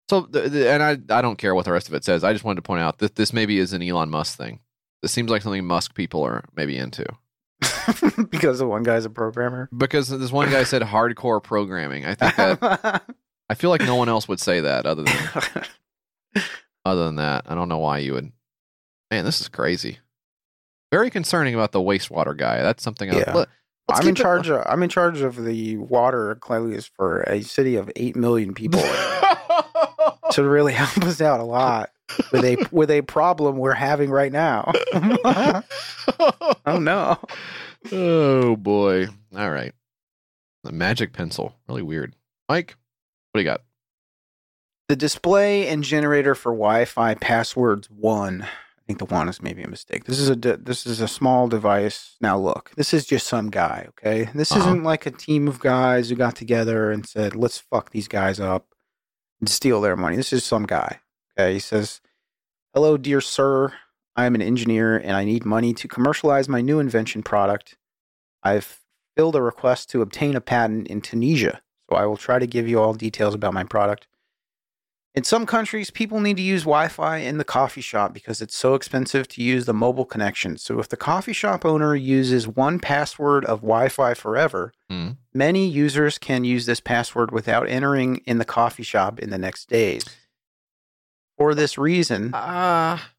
So 0.10 0.22
the, 0.22 0.42
the, 0.50 0.70
and 0.70 0.84
I 0.84 1.18
I 1.18 1.22
don't 1.22 1.38
care 1.38 1.56
what 1.56 1.66
the 1.66 1.72
rest 1.72 1.88
of 1.88 1.94
it 1.94 2.04
says. 2.04 2.24
I 2.24 2.34
just 2.34 2.44
wanted 2.44 2.58
to 2.58 2.62
point 2.68 2.82
out 2.82 3.00
that 3.00 3.16
this 3.16 3.34
maybe 3.34 3.58
is 3.58 3.74
an 3.74 3.82
Elon 3.82 4.10
Musk 4.10 4.38
thing. 4.38 4.60
This 5.02 5.12
seems 5.12 5.32
like 5.32 5.42
something 5.42 5.66
Musk 5.66 5.96
people 5.96 6.24
are 6.24 6.44
maybe 6.56 6.78
into. 6.78 7.06
because 8.30 8.60
the 8.60 8.68
one 8.68 8.84
guy's 8.84 9.06
a 9.06 9.10
programmer. 9.10 9.70
Because 9.76 10.10
this 10.10 10.32
one 10.32 10.50
guy 10.50 10.64
said 10.64 10.82
hardcore 10.82 11.42
programming. 11.42 12.06
I 12.06 12.16
think 12.16 12.36
that 12.36 13.04
I 13.52 13.54
feel 13.54 13.70
like 13.70 13.82
no 13.82 13.96
one 13.96 14.08
else 14.08 14.28
would 14.30 14.40
say 14.40 14.62
that 14.62 14.86
other 14.86 15.04
than 15.04 15.64
other 16.86 17.06
than 17.06 17.16
that. 17.18 17.44
I 17.48 17.54
don't 17.54 17.68
know 17.70 17.80
why 17.80 17.98
you 17.98 18.14
would. 18.14 18.32
Man, 19.12 19.26
this 19.26 19.42
is 19.42 19.50
crazy. 19.50 20.00
Very 20.92 21.10
concerning 21.10 21.54
about 21.54 21.74
the 21.74 21.82
wastewater 21.82 22.36
guy. 22.36 22.62
That's 22.62 22.82
something. 22.82 23.12
I- 23.12 23.18
Yeah. 23.20 23.34
let- 23.34 23.50
let's 23.90 24.00
I'm 24.02 24.08
in 24.08 24.14
it- 24.16 24.18
charge. 24.18 24.50
Of, 24.50 24.64
I'm 24.68 24.84
in 24.84 24.90
charge 24.90 25.20
of 25.20 25.44
the 25.44 25.76
water 25.78 26.36
cleanliness 26.36 26.90
for 26.96 27.24
a 27.24 27.42
city 27.42 27.76
of 27.76 27.92
eight 27.98 28.16
million 28.16 28.54
people. 28.54 28.82
to 30.32 30.44
really 30.44 30.72
help 30.72 30.98
us 31.04 31.20
out 31.20 31.42
a 31.42 31.44
lot 31.44 31.92
with 32.32 32.46
a 32.46 32.56
with 32.72 32.90
a 32.90 33.02
problem 33.02 33.58
we're 33.58 33.74
having 33.74 34.10
right 34.10 34.32
now. 34.32 34.72
oh 36.66 36.78
no! 36.80 37.18
oh 37.92 38.56
boy! 38.56 39.08
All 39.36 39.52
right, 39.52 39.74
the 40.64 40.72
magic 40.72 41.12
pencil. 41.12 41.54
Really 41.68 41.82
weird. 41.82 42.16
Mike, 42.48 42.76
what 43.32 43.40
do 43.40 43.44
you 43.44 43.50
got? 43.50 43.62
The 44.90 44.96
display 44.96 45.68
and 45.68 45.84
generator 45.84 46.36
for 46.36 46.52
Wi-Fi 46.52 47.16
passwords 47.16 47.90
one. 47.90 48.42
I 48.44 48.82
think 48.88 49.00
the 49.00 49.06
one 49.06 49.30
is 49.30 49.42
maybe 49.42 49.64
a 49.64 49.70
mistake. 49.70 50.04
This 50.04 50.20
is 50.20 50.28
a 50.28 50.36
de- 50.36 50.58
this 50.58 50.86
is 50.86 51.00
a 51.00 51.08
small 51.08 51.48
device. 51.48 52.18
Now 52.20 52.38
look, 52.38 52.72
this 52.76 52.94
is 52.94 53.06
just 53.06 53.28
some 53.28 53.50
guy. 53.50 53.86
Okay, 53.90 54.30
this 54.36 54.52
Uh-huh. 54.52 54.60
isn't 54.62 54.84
like 54.84 55.06
a 55.06 55.12
team 55.12 55.48
of 55.48 55.60
guys 55.62 56.10
who 56.10 56.16
got 56.16 56.36
together 56.36 56.92
and 56.92 57.08
said, 57.08 57.36
"Let's 57.36 57.58
fuck 57.60 57.92
these 57.92 58.10
guys 58.10 58.40
up 58.40 58.68
and 59.40 59.48
steal 59.48 59.80
their 59.80 59.96
money." 59.96 60.18
This 60.18 60.34
is 60.34 60.44
some 60.44 60.66
guy. 60.66 61.00
Okay, 61.40 61.54
he 61.54 61.60
says, 61.60 62.02
"Hello, 62.74 62.98
dear 62.98 63.22
sir. 63.22 63.72
I 64.18 64.26
am 64.26 64.36
an 64.36 64.42
engineer 64.42 64.98
and 64.98 65.16
I 65.16 65.24
need 65.24 65.46
money 65.46 65.74
to 65.74 65.88
commercialize 65.88 66.50
my 66.50 66.60
new 66.60 66.80
invention 66.80 67.24
product. 67.24 67.78
I've 68.44 68.82
filled 69.16 69.38
a 69.38 69.42
request 69.42 69.90
to 69.92 70.02
obtain 70.02 70.36
a 70.36 70.42
patent 70.42 70.88
in 70.88 71.00
Tunisia, 71.00 71.62
so 71.92 71.98
I 71.98 72.06
will 72.06 72.18
try 72.18 72.40
to 72.40 72.48
give 72.48 72.68
you 72.70 72.80
all 72.82 72.94
details 72.94 73.36
about 73.36 73.54
my 73.54 73.64
product." 73.66 74.08
In 75.14 75.26
some 75.26 75.46
countries, 75.46 75.90
people 75.90 76.22
need 76.22 76.38
to 76.38 76.42
use 76.44 76.62
Wi 76.62 76.88
Fi 76.88 77.18
in 77.18 77.38
the 77.38 77.44
coffee 77.44 77.82
shop 77.82 78.14
because 78.14 78.42
it's 78.42 78.56
so 78.56 78.76
expensive 78.76 79.28
to 79.30 79.44
use 79.44 79.66
the 79.66 79.74
mobile 79.74 80.06
connection. 80.06 80.58
So, 80.58 80.80
if 80.80 80.88
the 80.88 80.96
coffee 80.96 81.34
shop 81.34 81.66
owner 81.66 81.94
uses 81.96 82.48
one 82.48 82.80
password 82.80 83.44
of 83.44 83.60
Wi 83.60 83.90
Fi 83.90 84.14
forever, 84.14 84.72
Hmm. 84.90 85.10
many 85.34 85.68
users 85.68 86.18
can 86.18 86.46
use 86.46 86.66
this 86.66 86.80
password 86.80 87.32
without 87.32 87.68
entering 87.68 88.18
in 88.26 88.38
the 88.38 88.46
coffee 88.46 88.84
shop 88.84 89.20
in 89.20 89.32
the 89.32 89.38
next 89.38 89.68
days. 89.68 90.06
For 91.38 91.54
this 91.54 91.78
reason, 91.78 92.32
Ah, 92.34 93.10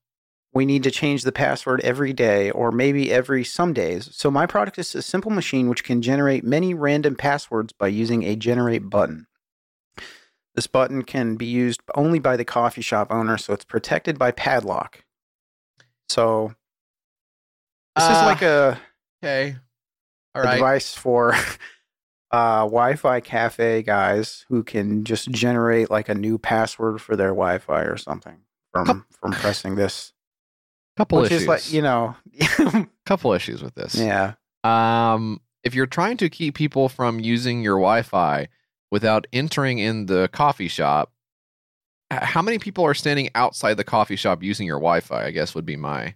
we 0.54 0.66
need 0.66 0.82
to 0.82 0.90
change 0.90 1.22
the 1.22 1.32
password 1.32 1.80
every 1.80 2.12
day 2.12 2.50
or 2.50 2.70
maybe 2.72 3.10
every 3.12 3.42
some 3.44 3.72
days. 3.72 4.08
So, 4.14 4.30
my 4.30 4.46
product 4.46 4.78
is 4.78 4.94
a 4.94 5.02
simple 5.02 5.30
machine 5.30 5.68
which 5.68 5.84
can 5.84 6.02
generate 6.02 6.44
many 6.44 6.74
random 6.74 7.16
passwords 7.16 7.72
by 7.72 7.88
using 7.88 8.22
a 8.24 8.36
generate 8.36 8.90
button. 8.90 9.26
This 10.54 10.66
button 10.66 11.02
can 11.02 11.36
be 11.36 11.46
used 11.46 11.80
only 11.94 12.18
by 12.18 12.36
the 12.36 12.44
coffee 12.44 12.82
shop 12.82 13.10
owner, 13.10 13.38
so 13.38 13.54
it's 13.54 13.64
protected 13.64 14.18
by 14.18 14.30
padlock. 14.32 15.04
So, 16.10 16.54
this 17.96 18.04
is 18.04 18.10
Ah. 18.10 18.26
like 18.26 18.42
a 18.42 18.78
okay. 19.22 19.56
All 20.34 20.42
right. 20.42 20.54
device 20.56 20.94
for 20.94 21.32
uh, 22.30 22.60
Wi-Fi 22.64 23.20
cafe 23.20 23.82
guys 23.82 24.44
who 24.48 24.62
can 24.62 25.04
just 25.04 25.30
generate 25.30 25.90
like 25.90 26.08
a 26.10 26.14
new 26.14 26.36
password 26.38 27.00
for 27.00 27.16
their 27.16 27.28
Wi-Fi 27.28 27.82
or 27.82 27.96
something 27.96 28.38
from 28.72 29.06
from 29.10 29.32
pressing 29.32 29.74
this, 29.76 30.12
Couple 30.96 31.20
which 31.20 31.30
issues. 31.32 31.42
is 31.42 31.48
like 31.48 31.72
you 31.72 31.82
know, 31.82 32.16
Couple 33.06 33.32
issues 33.32 33.62
with 33.62 33.74
this. 33.74 33.94
yeah, 33.94 34.34
Um, 34.64 35.40
if 35.64 35.74
you're 35.74 35.86
trying 35.86 36.16
to 36.18 36.28
keep 36.28 36.54
people 36.54 36.88
from 36.88 37.20
using 37.20 37.62
your 37.62 37.76
Wi-Fi 37.76 38.48
without 38.90 39.26
entering 39.32 39.78
in 39.78 40.06
the 40.06 40.28
coffee 40.32 40.68
shop, 40.68 41.12
how 42.10 42.42
many 42.42 42.58
people 42.58 42.84
are 42.84 42.94
standing 42.94 43.30
outside 43.34 43.74
the 43.78 43.84
coffee 43.84 44.16
shop 44.16 44.42
using 44.42 44.66
your 44.66 44.78
Wi-Fi? 44.78 45.24
I 45.24 45.30
guess 45.30 45.54
would 45.54 45.64
be 45.66 45.76
my. 45.76 46.14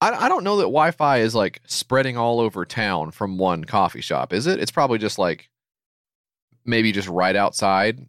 I, 0.00 0.12
I 0.12 0.28
don't 0.30 0.44
know 0.44 0.56
that 0.56 0.62
Wi-Fi 0.64 1.18
is 1.18 1.34
like 1.34 1.60
spreading 1.66 2.16
all 2.16 2.40
over 2.40 2.64
town 2.64 3.10
from 3.10 3.36
one 3.36 3.64
coffee 3.64 4.00
shop, 4.00 4.32
is 4.32 4.46
it? 4.46 4.58
It's 4.58 4.70
probably 4.70 4.96
just 4.98 5.18
like 5.18 5.50
maybe 6.64 6.92
just 6.92 7.08
right 7.08 7.36
outside, 7.36 8.06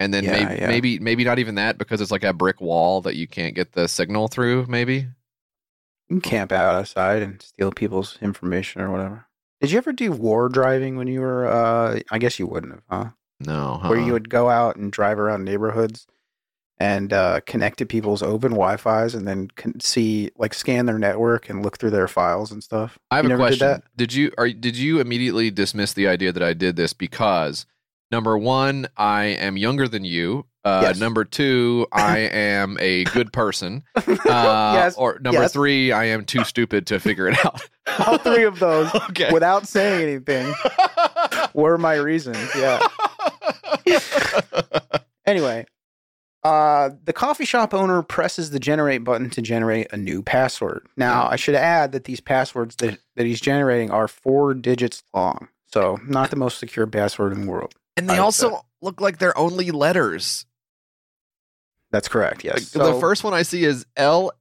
and 0.00 0.12
then 0.12 0.24
Yeah, 0.24 0.32
maybe 0.32 0.54
yeah. 0.60 0.66
maybe 0.68 0.98
maybe 0.98 1.24
not 1.24 1.38
even 1.38 1.54
that 1.56 1.78
because 1.78 2.00
it's 2.00 2.10
like 2.10 2.24
a 2.24 2.32
brick 2.32 2.60
wall 2.60 3.00
that 3.02 3.16
you 3.16 3.26
can't 3.26 3.54
get 3.54 3.72
the 3.72 3.88
signal 3.88 4.28
through. 4.28 4.66
Maybe 4.68 4.94
you 4.96 5.08
can 6.08 6.20
camp 6.20 6.52
out 6.52 6.74
outside 6.74 7.22
and 7.22 7.40
steal 7.42 7.72
people's 7.72 8.18
information 8.22 8.80
or 8.80 8.90
whatever. 8.90 9.26
Did 9.60 9.70
you 9.70 9.78
ever 9.78 9.92
do 9.92 10.12
war 10.12 10.48
driving 10.48 10.96
when 10.96 11.08
you 11.08 11.20
were? 11.20 11.46
uh 11.46 12.00
I 12.10 12.18
guess 12.18 12.38
you 12.38 12.46
wouldn't 12.46 12.72
have, 12.74 12.82
huh? 12.90 13.10
no. 13.40 13.80
Where 13.86 13.98
uh-uh. 13.98 14.06
you 14.06 14.12
would 14.12 14.28
go 14.30 14.48
out 14.50 14.76
and 14.76 14.92
drive 14.92 15.18
around 15.18 15.44
neighborhoods 15.44 16.06
and 16.78 17.12
uh, 17.12 17.40
connect 17.46 17.78
to 17.78 17.86
people's 17.86 18.22
open 18.22 18.50
Wi-Fi's 18.52 19.14
and 19.14 19.26
then 19.26 19.48
con- 19.56 19.80
see, 19.80 20.30
like, 20.36 20.52
scan 20.52 20.84
their 20.86 20.98
network 20.98 21.48
and 21.48 21.62
look 21.62 21.78
through 21.78 21.90
their 21.90 22.06
files 22.08 22.52
and 22.52 22.62
stuff. 22.62 22.98
I 23.10 23.16
have 23.16 23.24
You 23.24 23.28
a 23.28 23.30
never 23.30 23.48
did 23.48 23.58
question. 23.58 23.68
that? 23.68 23.82
Did, 23.96 24.12
you 24.12 24.32
are 24.36 24.50
did 24.50 24.76
you 24.76 25.00
immediately 25.00 25.50
dismiss 25.50 25.94
the 25.94 26.06
idea 26.06 26.32
that 26.32 26.42
I 26.42 26.52
did 26.52 26.76
this 26.76 26.92
because 26.92 27.64
number 28.16 28.38
one, 28.38 28.86
I 28.96 29.24
am 29.24 29.58
younger 29.58 29.86
than 29.88 30.02
you. 30.06 30.46
Uh, 30.64 30.80
Yes. 30.84 30.98
Number 30.98 31.22
two, 31.22 31.86
I 31.92 32.18
am 32.32 32.78
a 32.80 33.04
good 33.04 33.30
person. 33.30 33.82
Uh, 34.26 34.72
yes, 34.74 34.96
Or 34.96 35.18
number 35.20 35.42
yes. 35.42 35.52
three, 35.52 35.92
I 35.92 36.04
am 36.06 36.24
too 36.24 36.42
stupid 36.44 36.86
to 36.88 36.98
figure 36.98 37.28
it 37.28 37.44
out. 37.44 37.60
all 38.06 38.16
three 38.18 38.42
of 38.44 38.58
those, 38.58 38.92
okay. 39.10 39.30
without 39.32 39.68
saying 39.68 40.02
anything, 40.02 40.52
were 41.54 41.76
my 41.78 41.94
reasons. 41.94 42.38
Yeah. 42.56 42.80
Anyway, 45.26 45.66
uh, 46.42 46.90
the 47.04 47.12
coffee 47.12 47.44
shop 47.44 47.74
owner 47.74 48.02
presses 48.02 48.50
the 48.50 48.58
generate 48.58 49.04
button 49.04 49.28
to 49.30 49.42
generate 49.42 49.92
a 49.92 49.96
new 49.96 50.22
password. 50.22 50.86
Now, 50.96 51.28
I 51.28 51.36
should 51.36 51.54
add 51.54 51.92
that 51.92 52.04
these 52.04 52.20
passwords 52.20 52.76
that, 52.76 52.98
that 53.16 53.26
he's 53.26 53.40
generating 53.40 53.90
are 53.90 54.08
four 54.08 54.54
digits 54.54 55.02
long. 55.14 55.48
So, 55.72 55.98
not 56.06 56.30
the 56.30 56.36
most 56.36 56.58
secure 56.58 56.86
password 56.86 57.32
in 57.32 57.42
the 57.42 57.50
world. 57.50 57.74
And 57.96 58.08
they 58.08 58.18
also 58.18 58.60
look 58.82 59.00
like 59.00 59.18
they're 59.18 59.36
only 59.38 59.70
letters. 59.70 60.46
That's 61.90 62.08
correct. 62.08 62.44
Yes. 62.44 62.68
So- 62.68 62.92
the 62.94 63.00
first 63.00 63.24
one 63.24 63.34
I 63.34 63.42
see 63.42 63.64
is 63.64 63.86
L. 63.96 64.32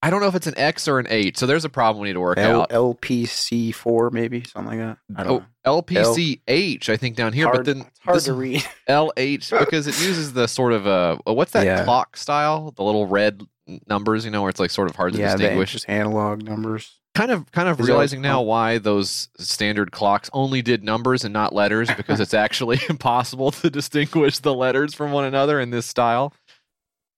I 0.00 0.10
don't 0.10 0.20
know 0.20 0.28
if 0.28 0.36
it's 0.36 0.46
an 0.46 0.56
X 0.56 0.86
or 0.86 1.00
an 1.00 1.08
H, 1.10 1.38
so 1.38 1.46
there's 1.46 1.64
a 1.64 1.68
problem 1.68 2.00
we 2.02 2.08
need 2.08 2.12
to 2.12 2.20
work 2.20 2.38
L- 2.38 2.60
out. 2.62 2.70
LPC4, 2.70 4.12
maybe 4.12 4.44
something 4.44 4.78
like 4.78 4.96
that. 4.96 4.98
I 5.20 5.24
don't 5.24 5.42
Oh, 5.64 5.72
know. 5.74 5.82
LPCH, 5.82 6.88
I 6.88 6.96
think 6.96 7.16
down 7.16 7.32
here, 7.32 7.46
hard, 7.46 7.56
but 7.58 7.66
then 7.66 7.80
it's 7.84 7.98
hard 7.98 8.20
to 8.20 8.32
read. 8.32 8.62
LH 8.88 9.58
because 9.58 9.88
it 9.88 10.00
uses 10.00 10.34
the 10.34 10.46
sort 10.46 10.72
of 10.72 10.86
uh 10.86 11.16
uh, 11.26 11.34
what's 11.34 11.50
that 11.50 11.64
Yeah. 11.64 11.82
clock 11.82 12.16
style? 12.16 12.70
The 12.76 12.84
little 12.84 13.06
red 13.08 13.42
numbers, 13.88 14.24
you 14.24 14.30
know, 14.30 14.42
where 14.42 14.50
it's 14.50 14.60
like 14.60 14.70
sort 14.70 14.88
of 14.88 14.94
hard 14.94 15.14
to 15.14 15.18
yeah, 15.18 15.32
the 15.32 15.38
distinguish. 15.38 15.72
just 15.72 15.88
analog 15.88 16.42
numbers. 16.44 16.96
Kind 17.18 17.32
of 17.32 17.50
kind 17.50 17.68
of 17.68 17.80
Is 17.80 17.88
realizing 17.88 18.22
now 18.22 18.42
why 18.42 18.78
those 18.78 19.28
standard 19.38 19.90
clocks 19.90 20.30
only 20.32 20.62
did 20.62 20.84
numbers 20.84 21.24
and 21.24 21.32
not 21.32 21.52
letters 21.52 21.90
because 21.96 22.20
it's 22.20 22.32
actually 22.32 22.78
impossible 22.88 23.50
to 23.50 23.68
distinguish 23.68 24.38
the 24.38 24.54
letters 24.54 24.94
from 24.94 25.10
one 25.10 25.24
another 25.24 25.58
in 25.58 25.70
this 25.70 25.84
style. 25.84 26.32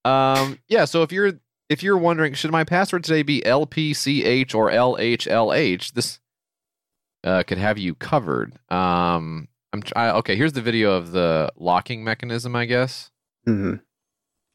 Um 0.07 0.59
yeah, 0.69 0.87
so 0.87 1.03
if 1.03 1.13
you're 1.13 1.35
if 1.69 1.83
you're 1.83 1.99
wondering 1.99 2.33
should 2.33 2.51
my 2.51 2.65
password 2.65 3.05
today 3.05 3.23
be 3.23 3.43
LPCH 3.43 4.55
or 4.55 4.71
LHLH, 4.71 5.93
this 5.93 6.19
uh, 7.23 7.43
could 7.43 7.59
have 7.59 7.77
you 7.77 7.95
covered. 7.95 8.55
Um 8.71 9.49
I'm 9.75 9.83
I, 9.95 10.13
okay, 10.13 10.35
here's 10.35 10.55
the 10.55 10.63
video 10.63 10.93
of 10.93 11.13
the 11.13 11.53
locking 11.59 12.03
mechanism, 12.05 12.57
I 12.57 12.65
guess. 12.65 13.11
hmm 13.45 13.75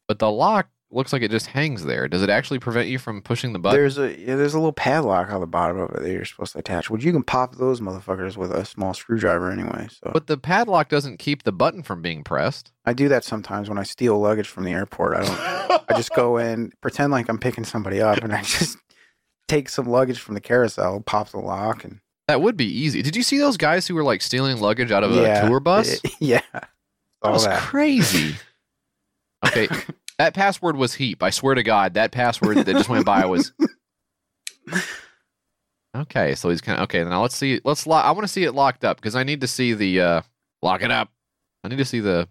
But 0.08 0.18
the 0.18 0.32
lock 0.32 0.70
looks 0.92 1.12
like 1.12 1.22
it 1.22 1.32
just 1.32 1.48
hangs 1.48 1.84
there. 1.86 2.08
Does 2.08 2.22
it 2.22 2.30
actually 2.30 2.60
prevent 2.60 2.88
you 2.88 3.00
from 3.00 3.22
pushing 3.22 3.54
the 3.54 3.60
button? 3.60 3.80
There's 3.80 3.98
a 3.98 4.18
yeah, 4.18 4.36
there's 4.36 4.54
a 4.54 4.58
little 4.60 4.72
padlock 4.74 5.30
on 5.32 5.42
the 5.42 5.48
bottom 5.48 5.78
of 5.80 5.90
it 5.92 6.04
that 6.04 6.12
you're 6.12 6.26
supposed 6.26 6.54
to 6.54 6.60
attach. 6.60 6.90
Which 6.90 7.04
you 7.04 7.12
can 7.12 7.24
pop 7.24 7.56
those 7.56 7.82
motherfuckers 7.82 8.38
with 8.38 8.52
a 8.52 8.66
small 8.66 8.94
screwdriver 8.94 9.52
anyway. 9.52 9.88
So 9.92 10.12
But 10.14 10.28
the 10.28 10.38
padlock 10.38 10.90
doesn't 10.90 11.18
keep 11.18 11.44
the 11.44 11.52
button 11.52 11.84
from 11.84 12.02
being 12.02 12.24
pressed. 12.24 12.72
I 12.86 12.94
do 12.94 13.10
that 13.10 13.24
sometimes 13.24 13.68
when 13.70 13.78
I 13.78 13.84
steal 13.84 14.20
luggage 14.20 14.48
from 14.48 14.64
the 14.64 14.72
airport. 14.72 15.18
I 15.18 15.24
don't. 15.24 15.84
I 15.90 15.98
just 15.98 16.14
go 16.14 16.38
in, 16.40 16.72
pretend 16.82 17.12
like 17.12 17.30
I'm 17.30 17.40
picking 17.40 17.66
somebody 17.66 18.02
up, 18.02 18.20
and 18.20 18.34
I 18.34 18.42
just 18.44 18.78
take 19.48 19.70
some 19.70 19.88
luggage 19.88 20.20
from 20.20 20.34
the 20.36 20.42
carousel, 20.42 21.02
pop 21.02 21.30
the 21.30 21.40
lock, 21.40 21.84
and 21.84 22.00
That 22.28 22.42
would 22.42 22.58
be 22.58 22.66
easy. 22.66 23.02
Did 23.02 23.16
you 23.16 23.24
see 23.24 23.38
those 23.38 23.58
guys 23.58 23.86
who 23.88 23.96
were 23.96 24.04
like 24.04 24.22
stealing 24.22 24.60
luggage 24.60 24.92
out 24.92 25.04
of 25.04 25.12
yeah, 25.12 25.46
a 25.46 25.48
tour 25.48 25.60
bus? 25.60 26.00
yeah, 26.20 26.42
That 26.54 27.32
was 27.32 27.46
that. 27.46 27.60
crazy. 27.60 28.36
Okay, 29.46 29.68
that 30.18 30.34
password 30.34 30.76
was 30.78 30.96
heap. 30.96 31.22
I 31.24 31.30
swear 31.30 31.56
to 31.56 31.64
God, 31.64 31.96
that 31.96 32.12
password 32.12 32.58
that 32.58 32.74
just 32.74 32.90
went 32.90 33.06
by 33.06 33.26
was. 33.26 33.52
Okay, 35.96 36.36
so 36.36 36.50
he's 36.50 36.60
kind 36.60 36.78
of 36.78 36.84
okay. 36.84 37.04
Now 37.06 37.22
let's 37.22 37.36
see. 37.38 37.62
Let's. 37.64 37.88
Lo- 37.88 37.96
I 37.96 38.12
want 38.12 38.24
to 38.24 38.28
see 38.28 38.44
it 38.44 38.52
locked 38.52 38.84
up 38.84 38.98
because 38.98 39.16
I 39.16 39.24
need 39.24 39.40
to 39.42 39.48
see 39.48 39.74
the 39.74 40.02
uh, 40.02 40.22
lock 40.62 40.82
it 40.82 40.92
up. 40.92 41.10
I 41.64 41.70
need 41.70 41.78
to 41.78 41.86
see 41.86 42.02
the 42.02 42.28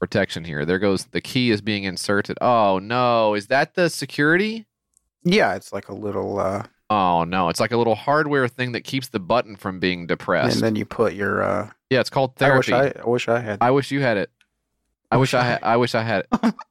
protection 0.00 0.42
here. 0.44 0.64
There 0.64 0.80
goes 0.80 1.04
the 1.12 1.20
key 1.20 1.50
is 1.50 1.60
being 1.60 1.84
inserted. 1.84 2.36
Oh 2.40 2.80
no, 2.80 3.34
is 3.34 3.46
that 3.46 3.74
the 3.74 3.88
security? 3.90 4.66
Yeah, 5.22 5.54
it's 5.54 5.72
like 5.72 5.88
a 5.88 5.94
little, 5.94 6.40
uh, 6.40 6.64
Oh 6.88 7.22
no, 7.22 7.48
it's 7.48 7.60
like 7.60 7.70
a 7.70 7.76
little 7.76 7.94
hardware 7.94 8.48
thing 8.48 8.72
that 8.72 8.82
keeps 8.82 9.08
the 9.08 9.20
button 9.20 9.54
from 9.54 9.78
being 9.78 10.08
depressed. 10.08 10.56
and 10.56 10.64
then 10.64 10.74
you 10.74 10.84
put 10.84 11.12
your. 11.14 11.44
Uh, 11.44 11.70
yeah, 11.90 12.00
it's 12.00 12.10
called 12.10 12.42
I 12.42 12.56
wish 12.56 12.66
therapy. 12.66 12.98
I, 12.98 13.02
I 13.02 13.06
wish 13.08 13.28
I 13.28 13.38
had. 13.38 13.58
I 13.60 13.70
wish 13.70 13.92
you 13.92 14.00
had 14.00 14.16
it. 14.16 14.30
I 15.12 15.16
wish 15.16 15.32
I 15.32 15.44
had. 15.44 15.62
I 15.62 15.76
wish 15.76 15.94
I 15.94 16.02
had 16.02 16.26
it. 16.32 16.54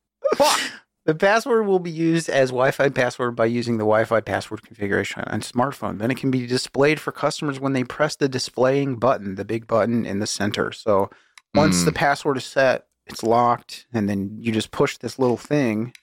The 1.06 1.16
password 1.16 1.66
will 1.66 1.80
be 1.80 1.90
used 1.90 2.30
as 2.30 2.50
Wi-Fi 2.50 2.90
password 2.90 3.36
by 3.36 3.46
using 3.46 3.78
the 3.78 3.84
Wi-Fi 3.84 4.22
password 4.22 4.62
configuration 4.64 5.24
on 5.26 5.42
smartphone. 5.42 5.98
Then 5.98 6.12
it 6.12 6.18
can 6.18 6.30
be 6.30 6.46
displayed 6.46 7.00
for 7.00 7.12
customers 7.12 7.60
when 7.60 7.74
they 7.74 7.84
press 7.84 8.16
the 8.16 8.30
displaying 8.30 8.98
button, 8.98 9.34
the 9.36 9.46
big 9.46 9.66
button 9.66 10.06
in 10.06 10.20
the 10.20 10.28
center. 10.28 10.72
So 10.72 11.10
once 11.56 11.80
Hmm. 11.82 11.86
the 11.86 11.92
password 11.94 12.38
is 12.38 12.44
set, 12.46 12.86
it's 13.08 13.24
locked, 13.24 13.88
and 13.92 14.08
then 14.08 14.38
you 14.40 14.52
just 14.52 14.70
push 14.72 14.98
this 14.98 15.18
little 15.18 15.38
thing 15.38 15.94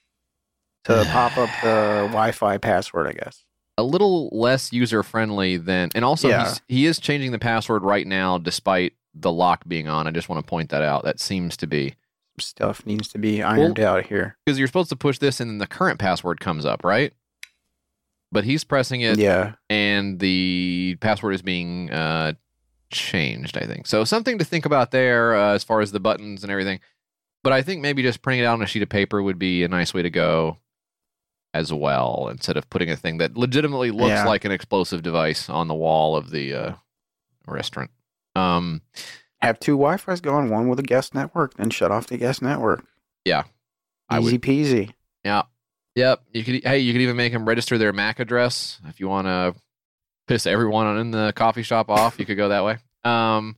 to 0.85 1.05
pop 1.09 1.37
up 1.37 1.61
the 1.61 1.99
Wi-Fi 2.09 2.57
password. 2.57 3.07
I 3.07 3.13
guess. 3.13 3.43
a 3.77 3.83
little 3.83 4.27
less 4.33 4.73
user 4.73 5.03
friendly 5.03 5.55
than, 5.55 5.89
and 5.95 6.03
also 6.03 6.27
Yeah. 6.29 6.39
he's, 6.49 6.61
he 6.67 6.85
is 6.87 6.99
changing 6.99 7.31
the 7.31 7.39
password 7.39 7.83
right 7.83 8.07
now, 8.07 8.39
despite 8.39 8.93
the 9.13 9.31
lock 9.31 9.63
being 9.67 9.87
on. 9.87 10.07
I 10.07 10.11
just 10.11 10.27
want 10.27 10.43
to 10.43 10.49
point 10.49 10.71
that 10.71 10.81
out. 10.81 11.03
That 11.05 11.19
seems 11.21 11.55
to 11.57 11.67
be 11.67 11.93
Stuff 12.39 12.85
needs 12.85 13.07
to 13.09 13.17
be 13.17 13.41
ironed 13.41 13.79
out 13.79 14.05
here. 14.07 14.37
because 14.45 14.59
you're 14.59 14.67
supposed 14.67 14.89
to 14.89 14.95
push 14.95 15.17
this, 15.17 15.39
and 15.39 15.49
then 15.49 15.57
the 15.57 15.67
current 15.67 15.99
password 15.99 16.39
comes 16.39 16.65
up, 16.65 16.83
right? 16.83 17.13
But 18.31 18.43
he's 18.43 18.63
pressing 18.63 19.01
it, 19.01 19.17
Yeah. 19.17 19.53
and 19.69 20.19
the 20.19 20.97
password 21.01 21.33
is 21.33 21.41
being 21.41 21.89
uh, 21.91 22.33
changed. 22.91 23.57
I 23.57 23.65
think 23.65 23.87
so. 23.87 24.03
Something 24.03 24.37
to 24.37 24.45
think 24.45 24.65
about 24.65 24.91
there 24.91 25.35
uh, 25.35 25.53
as 25.53 25.63
far 25.63 25.81
as 25.81 25.91
the 25.91 25.99
buttons 25.99 26.43
and 26.43 26.51
everything. 26.51 26.79
But 27.43 27.53
I 27.53 27.61
think 27.61 27.81
maybe 27.81 28.03
just 28.03 28.21
printing 28.21 28.43
it 28.43 28.45
out 28.45 28.53
on 28.55 28.61
a 28.61 28.67
sheet 28.67 28.83
of 28.83 28.89
paper 28.89 29.21
would 29.23 29.39
be 29.39 29.63
a 29.63 29.67
nice 29.67 29.93
way 29.93 30.01
to 30.01 30.09
go 30.09 30.57
as 31.53 31.71
well, 31.73 32.27
instead 32.29 32.57
of 32.57 32.69
putting 32.69 32.89
a 32.91 32.95
thing 32.95 33.17
that 33.17 33.37
legitimately 33.37 33.89
looks 33.91 34.09
Yeah. 34.09 34.25
like 34.25 34.43
an 34.45 34.51
explosive 34.51 35.01
device 35.01 35.49
on 35.49 35.67
the 35.69 35.73
wall 35.73 36.15
of 36.15 36.29
the 36.29 36.53
uh, 36.53 36.73
restaurant. 37.47 37.89
Um, 38.35 38.81
Have 39.41 39.59
two 39.59 39.73
Wi-Fi's 39.73 40.19
going, 40.21 40.49
one 40.49 40.67
with 40.67 40.79
a 40.79 40.83
guest 40.83 41.13
network, 41.13 41.53
then 41.55 41.69
shut 41.69 41.91
off 41.91 42.07
the 42.07 42.17
guest 42.17 42.41
network. 42.41 42.83
Yeah, 43.23 43.43
I 44.09 44.19
Easy 44.19 44.31
would- 44.33 44.41
peasy. 44.41 44.93
yeah, 45.23 45.43
yep. 45.95 46.21
You 46.33 46.43
could 46.43 46.63
hey, 46.63 46.79
you 46.79 46.91
could 46.93 47.01
even 47.01 47.15
make 47.17 47.33
them 47.33 47.47
register 47.47 47.77
their 47.77 47.93
MAC 47.93 48.19
address 48.19 48.79
if 48.87 48.99
you 48.99 49.07
want 49.07 49.27
to 49.27 49.55
piss 50.27 50.45
everyone 50.47 50.97
in 50.97 51.11
the 51.11 51.33
coffee 51.35 51.63
shop 51.63 51.89
off. 51.89 52.19
You 52.19 52.25
could 52.25 52.37
go 52.37 52.49
that 52.49 52.63
way. 52.65 52.77
Um, 53.03 53.57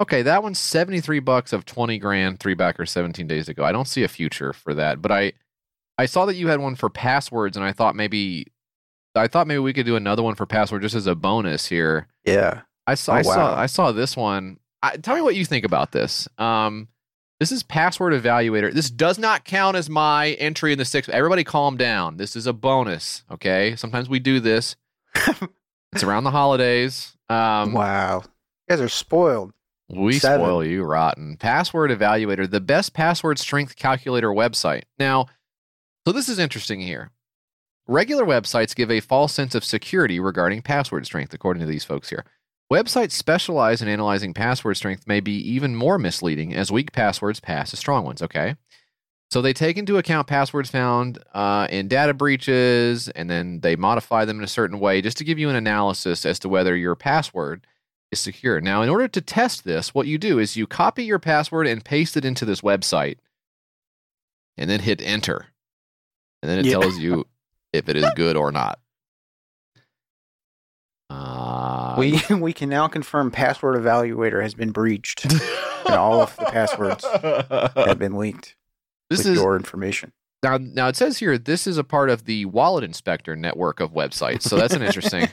okay, 0.00 0.22
that 0.22 0.42
one's 0.42 0.58
seventy 0.58 1.00
three 1.00 1.20
bucks 1.20 1.52
of 1.52 1.64
twenty 1.66 1.98
grand, 1.98 2.40
three 2.40 2.54
backer, 2.54 2.86
seventeen 2.86 3.26
days 3.26 3.48
ago. 3.48 3.64
I 3.64 3.72
don't 3.72 3.86
see 3.88 4.02
a 4.04 4.08
future 4.08 4.52
for 4.52 4.72
that, 4.74 5.02
but 5.02 5.12
I 5.12 5.32
I 5.98 6.06
saw 6.06 6.24
that 6.26 6.36
you 6.36 6.48
had 6.48 6.60
one 6.60 6.74
for 6.74 6.88
passwords, 6.88 7.56
and 7.56 7.66
I 7.66 7.72
thought 7.72 7.94
maybe 7.94 8.46
I 9.14 9.26
thought 9.28 9.46
maybe 9.46 9.58
we 9.58 9.74
could 9.74 9.84
do 9.84 9.96
another 9.96 10.22
one 10.22 10.36
for 10.36 10.46
password 10.46 10.80
just 10.82 10.94
as 10.94 11.06
a 11.06 11.14
bonus 11.14 11.66
here. 11.66 12.08
Yeah. 12.24 12.62
I 12.86 12.94
saw 12.94 13.12
Oh, 13.12 13.16
I 13.16 13.22
saw. 13.22 13.58
I 13.60 13.66
saw 13.66 13.92
this 13.92 14.16
one. 14.16 14.58
I, 14.82 14.96
tell 14.96 15.14
me 15.14 15.22
what 15.22 15.36
you 15.36 15.44
think 15.44 15.64
about 15.64 15.92
this. 15.92 16.28
Um, 16.38 16.88
this 17.40 17.52
is 17.52 17.62
password 17.62 18.12
evaluator. 18.12 18.72
This 18.72 18.90
does 18.90 19.18
not 19.18 19.44
count 19.44 19.76
as 19.76 19.90
my 19.90 20.30
entry 20.32 20.72
in 20.72 20.78
the 20.78 20.84
six. 20.84 21.08
Everybody, 21.08 21.44
calm 21.44 21.76
down. 21.76 22.16
This 22.16 22.36
is 22.36 22.46
a 22.46 22.52
bonus. 22.52 23.24
Okay. 23.30 23.76
Sometimes 23.76 24.08
we 24.08 24.18
do 24.18 24.40
this. 24.40 24.76
It's 25.92 26.02
around 26.02 26.24
the 26.24 26.30
holidays. 26.30 27.16
Um, 27.28 27.72
wow. 27.72 28.22
You 28.24 28.76
guys 28.76 28.80
are 28.80 28.88
spoiled. 28.88 29.52
We 29.90 30.14
Seven. 30.14 30.40
spoil 30.40 30.64
you 30.64 30.84
rotten. 30.84 31.36
Password 31.36 31.90
Evaluator, 31.90 32.50
the 32.50 32.60
best 32.60 32.94
password 32.94 33.38
strength 33.38 33.76
calculator 33.76 34.30
website. 34.30 34.84
Now, 34.98 35.26
so 36.06 36.12
this 36.12 36.30
is 36.30 36.38
interesting 36.38 36.80
here. 36.80 37.10
Regular 37.86 38.24
websites 38.24 38.74
give 38.74 38.90
a 38.90 39.00
false 39.00 39.34
sense 39.34 39.54
of 39.54 39.64
security 39.64 40.18
regarding 40.18 40.62
password 40.62 41.04
strength, 41.04 41.34
according 41.34 41.60
to 41.60 41.66
these 41.66 41.84
folks 41.84 42.08
here. 42.08 42.24
Websites 42.72 43.12
specialize 43.12 43.82
in 43.82 43.88
analyzing 43.88 44.32
password 44.32 44.78
strength 44.78 45.06
may 45.06 45.20
be 45.20 45.34
even 45.34 45.76
more 45.76 45.98
misleading 45.98 46.54
as 46.54 46.72
weak 46.72 46.90
passwords 46.90 47.38
pass 47.38 47.74
as 47.74 47.78
strong 47.78 48.02
ones, 48.02 48.22
okay? 48.22 48.56
So 49.30 49.42
they 49.42 49.52
take 49.52 49.76
into 49.76 49.98
account 49.98 50.26
passwords 50.26 50.70
found 50.70 51.18
uh, 51.34 51.68
in 51.68 51.86
data 51.86 52.14
breaches 52.14 53.10
and 53.10 53.28
then 53.28 53.60
they 53.60 53.76
modify 53.76 54.24
them 54.24 54.38
in 54.38 54.44
a 54.44 54.48
certain 54.48 54.80
way 54.80 55.02
just 55.02 55.18
to 55.18 55.24
give 55.24 55.38
you 55.38 55.50
an 55.50 55.56
analysis 55.56 56.24
as 56.24 56.38
to 56.38 56.48
whether 56.48 56.74
your 56.74 56.94
password 56.94 57.66
is 58.10 58.20
secure. 58.20 58.58
Now, 58.62 58.80
in 58.80 58.88
order 58.88 59.06
to 59.06 59.20
test 59.20 59.64
this, 59.64 59.94
what 59.94 60.06
you 60.06 60.16
do 60.16 60.38
is 60.38 60.56
you 60.56 60.66
copy 60.66 61.04
your 61.04 61.18
password 61.18 61.66
and 61.66 61.84
paste 61.84 62.16
it 62.16 62.24
into 62.24 62.46
this 62.46 62.62
website 62.62 63.18
and 64.56 64.70
then 64.70 64.80
hit 64.80 65.02
enter. 65.02 65.48
And 66.42 66.50
then 66.50 66.58
it 66.60 66.66
Yeah. 66.66 66.78
tells 66.78 66.96
you 66.98 67.26
if 67.74 67.90
it 67.90 67.96
is 67.96 68.08
good 68.16 68.34
or 68.34 68.50
not. 68.50 68.78
Uh, 71.12 71.94
we 71.98 72.20
we 72.30 72.52
can 72.52 72.68
now 72.68 72.88
confirm 72.88 73.30
password 73.30 73.76
evaluator 73.76 74.42
has 74.42 74.54
been 74.54 74.70
breached 74.70 75.24
and 75.86 75.94
all 75.94 76.22
of 76.22 76.34
the 76.36 76.44
passwords 76.46 77.04
have 77.04 77.98
been 77.98 78.16
leaked 78.16 78.56
this 79.12 79.26
is 79.26 79.38
your 79.38 79.56
information. 79.56 80.12
now. 80.42 80.58
Now 80.58 80.88
it 80.88 80.96
says 80.96 81.18
here 81.18 81.38
this 81.38 81.66
is 81.66 81.78
a 81.78 81.84
part 81.84 82.10
of 82.10 82.24
the 82.24 82.44
Wallet 82.46 82.84
Inspector 82.84 83.34
network 83.36 83.80
of 83.80 83.92
websites. 83.92 84.42
So 84.42 84.56
that's 84.56 84.74
an 84.74 84.82
interesting. 84.82 85.28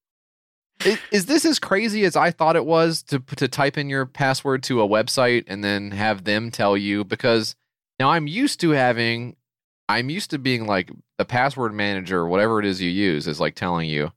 is, 0.84 0.98
is 1.10 1.26
this 1.26 1.44
as 1.44 1.58
crazy 1.58 2.04
as 2.04 2.16
I 2.16 2.30
thought 2.30 2.56
it 2.56 2.66
was 2.66 3.02
to 3.04 3.20
to 3.20 3.48
type 3.48 3.78
in 3.78 3.88
your 3.88 4.06
password 4.06 4.62
to 4.64 4.82
a 4.82 4.88
website 4.88 5.44
and 5.46 5.62
then 5.62 5.92
have 5.92 6.24
them 6.24 6.50
tell 6.50 6.76
you? 6.76 7.04
Because 7.04 7.54
now 7.98 8.10
I'm 8.10 8.26
used 8.26 8.60
to 8.60 8.70
having, 8.70 9.36
I'm 9.88 10.10
used 10.10 10.30
to 10.30 10.38
being 10.38 10.66
like 10.66 10.90
the 11.18 11.24
password 11.24 11.74
manager, 11.74 12.26
whatever 12.26 12.60
it 12.60 12.66
is 12.66 12.80
you 12.80 12.90
use, 12.90 13.26
is 13.26 13.40
like 13.40 13.54
telling 13.54 13.88
you 13.88 14.12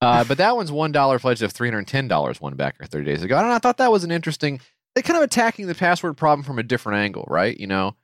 Uh, 0.00 0.24
but 0.24 0.38
that 0.38 0.56
one's 0.56 0.72
one 0.72 0.92
dollar 0.92 1.18
pledge 1.18 1.42
of 1.42 1.52
three 1.52 1.68
hundred 1.68 1.86
ten 1.88 2.08
dollars 2.08 2.40
one 2.40 2.54
backer 2.56 2.86
thirty 2.86 3.04
days 3.04 3.22
ago. 3.22 3.36
And 3.36 3.48
I 3.48 3.58
thought 3.58 3.76
that 3.76 3.92
was 3.92 4.02
an 4.02 4.10
interesting. 4.10 4.60
They 4.98 5.02
kind 5.02 5.16
of 5.16 5.22
attacking 5.22 5.68
the 5.68 5.76
password 5.76 6.16
problem 6.16 6.42
from 6.42 6.58
a 6.58 6.64
different 6.64 6.98
angle, 6.98 7.24
right? 7.28 7.56
You 7.56 7.68
know, 7.68 7.94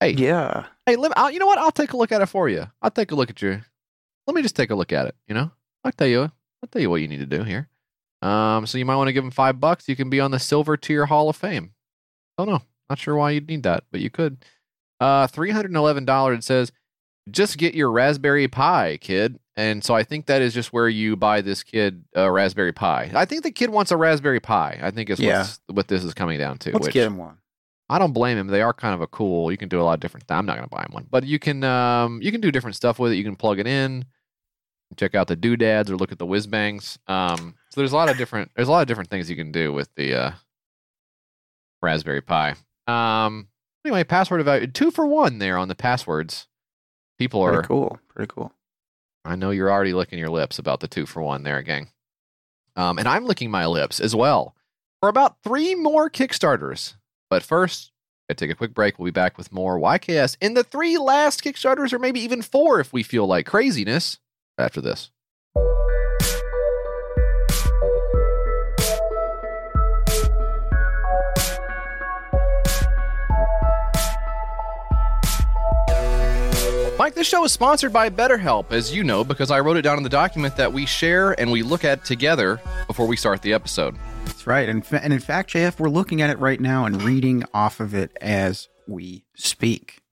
hey, 0.00 0.12
yeah. 0.12 0.64
hey, 0.86 0.96
let, 0.96 1.12
I'll, 1.14 1.30
you 1.30 1.38
know 1.38 1.44
what? 1.44 1.58
I'll 1.58 1.70
take 1.70 1.92
a 1.92 1.96
look 1.98 2.10
at 2.10 2.22
it 2.22 2.26
for 2.26 2.48
you. 2.48 2.66
I'll 2.80 2.90
take 2.90 3.12
a 3.12 3.14
look 3.14 3.28
at 3.28 3.42
your. 3.42 3.60
Let 4.26 4.34
me 4.34 4.40
just 4.40 4.56
take 4.56 4.70
a 4.70 4.74
look 4.74 4.90
at 4.90 5.06
it. 5.06 5.14
You 5.26 5.34
know, 5.34 5.50
I'll 5.84 5.92
tell 5.92 6.06
you. 6.06 6.22
I'll 6.22 6.68
tell 6.72 6.80
you 6.80 6.88
what 6.88 7.02
you 7.02 7.08
need 7.08 7.18
to 7.18 7.26
do 7.26 7.42
here. 7.42 7.68
Um, 8.22 8.66
so 8.66 8.78
you 8.78 8.86
might 8.86 8.96
want 8.96 9.08
to 9.08 9.12
give 9.12 9.24
them 9.24 9.30
five 9.30 9.60
bucks. 9.60 9.90
You 9.90 9.94
can 9.94 10.08
be 10.08 10.20
on 10.20 10.30
the 10.30 10.38
silver 10.38 10.78
tier 10.78 11.04
Hall 11.04 11.28
of 11.28 11.36
Fame. 11.36 11.74
Don't 12.38 12.48
know. 12.48 12.62
Not 12.88 12.98
sure 12.98 13.16
why 13.16 13.32
you'd 13.32 13.46
need 13.46 13.64
that, 13.64 13.84
but 13.92 14.00
you 14.00 14.08
could. 14.08 14.42
Uh, 15.00 15.26
three 15.26 15.50
hundred 15.50 15.72
and 15.72 15.76
eleven 15.76 16.06
dollars. 16.06 16.38
It 16.38 16.44
says, 16.44 16.72
just 17.30 17.58
get 17.58 17.74
your 17.74 17.90
Raspberry 17.90 18.48
Pi, 18.48 18.96
kid. 19.02 19.38
And 19.58 19.82
so 19.82 19.92
I 19.92 20.04
think 20.04 20.26
that 20.26 20.40
is 20.40 20.54
just 20.54 20.72
where 20.72 20.88
you 20.88 21.16
buy 21.16 21.40
this 21.40 21.64
kid 21.64 22.04
a 22.14 22.30
Raspberry 22.30 22.72
Pi. 22.72 23.10
I 23.12 23.24
think 23.24 23.42
the 23.42 23.50
kid 23.50 23.70
wants 23.70 23.90
a 23.90 23.96
Raspberry 23.96 24.38
Pi. 24.38 24.78
I 24.80 24.92
think 24.92 25.10
is 25.10 25.18
Yeah. 25.18 25.38
what's, 25.38 25.60
what 25.66 25.88
this 25.88 26.04
is 26.04 26.14
coming 26.14 26.38
down 26.38 26.58
to. 26.58 26.70
Let's 26.70 26.86
which 26.86 26.94
get 26.94 27.08
him 27.08 27.16
one. 27.16 27.38
I 27.88 27.98
don't 27.98 28.12
blame 28.12 28.38
him. 28.38 28.46
They 28.46 28.62
are 28.62 28.72
kind 28.72 28.94
of 28.94 29.00
a 29.00 29.08
cool. 29.08 29.50
You 29.50 29.58
can 29.58 29.68
do 29.68 29.80
a 29.80 29.82
lot 29.82 29.94
of 29.94 30.00
different. 30.00 30.30
I'm 30.30 30.46
not 30.46 30.58
going 30.58 30.68
to 30.68 30.74
buy 30.74 30.82
him 30.82 30.92
one, 30.92 31.08
but 31.10 31.24
you 31.24 31.40
can. 31.40 31.64
Um, 31.64 32.20
you 32.22 32.30
can 32.30 32.40
do 32.40 32.52
different 32.52 32.76
stuff 32.76 33.00
with 33.00 33.10
it. 33.10 33.16
You 33.16 33.24
can 33.24 33.34
plug 33.34 33.58
it 33.58 33.66
in, 33.66 34.04
check 34.96 35.16
out 35.16 35.26
the 35.26 35.34
doodads, 35.34 35.90
or 35.90 35.96
look 35.96 36.12
at 36.12 36.18
the 36.18 36.26
whiz 36.26 36.46
bangs. 36.46 36.96
Um, 37.08 37.56
so 37.70 37.80
there's 37.80 37.92
a 37.92 37.96
lot 37.96 38.08
of 38.08 38.16
different. 38.16 38.52
There's 38.54 38.68
a 38.68 38.70
lot 38.70 38.82
of 38.82 38.86
different 38.86 39.10
things 39.10 39.28
you 39.28 39.34
can 39.34 39.50
do 39.50 39.72
with 39.72 39.88
the 39.96 40.14
uh, 40.14 40.30
Raspberry 41.82 42.20
Pi. 42.20 42.54
Um, 42.86 43.48
anyway, 43.84 44.04
password 44.04 44.40
evaluation 44.40 44.70
two 44.72 44.92
for 44.92 45.04
one 45.04 45.38
there 45.38 45.58
on 45.58 45.66
the 45.66 45.74
passwords. 45.74 46.46
People 47.18 47.42
are. 47.42 47.54
Pretty 47.54 47.66
cool. 47.68 47.98
Pretty 48.08 48.32
cool. 48.32 48.52
I 49.28 49.36
know 49.36 49.50
you're 49.50 49.70
already 49.70 49.92
licking 49.92 50.18
your 50.18 50.30
lips 50.30 50.58
about 50.58 50.80
the 50.80 50.88
two 50.88 51.04
for 51.04 51.22
one 51.22 51.42
there, 51.42 51.62
gang. 51.62 51.88
Um, 52.76 52.98
and 52.98 53.06
I'm 53.06 53.26
licking 53.26 53.50
my 53.50 53.66
lips 53.66 54.00
as 54.00 54.14
well 54.14 54.54
for 55.00 55.08
about 55.08 55.36
three 55.42 55.74
more 55.74 56.08
Kickstarters. 56.08 56.94
But 57.28 57.42
first, 57.42 57.92
I 58.30 58.34
take 58.34 58.50
a 58.50 58.54
quick 58.54 58.72
break. 58.72 58.98
We'll 58.98 59.06
be 59.06 59.10
back 59.10 59.36
with 59.36 59.52
more 59.52 59.78
YKS 59.78 60.36
in 60.40 60.54
the 60.54 60.64
three 60.64 60.96
last 60.96 61.44
Kickstarters, 61.44 61.92
or 61.92 61.98
maybe 61.98 62.20
even 62.20 62.40
four 62.40 62.80
if 62.80 62.92
we 62.92 63.02
feel 63.02 63.26
like 63.26 63.46
craziness 63.46 64.18
after 64.56 64.80
this. 64.80 65.10
Mike, 77.08 77.14
this 77.14 77.26
show 77.26 77.42
is 77.42 77.52
sponsored 77.52 77.90
by 77.90 78.10
BetterHelp, 78.10 78.70
as 78.70 78.94
you 78.94 79.02
know, 79.02 79.24
because 79.24 79.50
I 79.50 79.60
wrote 79.60 79.78
it 79.78 79.82
down 79.82 79.96
in 79.96 80.02
the 80.02 80.10
document 80.10 80.58
that 80.58 80.74
we 80.74 80.84
share 80.84 81.32
and 81.40 81.50
we 81.50 81.62
look 81.62 81.82
at 81.82 82.04
together 82.04 82.60
before 82.86 83.06
we 83.06 83.16
start 83.16 83.40
the 83.40 83.54
episode. 83.54 83.96
That's 84.26 84.46
right. 84.46 84.68
And, 84.68 84.84
and 84.92 85.10
in 85.10 85.18
fact, 85.18 85.54
JF, 85.54 85.78
we're 85.78 85.88
looking 85.88 86.20
at 86.20 86.28
it 86.28 86.38
right 86.38 86.60
now 86.60 86.84
and 86.84 87.00
reading 87.00 87.44
off 87.54 87.80
of 87.80 87.94
it 87.94 88.14
as 88.20 88.68
we 88.86 89.24
speak. 89.34 90.02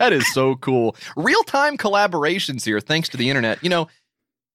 That 0.00 0.12
is 0.12 0.26
so 0.34 0.56
cool. 0.56 0.96
Real 1.14 1.44
time 1.44 1.76
collaborations 1.76 2.64
here, 2.64 2.80
thanks 2.80 3.08
to 3.10 3.16
the 3.16 3.28
internet. 3.28 3.62
You 3.62 3.70
know, 3.70 3.86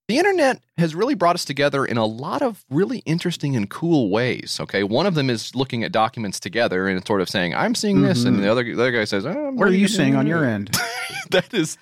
the 0.07 0.17
internet 0.17 0.61
has 0.77 0.93
really 0.93 1.15
brought 1.15 1.35
us 1.35 1.45
together 1.45 1.83
in 1.85 1.97
a 1.97 2.05
lot 2.05 2.41
of 2.41 2.63
really 2.69 2.99
interesting 2.99 3.55
and 3.55 3.69
cool 3.69 4.09
ways. 4.09 4.59
Okay. 4.61 4.83
One 4.83 5.05
of 5.07 5.15
them 5.15 5.29
is 5.29 5.55
looking 5.55 5.83
at 5.83 5.91
documents 5.91 6.39
together 6.39 6.87
and 6.87 7.05
sort 7.07 7.21
of 7.21 7.29
saying, 7.29 7.55
I'm 7.55 7.73
seeing 7.75 8.01
this. 8.01 8.23
And 8.23 8.37
Mhm. 8.37 8.41
the 8.41 8.51
other, 8.51 8.63
the 8.63 8.73
other 8.73 8.91
guy 8.91 9.05
says, 9.05 9.25
oh, 9.25 9.51
What 9.53 9.67
are 9.67 9.73
you 9.73 9.87
seeing 9.87 10.15
on 10.15 10.27
your 10.27 10.45
end? 10.45 10.75
that 11.31 11.53
is. 11.53 11.77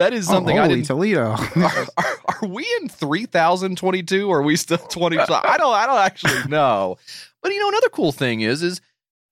That 0.00 0.12
is 0.12 0.26
something 0.26 0.58
oh, 0.58 0.62
I 0.62 0.68
didn't. 0.68 0.86
Toledo. 0.86 1.36
Are, 1.56 1.86
are, 1.96 2.18
are 2.42 2.48
we 2.48 2.66
in 2.82 2.88
3022 2.88 4.28
or 4.28 4.40
are 4.40 4.42
we 4.42 4.56
still 4.56 4.76
20 4.90 5.18
i 5.18 5.24
don't 5.56 5.72
i 5.72 5.86
don't 5.86 5.98
actually 5.98 6.50
know 6.50 6.96
but 7.42 7.52
you 7.52 7.60
know 7.60 7.68
another 7.68 7.88
cool 7.90 8.10
thing 8.10 8.40
is 8.40 8.62
is 8.62 8.80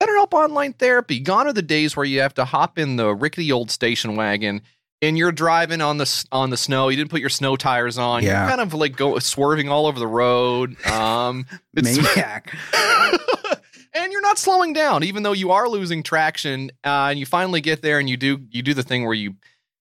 BetterHelp 0.00 0.32
Online 0.32 0.72
Therapy. 0.72 1.20
Gone 1.20 1.46
are 1.46 1.52
the 1.52 1.62
days 1.62 1.96
where 1.96 2.04
you 2.06 2.20
have 2.20 2.34
to 2.34 2.44
hop 2.44 2.76
in 2.76 2.96
the 2.96 3.14
rickety 3.14 3.52
old 3.52 3.70
station 3.70 4.16
wagon 4.16 4.62
and 5.02 5.18
you're 5.18 5.32
driving 5.32 5.80
on 5.80 5.98
the 5.98 6.26
on 6.30 6.50
the 6.50 6.56
snow. 6.56 6.88
You 6.88 6.96
didn't 6.96 7.10
put 7.10 7.20
your 7.20 7.28
snow 7.28 7.56
tires 7.56 7.98
on. 7.98 8.22
Yeah. 8.22 8.42
You're 8.42 8.48
kind 8.48 8.60
of 8.60 8.72
like 8.72 8.96
go 8.96 9.18
swerving 9.18 9.68
all 9.68 9.86
over 9.86 9.98
the 9.98 10.06
road. 10.06 10.82
Um, 10.86 11.44
Maniac. 11.74 12.54
and 13.94 14.12
you're 14.12 14.22
not 14.22 14.38
slowing 14.38 14.72
down, 14.72 15.02
even 15.02 15.24
though 15.24 15.32
you 15.32 15.50
are 15.50 15.68
losing 15.68 16.02
traction. 16.02 16.70
Uh, 16.84 17.08
and 17.10 17.18
you 17.18 17.26
finally 17.26 17.60
get 17.60 17.82
there, 17.82 17.98
and 17.98 18.08
you 18.08 18.16
do 18.16 18.40
you 18.50 18.62
do 18.62 18.72
the 18.72 18.84
thing 18.84 19.04
where 19.04 19.14
you 19.14 19.34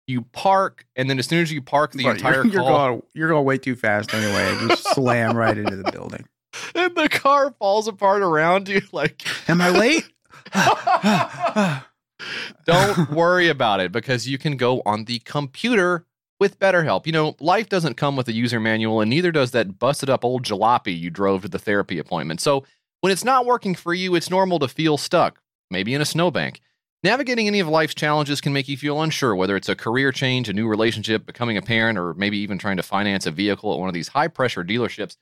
you 0.07 0.21
park, 0.21 0.85
and 0.95 1.09
then 1.09 1.19
as 1.19 1.27
soon 1.27 1.41
as 1.41 1.51
you 1.51 1.61
park, 1.61 1.91
the 1.91 2.07
entire 2.07 2.35
you're, 2.35 2.45
you're 2.53 2.63
call, 2.63 2.87
going 2.87 3.01
you're 3.13 3.29
going 3.29 3.45
way 3.45 3.57
too 3.57 3.75
fast 3.75 4.13
anyway. 4.13 4.57
You 4.61 4.75
slam 4.77 5.37
right 5.37 5.57
into 5.57 5.75
the 5.75 5.91
building. 5.91 6.25
and 6.73 6.95
the 6.95 7.09
car 7.09 7.53
falls 7.59 7.87
apart 7.87 8.21
around 8.21 8.69
you. 8.69 8.81
Like, 8.91 9.21
Am 9.49 9.61
I 9.61 9.69
late? 9.69 10.09
don't 12.65 13.09
worry 13.11 13.49
about 13.49 13.79
it 13.79 13.91
because 13.91 14.27
you 14.27 14.37
can 14.37 14.57
go 14.57 14.81
on 14.85 15.05
the 15.05 15.19
computer 15.19 16.05
with 16.39 16.59
BetterHelp. 16.59 17.05
You 17.05 17.11
know, 17.11 17.35
life 17.39 17.69
doesn't 17.69 17.97
come 17.97 18.15
with 18.15 18.27
a 18.27 18.33
user 18.33 18.59
manual, 18.59 19.01
and 19.01 19.09
neither 19.09 19.31
does 19.31 19.51
that 19.51 19.79
busted 19.79 20.09
up 20.09 20.23
old 20.23 20.43
jalopy 20.43 20.97
you 20.97 21.09
drove 21.09 21.41
to 21.43 21.47
the 21.47 21.59
therapy 21.59 21.99
appointment. 21.99 22.41
So 22.41 22.63
when 23.01 23.11
it's 23.11 23.23
not 23.23 23.45
working 23.45 23.75
for 23.75 23.93
you, 23.93 24.15
it's 24.15 24.29
normal 24.29 24.59
to 24.59 24.67
feel 24.67 24.97
stuck, 24.97 25.41
maybe 25.69 25.93
in 25.93 26.01
a 26.01 26.05
snowbank. 26.05 26.61
Navigating 27.01 27.47
any 27.47 27.61
of 27.61 27.67
life's 27.67 27.95
challenges 27.95 28.41
can 28.41 28.51
make 28.51 28.67
you 28.67 28.75
feel 28.75 29.01
unsure, 29.01 29.33
whether 29.33 29.55
it's 29.55 29.69
a 29.69 29.75
career 29.75 30.11
change, 30.11 30.49
a 30.49 30.53
new 30.53 30.67
relationship, 30.67 31.25
becoming 31.25 31.55
a 31.55 31.61
parent, 31.61 31.97
or 31.97 32.13
maybe 32.13 32.37
even 32.39 32.57
trying 32.57 32.75
to 32.75 32.83
finance 32.83 33.25
a 33.25 33.31
vehicle 33.31 33.71
at 33.73 33.79
one 33.79 33.87
of 33.87 33.93
these 33.93 34.09
high 34.09 34.27
pressure 34.27 34.65
dealerships. 34.65 35.15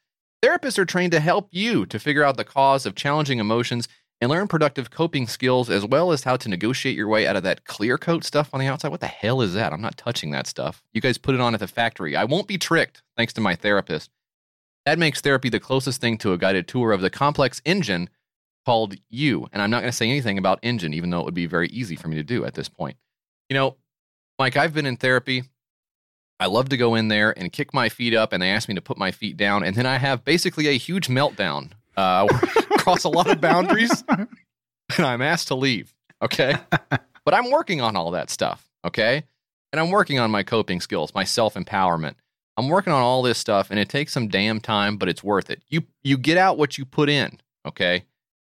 Therapists 0.43 0.79
are 0.79 0.85
trained 0.85 1.11
to 1.11 1.19
help 1.19 1.49
you 1.51 1.85
to 1.85 1.99
figure 1.99 2.23
out 2.23 2.37
the 2.37 2.43
cause 2.43 2.87
of 2.87 2.95
challenging 2.95 3.37
emotions 3.37 3.87
and 4.19 4.31
learn 4.31 4.47
productive 4.47 4.89
coping 4.89 5.27
skills 5.27 5.69
as 5.69 5.85
well 5.85 6.11
as 6.11 6.23
how 6.23 6.35
to 6.37 6.49
negotiate 6.49 6.95
your 6.95 7.07
way 7.07 7.27
out 7.27 7.35
of 7.35 7.43
that 7.43 7.65
clear 7.65 7.97
coat 7.97 8.23
stuff 8.23 8.49
on 8.53 8.59
the 8.59 8.67
outside. 8.67 8.89
What 8.89 8.99
the 8.99 9.07
hell 9.07 9.41
is 9.41 9.53
that? 9.53 9.73
I'm 9.73 9.81
not 9.81 9.97
touching 9.97 10.31
that 10.31 10.47
stuff. 10.47 10.83
You 10.93 11.01
guys 11.01 11.17
put 11.17 11.35
it 11.35 11.41
on 11.41 11.53
at 11.53 11.59
the 11.59 11.67
factory. 11.67 12.15
I 12.15 12.23
won't 12.23 12.47
be 12.47 12.57
tricked, 12.57 13.03
thanks 13.15 13.33
to 13.33 13.41
my 13.41 13.55
therapist. 13.55 14.09
That 14.85 14.97
makes 14.97 15.21
therapy 15.21 15.49
the 15.49 15.59
closest 15.59 16.01
thing 16.01 16.17
to 16.19 16.33
a 16.33 16.37
guided 16.37 16.67
tour 16.67 16.91
of 16.91 17.01
the 17.01 17.09
complex 17.09 17.61
engine 17.65 18.09
called 18.65 18.95
you. 19.09 19.47
And 19.53 19.61
I'm 19.61 19.69
not 19.69 19.81
going 19.81 19.91
to 19.91 19.97
say 19.97 20.09
anything 20.09 20.37
about 20.37 20.59
engine, 20.63 20.93
even 20.93 21.09
though 21.09 21.19
it 21.19 21.25
would 21.25 21.33
be 21.33 21.45
very 21.45 21.67
easy 21.69 21.95
for 21.95 22.07
me 22.07 22.15
to 22.15 22.23
do 22.23 22.43
at 22.45 22.53
this 22.53 22.69
point. 22.69 22.97
You 23.49 23.53
know, 23.53 23.77
Mike, 24.39 24.57
I've 24.57 24.73
been 24.73 24.85
in 24.85 24.97
therapy. 24.97 25.43
I 26.39 26.45
love 26.45 26.69
to 26.69 26.77
go 26.77 26.95
in 26.95 27.07
there 27.07 27.37
and 27.37 27.51
kick 27.51 27.73
my 27.73 27.89
feet 27.89 28.13
up, 28.13 28.31
and 28.31 28.41
they 28.41 28.49
ask 28.49 28.69
me 28.69 28.75
to 28.75 28.81
put 28.81 28.97
my 28.97 29.11
feet 29.11 29.37
down. 29.37 29.63
And 29.63 29.75
then 29.75 29.85
I 29.85 29.97
have 29.97 30.23
basically 30.23 30.67
a 30.67 30.77
huge 30.77 31.07
meltdown 31.07 31.71
uh, 31.97 32.27
across 32.75 33.03
a 33.03 33.09
lot 33.09 33.29
of 33.29 33.41
boundaries, 33.41 34.03
and 34.07 34.27
I'm 35.05 35.21
asked 35.21 35.49
to 35.49 35.55
leave. 35.55 35.93
Okay. 36.21 36.55
but 37.25 37.33
I'm 37.33 37.51
working 37.51 37.81
on 37.81 37.95
all 37.95 38.11
that 38.11 38.29
stuff. 38.29 38.69
Okay. 38.85 39.23
And 39.73 39.79
I'm 39.81 39.91
working 39.91 40.19
on 40.19 40.31
my 40.31 40.43
coping 40.43 40.79
skills, 40.79 41.13
my 41.13 41.25
self 41.25 41.55
empowerment. 41.55 42.15
I'm 42.55 42.69
working 42.69 42.93
on 42.93 43.01
all 43.01 43.21
this 43.21 43.37
stuff, 43.37 43.69
and 43.69 43.79
it 43.79 43.89
takes 43.89 44.13
some 44.13 44.29
damn 44.29 44.59
time, 44.59 44.97
but 44.97 45.09
it's 45.09 45.23
worth 45.23 45.49
it. 45.49 45.61
You 45.67 45.83
you 46.03 46.17
get 46.17 46.37
out 46.37 46.57
what 46.57 46.77
you 46.77 46.85
put 46.85 47.09
in. 47.09 47.39
Okay. 47.67 48.05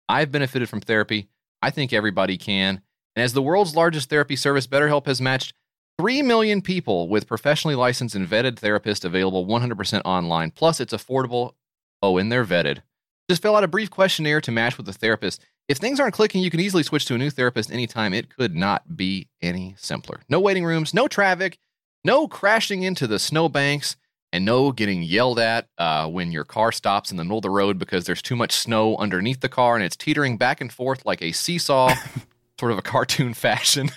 I've 0.08 0.32
benefited 0.32 0.68
from 0.68 0.80
therapy. 0.80 1.28
I 1.62 1.70
think 1.70 1.92
everybody 1.92 2.36
can. 2.36 2.82
And 3.16 3.24
as 3.24 3.32
the 3.32 3.42
world's 3.42 3.74
largest 3.74 4.08
therapy 4.10 4.36
service, 4.36 4.66
BetterHelp 4.66 5.06
has 5.06 5.20
matched 5.20 5.52
3 5.98 6.22
million 6.22 6.62
people 6.62 7.08
with 7.08 7.26
professionally 7.26 7.74
licensed 7.74 8.14
and 8.14 8.28
vetted 8.28 8.54
therapists 8.54 9.04
available 9.04 9.44
100% 9.46 10.02
online. 10.04 10.52
Plus, 10.52 10.80
it's 10.80 10.94
affordable. 10.94 11.54
Oh, 12.00 12.16
and 12.16 12.30
they're 12.30 12.44
vetted. 12.44 12.82
Just 13.28 13.42
fill 13.42 13.56
out 13.56 13.64
a 13.64 13.68
brief 13.68 13.90
questionnaire 13.90 14.40
to 14.40 14.50
match 14.50 14.78
with 14.78 14.88
a 14.88 14.92
therapist. 14.92 15.42
If 15.68 15.76
things 15.76 16.00
aren't 16.00 16.14
clicking, 16.14 16.42
you 16.42 16.50
can 16.50 16.60
easily 16.60 16.82
switch 16.82 17.04
to 17.06 17.14
a 17.14 17.18
new 17.18 17.28
therapist 17.28 17.70
anytime. 17.70 18.14
It 18.14 18.34
could 18.34 18.56
not 18.56 18.96
be 18.96 19.28
any 19.42 19.74
simpler. 19.76 20.20
No 20.28 20.40
waiting 20.40 20.64
rooms, 20.64 20.94
no 20.94 21.08
traffic, 21.08 21.58
no 22.04 22.26
crashing 22.26 22.82
into 22.82 23.06
the 23.06 23.18
snowbanks, 23.18 23.96
and 24.32 24.44
no 24.44 24.72
getting 24.72 25.02
yelled 25.02 25.38
at 25.38 25.68
uh, 25.76 26.08
when 26.08 26.32
your 26.32 26.44
car 26.44 26.72
stops 26.72 27.10
in 27.10 27.18
the 27.18 27.24
middle 27.24 27.38
of 27.38 27.42
the 27.42 27.50
road 27.50 27.78
because 27.78 28.06
there's 28.06 28.22
too 28.22 28.36
much 28.36 28.52
snow 28.52 28.96
underneath 28.96 29.40
the 29.40 29.48
car 29.48 29.74
and 29.74 29.84
it's 29.84 29.96
teetering 29.96 30.36
back 30.36 30.60
and 30.60 30.72
forth 30.72 31.04
like 31.04 31.22
a 31.22 31.32
seesaw, 31.32 31.94
sort 32.60 32.72
of 32.72 32.78
a 32.78 32.82
cartoon 32.82 33.34
fashion. 33.34 33.90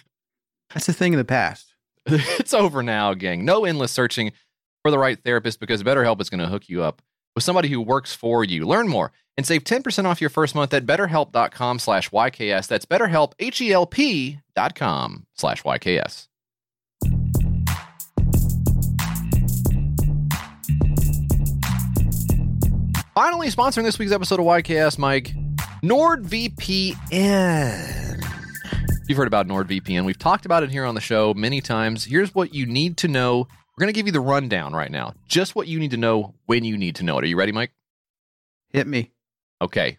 That's 0.74 0.90
a 0.90 0.94
thing 0.94 1.14
of 1.14 1.18
the 1.18 1.26
past. 1.26 1.74
it's 2.06 2.54
over 2.54 2.82
now, 2.84 3.14
gang. 3.14 3.46
No 3.46 3.66
endless 3.66 3.92
searching 3.92 4.32
for 4.84 4.92
the 4.92 5.00
right 5.00 5.22
therapist 5.24 5.60
because 5.60 5.84
BetterHelp 5.84 6.22
is 6.22 6.30
going 6.30 6.40
to 6.40 6.48
hook 6.48 6.68
you 6.68 6.82
up 6.82 7.02
with 7.36 7.44
somebody 7.44 7.70
who 7.70 7.82
works 7.82 8.14
for 8.14 8.44
you. 8.44 8.66
Learn 8.66 8.88
more 8.88 9.12
and 9.38 9.46
save 9.46 9.64
10% 9.64 10.06
off 10.06 10.22
your 10.22 10.30
first 10.30 10.56
month 10.56 10.74
at 10.74 10.86
betterhelp.com 10.86 11.80
slash 11.80 12.10
YKS. 12.10 12.68
That's 12.68 12.86
betterhelp, 12.86 13.34
H-E-L-P 13.40 14.40
dot 14.56 14.76
com 14.76 15.26
slash 15.36 15.64
YKS. 15.64 16.28
Finally, 23.14 23.50
sponsoring 23.50 23.84
this 23.84 24.00
week's 24.00 24.14
episode 24.14 24.40
of 24.40 24.46
YKS, 24.46 24.98
Mike, 24.98 25.34
NordVPN. 25.84 26.98
You've 29.08 29.18
heard 29.18 29.28
about 29.28 29.48
NordVPN. 29.48 30.06
We've 30.06 30.18
talked 30.18 30.46
about 30.46 30.64
it 30.64 30.72
here 30.72 30.86
on 30.86 30.96
the 30.96 31.02
show 31.02 31.34
many 31.34 31.60
times. 31.60 32.06
Here's 32.06 32.34
what 32.34 32.54
you 32.54 32.66
need 32.66 32.96
to 32.98 33.10
know. 33.10 33.40
We're 33.40 33.82
going 33.82 33.94
to 33.94 33.98
give 33.98 34.06
you 34.06 34.14
the 34.14 34.22
rundown 34.22 34.74
right 34.74 34.90
now. 34.90 35.14
Just 35.28 35.54
what 35.56 35.68
you 35.68 35.80
need 35.80 35.92
to 35.92 35.98
know 35.98 36.36
when 36.46 36.64
you 36.64 36.78
need 36.78 36.96
to 36.96 37.04
know 37.04 37.18
it. 37.18 37.26
Are 37.26 37.28
you 37.28 37.36
ready, 37.36 37.52
Mike? 37.52 37.72
Hit 38.70 38.88
me. 38.88 39.12
Okay. 39.62 39.98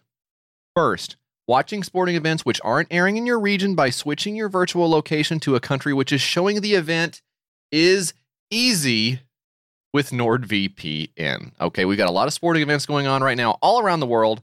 First, 0.75 1.15
watching 1.47 1.83
sporting 1.83 2.15
events 2.15 2.45
which 2.45 2.59
aren't 2.63 2.87
airing 2.91 3.17
in 3.17 3.25
your 3.25 3.39
region 3.39 3.75
by 3.75 3.89
switching 3.89 4.35
your 4.35 4.49
virtual 4.49 4.89
location 4.89 5.39
to 5.41 5.55
a 5.55 5.59
country 5.59 5.93
which 5.93 6.11
is 6.11 6.21
showing 6.21 6.61
the 6.61 6.73
event 6.75 7.21
is 7.71 8.13
easy 8.51 9.21
with 9.93 10.11
NordVPN. 10.11 11.51
Okay, 11.61 11.85
we've 11.85 11.97
got 11.97 12.09
a 12.09 12.11
lot 12.11 12.27
of 12.27 12.33
sporting 12.33 12.63
events 12.63 12.85
going 12.85 13.07
on 13.07 13.21
right 13.23 13.37
now 13.37 13.57
all 13.61 13.81
around 13.81 13.99
the 13.99 14.07
world, 14.07 14.41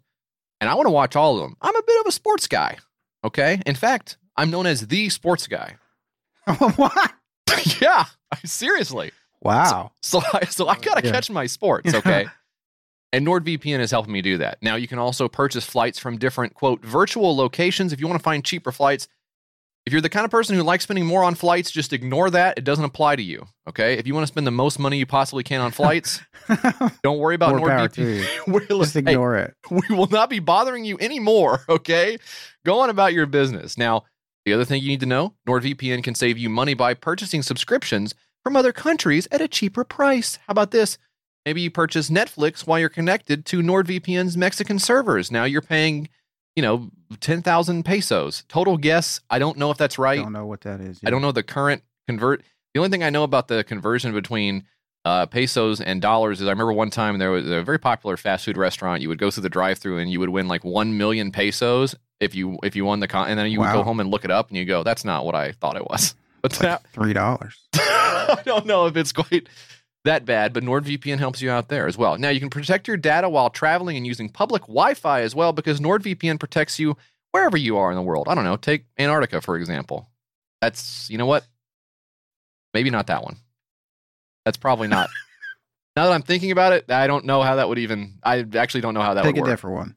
and 0.61 0.71
I 0.71 0.75
want 0.75 0.87
to 0.87 0.91
watch 0.93 1.17
all 1.17 1.37
of 1.37 1.43
them. 1.43 1.57
I'm 1.61 1.75
a 1.77 1.83
bit 1.83 2.01
of 2.01 2.07
a 2.07 2.13
sports 2.13 2.47
guy. 2.47 2.79
Okay. 3.25 3.61
In 3.67 3.75
fact, 3.75 4.17
I'm 4.37 4.51
known 4.51 4.67
as 4.67 4.87
the 4.87 5.09
sports 5.11 5.47
guy. 5.47 5.77
what? 6.77 7.13
yeah, 7.81 8.05
seriously. 8.45 9.11
Wow. 9.43 9.93
So 10.03 10.21
I, 10.33 10.45
so 10.47 10.69
I 10.69 10.77
gotta 10.77 11.05
Yeah. 11.05 11.13
catch 11.13 11.31
my 11.31 11.47
sports, 11.47 11.93
okay? 11.95 12.27
And 13.13 13.27
NordVPN 13.27 13.81
is 13.81 13.91
helping 13.91 14.13
me 14.13 14.23
do 14.23 14.39
that. 14.39 14.59
Now 14.63 14.77
you 14.77 14.89
can 14.89 14.99
also 14.99 15.29
purchase 15.29 15.65
flights 15.65 15.99
from 15.99 16.19
different 16.19 16.55
quote 16.55 16.85
virtual 16.85 17.37
locations 17.37 17.93
if 17.93 18.01
you 18.01 18.07
want 18.07 18.19
to 18.19 18.23
find 18.23 18.45
cheaper 18.45 18.73
flights. 18.73 19.09
If 19.87 19.93
you're 19.95 20.03
the 20.03 20.11
kind 20.11 20.27
of 20.27 20.31
person 20.31 20.57
who 20.57 20.63
likes 20.63 20.85
spending 20.85 21.07
more 21.07 21.25
on 21.25 21.35
flights, 21.35 21.71
just 21.71 21.93
ignore 21.93 22.29
that. 22.31 22.59
It 22.59 22.65
doesn't 22.65 22.85
apply 22.85 23.17
to 23.17 23.23
you. 23.23 23.47
Okay. 23.67 23.95
If 23.95 24.07
you 24.07 24.15
want 24.15 24.25
to 24.25 24.33
spend 24.33 24.47
the 24.47 24.53
most 24.53 24.79
money 24.79 24.99
you 24.99 25.07
possibly 25.07 25.43
can 25.43 25.61
on 25.61 25.71
flights, 25.71 26.21
don't 27.03 27.19
worry 27.19 27.35
about 27.35 27.57
More 27.57 27.67
power 27.67 27.89
to 27.89 28.01
NordVPN. 28.47 28.69
Just 28.69 28.95
hey, 28.95 29.01
ignore 29.01 29.37
it. 29.37 29.55
we 29.71 29.97
will 29.97 30.07
not 30.09 30.29
be 30.29 30.39
bothering 30.39 30.85
you 30.85 30.99
anymore. 31.01 31.65
Okay. 31.69 32.19
Go 32.65 32.81
on 32.81 32.91
about 32.91 33.15
your 33.15 33.27
business. 33.27 33.79
Now, 33.79 34.05
the 34.45 34.53
other 34.53 34.65
thing 34.65 34.83
you 34.83 34.89
need 34.89 35.01
to 35.01 35.07
know 35.07 35.35
NordVPN 35.49 36.05
can 36.05 36.15
save 36.15 36.37
you 36.37 36.51
money 36.51 36.75
by 36.75 36.95
purchasing 36.95 37.43
subscriptions 37.43 38.15
from 38.43 38.57
other 38.57 38.73
countries 38.73 39.29
at 39.31 39.41
a 39.41 39.49
cheaper 39.49 39.85
price. 39.85 40.37
How 40.47 40.53
about 40.53 40.71
this? 40.73 40.99
Maybe 41.47 41.63
you 41.63 41.71
purchase 41.71 42.11
Netflix 42.11 42.67
while 42.67 42.79
you're 42.79 42.89
connected 42.89 43.47
to 43.47 43.61
NordVPN's 43.61 44.37
Mexican 44.37 44.79
servers. 44.79 45.31
Now 45.31 45.45
you're 45.45 45.63
paying, 45.63 46.09
you 46.55 46.63
know, 46.63 46.91
10,000 47.21 47.85
pesos. 47.85 48.45
Total 48.49 48.77
guess. 48.77 49.21
I 49.31 49.39
don't 49.39 49.57
know 49.57 49.71
if 49.71 49.79
that's 49.79 49.99
right. 49.99 50.21
I 50.21 50.23
don't 50.23 50.33
know 50.33 50.47
what 50.47 50.61
that 50.63 50.81
is. 50.81 51.01
I 51.05 51.11
don't 51.11 51.23
know 51.23 51.33
the 51.33 51.43
current 51.43 51.83
convert. 52.07 52.43
The 52.75 52.81
only 52.81 52.91
thing 52.91 53.03
I 53.03 53.11
know 53.11 53.25
about 53.25 53.49
the 53.49 53.65
conversion 53.65 54.13
between 54.13 54.65
uh, 55.05 55.27
pesos 55.27 55.81
and 55.81 56.03
dollars 56.03 56.41
is 56.41 56.47
I 56.47 56.51
remember 56.51 56.75
one 56.75 56.91
time 56.91 57.19
there 57.19 57.31
was 57.31 57.49
a 57.51 57.63
very 57.63 57.79
popular 57.79 58.17
fast 58.17 58.45
food 58.45 58.57
restaurant. 58.57 59.01
You 59.01 59.09
would 59.09 59.19
go 59.19 59.31
through 59.31 59.45
the 59.45 59.49
drive-through 59.49 59.99
and 59.99 60.11
you 60.11 60.21
would 60.21 60.29
win 60.29 60.47
like 60.47 60.63
one 60.63 60.99
million 60.99 61.33
pesos 61.33 61.95
if 62.21 62.35
you 62.35 62.59
if 62.63 62.77
you 62.77 62.85
won 62.85 63.01
the 63.01 63.09
con, 63.09 63.29
and 63.29 63.39
then 63.39 63.51
you 63.51 63.61
would 63.61 63.73
go 63.73 63.83
home 63.83 63.99
and 63.99 64.11
look 64.11 64.27
it 64.27 64.31
up 64.31 64.49
and 64.51 64.59
you 64.59 64.67
go, 64.67 64.83
that's 64.83 65.05
not 65.05 65.25
what 65.25 65.35
I 65.35 65.53
thought 65.53 65.77
it 65.77 65.89
was. 65.89 66.15
But 66.43 66.53
that, 66.53 66.83
Three 66.95 67.13
dollars. 67.13 67.59
I 67.75 68.41
don't 68.47 68.65
know 68.65 68.87
if 68.87 68.97
it's 68.97 69.13
quite 69.13 69.47
that 70.05 70.25
bad, 70.25 70.53
but 70.53 70.63
NordVPN 70.63 71.19
helps 71.19 71.43
you 71.43 71.51
out 71.51 71.69
there 71.69 71.87
as 71.87 71.99
well. 71.99 72.17
Now 72.17 72.31
you 72.31 72.41
can 72.41 72.51
protect 72.51 72.89
your 72.89 72.97
data 72.97 73.29
while 73.29 73.51
traveling 73.51 73.97
and 73.97 74.07
using 74.07 74.29
public 74.29 74.63
Wi-Fi 74.63 75.23
as 75.23 75.35
well 75.35 75.53
because 75.53 75.81
NordVPN 75.81 76.39
protects 76.39 76.79
you 76.79 76.97
wherever 77.33 77.57
you 77.57 77.77
are 77.77 77.91
in 77.91 77.97
the 77.97 78.03
world. 78.03 78.27
I 78.29 78.35
don't 78.35 78.45
know, 78.45 78.57
take 78.57 78.87
Antarctica 78.99 79.41
for 79.41 79.57
example. 79.57 80.09
That's 80.61 81.09
you 81.11 81.19
know 81.19 81.27
what? 81.27 81.47
Maybe 82.73 82.91
not 82.91 83.09
that 83.09 83.23
one. 83.23 83.37
That's 84.45 84.57
probably 84.57 84.89
not. 84.89 85.11
now 85.97 86.07
that 86.07 86.13
I'm 86.13 86.23
thinking 86.23 86.51
about 86.51 86.73
it, 86.73 86.91
I 86.91 87.07
don't 87.07 87.25
know 87.25 87.43
how 87.43 87.57
that 87.57 87.69
would 87.69 87.79
even. 87.79 88.19
I 88.23 88.47
actually 88.55 88.81
don't 88.81 88.95
know 88.95 89.03
how 89.03 89.15
that 89.15 89.25
would 89.25 89.37
work. 89.37 89.45
Take 89.45 89.45
a 89.45 89.51
different 89.51 89.77
one. 89.77 89.97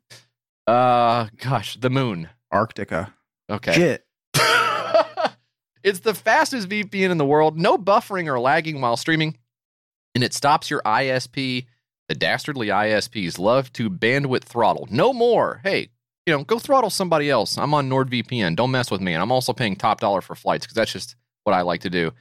Uh, 0.67 1.27
gosh, 1.37 1.77
the 1.77 1.89
moon. 1.89 2.29
Arctica. 2.53 3.11
Okay. 3.49 3.73
Shit. 3.73 4.05
it's 5.83 5.99
the 5.99 6.13
fastest 6.13 6.69
VPN 6.69 7.09
in 7.09 7.17
the 7.17 7.25
world. 7.25 7.57
No 7.57 7.77
buffering 7.77 8.27
or 8.27 8.39
lagging 8.39 8.79
while 8.81 8.97
streaming. 8.97 9.37
And 10.15 10.23
it 10.23 10.33
stops 10.33 10.69
your 10.69 10.81
ISP. 10.81 11.65
The 12.09 12.15
dastardly 12.15 12.67
ISPs 12.67 13.39
love 13.39 13.71
to 13.73 13.89
bandwidth 13.89 14.43
throttle. 14.43 14.87
No 14.91 15.13
more. 15.13 15.61
Hey, 15.63 15.89
you 16.25 16.33
know, 16.33 16.43
go 16.43 16.59
throttle 16.59 16.89
somebody 16.89 17.29
else. 17.29 17.57
I'm 17.57 17.73
on 17.73 17.89
NordVPN. 17.89 18.55
Don't 18.55 18.71
mess 18.71 18.91
with 18.91 19.01
me. 19.01 19.13
And 19.13 19.21
I'm 19.21 19.31
also 19.31 19.53
paying 19.53 19.75
top 19.75 19.99
dollar 19.99 20.21
for 20.21 20.35
flights 20.35 20.65
because 20.65 20.75
that's 20.75 20.91
just 20.91 21.15
what 21.43 21.53
I 21.53 21.61
like 21.61 21.81
to 21.81 21.89
do. 21.89 22.11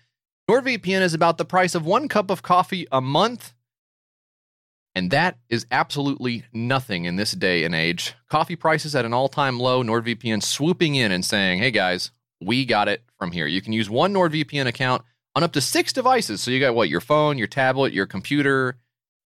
NordVPN 0.50 1.02
is 1.02 1.14
about 1.14 1.38
the 1.38 1.44
price 1.44 1.74
of 1.74 1.86
one 1.86 2.08
cup 2.08 2.30
of 2.30 2.42
coffee 2.42 2.86
a 2.90 3.00
month. 3.00 3.54
And 4.94 5.10
that 5.10 5.38
is 5.48 5.66
absolutely 5.70 6.44
nothing 6.52 7.06
in 7.06 7.16
this 7.16 7.32
day 7.32 7.64
and 7.64 7.74
age. 7.74 8.14
Coffee 8.28 8.56
prices 8.56 8.94
at 8.94 9.04
an 9.04 9.14
all 9.14 9.28
time 9.28 9.58
low, 9.58 9.82
NordVPN 9.82 10.42
swooping 10.42 10.94
in 10.94 11.12
and 11.12 11.24
saying, 11.24 11.60
hey 11.60 11.70
guys, 11.70 12.10
we 12.40 12.64
got 12.66 12.88
it 12.88 13.02
from 13.18 13.32
here. 13.32 13.46
You 13.46 13.62
can 13.62 13.72
use 13.72 13.88
one 13.88 14.12
NordVPN 14.12 14.66
account 14.66 15.02
on 15.34 15.42
up 15.42 15.52
to 15.52 15.60
six 15.60 15.92
devices. 15.92 16.40
So 16.40 16.50
you 16.50 16.60
got 16.60 16.74
what? 16.74 16.88
Your 16.88 17.00
phone, 17.00 17.38
your 17.38 17.46
tablet, 17.46 17.92
your 17.92 18.06
computer, 18.06 18.76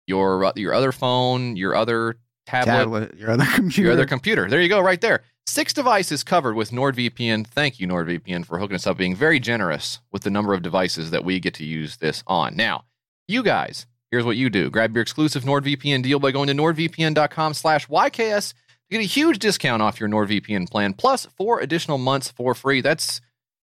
your, 0.08 0.46
uh, 0.46 0.54
your 0.56 0.74
other 0.74 0.92
phone, 0.92 1.56
your 1.56 1.76
other 1.76 2.18
tablet, 2.46 2.72
Tablet, 2.74 3.18
your 3.18 3.32
other 3.32 3.46
computer. 3.56 3.82
your 3.84 3.92
other 3.94 4.06
computer. 4.06 4.50
There 4.50 4.62
you 4.62 4.70
go, 4.70 4.82
right 4.82 5.00
there. 5.00 5.22
Six 5.48 5.74
devices 5.74 6.24
covered 6.24 6.56
with 6.56 6.72
NordVPN. 6.72 7.46
Thank 7.48 7.80
you, 7.80 7.88
NordVPN, 7.88 8.46
for 8.46 8.60
hooking 8.60 8.76
us 8.76 8.88
up, 8.88 8.98
being 8.98 9.16
very 9.16 9.40
generous 9.40 10.00
with 10.12 10.24
the 10.24 10.30
number 10.30 10.54
of 10.54 10.62
devices 10.62 11.12
that 11.12 11.24
we 11.26 11.40
get 11.40 11.54
to 11.56 11.66
use 11.66 11.98
this 11.98 12.24
on. 12.28 12.56
Now, 12.56 12.86
you 13.28 13.44
guys, 13.44 13.86
here's 14.12 14.26
what 14.26 14.38
you 14.38 14.50
do. 14.50 14.70
Grab 14.70 14.94
your 14.94 15.02
exclusive 15.02 15.44
NordVPN 15.44 16.04
deal 16.04 16.20
by 16.20 16.32
going 16.32 16.48
to 16.48 16.54
nordvpn.com 16.54 17.54
slash 17.54 17.88
YKS 17.88 18.54
to 18.54 18.58
get 18.90 19.00
a 19.00 19.04
huge 19.04 19.40
discount 19.40 19.82
off 19.82 20.00
your 20.00 20.10
NordVPN 20.10 20.70
plan, 20.70 20.94
plus 20.94 21.26
four 21.26 21.60
additional 21.60 21.98
months 21.98 22.30
for 22.30 22.54
free. 22.54 22.82
That's 22.82 23.20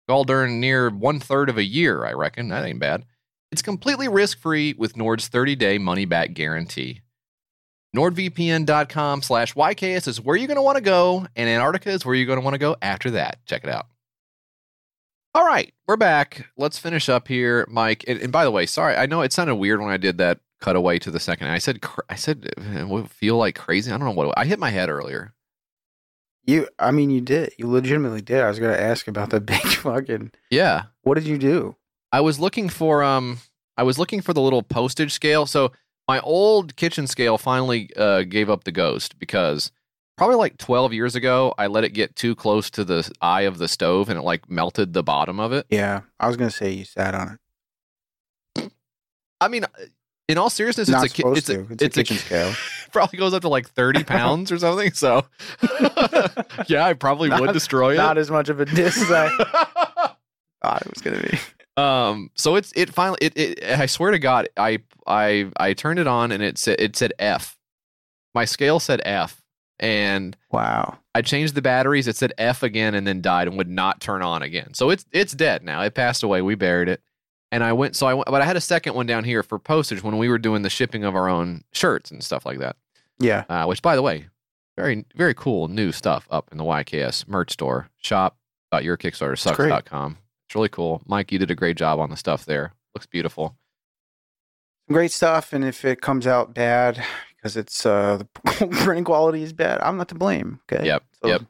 all 0.09 0.23
darn 0.23 0.59
near 0.59 0.89
one 0.89 1.19
third 1.19 1.49
of 1.49 1.57
a 1.57 1.63
year, 1.63 2.05
I 2.05 2.13
reckon. 2.13 2.49
That 2.49 2.65
ain't 2.65 2.79
bad. 2.79 3.05
It's 3.51 3.61
completely 3.61 4.07
risk-free 4.07 4.75
with 4.77 4.97
Nord's 4.97 5.29
30-day 5.29 5.77
money-back 5.77 6.33
guarantee. 6.33 7.01
NordVPN.com 7.95 9.21
slash 9.21 9.53
YKS 9.53 10.07
is 10.07 10.19
where 10.19 10.35
you're 10.35 10.47
going 10.47 10.57
to 10.57 10.61
want 10.61 10.77
to 10.77 10.83
go, 10.83 11.25
and 11.35 11.49
Antarctica 11.49 11.91
is 11.91 12.05
where 12.05 12.15
you're 12.15 12.25
going 12.25 12.39
to 12.39 12.43
want 12.43 12.55
to 12.55 12.59
go 12.59 12.75
after 12.81 13.11
that. 13.11 13.45
Check 13.45 13.63
it 13.63 13.69
out. 13.69 13.87
All 15.33 15.45
right, 15.45 15.73
we're 15.87 15.97
back. 15.97 16.49
Let's 16.57 16.79
finish 16.79 17.09
up 17.09 17.27
here, 17.27 17.65
Mike. 17.69 18.03
And, 18.07 18.19
and 18.21 18.31
by 18.31 18.43
the 18.43 18.51
way, 18.51 18.65
sorry, 18.65 18.95
I 18.95 19.05
know 19.05 19.21
it 19.21 19.33
sounded 19.33 19.55
weird 19.55 19.81
when 19.81 19.91
I 19.91 19.97
did 19.97 20.17
that 20.17 20.39
cutaway 20.61 20.97
to 20.99 21.11
the 21.11 21.19
second. 21.19 21.47
I 21.47 21.57
said, 21.57 21.83
I 22.09 22.15
said, 22.15 22.49
would 22.87 23.11
feel 23.11 23.37
like 23.37 23.55
crazy. 23.55 23.91
I 23.91 23.97
don't 23.97 24.07
know 24.07 24.13
what 24.13 24.33
I 24.37 24.45
hit 24.45 24.59
my 24.59 24.69
head 24.71 24.89
earlier. 24.89 25.34
You, 26.45 26.67
I 26.77 26.91
mean, 26.91 27.09
you 27.09 27.21
did. 27.21 27.53
You 27.57 27.67
legitimately 27.67 28.21
did. 28.21 28.41
I 28.41 28.47
was 28.47 28.59
going 28.59 28.73
to 28.73 28.81
ask 28.81 29.07
about 29.07 29.29
the 29.31 29.39
big 29.41 29.61
fucking. 29.61 30.31
Yeah, 30.49 30.83
What 31.01 31.15
did 31.15 31.25
you 31.25 31.37
do? 31.37 31.75
I 32.11 32.21
was 32.21 32.39
looking 32.39 32.69
for 32.69 33.03
um, 33.03 33.39
I 33.77 33.83
was 33.83 33.99
looking 33.99 34.21
for 34.21 34.33
the 34.33 34.41
little 34.41 34.63
postage 34.63 35.11
scale. 35.11 35.45
So 35.45 35.71
my 36.07 36.19
old 36.21 36.75
kitchen 36.75 37.07
scale 37.07 37.37
finally 37.37 37.89
uh, 37.97 38.21
gave 38.23 38.49
up 38.49 38.63
the 38.63 38.71
ghost 38.71 39.19
because 39.19 39.71
probably 40.17 40.35
like 40.37 40.57
12 40.57 40.93
years 40.93 41.15
ago, 41.15 41.53
I 41.57 41.67
let 41.67 41.83
it 41.83 41.89
get 41.89 42.15
too 42.15 42.35
close 42.35 42.69
to 42.71 42.85
the 42.85 43.11
eye 43.21 43.41
of 43.41 43.57
the 43.57 43.67
stove 43.67 44.07
and 44.09 44.17
it 44.17 44.21
like 44.21 44.49
melted 44.49 44.93
the 44.93 45.03
bottom 45.03 45.39
of 45.39 45.51
it. 45.51 45.65
Yeah, 45.69 46.01
I 46.19 46.27
was 46.27 46.37
going 46.37 46.49
to 46.49 46.55
say 46.55 46.71
you 46.71 46.85
sat 46.85 47.15
on 47.15 47.37
it. 48.55 48.71
I 49.41 49.49
mean, 49.49 49.65
in 50.27 50.37
all 50.37 50.49
seriousness, 50.49 50.89
Not 50.89 51.05
it's 51.05 51.19
a 51.19 51.27
it's 51.31 51.49
a, 51.49 51.53
to. 51.65 51.67
It's, 51.73 51.83
a 51.97 52.03
kitchen 52.03 52.17
scale. 52.17 52.53
probably 52.91 53.19
goes 53.19 53.33
up 53.33 53.41
to 53.41 53.49
like 53.49 53.69
30 53.69 54.03
pounds 54.05 54.51
or 54.51 54.57
something. 54.57 54.91
So 54.93 55.25
yeah, 56.67 56.85
I 56.85 56.93
probably 56.93 57.29
would 57.29 57.43
Not- 57.45 57.53
destroy 57.53 57.93
it. 57.93 57.97
Not 57.97 58.17
as 58.17 58.31
much 58.31 58.49
of 58.49 58.59
a 58.59 58.65
diss 58.65 58.97
as 59.01 59.11
I 59.11 59.29
thought 60.63 60.81
it 60.81 60.89
was 60.93 61.01
going 61.01 61.19
to 61.21 61.29
be. 61.31 61.37
um 61.77 62.31
so 62.35 62.55
it's 62.55 62.71
it 62.75 62.89
finally 62.91 63.19
it, 63.21 63.37
it 63.37 63.63
i 63.79 63.85
swear 63.85 64.09
to 64.11 64.17
god 64.17 64.47
i 64.57 64.79
i 65.05 65.51
i 65.57 65.73
turned 65.73 65.99
it 65.99 66.07
on 66.07 66.31
and 66.31 66.41
it 66.41 66.57
said 66.57 66.79
it 66.79 66.95
said 66.95 67.11
f 67.19 67.57
my 68.33 68.45
scale 68.45 68.79
said 68.79 68.99
f 69.05 69.43
and 69.79 70.35
Wow. 70.51 70.97
i 71.13 71.21
changed 71.21 71.53
the 71.53 71.61
batteries 71.61 72.07
it 72.07 72.15
said 72.15 72.33
f 72.39 72.63
again 72.63 72.95
and 72.95 73.05
then 73.05 73.21
died 73.21 73.47
and 73.49 73.57
would 73.57 73.69
not 73.69 73.99
turn 73.99 74.21
on 74.23 74.41
again 74.41 74.73
so 74.73 74.89
it's 74.89 75.05
it's 75.11 75.33
dead 75.33 75.61
now 75.63 75.81
it 75.81 75.93
passed 75.93 76.23
away 76.23 76.41
we 76.41 76.55
buried 76.55 76.87
it 76.87 77.01
and 77.55 77.63
i 77.63 77.73
went 77.73 77.95
so 77.95 78.05
i 78.07 78.13
went 78.13 78.27
but 78.27 78.41
i 78.41 78.45
had 78.45 78.55
a 78.57 78.61
second 78.61 78.93
one 78.93 79.05
down 79.05 79.23
here 79.23 79.41
for 79.43 79.57
postage 79.57 80.03
when 80.03 80.17
we 80.17 80.27
were 80.29 80.37
doing 80.37 80.61
the 80.61 80.69
shipping 80.69 81.03
of 81.03 81.15
our 81.15 81.27
own 81.29 81.63
shirts 81.71 82.11
and 82.11 82.23
stuff 82.23 82.45
like 82.45 82.59
that 82.59 82.75
Yeah. 83.19 83.45
uh, 83.49 83.65
which 83.65 83.81
by 83.81 83.95
the 83.95 84.01
way 84.01 84.27
very 84.77 85.05
very 85.15 85.33
cool 85.33 85.67
new 85.67 85.91
stuff 85.91 86.27
up 86.29 86.49
in 86.51 86.57
the 86.57 86.65
yks 86.65 87.27
merch 87.27 87.51
store 87.53 87.89
shop.yourkickstartersucks.com 87.97 90.17
it's 90.47 90.55
really 90.55 90.69
cool 90.69 91.01
mike 91.05 91.31
you 91.31 91.39
did 91.39 91.51
a 91.51 91.55
great 91.55 91.77
job 91.77 91.99
on 91.99 92.09
the 92.09 92.17
stuff 92.17 92.45
there 92.45 92.73
looks 92.93 93.05
beautiful 93.05 93.55
Great 94.87 95.11
stuff. 95.11 95.51
And 95.51 95.65
if 95.65 95.83
it 95.83 95.99
comes 95.99 96.27
out 96.27 96.53
bad 96.53 97.03
because 97.35 97.57
it's 97.57 97.87
uh, 97.87 98.17
the 98.59 98.67
printing 98.83 99.03
quality 99.03 99.41
is 99.41 99.51
bad, 99.51 99.81
I'm 99.81 99.97
not 99.97 100.09
to 100.09 100.15
blame. 100.15 100.59
Okay. 100.71 100.85
Yep, 100.85 101.03
So 101.23 101.27
yep. 101.27 101.39
Take 101.39 101.47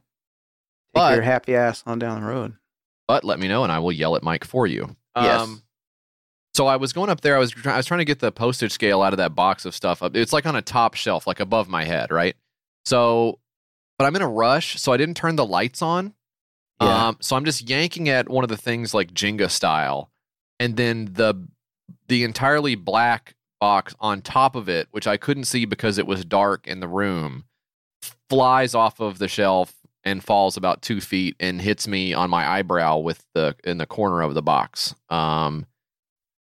But- 0.94 1.14
your 1.16 1.22
happy 1.24 1.54
ass 1.54 1.84
on 1.86 2.00
down 2.00 2.22
the 2.22 2.28
road. 2.28 2.54
but 3.10 3.26
let 3.26 3.38
me 3.38 3.50
know 3.50 3.64
and 3.64 3.74
I 3.74 3.80
will 3.80 3.92
yell 3.92 4.16
at 4.16 4.24
Mike 4.24 4.46
for 4.46 4.66
you. 4.66 4.96
Yes. 5.18 5.50
So 6.56 6.68
I 6.68 6.78
was 6.78 6.94
going 6.94 7.10
up 7.10 7.20
there. 7.20 7.36
I 7.36 7.40
was 7.40 7.52
try- 7.52 7.74
I 7.74 7.78
was 7.78 7.86
trying 7.86 7.98
to 7.98 8.06
get 8.06 8.20
the 8.20 8.32
postage 8.32 8.72
scale 8.72 9.02
out 9.02 9.12
of 9.12 9.18
that 9.18 9.36
box 9.36 9.66
of 9.66 9.76
stuff. 9.76 10.02
It's 10.02 10.32
like 10.32 10.46
on 10.46 10.56
a 10.56 10.62
top 10.62 10.94
shelf, 10.94 11.28
like 11.28 11.42
above 11.42 11.68
my 11.68 11.84
head, 11.84 12.12
right? 12.12 12.36
So, 12.86 13.40
but 14.00 14.06
I'm 14.06 14.16
in 14.16 14.22
a 14.22 14.30
rush, 14.30 14.80
so 14.80 14.94
I 14.94 14.98
didn't 14.98 15.18
turn 15.18 15.36
the 15.36 15.46
lights 15.46 15.82
on. 15.82 16.14
Yeah. 16.82 17.08
Um, 17.08 17.18
so 17.20 17.36
I'm 17.36 17.44
just 17.44 17.70
yanking 17.70 18.08
at 18.08 18.30
one 18.30 18.46
of 18.46 18.50
the 18.50 18.58
things 18.58 18.94
like 18.94 19.14
Jenga 19.14 19.50
style, 19.50 20.12
and 20.58 20.78
then 20.78 21.10
the 21.12 21.36
the 22.08 22.24
entirely 22.24 22.76
black 22.76 23.36
box 23.60 23.94
on 24.00 24.22
top 24.22 24.56
of 24.56 24.70
it, 24.70 24.88
which 24.92 25.08
I 25.08 25.18
couldn't 25.18 25.46
see 25.46 25.66
because 25.66 25.98
it 25.98 26.08
was 26.08 26.24
dark 26.24 26.68
in 26.68 26.80
the 26.80 26.88
room, 26.88 27.46
flies 28.30 28.74
off 28.74 29.02
of 29.02 29.20
the 29.20 29.28
shelf 29.28 29.76
and 30.06 30.24
falls 30.24 30.56
about 30.56 30.82
two 30.82 31.02
feet 31.02 31.36
and 31.40 31.62
hits 31.62 31.86
me 31.86 32.14
on 32.14 32.30
my 32.30 32.48
eyebrow 32.48 32.98
with 32.98 33.26
the 33.34 33.56
in 33.66 33.78
the 33.78 33.86
corner 33.86 34.22
of 34.22 34.36
the 34.36 34.42
box. 34.42 34.96
Um, 35.10 35.66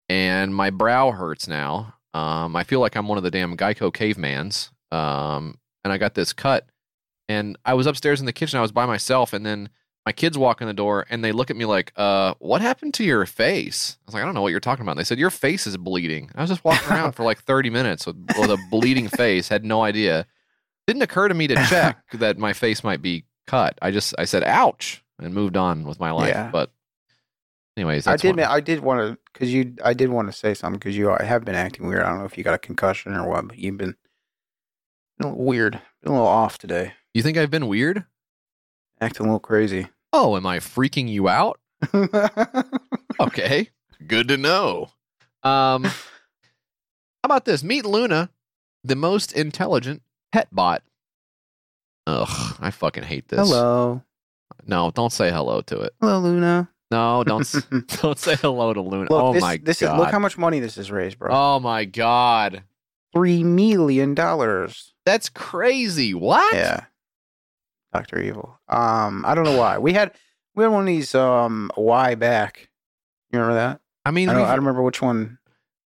and 0.10 0.54
my 0.56 0.70
brow 0.70 1.12
hurts 1.12 1.48
now. 1.48 1.96
Um, 2.14 2.56
I 2.56 2.64
feel 2.64 2.80
like 2.80 2.96
I'm 2.96 3.08
one 3.08 3.18
of 3.18 3.24
the 3.24 3.32
damn 3.32 3.56
Geico 3.58 3.92
cavemans. 3.92 4.70
Um, 4.96 5.58
and 5.84 5.94
I 5.94 5.98
got 5.98 6.16
this 6.16 6.34
cut. 6.34 6.68
And 7.30 7.58
I 7.66 7.74
was 7.74 7.88
upstairs 7.88 8.20
in 8.20 8.26
the 8.26 8.34
kitchen. 8.34 8.58
I 8.58 8.62
was 8.62 8.72
by 8.72 8.86
myself, 8.86 9.34
and 9.34 9.46
then 9.46 9.70
my 10.08 10.14
kids 10.14 10.38
walk 10.38 10.62
in 10.62 10.68
the 10.68 10.74
door 10.74 11.06
and 11.10 11.22
they 11.22 11.34
look 11.34 11.50
at 11.50 11.58
me 11.58 11.66
like, 11.66 11.92
uh, 11.98 12.34
what 12.40 12.62
happened 12.62 12.94
to 12.94 13.04
your 13.04 13.26
face? 13.26 13.98
I 14.00 14.04
was 14.06 14.14
like, 14.14 14.24
I 14.24 14.26
don't 14.26 14.36
know 14.36 14.42
what 14.42 14.52
you're 14.52 14.62
talking 14.62 14.84
about. 14.84 14.92
And 14.94 15.00
they 15.00 15.04
said, 15.04 15.20
Your 15.20 15.30
face 15.30 15.68
is 15.68 15.76
bleeding. 15.76 16.32
I 16.34 16.40
was 16.40 16.50
just 16.50 16.64
walking 16.64 16.90
around 16.92 17.12
for 17.12 17.24
like 17.24 17.44
30 17.44 17.70
minutes 17.70 18.06
with, 18.08 18.16
with 18.40 18.50
a 18.50 18.58
bleeding 18.72 19.10
face, 19.10 19.50
had 19.50 19.66
no 19.66 19.84
idea. 19.84 20.26
Didn't 20.88 21.02
occur 21.02 21.28
to 21.28 21.34
me 21.34 21.48
to 21.48 21.56
check 21.70 21.98
that 22.14 22.38
my 22.38 22.54
face 22.54 22.86
might 22.86 23.02
be 23.02 23.26
cut. 23.48 23.78
I 23.82 23.92
just 23.92 24.16
I 24.18 24.24
said, 24.24 24.46
ouch, 24.46 25.04
and 25.20 25.34
moved 25.34 25.58
on 25.58 25.84
with 25.84 26.00
my 26.00 26.12
life. 26.12 26.30
Yeah. 26.30 26.52
But 26.52 26.72
anyways, 27.78 28.08
I 28.08 28.18
did. 28.18 28.36
one- 28.36 28.46
I 28.46 28.60
did 28.60 28.80
want 28.82 29.00
to 29.02 29.18
because 29.32 29.54
you. 29.54 29.76
I 29.86 29.94
did 29.94 30.10
want 30.10 30.28
to 30.28 30.34
say 30.38 30.54
something 30.54 30.80
because 30.80 30.98
you 30.98 31.10
have 31.10 31.46
been 31.46 31.56
acting 31.56 31.88
weird. 31.88 32.02
I 32.04 32.10
don't 32.10 32.20
know 32.20 32.26
if 32.26 32.38
you 32.38 32.44
got 32.44 32.54
a 32.56 32.58
concussion 32.60 33.14
or 33.16 33.28
what, 33.30 33.48
but 33.48 33.58
you've 33.58 33.78
been, 33.78 33.96
been 35.18 35.28
a 35.28 35.30
little 35.30 35.46
weird, 35.46 35.74
been 36.02 36.12
a 36.12 36.16
little 36.16 36.28
off 36.28 36.58
today, 36.58 36.94
You 37.14 37.22
think 37.24 37.38
I've 37.38 37.52
been 37.52 37.68
weird? 37.68 38.04
acting 39.00 39.26
a 39.26 39.30
little 39.30 39.40
crazy. 39.40 39.88
Oh, 40.12 40.36
am 40.36 40.46
I 40.48 40.58
freaking 40.60 41.08
you 41.08 41.30
out? 41.30 41.60
Okay. 43.20 43.70
Good 44.06 44.28
to 44.28 44.38
know. 44.38 44.90
Um 45.44 45.84
how 45.86 45.94
about 47.24 47.46
this? 47.46 47.64
Meet 47.64 47.86
Luna, 47.86 48.30
the 48.84 48.96
most 48.96 49.34
intelligent 49.34 50.02
pet 50.32 50.48
bot. 50.52 50.84
Ugh, 52.06 52.56
I 52.60 52.72
fucking 52.72 53.04
hate 53.04 53.28
this. 53.28 53.40
hello, 53.40 54.04
No, 54.66 54.92
don't 54.92 55.12
say 55.12 55.30
hello 55.32 55.62
to 55.62 55.80
it. 55.82 55.94
hello, 56.00 56.20
Luna. 56.20 56.70
No, 56.92 57.24
don't 57.24 57.46
don't 58.02 58.18
say 58.18 58.36
hello 58.36 58.74
to 58.74 58.82
Luna. 58.82 59.10
Look, 59.10 59.12
oh 59.12 59.34
this, 59.34 59.42
my 59.42 59.58
this 59.58 59.82
god. 59.82 59.94
is 59.94 60.00
look 60.00 60.12
how 60.12 60.20
much 60.20 60.38
money 60.38 60.60
this 60.60 60.76
has 60.76 60.92
raised, 60.92 61.20
bro. 61.20 61.30
oh 61.32 61.60
my 61.60 61.86
god. 61.86 62.64
Three 63.14 63.44
million 63.44 64.14
dollars. 64.14 64.94
That's 65.06 65.30
crazy. 65.30 66.14
What? 66.14 66.54
Yeah, 66.54 66.86
Doctor 67.94 68.22
Evil. 68.22 68.60
Um, 68.68 69.24
I 69.26 69.34
don't 69.34 69.46
know 69.46 69.58
why 69.58 69.78
we 69.78 69.94
had 69.94 70.12
we 70.56 70.64
had 70.64 70.72
one 70.72 70.82
of 70.82 70.88
these 70.88 71.16
um 71.16 71.72
a 71.76 71.82
while 71.82 72.16
back. 72.16 72.70
You 73.32 73.40
remember 73.40 73.56
that? 73.56 73.82
I 74.06 74.12
mean, 74.12 74.30
I 74.30 74.34
don't, 74.34 74.44
I 74.44 74.50
don't 74.50 74.60
remember 74.60 74.84
which 74.84 75.02
one 75.02 75.38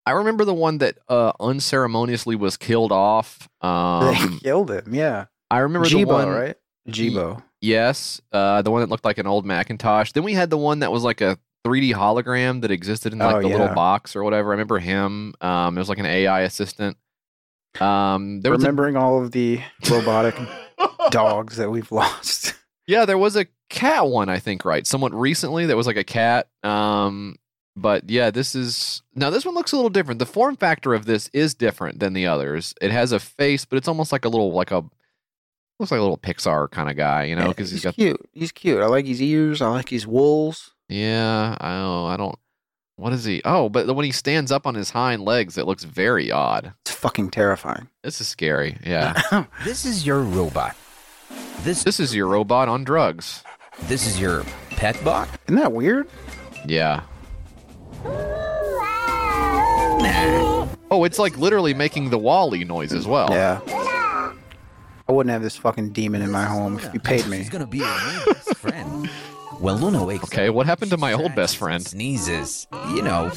I 0.06 0.12
remember 0.12 0.44
the 0.44 0.55
one 0.55 0.78
that 0.78 0.98
uh 1.09 1.32
unceremoniously 1.40 2.36
was 2.36 2.56
killed 2.56 2.93
off. 2.93 3.48
they 3.62 3.68
Um 3.68 4.40
killed 4.43 4.70
him. 4.70 4.94
Yeah, 4.94 5.27
I 5.51 5.59
remember 5.59 5.89
Jibo, 5.89 6.09
the 6.09 6.14
one 6.14 6.28
right? 6.28 6.56
Jibo. 6.89 7.43
Yes, 7.60 8.20
uh, 8.32 8.62
the 8.62 8.70
one 8.70 8.80
that 8.80 8.88
looked 8.88 9.04
like 9.04 9.18
an 9.18 9.26
old 9.26 9.44
Macintosh. 9.44 10.12
Then 10.12 10.22
we 10.24 10.32
had 10.32 10.50
the 10.50 10.56
one 10.56 10.78
that 10.80 10.90
was 10.90 11.02
like 11.04 11.20
a 11.20 11.38
3D 11.66 11.92
hologram 11.92 12.62
that 12.62 12.70
existed 12.70 13.12
in 13.12 13.18
like 13.18 13.36
Oh, 13.36 13.42
the 13.42 13.48
little 13.48 13.68
box 13.74 14.16
or 14.16 14.24
whatever. 14.24 14.48
I 14.48 14.52
remember 14.52 14.78
him. 14.78 15.34
Um, 15.40 15.76
it 15.76 15.80
was 15.80 15.88
like 15.90 15.98
an 15.98 16.06
AI 16.06 16.40
assistant. 16.40 16.96
Um, 17.78 18.40
there 18.40 18.50
was 18.50 18.62
Remembering 18.62 18.96
all 18.96 19.22
of 19.22 19.32
the 19.32 19.60
robotic 19.90 20.34
dogs 21.10 21.56
that 21.56 21.70
we've 21.70 21.92
lost. 21.92 22.54
yeah, 22.86 23.04
there 23.04 23.18
was 23.18 23.36
a 23.36 23.46
cat 23.68 24.06
one. 24.08 24.28
I 24.28 24.38
think 24.38 24.64
right, 24.64 24.86
somewhat 24.86 25.12
recently. 25.14 25.66
that 25.66 25.76
was 25.76 25.86
like 25.86 25.96
a 25.96 26.04
cat. 26.04 26.48
Um, 26.64 27.36
but 27.76 28.08
yeah, 28.10 28.30
this 28.30 28.54
is 28.54 29.02
now 29.14 29.30
this 29.30 29.44
one 29.44 29.54
looks 29.54 29.72
a 29.72 29.76
little 29.76 29.90
different. 29.90 30.18
The 30.18 30.26
form 30.26 30.56
factor 30.56 30.94
of 30.94 31.04
this 31.04 31.28
is 31.32 31.54
different 31.54 32.00
than 32.00 32.12
the 32.14 32.26
others. 32.26 32.74
It 32.80 32.90
has 32.90 33.12
a 33.12 33.20
face, 33.20 33.64
but 33.64 33.76
it's 33.76 33.86
almost 33.88 34.12
like 34.12 34.24
a 34.24 34.28
little 34.28 34.52
like 34.52 34.70
a 34.72 34.82
looks 35.81 35.90
like 35.90 35.98
a 35.98 36.02
little 36.02 36.19
Pixar 36.19 36.70
kind 36.70 36.89
of 36.90 36.97
guy, 36.97 37.24
you 37.24 37.35
know, 37.35 37.48
because 37.48 37.70
he's 37.70 37.82
he's 37.82 37.85
got 37.85 37.94
cute. 37.94 38.28
He's 38.32 38.52
cute. 38.52 38.81
I 38.82 38.86
like 38.86 39.07
his 39.07 39.20
ears. 39.20 39.61
I 39.62 39.69
like 39.69 39.89
his 39.89 40.07
wolves. 40.07 40.73
Yeah, 40.89 41.57
I 41.61 41.78
don't, 41.78 42.11
I 42.11 42.16
don't. 42.16 42.36
What 42.97 43.12
is 43.15 43.24
he? 43.24 43.40
Oh, 43.47 43.69
but 43.70 43.94
when 43.97 44.05
he 44.05 44.12
stands 44.12 44.52
up 44.52 44.66
on 44.66 44.74
his 44.74 44.90
hind 44.90 45.23
legs, 45.24 45.57
it 45.57 45.66
looks 45.66 45.85
very 45.85 46.31
odd. 46.31 46.74
It's 46.82 46.94
fucking 46.94 47.31
terrifying. 47.31 47.89
This 48.02 48.20
is 48.20 48.28
scary. 48.28 48.77
Yeah. 48.85 49.44
This 49.65 49.85
is 49.86 50.05
your 50.05 50.20
robot. 50.20 50.77
This 51.62 51.82
this 51.85 51.98
is 51.98 52.15
your 52.15 52.27
robot 52.27 52.69
on 52.69 52.85
drugs. 52.85 53.43
this 53.82 54.07
is 54.07 54.20
your 54.20 54.44
pet 54.70 55.02
bot. 55.02 55.28
Isn't 55.47 55.57
that 55.61 55.73
weird? 55.73 56.09
Yeah. 56.66 57.02
Oh, 60.93 61.05
it's 61.05 61.19
like 61.19 61.39
literally 61.39 61.73
making 61.73 62.11
the 62.11 62.19
WALL-E 62.19 62.65
noise 62.65 62.93
as 62.93 63.07
well. 63.07 63.28
Yeah. 63.31 63.61
I 65.10 65.12
wouldn't 65.12 65.32
have 65.32 65.42
this 65.42 65.56
fucking 65.56 65.90
demon 65.90 66.22
in 66.22 66.30
my 66.30 66.44
home 66.44 66.78
if 66.78 66.94
you 66.94 67.00
paid 67.00 67.26
me. 67.26 67.38
She's 67.38 67.48
gonna 67.50 67.66
be 67.66 67.78
your 67.78 67.88
new 67.88 68.32
best 68.32 68.56
friend. 68.58 69.10
Well, 69.58 69.76
Luna 69.76 70.04
wakes 70.04 70.22
Okay, 70.26 70.46
up, 70.50 70.54
what 70.54 70.66
happened 70.66 70.92
to 70.92 70.96
my 70.98 71.14
old 71.14 71.34
best 71.34 71.56
friend? 71.56 71.84
Sneezes. 71.84 72.68
You 72.90 73.02
know, 73.02 73.32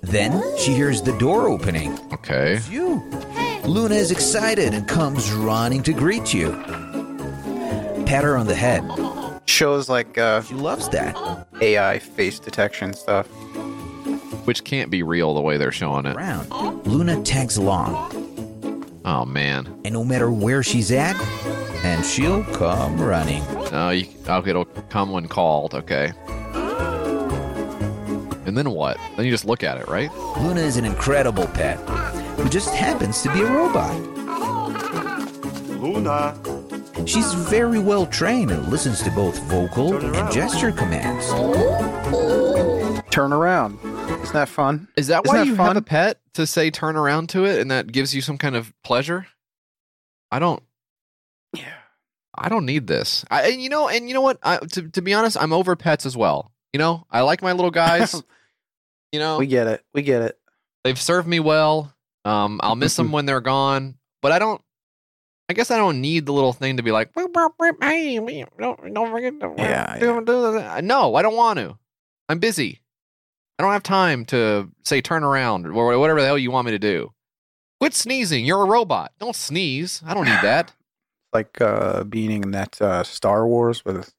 then 0.00 0.42
she 0.56 0.72
hears 0.72 1.02
the 1.02 1.14
door 1.18 1.46
opening. 1.46 1.98
Okay. 2.14 2.54
It's 2.54 2.70
you. 2.70 3.02
Luna 3.66 3.96
is 3.96 4.10
excited 4.10 4.72
and 4.72 4.88
comes 4.88 5.30
running 5.30 5.82
to 5.82 5.92
greet 5.92 6.32
you. 6.32 6.52
Pat 8.06 8.24
her 8.24 8.38
on 8.38 8.46
the 8.46 8.54
head. 8.54 8.82
Shows 9.44 9.90
like 9.90 10.16
uh, 10.16 10.40
She 10.40 10.54
loves 10.54 10.88
that. 10.88 11.46
AI 11.60 11.98
face 11.98 12.38
detection 12.38 12.94
stuff. 12.94 13.28
Which 14.46 14.64
can't 14.64 14.90
be 14.90 15.02
real 15.02 15.34
the 15.34 15.40
way 15.40 15.56
they're 15.58 15.72
showing 15.72 16.06
it. 16.06 16.16
Round. 16.16 16.48
Luna 16.86 17.22
tags 17.22 17.56
along, 17.56 17.94
Oh 19.04 19.24
man. 19.24 19.66
and 19.84 19.92
no 19.92 20.04
matter 20.04 20.30
where 20.30 20.62
she's 20.62 20.90
at, 20.92 21.14
and 21.84 22.04
she'll 22.04 22.44
come 22.44 23.00
running. 23.00 23.42
Oh, 23.72 23.90
you, 23.90 24.06
okay, 24.28 24.50
it'll 24.50 24.64
come 24.64 25.10
when 25.10 25.28
called. 25.28 25.74
Okay. 25.74 26.12
And 28.46 28.56
then 28.56 28.70
what? 28.70 28.96
Then 29.16 29.24
you 29.26 29.32
just 29.32 29.44
look 29.44 29.64
at 29.64 29.78
it, 29.78 29.88
right? 29.88 30.14
Luna 30.38 30.60
is 30.60 30.76
an 30.76 30.84
incredible 30.84 31.48
pet 31.48 31.78
who 32.38 32.48
just 32.48 32.72
happens 32.74 33.22
to 33.22 33.32
be 33.32 33.40
a 33.42 33.46
robot. 33.50 34.00
Luna. 35.80 36.38
She's 37.06 37.32
very 37.34 37.78
well 37.80 38.06
trained 38.06 38.50
and 38.52 38.68
listens 38.68 39.02
to 39.02 39.10
both 39.10 39.38
vocal 39.44 39.96
and 39.96 40.32
gesture 40.32 40.70
commands. 40.72 41.28
Turn 43.10 43.32
around. 43.32 43.78
Isn't 44.08 44.32
that 44.32 44.48
fun? 44.48 44.88
Is 44.96 45.08
that 45.08 45.24
Isn't 45.24 45.34
why 45.34 45.38
that 45.40 45.46
you 45.46 45.54
have 45.56 45.76
a 45.76 45.82
pet 45.82 46.20
to 46.34 46.46
say 46.46 46.70
turn 46.70 46.96
around 46.96 47.28
to 47.30 47.44
it 47.44 47.60
and 47.60 47.70
that 47.70 47.90
gives 47.90 48.14
you 48.14 48.20
some 48.20 48.38
kind 48.38 48.54
of 48.56 48.72
pleasure? 48.82 49.26
I 50.30 50.38
don't 50.38 50.62
Yeah. 51.54 51.72
I 52.36 52.48
don't 52.48 52.66
need 52.66 52.86
this. 52.86 53.24
I 53.30 53.48
and 53.50 53.62
you 53.62 53.68
know 53.70 53.88
and 53.88 54.08
you 54.08 54.14
know 54.14 54.20
what? 54.20 54.38
I, 54.42 54.58
to 54.58 54.88
to 54.90 55.02
be 55.02 55.14
honest, 55.14 55.36
I'm 55.40 55.52
over 55.52 55.74
pets 55.76 56.04
as 56.06 56.16
well. 56.16 56.52
You 56.72 56.78
know, 56.78 57.06
I 57.10 57.22
like 57.22 57.40
my 57.42 57.52
little 57.52 57.70
guys. 57.70 58.14
you 59.12 59.18
know, 59.18 59.38
We 59.38 59.46
get 59.46 59.66
it. 59.66 59.84
We 59.94 60.02
get 60.02 60.22
it. 60.22 60.38
they've 60.84 61.00
served 61.00 61.26
me 61.26 61.40
well. 61.40 61.92
Um, 62.24 62.60
I'll 62.62 62.76
miss 62.76 62.96
them 62.96 63.12
when 63.12 63.24
they're 63.26 63.40
gone, 63.40 63.96
but 64.22 64.32
I 64.32 64.38
don't. 64.38 64.60
I 65.48 65.52
guess 65.54 65.70
I 65.70 65.76
don't 65.76 66.00
need 66.00 66.26
the 66.26 66.32
little 66.32 66.52
thing 66.52 66.78
to 66.78 66.82
be 66.82 66.90
like, 66.90 67.12
"Boop, 67.14 67.28
boop, 67.32 67.50
boop, 67.60 67.74
hey, 67.80 68.16
don't 68.58 68.92
don't 68.94 69.10
forget 69.12 69.38
to 69.40 69.54
Yeah, 69.56 69.96
do- 69.98 70.24
do 70.24 70.52
that." 70.54 70.82
No, 70.82 71.14
I 71.14 71.22
don't 71.22 71.36
want 71.36 71.60
to. 71.60 71.78
I'm 72.28 72.40
busy. 72.40 72.80
I 73.58 73.62
don't 73.62 73.72
have 73.72 73.82
time 73.82 74.24
to 74.26 74.70
say 74.84 75.00
turn 75.00 75.24
around 75.24 75.66
or 75.66 75.72
whatever 75.98 76.20
the 76.20 76.26
hell 76.26 76.38
you 76.38 76.50
want 76.50 76.66
me 76.66 76.72
to 76.72 76.78
do. 76.78 77.12
Quit 77.80 77.94
sneezing. 77.94 78.44
You're 78.44 78.62
a 78.62 78.66
robot. 78.66 79.12
Don't 79.18 79.36
sneeze. 79.36 80.02
I 80.06 80.14
don't 80.14 80.24
need 80.26 80.40
that. 80.42 80.72
Like 81.32 81.60
uh, 81.60 82.04
being 82.04 82.30
in 82.30 82.52
that 82.52 82.80
uh, 82.80 83.02
Star 83.02 83.46
Wars 83.46 83.84
with 83.84 84.10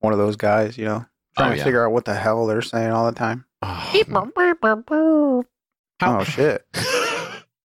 one 0.00 0.12
of 0.12 0.18
those 0.18 0.36
guys, 0.36 0.76
you 0.76 0.84
know, 0.84 1.06
trying 1.38 1.48
Oh, 1.48 1.52
to 1.52 1.56
yeah. 1.58 1.64
figure 1.64 1.86
out 1.86 1.92
what 1.92 2.04
the 2.04 2.14
hell 2.14 2.46
they're 2.46 2.60
saying 2.60 2.90
all 2.90 3.06
the 3.06 3.16
time. 3.16 3.46
Oh, 3.62 3.90
Oh 6.02 6.22
shit. 6.24 6.66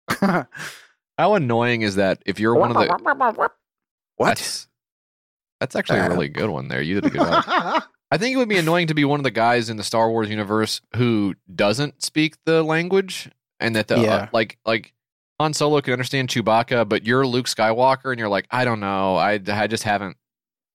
How 1.19 1.35
annoying 1.35 1.83
is 1.83 1.97
that? 1.97 2.21
If 2.27 2.41
you're 2.41 2.55
one 2.57 2.71
of 2.71 2.77
the 2.89 2.89
what? 4.17 4.29
That's, 4.39 4.67
that's 5.61 5.77
actually 5.77 6.01
a 6.01 6.09
really 6.09 6.29
good 6.29 6.51
one. 6.51 6.67
There, 6.67 6.83
you 6.83 6.97
did 7.01 7.07
a 7.07 7.11
good 7.11 7.21
job. 7.21 7.83
I 8.11 8.19
think 8.19 8.35
it 8.35 8.39
would 8.39 8.49
be 8.49 8.59
annoying 8.59 8.89
to 8.89 8.95
be 8.95 9.05
one 9.05 9.21
of 9.21 9.25
the 9.25 9.31
guys 9.31 9.71
in 9.71 9.77
the 9.77 9.85
Star 9.85 10.11
Wars 10.11 10.29
universe 10.29 10.81
who 10.97 11.37
doesn't 11.55 12.03
speak 12.03 12.37
the 12.45 12.63
language, 12.63 13.31
and 13.61 13.77
that 13.77 13.87
the 13.89 13.97
uh, 14.09 14.27
like 14.33 14.59
like 14.67 14.93
Han 15.39 15.53
Solo 15.55 15.81
can 15.81 15.93
understand 15.93 16.29
Chewbacca, 16.29 16.89
but 16.89 17.07
you're 17.07 17.27
Luke 17.27 17.47
Skywalker, 17.47 18.11
and 18.11 18.19
you're 18.19 18.29
like, 18.29 18.47
I 18.51 18.65
don't 18.65 18.81
know, 18.81 19.17
I 19.17 19.41
I 19.49 19.67
just 19.69 19.85
haven't, 19.85 20.17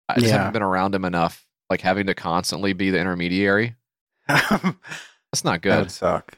I 0.09 0.15
just 0.17 0.27
Yeah. 0.27 0.39
haven't 0.39 0.53
been 0.55 0.63
around 0.63 0.95
him 0.95 1.05
enough, 1.05 1.47
like 1.71 1.81
having 1.83 2.07
to 2.07 2.15
constantly 2.15 2.73
be 2.73 2.91
the 2.91 2.99
intermediary. 2.99 3.77
That's 4.29 5.45
not 5.45 5.63
good. 5.63 5.73
That'd 5.73 5.91
suck. 5.93 6.37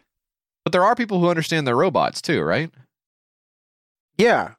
but 0.65 0.73
there 0.73 0.85
are 0.85 0.95
people 0.95 1.21
who 1.21 1.29
understand 1.29 1.67
their 1.67 1.77
robots 1.77 2.21
too, 2.23 2.43
right? 2.43 2.71
Yeah. 4.19 4.55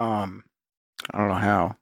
Um, 0.00 0.44
I 1.12 1.18
don't 1.18 1.28
know 1.28 1.34
how. 1.34 1.76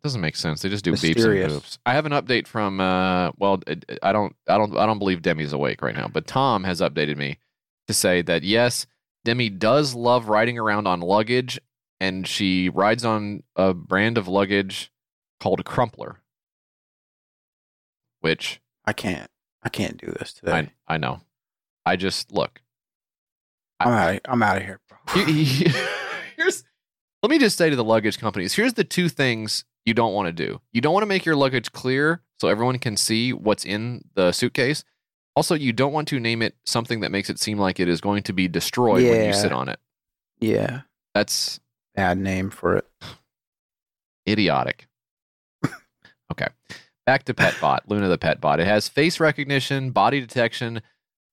It 0.00 0.04
doesn't 0.04 0.22
make 0.22 0.36
sense. 0.36 0.62
They 0.62 0.70
just 0.70 0.82
do 0.82 0.92
beeps 0.92 1.16
and 1.42 1.52
boops. 1.52 1.76
I 1.84 1.92
have 1.92 2.06
an 2.06 2.12
update 2.12 2.46
from 2.46 2.80
uh 2.80 3.32
well 3.36 3.60
I 4.02 4.12
don't 4.12 4.34
I 4.48 4.56
don't 4.56 4.74
I 4.78 4.86
don't 4.86 4.98
believe 4.98 5.20
Demi's 5.20 5.52
awake 5.52 5.82
right 5.82 5.94
now, 5.94 6.08
but 6.08 6.26
Tom 6.26 6.64
has 6.64 6.80
updated 6.80 7.18
me 7.18 7.38
to 7.86 7.92
say 7.92 8.22
that 8.22 8.42
yes, 8.42 8.86
Demi 9.26 9.50
does 9.50 9.94
love 9.94 10.28
riding 10.28 10.58
around 10.58 10.86
on 10.86 11.00
luggage 11.00 11.60
and 12.00 12.26
she 12.26 12.70
rides 12.70 13.04
on 13.04 13.42
a 13.56 13.74
brand 13.74 14.16
of 14.16 14.26
luggage 14.26 14.90
called 15.38 15.62
Crumpler. 15.66 16.22
Which 18.20 18.60
I 18.86 18.94
can't. 18.94 19.30
I 19.62 19.68
can't 19.68 19.98
do 19.98 20.14
this 20.18 20.32
today. 20.32 20.52
I 20.88 20.94
I 20.94 20.96
know. 20.96 21.20
I 21.84 21.96
just 21.96 22.32
look. 22.32 22.62
I'm 23.78 23.88
out. 23.92 24.20
I'm 24.26 24.42
out 24.42 24.56
of 24.56 24.62
here, 24.62 24.80
bro. 24.88 25.24
he- 25.26 25.44
he- 25.44 25.72
here's 26.36 26.64
let 27.22 27.28
me 27.30 27.38
just 27.38 27.58
say 27.58 27.68
to 27.68 27.76
the 27.76 27.84
luggage 27.84 28.18
companies 28.18 28.54
here's 28.54 28.72
the 28.74 28.84
two 28.84 29.10
things 29.10 29.64
you 29.90 29.94
don't 29.94 30.14
want 30.14 30.26
to 30.26 30.32
do. 30.32 30.60
You 30.72 30.80
don't 30.80 30.94
want 30.94 31.02
to 31.02 31.08
make 31.08 31.26
your 31.26 31.34
luggage 31.34 31.72
clear 31.72 32.22
so 32.40 32.46
everyone 32.46 32.78
can 32.78 32.96
see 32.96 33.32
what's 33.32 33.64
in 33.64 34.04
the 34.14 34.30
suitcase. 34.30 34.84
Also 35.34 35.56
you 35.56 35.72
don't 35.72 35.92
want 35.92 36.06
to 36.08 36.20
name 36.20 36.42
it 36.42 36.54
something 36.64 37.00
that 37.00 37.10
makes 37.10 37.28
it 37.28 37.40
seem 37.40 37.58
like 37.58 37.80
it 37.80 37.88
is 37.88 38.00
going 38.00 38.22
to 38.22 38.32
be 38.32 38.46
destroyed 38.46 39.02
when 39.02 39.26
you 39.26 39.32
sit 39.32 39.52
on 39.52 39.68
it. 39.68 39.80
Yeah. 40.38 40.82
that's 41.12 41.58
Bad 41.96 42.18
name 42.18 42.50
for 42.50 42.76
it. 42.76 42.86
idiotic. 44.28 44.86
Okay. 46.32 46.46
Back 47.04 47.24
to 47.24 47.34
petbot 47.34 47.80
luna 47.88 48.06
the 48.06 48.16
petbot 48.16 48.60
it 48.60 48.66
has 48.66 48.88
face 48.88 49.18
recognition 49.18 49.90
body 49.90 50.20
detection 50.20 50.80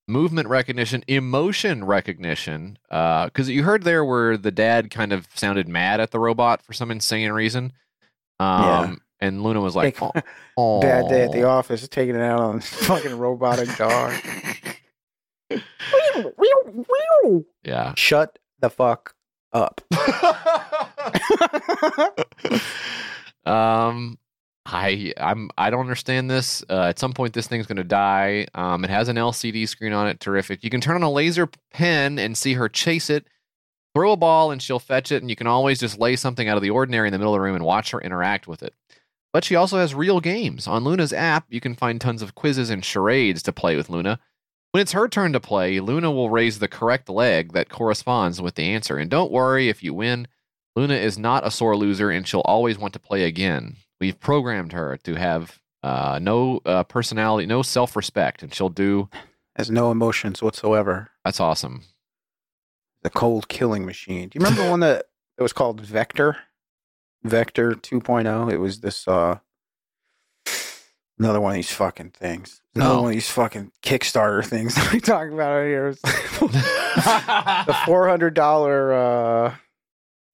movement 0.08 0.48
recognition 0.48 1.04
emotion 1.06 1.84
recognition 1.84 2.76
uh, 2.90 3.26
because 3.26 3.48
you 3.48 3.62
heard 3.62 3.84
there 3.84 4.04
where 4.04 4.36
the 4.36 4.50
dad 4.50 4.90
kind 4.90 5.12
of 5.12 5.28
sounded 5.36 5.68
mad 5.68 6.00
at 6.00 6.10
the 6.10 6.18
robot 6.18 6.62
for 6.62 6.72
some 6.72 6.90
insane 6.90 7.30
reason 7.30 7.72
um, 8.40 8.62
Yeah. 8.62 8.94
and 9.20 9.42
luna 9.42 9.60
was 9.60 9.76
like 9.76 9.96
Take- 9.96 10.24
oh, 10.56 10.80
Bad 10.80 11.08
day 11.08 11.24
at 11.24 11.32
the 11.32 11.44
office, 11.44 11.86
taking 11.88 12.14
it 12.14 12.22
out 12.22 12.40
on 12.40 12.56
this 12.56 12.68
fucking 12.68 13.18
robotic 13.18 13.74
dog. 13.76 14.14
yeah 17.64 17.94
Shut 17.96 18.38
the 18.60 18.70
fuck 18.70 19.14
up. 19.52 19.80
um 23.46 24.18
I 24.66 25.14
I'm 25.16 25.48
I 25.56 25.70
don't 25.70 25.80
understand 25.80 26.30
this. 26.30 26.62
Uh, 26.68 26.82
at 26.82 26.98
some 26.98 27.14
point, 27.14 27.32
this 27.32 27.46
thing's 27.46 27.66
going 27.66 27.78
to 27.78 27.84
die. 27.84 28.46
Um, 28.54 28.84
it 28.84 28.90
has 28.90 29.08
an 29.08 29.16
LCD 29.16 29.66
screen 29.66 29.94
on 29.94 30.06
it. 30.08 30.20
Terrific. 30.20 30.62
You 30.62 30.68
can 30.68 30.82
turn 30.82 30.96
on 30.96 31.02
a 31.02 31.10
laser 31.10 31.48
pen 31.72 32.18
and 32.18 32.36
see 32.36 32.52
her 32.52 32.68
chase 32.68 33.08
it. 33.08 33.26
Throw 33.94 34.12
a 34.12 34.16
ball 34.16 34.50
and 34.50 34.62
she'll 34.62 34.78
fetch 34.78 35.10
it. 35.12 35.22
And 35.22 35.30
you 35.30 35.36
can 35.36 35.46
always 35.46 35.80
just 35.80 35.98
lay 35.98 36.16
something 36.16 36.48
out 36.48 36.56
of 36.56 36.62
the 36.62 36.70
ordinary 36.70 37.08
in 37.08 37.12
the 37.12 37.18
middle 37.18 37.34
of 37.34 37.38
the 37.38 37.42
room 37.42 37.56
and 37.56 37.64
watch 37.64 37.90
her 37.90 38.00
interact 38.00 38.46
with 38.46 38.62
it. 38.62 38.74
But 39.32 39.44
she 39.44 39.56
also 39.56 39.78
has 39.78 39.94
real 39.94 40.20
games 40.20 40.66
on 40.66 40.84
Luna's 40.84 41.12
app. 41.12 41.46
You 41.48 41.60
can 41.60 41.74
find 41.74 42.00
tons 42.00 42.22
of 42.22 42.34
quizzes 42.34 42.70
and 42.70 42.84
charades 42.84 43.42
to 43.42 43.52
play 43.52 43.76
with 43.76 43.90
Luna. 43.90 44.18
When 44.72 44.80
it's 44.82 44.92
her 44.92 45.08
turn 45.08 45.32
to 45.32 45.40
play, 45.40 45.80
Luna 45.80 46.10
will 46.10 46.30
raise 46.30 46.58
the 46.58 46.68
correct 46.68 47.08
leg 47.08 47.52
that 47.52 47.68
corresponds 47.70 48.40
with 48.40 48.54
the 48.54 48.64
answer. 48.64 48.98
And 48.98 49.10
don't 49.10 49.32
worry 49.32 49.68
if 49.68 49.82
you 49.82 49.94
win. 49.94 50.28
Luna 50.76 50.94
is 50.94 51.18
not 51.18 51.46
a 51.46 51.50
sore 51.50 51.76
loser 51.76 52.10
and 52.10 52.26
she'll 52.26 52.40
always 52.40 52.78
want 52.78 52.92
to 52.92 53.00
play 53.00 53.24
again. 53.24 53.76
We've 54.00 54.18
programmed 54.18 54.72
her 54.72 54.96
to 55.04 55.14
have 55.16 55.58
uh, 55.82 56.18
no 56.22 56.60
uh, 56.64 56.84
personality, 56.84 57.46
no 57.46 57.62
self 57.62 57.96
respect, 57.96 58.42
and 58.42 58.54
she'll 58.54 58.68
do. 58.68 59.08
Has 59.56 59.70
no 59.70 59.90
emotions 59.90 60.40
whatsoever. 60.40 61.10
That's 61.24 61.40
awesome. 61.40 61.82
The 63.02 63.10
cold 63.10 63.48
killing 63.48 63.84
machine. 63.86 64.28
Do 64.28 64.38
you 64.38 64.44
remember 64.44 64.64
the 64.64 64.70
one 64.70 64.80
that 64.80 65.06
it 65.36 65.42
was 65.42 65.52
called 65.52 65.80
Vector? 65.80 66.36
Vector 67.22 67.72
2.0. 67.72 68.52
It 68.52 68.58
was 68.58 68.80
this 68.80 69.06
uh 69.08 69.38
another 71.18 71.40
one 71.40 71.52
of 71.52 71.56
these 71.56 71.72
fucking 71.72 72.10
things. 72.10 72.60
Another 72.74 72.94
No. 72.94 73.02
one 73.02 73.10
of 73.10 73.14
these 73.14 73.30
fucking 73.30 73.72
Kickstarter 73.82 74.44
things 74.44 74.74
that 74.76 74.92
we 74.92 75.00
talk 75.00 75.28
about 75.28 75.52
out 75.60 75.64
here. 75.64 75.92
the 75.92 77.76
four 77.86 78.08
hundred 78.08 78.34
dollar 78.34 78.92
uh 78.92 79.54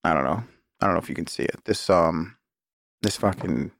I 0.02 0.12
don't 0.14 0.24
know. 0.24 0.42
I 0.80 0.86
don't 0.86 0.94
know 0.94 1.00
if 1.00 1.08
you 1.08 1.14
can 1.14 1.26
see 1.26 1.44
it. 1.44 1.60
This 1.64 1.88
um 1.90 2.36
this 3.02 3.16
fucking 3.16 3.70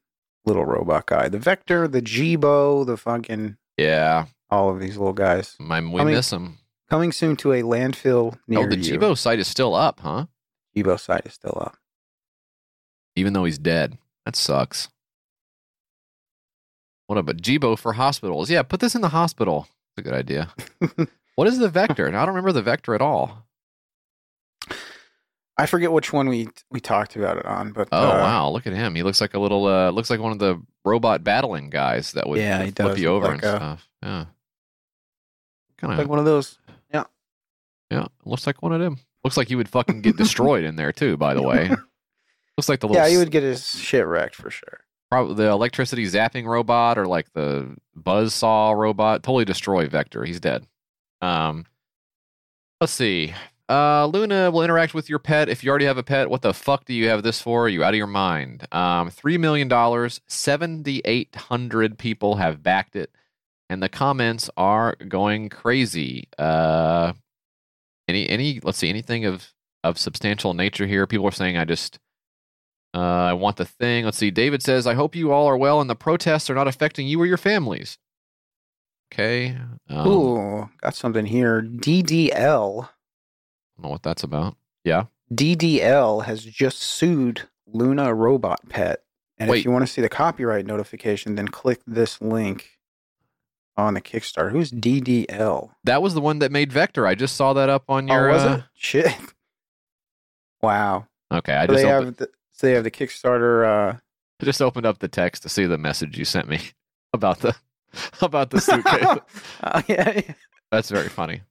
little 0.47 0.65
robot 0.65 1.07
guy. 1.07 1.29
The 1.29 1.39
Vector, 1.39 1.89
the 1.89 2.03
Jibo, 2.03 2.85
the 2.85 2.97
fucking 2.97 3.57
Yeah. 3.77 4.27
All 4.51 4.71
of 4.71 4.79
these 4.81 4.97
little 4.97 5.13
guys 5.15 5.57
My, 5.59 5.81
we 5.81 6.01
I 6.01 6.05
mean- 6.05 6.15
miss 6.15 6.33
him. 6.33 6.59
Coming 6.91 7.13
soon 7.13 7.37
to 7.37 7.53
a 7.53 7.63
landfill 7.63 8.39
near 8.47 8.61
Oh, 8.67 8.69
the 8.69 8.77
you. 8.77 8.83
Jibo 8.99 9.15
site 9.17 9.39
is 9.39 9.49
still 9.49 9.75
up, 9.75 10.01
huh? 10.01 10.27
Jibo 10.77 10.99
site 10.99 11.27
is 11.27 11.35
still 11.35 11.57
up. 11.61 11.77
Even 13.17 13.33
though 13.33 13.45
he's 13.45 13.59
dead. 13.59 13.99
That 14.25 14.37
sucks. 14.37 14.89
What 17.07 17.19
about 17.19 17.37
Jibo 17.37 17.77
for 17.79 17.93
hospitals? 17.95 18.51
Yeah, 18.51 18.63
put 18.63 18.81
this 18.81 18.95
in 18.95 19.03
the 19.03 19.11
hospital. 19.11 19.69
That's 19.97 20.07
a 20.07 20.11
good 20.11 20.19
idea. 20.19 20.49
what 21.37 21.47
is 21.47 21.59
the 21.59 21.69
vector? 21.69 22.11
Now, 22.11 22.23
I 22.23 22.27
don't 22.27 22.35
remember 22.35 22.53
the 22.53 22.63
vector 22.63 22.95
at 22.95 23.03
all. 23.03 23.47
I 25.57 25.67
forget 25.67 25.93
which 25.93 26.13
one 26.13 26.29
we 26.29 26.49
we 26.71 26.81
talked 26.81 27.15
about 27.15 27.37
it 27.37 27.47
on, 27.47 27.71
but 27.73 27.89
Oh 27.93 27.97
uh, 28.11 28.15
wow, 28.23 28.49
look 28.51 28.67
at 28.67 28.73
him. 28.73 28.97
He 28.97 29.05
looks 29.05 29.21
like 29.21 29.35
a 29.35 29.39
little 29.39 29.67
uh 29.67 29.91
looks 29.91 30.11
like 30.11 30.19
one 30.19 30.33
of 30.33 30.41
the 30.41 30.61
robot 30.85 31.23
battling 31.23 31.71
guys 31.71 32.13
that 32.13 32.29
would 32.29 32.41
Yeah, 32.41 32.65
he 32.65 32.73
flip 32.73 32.99
you 32.99 33.07
over 33.09 33.27
like 33.27 33.35
and 33.35 33.45
a- 33.45 33.57
stuff. 33.57 33.89
Yeah. 34.03 34.25
Kind 35.79 35.93
of 35.93 35.99
like 35.99 36.09
one 36.09 36.19
of 36.19 36.25
those. 36.25 36.59
Yeah, 37.91 38.07
looks 38.25 38.47
like 38.47 38.63
one 38.63 38.73
of 38.73 38.81
them. 38.81 38.99
Looks 39.25 39.37
like 39.37 39.49
he 39.49 39.57
would 39.57 39.69
fucking 39.69 40.03
get 40.03 40.17
destroyed 40.17 40.65
in 40.65 40.77
there 40.77 40.93
too, 40.93 41.17
by 41.17 41.35
the 41.35 41.43
way. 41.51 41.69
Looks 42.59 42.69
like 42.69 42.81
the 42.81 42.89
little 42.89 43.03
Yeah, 43.03 43.09
he 43.09 43.17
would 43.17 43.31
get 43.31 43.43
his 43.43 43.69
shit 43.71 44.07
wrecked 44.07 44.35
for 44.37 44.51
sure. 44.51 44.81
probably 45.11 45.35
the 45.35 45.51
electricity 45.51 46.05
zapping 46.07 46.45
robot 46.47 46.99
or 46.99 47.07
like 47.07 47.33
the 47.33 47.75
buzz 47.95 48.35
saw 48.35 48.73
robot 48.73 49.23
totally 49.23 49.45
destroy 49.45 49.87
Vector. 49.89 50.25
He's 50.25 50.41
dead. 50.41 50.67
Um, 51.23 51.65
let's 52.81 52.93
see. 52.93 53.35
Uh, 53.67 54.05
Luna 54.07 54.51
will 54.51 54.63
interact 54.63 54.93
with 54.93 55.09
your 55.09 55.19
pet. 55.19 55.49
If 55.49 55.65
you 55.65 55.71
already 55.71 55.87
have 55.87 55.97
a 55.97 56.03
pet, 56.03 56.29
what 56.29 56.43
the 56.43 56.53
fuck 56.53 56.85
do 56.85 56.93
you 56.93 57.09
have 57.09 57.23
this 57.23 57.41
for? 57.41 57.65
Are 57.65 57.69
you 57.69 57.83
out 57.83 57.95
of 57.95 57.99
your 57.99 58.07
mind? 58.07 58.67
Um, 58.73 59.09
three 59.09 59.39
million 59.39 59.69
dollars. 59.69 60.21
Seventy 60.27 61.01
eight 61.07 61.35
hundred 61.35 61.97
people 61.99 62.35
have 62.37 62.63
backed 62.63 62.95
it, 62.95 63.11
and 63.71 63.83
the 63.83 63.89
comments 63.89 64.51
are 64.59 64.97
going 65.09 65.49
crazy. 65.49 66.29
Uh, 66.39 67.15
any 68.09 68.29
any 68.29 68.61
let's 68.63 68.79
see 68.79 68.89
anything 68.89 69.25
of 69.25 69.53
of 69.83 69.99
substantial 69.99 70.55
nature 70.55 70.87
here. 70.87 71.07
People 71.07 71.27
are 71.27 71.33
saying 71.33 71.57
I 71.57 71.65
just 71.65 71.99
uh, 72.95 72.99
I 72.99 73.33
want 73.33 73.57
the 73.57 73.65
thing. 73.65 74.05
Let's 74.05 74.19
see. 74.19 74.31
David 74.31 74.63
says, 74.63 74.87
I 74.87 74.95
hope 74.95 75.17
you 75.17 75.33
all 75.33 75.47
are 75.47 75.57
well 75.57 75.81
and 75.81 75.91
the 75.91 75.97
protests 75.97 76.49
are 76.49 76.55
not 76.55 76.69
affecting 76.69 77.09
you 77.09 77.21
or 77.21 77.27
your 77.27 77.37
families. 77.37 77.99
Okay. 79.13 79.57
Um, 79.89 80.07
Ooh, 80.07 80.71
got 80.81 80.95
something 80.95 81.27
here. 81.27 81.61
DDL. 81.61 82.85
I 82.85 82.89
don't 83.77 83.83
know 83.83 83.89
what 83.89 84.05
that's 84.05 84.23
about. 84.23 84.57
Yeah. 84.85 85.05
DDL 85.33 86.25
has 86.25 86.45
just 86.45 86.79
sued 86.79 87.43
Luna 87.67 88.15
Robot 88.15 88.61
Pet. 88.69 89.03
And 89.39 89.51
Wait. 89.51 89.59
if 89.59 89.65
you 89.65 89.73
want 89.73 89.85
to 89.85 89.93
see 89.93 90.01
the 90.01 90.09
copyright 90.09 90.65
notification, 90.65 91.35
then 91.35 91.49
click 91.49 91.81
this 91.87 92.21
link 92.23 92.74
on 93.77 93.95
the 93.95 94.01
Kickstarter. 94.01 94.51
Who's 94.51 94.71
DDL? 94.71 95.71
That 95.85 96.03
was 96.03 96.15
the 96.15 96.21
one 96.21 96.39
that 96.41 96.53
made 96.53 96.73
Vector. 96.73 97.07
I 97.07 97.15
just 97.15 97.37
saw 97.37 97.53
that 97.55 97.69
up 97.69 97.85
on 97.89 98.09
your. 98.09 98.31
oh, 98.31 98.33
was 98.33 98.43
uh, 98.43 98.55
it? 98.59 98.65
Shit. 98.75 99.17
Wow. 100.63 101.07
Okay. 101.31 101.53
I 101.53 101.67
So 101.67 101.73
just, 101.75 101.83
they 101.85 101.93
opened, 101.93 102.07
have 102.07 102.17
the, 102.17 102.29
so 102.53 102.67
they 102.67 102.73
have 102.73 102.85
the 102.85 102.91
Kickstarter. 102.91 103.67
Uh, 103.67 103.97
I 104.41 104.45
just 104.47 104.63
opened 104.63 104.87
up 104.87 104.99
the 104.99 105.09
text 105.09 105.43
to 105.43 105.51
see 105.51 105.67
the 105.67 105.77
message 105.77 106.17
you 106.17 106.25
sent 106.25 106.49
me 106.49 106.59
about 107.13 107.41
the 107.41 107.55
about 108.23 108.49
the 108.49 108.63
suitcase. 108.63 109.19
uh, 109.63 109.83
yeah. 109.87 110.23
That's 110.73 110.89
very 110.91 111.11
funny. 111.11 111.43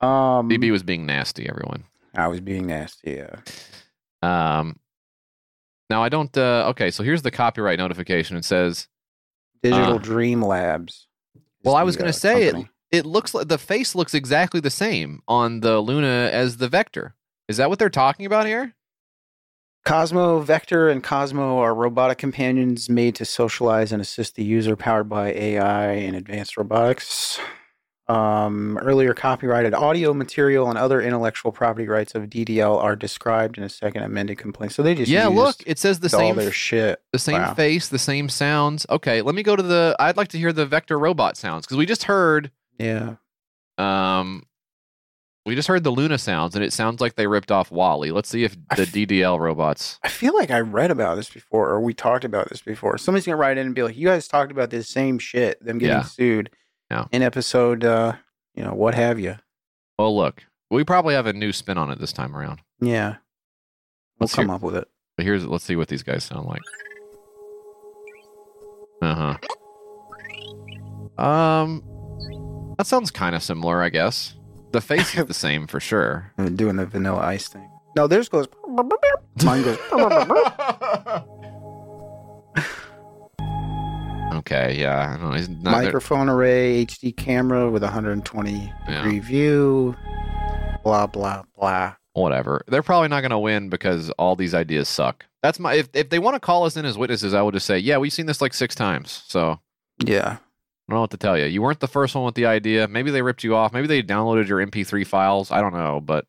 Um, 0.00 0.48
DB 0.48 0.72
was 0.72 0.82
being 0.82 1.06
nasty, 1.06 1.48
everyone. 1.48 1.84
I 2.14 2.26
was 2.26 2.40
being 2.40 2.66
nasty. 2.66 3.12
Yeah. 3.22 3.36
Um, 4.22 4.80
now 5.88 6.02
I 6.02 6.08
don't. 6.08 6.36
Uh, 6.36 6.66
okay, 6.70 6.90
so 6.90 7.04
here's 7.04 7.22
the 7.22 7.30
copyright 7.30 7.78
notification. 7.78 8.36
It 8.36 8.44
says 8.44 8.88
Digital 9.62 9.94
Uh, 9.94 9.98
Dream 9.98 10.42
Labs. 10.42 11.06
Is 11.60 11.66
Well, 11.66 11.76
I 11.76 11.82
was 11.82 11.96
the, 11.96 12.00
going 12.00 12.08
uh, 12.08 12.12
to 12.12 12.18
say 12.18 12.44
it. 12.44 12.56
It 12.90 13.06
looks 13.06 13.34
like 13.34 13.48
the 13.48 13.58
face 13.58 13.94
looks 13.94 14.14
exactly 14.14 14.60
the 14.60 14.70
same 14.70 15.22
on 15.28 15.60
the 15.60 15.80
Luna 15.80 16.30
as 16.32 16.56
the 16.56 16.68
Vector. 16.68 17.14
Is 17.48 17.58
that 17.58 17.68
what 17.68 17.78
they're 17.78 17.88
talking 17.88 18.26
about 18.26 18.46
here? 18.46 18.74
Cozmo, 19.84 20.40
Vector, 20.40 20.88
and 20.88 21.02
Cozmo 21.02 21.58
are 21.58 21.74
robotic 21.74 22.18
companions 22.18 22.90
made 22.90 23.14
to 23.14 23.24
socialize 23.24 23.92
and 23.92 24.02
assist 24.02 24.36
the 24.36 24.44
user, 24.44 24.76
powered 24.76 25.08
by 25.08 25.32
AI 25.32 25.92
and 25.92 26.14
advanced 26.14 26.56
robotics. 26.56 27.40
Um, 28.10 28.76
earlier 28.78 29.14
copyrighted 29.14 29.72
audio 29.72 30.12
material 30.12 30.68
and 30.68 30.76
other 30.76 31.00
intellectual 31.00 31.52
property 31.52 31.86
rights 31.86 32.14
of 32.14 32.24
DDL 32.24 32.82
are 32.82 32.96
described 32.96 33.56
in 33.56 33.62
a 33.64 33.68
second 33.68 34.02
amended 34.02 34.36
complaint. 34.38 34.72
So 34.72 34.82
they 34.82 34.94
just 34.94 35.10
yeah, 35.10 35.28
look, 35.28 35.56
it 35.66 35.78
says 35.78 36.00
the 36.00 36.08
same 36.08 36.34
their 36.36 36.50
shit. 36.50 37.00
the 37.12 37.18
same 37.18 37.40
Wow. 37.40 37.54
face, 37.54 37.88
the 37.88 37.98
same 37.98 38.28
sounds. 38.28 38.84
Okay, 38.90 39.22
let 39.22 39.34
me 39.34 39.42
go 39.42 39.54
to 39.54 39.62
the. 39.62 39.94
I'd 39.98 40.16
like 40.16 40.28
to 40.28 40.38
hear 40.38 40.52
the 40.52 40.66
Vector 40.66 40.98
robot 40.98 41.36
sounds 41.36 41.66
because 41.66 41.76
we 41.76 41.86
just 41.86 42.04
heard. 42.04 42.50
Yeah, 42.78 43.16
Um, 43.78 44.44
we 45.46 45.54
just 45.54 45.68
heard 45.68 45.84
the 45.84 45.90
Luna 45.90 46.18
sounds, 46.18 46.54
and 46.54 46.64
it 46.64 46.72
sounds 46.72 47.00
like 47.00 47.14
they 47.14 47.26
ripped 47.26 47.50
off 47.52 47.70
WALL-E. 47.70 48.10
Let's 48.12 48.28
see 48.28 48.44
if 48.44 48.54
the 48.76 48.82
f- 48.82 48.92
DDL 48.92 49.38
robots. 49.38 49.98
I 50.02 50.08
feel 50.08 50.34
like 50.36 50.50
I 50.50 50.60
read 50.60 50.90
about 50.90 51.16
this 51.16 51.30
before, 51.30 51.68
or 51.70 51.80
we 51.80 51.94
talked 51.94 52.24
about 52.24 52.48
this 52.48 52.60
before. 52.62 52.98
Somebody's 52.98 53.26
gonna 53.26 53.36
write 53.36 53.56
in 53.58 53.66
and 53.66 53.74
be 53.74 53.82
like, 53.82 53.96
"You 53.96 54.08
guys 54.08 54.26
talked 54.28 54.50
about 54.52 54.70
this 54.70 54.88
same 54.88 55.18
shit." 55.18 55.64
Them 55.64 55.78
getting 55.78 55.96
Yeah. 55.98 56.02
sued. 56.02 56.50
Yeah. 56.90 57.06
In 57.12 57.22
episode, 57.22 57.84
uh, 57.84 58.14
you 58.54 58.64
know, 58.64 58.74
what 58.74 58.94
have 58.94 59.18
you? 59.20 59.36
Well, 59.98 60.16
look, 60.16 60.44
we 60.70 60.82
probably 60.84 61.14
have 61.14 61.26
a 61.26 61.32
new 61.32 61.52
spin 61.52 61.78
on 61.78 61.90
it 61.90 61.98
this 62.00 62.12
time 62.12 62.36
around. 62.36 62.60
Yeah. 62.80 63.08
We'll 64.18 64.26
Let's 64.26 64.34
come 64.34 64.46
hear- 64.46 64.54
up 64.56 64.62
with 64.62 64.76
it. 64.76 64.88
But 65.16 65.26
here's 65.26 65.44
let's 65.46 65.64
see 65.64 65.76
what 65.76 65.88
these 65.88 66.02
guys 66.02 66.24
sound 66.24 66.46
like. 66.46 66.62
Uh 69.02 69.36
huh. 71.18 71.22
Um, 71.22 72.74
that 72.78 72.86
sounds 72.86 73.10
kind 73.10 73.34
of 73.36 73.42
similar, 73.42 73.82
I 73.82 73.90
guess. 73.90 74.34
The 74.72 74.80
face 74.80 75.14
is 75.16 75.26
the 75.26 75.34
same 75.46 75.66
for 75.66 75.78
sure. 75.80 76.32
and 76.38 76.56
doing 76.56 76.76
the 76.76 76.86
vanilla 76.86 77.20
ice 77.20 77.48
thing. 77.48 77.68
No, 77.96 78.06
theirs 78.06 78.28
goes. 78.28 78.46
Mine 79.44 79.62
goes. 79.62 79.78
Okay, 84.40 84.76
yeah, 84.80 84.98
I 85.14 85.16
don't 85.16 85.30
know. 85.30 85.36
He's 85.36 85.48
not, 85.48 85.70
microphone 85.72 86.28
array, 86.28 86.84
HD 86.86 87.16
camera 87.16 87.70
with 87.70 87.82
120 87.82 88.72
Yeah. 88.88 89.02
degree 89.02 89.18
view. 89.20 89.96
Blah 90.82 91.06
blah 91.06 91.42
blah. 91.58 91.94
whatever. 92.14 92.62
They're 92.68 92.82
probably 92.82 93.08
not 93.08 93.20
going 93.20 93.30
to 93.30 93.38
win 93.38 93.68
because 93.68 94.10
all 94.18 94.34
these 94.36 94.54
ideas 94.54 94.88
suck. 94.88 95.26
That's 95.42 95.58
my. 95.58 95.74
If 95.74 95.88
if 95.94 96.08
they 96.10 96.18
want 96.18 96.34
to 96.36 96.40
call 96.40 96.64
us 96.64 96.76
in 96.76 96.84
as 96.84 96.96
witnesses, 96.98 97.34
I 97.34 97.42
would 97.42 97.54
just 97.54 97.66
say, 97.66 97.78
yeah, 97.78 97.98
we've 97.98 98.12
seen 98.12 98.26
this 98.26 98.40
like 98.40 98.52
six 98.54 98.74
times. 98.74 99.22
So 99.28 99.60
Yeah. 100.04 100.38
I 100.88 100.92
don't 100.92 100.96
know 100.96 101.00
what 101.02 101.10
to 101.12 101.16
tell 101.18 101.38
you. 101.38 101.44
You 101.44 101.62
weren't 101.62 101.78
the 101.80 101.86
first 101.86 102.14
one 102.16 102.24
with 102.24 102.34
the 102.34 102.46
idea. 102.46 102.88
Maybe 102.88 103.10
they 103.12 103.22
ripped 103.22 103.44
you 103.44 103.54
off. 103.54 103.72
Maybe 103.72 103.86
they 103.86 104.02
downloaded 104.02 104.48
your 104.48 104.58
MP3 104.60 105.06
files. 105.06 105.50
I 105.52 105.60
don't 105.60 105.72
know, 105.74 106.00
but 106.00 106.24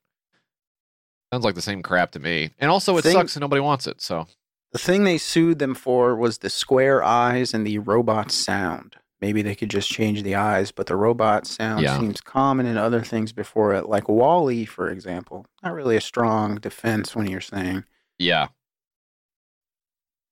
sounds 1.33 1.43
like 1.45 1.55
the 1.55 1.61
same 1.63 1.81
crap 1.81 2.11
to 2.11 2.19
me. 2.19 2.51
And 2.59 2.69
also, 2.69 2.95
it 2.97 3.01
Thing- 3.03 3.13
sucks 3.13 3.35
and 3.35 3.41
nobody 3.41 3.59
wants 3.61 3.87
it. 3.87 4.01
So 4.01 4.27
The 4.71 4.79
thing 4.79 5.03
they 5.03 5.17
sued 5.17 5.59
them 5.59 5.75
for 5.75 6.15
was 6.15 6.37
the 6.39 6.49
square 6.49 7.03
eyes 7.03 7.53
and 7.53 7.67
the 7.67 7.79
robot 7.79 8.31
sound. 8.31 8.95
Maybe 9.19 9.41
they 9.41 9.53
could 9.53 9.69
just 9.69 9.89
change 9.89 10.23
the 10.23 10.33
eyes, 10.35 10.71
but 10.71 10.87
the 10.87 10.95
robot 10.95 11.45
sound 11.45 11.83
Yeah. 11.83 11.99
seems 11.99 12.21
common 12.21 12.65
in 12.65 12.77
other 12.77 13.01
things 13.01 13.33
before 13.33 13.73
it, 13.73 13.87
like 13.87 14.07
WALL-E, 14.09 14.65
for 14.65 14.89
example. 14.89 15.45
Not 15.61 15.73
really 15.73 15.95
a 15.97 16.01
strong 16.01 16.55
defense 16.55 17.15
when 17.15 17.27
you're 17.27 17.41
saying, 17.41 17.83
yeah. 18.17 18.47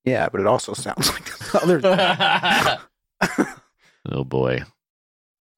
yeah, 0.06 0.30
but 0.30 0.42
it 0.42 0.48
also 0.48 0.74
sounds 0.74 1.10
like 1.14 1.56
other. 1.64 1.82
oh 4.12 4.24
boy, 4.24 4.64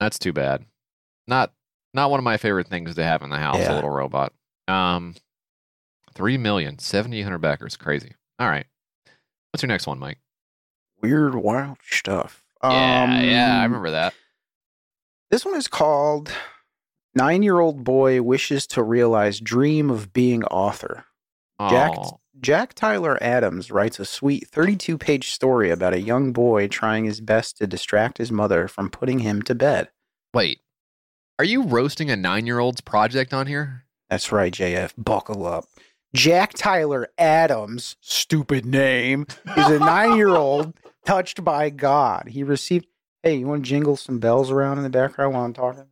that's 0.00 0.18
too 0.18 0.32
bad. 0.32 0.64
Not 1.26 1.52
not 1.94 2.10
one 2.10 2.18
of 2.18 2.24
my 2.24 2.36
favorite 2.36 2.66
things 2.68 2.94
to 2.96 3.04
have 3.04 3.22
in 3.22 3.30
the 3.30 3.38
house. 3.38 3.58
Yeah. 3.58 3.72
A 3.72 3.76
little 3.76 3.90
robot. 3.90 4.32
Um, 4.68 5.14
three 6.14 6.36
million, 6.36 6.78
seventy 6.78 7.22
hundred 7.22 7.38
backers. 7.38 7.76
Crazy. 7.76 8.12
All 8.38 8.48
right. 8.48 8.66
What's 9.52 9.62
your 9.62 9.68
next 9.68 9.86
one, 9.86 9.98
Mike? 9.98 10.18
Weird, 11.00 11.34
wild 11.34 11.78
stuff. 11.88 12.44
Yeah, 12.62 13.20
yeah, 13.22 13.56
I 13.60 13.64
Um, 13.64 13.72
remember 13.72 13.90
that. 13.90 14.14
This 15.30 15.44
one 15.44 15.56
is 15.56 15.68
called 15.68 16.30
Nine 17.14 17.42
Year 17.42 17.58
Old 17.60 17.84
Boy 17.84 18.22
Wishes 18.22 18.66
to 18.68 18.82
Realize 18.82 19.40
Dream 19.40 19.90
of 19.90 20.12
Being 20.12 20.44
Author. 20.44 21.04
Jack, 21.68 21.92
Oh, 21.96 22.20
Jack 22.40 22.74
Tyler 22.74 23.18
Adams 23.22 23.70
writes 23.70 24.00
a 24.00 24.04
sweet 24.04 24.48
32 24.48 24.96
page 24.98 25.30
story 25.30 25.70
about 25.70 25.92
a 25.94 26.00
young 26.00 26.32
boy 26.32 26.66
trying 26.68 27.04
his 27.04 27.20
best 27.20 27.56
to 27.58 27.66
distract 27.66 28.18
his 28.18 28.32
mother 28.32 28.66
from 28.68 28.90
putting 28.90 29.20
him 29.20 29.42
to 29.42 29.54
bed. 29.54 29.88
wait. 30.34 30.60
Are 31.38 31.44
you 31.44 31.62
roasting 31.62 32.10
a 32.10 32.16
nine 32.16 32.46
year 32.46 32.58
old's 32.60 32.80
project 32.80 33.32
on 33.34 33.46
here? 33.48 33.84
That's 34.08 34.30
right, 34.30 34.52
JF. 34.52 34.92
Buckle 34.96 35.44
up. 35.46 35.64
Jack 36.14 36.52
Tyler 36.54 37.08
Adams, 37.16 37.96
stupid 38.00 38.66
name, 38.66 39.26
is 39.56 39.68
a 39.68 39.78
nine 39.78 40.16
year 40.16 40.28
old 40.28 40.74
touched 41.06 41.42
by 41.44 41.70
God. 41.70 42.28
He 42.28 42.42
received. 42.42 42.86
Hey, 43.22 43.36
you 43.36 43.46
want 43.46 43.64
to 43.64 43.68
jingle 43.68 43.96
some 43.96 44.18
bells 44.18 44.50
around 44.50 44.78
in 44.78 44.84
the 44.84 44.90
background 44.90 45.34
while 45.34 45.44
I'm 45.44 45.52
talking? 45.54 45.84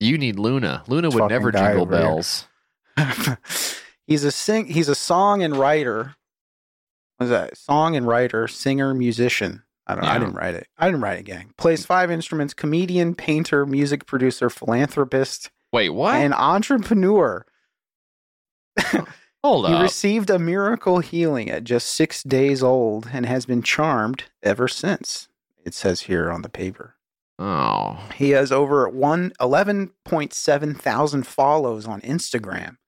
You 0.00 0.18
need 0.18 0.38
Luna. 0.38 0.82
Luna 0.88 1.08
would 1.10 1.28
never 1.30 1.52
jingle 1.52 1.86
bells. 1.86 2.46
he's 4.06 4.24
a 4.24 4.32
sing. 4.32 4.66
He's 4.66 4.88
a 4.88 4.94
song 4.94 5.42
and 5.42 5.56
writer. 5.56 6.16
What 7.16 7.24
is 7.24 7.30
that? 7.30 7.56
Song 7.56 7.94
and 7.96 8.06
writer, 8.08 8.48
singer, 8.48 8.92
musician. 8.92 9.62
I 9.86 9.94
don't. 9.94 10.04
I 10.04 10.14
Yeah. 10.14 10.18
didn't 10.18 10.34
write 10.34 10.54
it. 10.54 10.66
I 10.76 10.90
don't 10.90 11.00
know. 11.00 11.06
I 11.06 11.12
Yeah. 11.12 11.18
didn't 11.20 11.24
write 11.24 11.34
it. 11.34 11.36
I 11.36 11.36
didn't 11.36 11.36
write 11.36 11.46
it, 11.46 11.46
gang. 11.46 11.54
Plays 11.56 11.86
five 11.86 12.10
instruments, 12.10 12.54
comedian, 12.54 13.14
painter, 13.14 13.64
music 13.64 14.04
producer, 14.06 14.50
philanthropist, 14.50 15.50
Wait, 15.72 15.90
what? 15.90 16.16
An 16.16 16.32
entrepreneur. 16.32 17.44
Hold 19.44 19.68
He 19.68 19.74
up. 19.74 19.82
received 19.82 20.30
a 20.30 20.38
miracle 20.38 21.00
healing 21.00 21.50
at 21.50 21.64
just 21.64 21.88
six 21.88 22.22
days 22.22 22.62
old 22.62 23.10
and 23.12 23.26
has 23.26 23.44
been 23.44 23.62
charmed 23.62 24.24
ever 24.42 24.66
since. 24.68 25.28
It 25.64 25.74
says 25.74 26.02
here 26.02 26.30
on 26.30 26.40
the 26.42 26.48
paper. 26.48 26.96
oh, 27.38 27.98
He 28.14 28.30
has 28.30 28.50
over 28.50 28.88
one 28.88 29.32
eleven 29.38 29.90
point 30.04 30.32
seven 30.32 30.74
thousand 30.74 31.26
follows 31.26 31.86
on 31.86 32.00
Instagram 32.00 32.78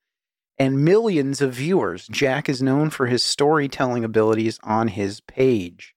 and 0.59 0.83
millions 0.83 1.43
of 1.43 1.53
viewers. 1.53 2.09
Jack 2.09 2.49
is 2.49 2.63
known 2.63 2.89
for 2.89 3.07
his 3.07 3.23
storytelling 3.23 4.03
abilities 4.05 4.59
on 4.63 4.89
his 4.89 5.21
page. 5.21 5.95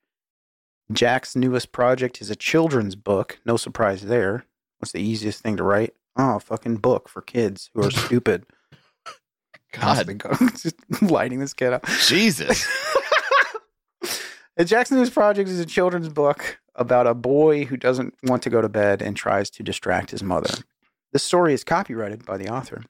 Jack's 0.91 1.35
newest 1.37 1.71
project 1.71 2.19
is 2.21 2.29
a 2.29 2.35
children's 2.35 2.95
book. 2.97 3.39
No 3.45 3.55
surprise 3.55 4.01
there. 4.01 4.45
What's 4.79 4.91
the 4.91 5.01
easiest 5.01 5.41
thing 5.41 5.55
to 5.55 5.63
write? 5.63 5.93
Oh, 6.17 6.35
a 6.35 6.39
fucking 6.41 6.77
book 6.77 7.07
for 7.07 7.21
kids 7.21 7.69
who 7.73 7.83
are 7.85 7.91
stupid. 8.07 8.45
God, 9.71 10.17
go- 10.17 10.31
just 10.55 10.75
lighting 11.01 11.39
this 11.39 11.53
kid 11.53 11.73
up. 11.73 11.85
Jesus. 12.07 12.67
The 14.57 14.65
Jack's 14.65 14.91
newest 14.91 15.13
project 15.13 15.47
is 15.49 15.57
a 15.57 15.65
children's 15.65 16.09
book 16.09 16.59
about 16.75 17.07
a 17.07 17.13
boy 17.13 17.63
who 17.63 17.77
doesn't 17.77 18.13
want 18.23 18.43
to 18.43 18.49
go 18.49 18.61
to 18.61 18.67
bed 18.67 19.01
and 19.01 19.15
tries 19.15 19.49
to 19.51 19.63
distract 19.63 20.11
his 20.11 20.21
mother. 20.21 20.53
This 21.13 21.23
story 21.23 21.53
is 21.53 21.63
copyrighted 21.63 22.25
by 22.25 22.35
the 22.35 22.49
author, 22.49 22.83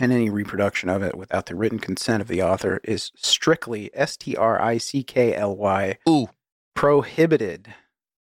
and 0.00 0.10
any 0.10 0.30
reproduction 0.30 0.88
of 0.88 1.02
it 1.02 1.14
without 1.14 1.46
the 1.46 1.54
written 1.54 1.78
consent 1.80 2.22
of 2.22 2.28
the 2.28 2.42
author 2.42 2.80
is 2.82 3.12
strictly 3.14 3.90
S 3.92 4.16
T 4.16 4.36
R 4.36 4.58
I 4.58 4.78
C 4.78 5.02
K 5.02 5.34
L 5.34 5.54
Y 5.54 5.98
Ooh, 6.08 6.30
prohibited. 6.74 7.74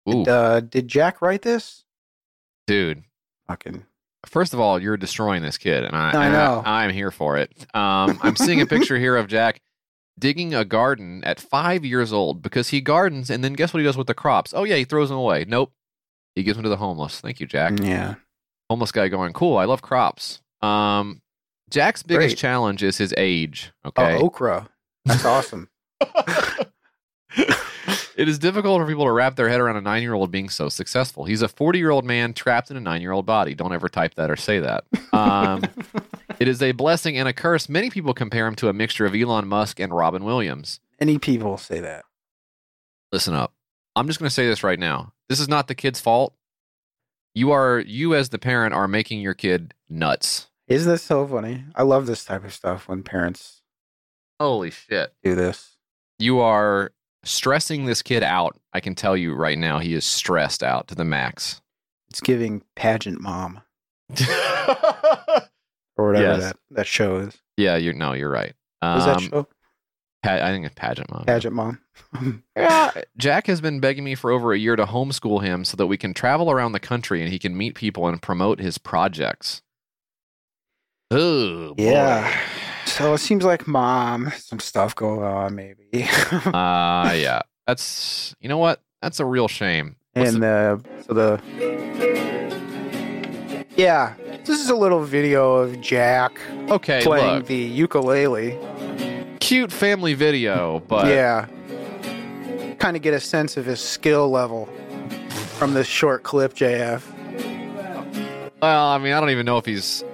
ooh, 0.08 0.24
Did, 0.24 0.28
uh, 0.28 0.60
did 0.60 0.86
Jack 0.86 1.20
write 1.20 1.42
this? 1.42 1.84
dude. 2.68 3.02
Fucking 3.48 3.84
First 4.26 4.52
of 4.52 4.60
all, 4.60 4.80
you're 4.80 4.96
destroying 4.96 5.42
this 5.42 5.56
kid, 5.58 5.82
and 5.84 5.96
I, 5.96 6.10
I 6.10 6.24
and 6.26 6.32
know. 6.34 6.62
I, 6.64 6.84
am 6.84 6.90
here 6.90 7.10
for 7.10 7.38
it. 7.38 7.50
Um, 7.74 8.18
I'm 8.22 8.36
seeing 8.36 8.60
a 8.60 8.66
picture 8.66 8.98
here 8.98 9.16
of 9.16 9.28
Jack 9.28 9.62
digging 10.18 10.54
a 10.54 10.64
garden 10.64 11.24
at 11.24 11.40
five 11.40 11.84
years 11.84 12.12
old 12.12 12.42
because 12.42 12.68
he 12.68 12.80
gardens, 12.82 13.30
and 13.30 13.42
then 13.42 13.54
guess 13.54 13.72
what 13.72 13.80
he 13.80 13.84
does 13.84 13.96
with 13.96 14.06
the 14.06 14.14
crops? 14.14 14.52
Oh 14.54 14.64
yeah, 14.64 14.76
he 14.76 14.84
throws 14.84 15.08
them 15.08 15.16
away. 15.18 15.46
Nope, 15.48 15.72
he 16.34 16.42
gives 16.42 16.56
them 16.56 16.64
to 16.64 16.68
the 16.68 16.76
homeless. 16.76 17.20
Thank 17.20 17.40
you, 17.40 17.46
Jack. 17.46 17.80
yeah. 17.82 18.16
Homeless 18.68 18.92
guy 18.92 19.08
going, 19.08 19.32
cool. 19.32 19.56
I 19.56 19.64
love 19.64 19.82
crops. 19.82 20.42
Um, 20.62 21.22
Jack's 21.70 22.02
biggest 22.02 22.28
Great. 22.34 22.38
challenge 22.38 22.82
is 22.82 22.98
his 22.98 23.14
age. 23.16 23.72
Oh, 23.84 23.88
Okay, 23.88 24.18
okra. 24.18 24.68
That's 25.06 25.24
awesome. 25.24 25.68
it 28.20 28.28
is 28.28 28.38
difficult 28.38 28.82
for 28.82 28.86
people 28.86 29.06
to 29.06 29.10
wrap 29.12 29.36
their 29.36 29.48
head 29.48 29.60
around 29.60 29.76
a 29.76 29.80
nine 29.80 30.02
year 30.02 30.12
old 30.12 30.30
being 30.30 30.50
so 30.50 30.68
successful. 30.68 31.24
He's 31.24 31.40
a 31.40 31.48
40 31.48 31.78
year 31.78 31.88
old 31.88 32.04
man 32.04 32.34
trapped 32.34 32.70
in 32.70 32.76
a 32.76 32.80
nine 32.80 33.00
year 33.00 33.12
old 33.12 33.24
body. 33.24 33.54
Don't 33.54 33.72
ever 33.72 33.88
type 33.88 34.16
that 34.16 34.30
or 34.30 34.36
say 34.36 34.58
that. 34.58 34.84
Um, 35.14 35.62
it 36.38 36.46
is 36.46 36.60
a 36.60 36.72
blessing 36.72 37.16
and 37.16 37.26
a 37.26 37.32
curse. 37.32 37.66
Many 37.66 37.88
people 37.88 38.12
compare 38.12 38.46
him 38.46 38.56
to 38.56 38.68
a 38.68 38.74
mixture 38.74 39.06
of 39.06 39.14
Elon 39.14 39.48
Musk 39.48 39.80
and 39.80 39.90
Robin 39.90 40.22
Williams. 40.22 40.80
Many 41.00 41.18
people 41.18 41.56
say 41.56 41.80
that. 41.80 42.04
Listen 43.10 43.32
up. 43.32 43.54
I'm 43.96 44.06
just 44.06 44.18
going 44.18 44.28
to 44.28 44.34
say 44.34 44.46
this 44.46 44.62
right 44.62 44.78
now. 44.78 45.14
This 45.30 45.40
is 45.40 45.48
not 45.48 45.66
the 45.66 45.74
kid's 45.74 45.98
fault. 45.98 46.34
You 47.34 47.52
are, 47.52 47.78
you 47.78 48.14
as 48.14 48.28
the 48.28 48.38
parent, 48.38 48.74
are 48.74 48.86
making 48.86 49.22
your 49.22 49.34
kid 49.34 49.72
nuts. 49.88 50.48
Is 50.68 50.84
this 50.84 51.02
so 51.02 51.26
funny? 51.26 51.64
I 51.74 51.84
love 51.84 52.04
this 52.04 52.26
type 52.26 52.44
of 52.44 52.52
stuff 52.52 52.86
when 52.86 53.02
parents 53.02 53.62
Holy 54.38 54.70
shit. 54.70 55.14
do 55.22 55.34
this. 55.34 55.78
You 56.18 56.40
are 56.40 56.92
stressing 57.24 57.86
this 57.86 58.02
kid 58.02 58.22
out. 58.22 58.58
I 58.72 58.80
can 58.80 58.94
tell 58.94 59.16
you 59.16 59.34
right 59.34 59.58
now, 59.58 59.78
he 59.78 59.94
is 59.94 60.04
stressed 60.04 60.62
out 60.62 60.88
to 60.88 60.94
the 60.94 61.04
max. 61.04 61.60
It's 62.10 62.20
giving 62.20 62.62
pageant 62.76 63.20
mom 63.20 63.60
or 65.96 66.06
whatever 66.08 66.22
Yes. 66.26 66.42
that, 66.42 66.56
that 66.70 66.86
show 66.86 67.16
is. 67.18 67.38
Yeah, 67.56 67.76
you 67.76 67.92
no, 67.92 68.12
you're 68.14 68.30
right. 68.30 68.50
Is 68.82 69.04
that 69.04 69.16
Um, 69.16 69.22
show? 69.22 69.48
pa- 70.22 70.32
I 70.46 70.50
think 70.50 70.66
it's 70.66 70.74
pageant 70.74 71.10
mom. 71.10 71.24
Pageant 71.26 71.54
mom. 71.54 71.78
Yeah, 72.56 72.90
Jack 73.16 73.46
has 73.46 73.60
been 73.60 73.78
begging 73.80 74.04
me 74.04 74.14
for 74.14 74.30
over 74.30 74.52
a 74.52 74.58
year 74.58 74.74
to 74.76 74.86
homeschool 74.86 75.42
him 75.42 75.64
so 75.64 75.76
that 75.76 75.86
we 75.86 75.96
can 75.96 76.14
travel 76.14 76.50
around 76.50 76.72
the 76.72 76.80
country 76.80 77.20
and 77.22 77.30
he 77.30 77.38
can 77.38 77.56
meet 77.56 77.74
people 77.74 78.08
and 78.08 78.20
promote 78.20 78.58
his 78.58 78.78
projects. 78.78 79.62
Oh, 81.10 81.74
boy. 81.74 81.84
So 82.86 83.14
it 83.14 83.18
seems 83.18 83.44
like 83.44 83.66
mom, 83.66 84.32
some 84.36 84.58
stuff 84.60 84.94
going 84.94 85.22
on, 85.22 85.54
maybe. 85.54 85.86
Uh, 86.46 87.12
yeah. 87.16 87.42
That's 87.66 88.34
you 88.40 88.48
know 88.48 88.58
what? 88.58 88.82
That's 89.02 89.20
a 89.20 89.24
real 89.24 89.48
shame. 89.48 89.96
What's 90.14 90.34
and 90.34 90.44
uh, 90.44 90.78
so 91.06 91.14
the 91.14 91.40
yeah, 93.76 94.14
this 94.44 94.60
is 94.60 94.68
a 94.70 94.74
little 94.74 95.02
video 95.04 95.54
of 95.56 95.80
Jack 95.80 96.38
Okay, 96.68 97.02
playing 97.02 97.36
look, 97.38 97.46
the 97.46 97.54
ukulele. 97.56 98.58
cute 99.40 99.70
family 99.72 100.14
video, 100.14 100.80
but 100.88 101.06
yeah, 101.06 101.46
kind 102.78 102.96
of 102.96 103.02
get 103.02 103.14
a 103.14 103.20
sense 103.20 103.56
of 103.56 103.64
his 103.66 103.80
skill 103.80 104.28
level 104.30 104.66
from 105.58 105.74
this 105.74 105.86
short 105.86 106.22
clip, 106.24 106.54
JF. 106.54 107.02
well, 108.60 108.88
I 108.88 108.98
mean, 108.98 109.12
I 109.12 109.20
don't 109.20 109.30
even 109.30 109.46
know 109.46 109.58
if 109.58 109.64
he's. 109.66 110.04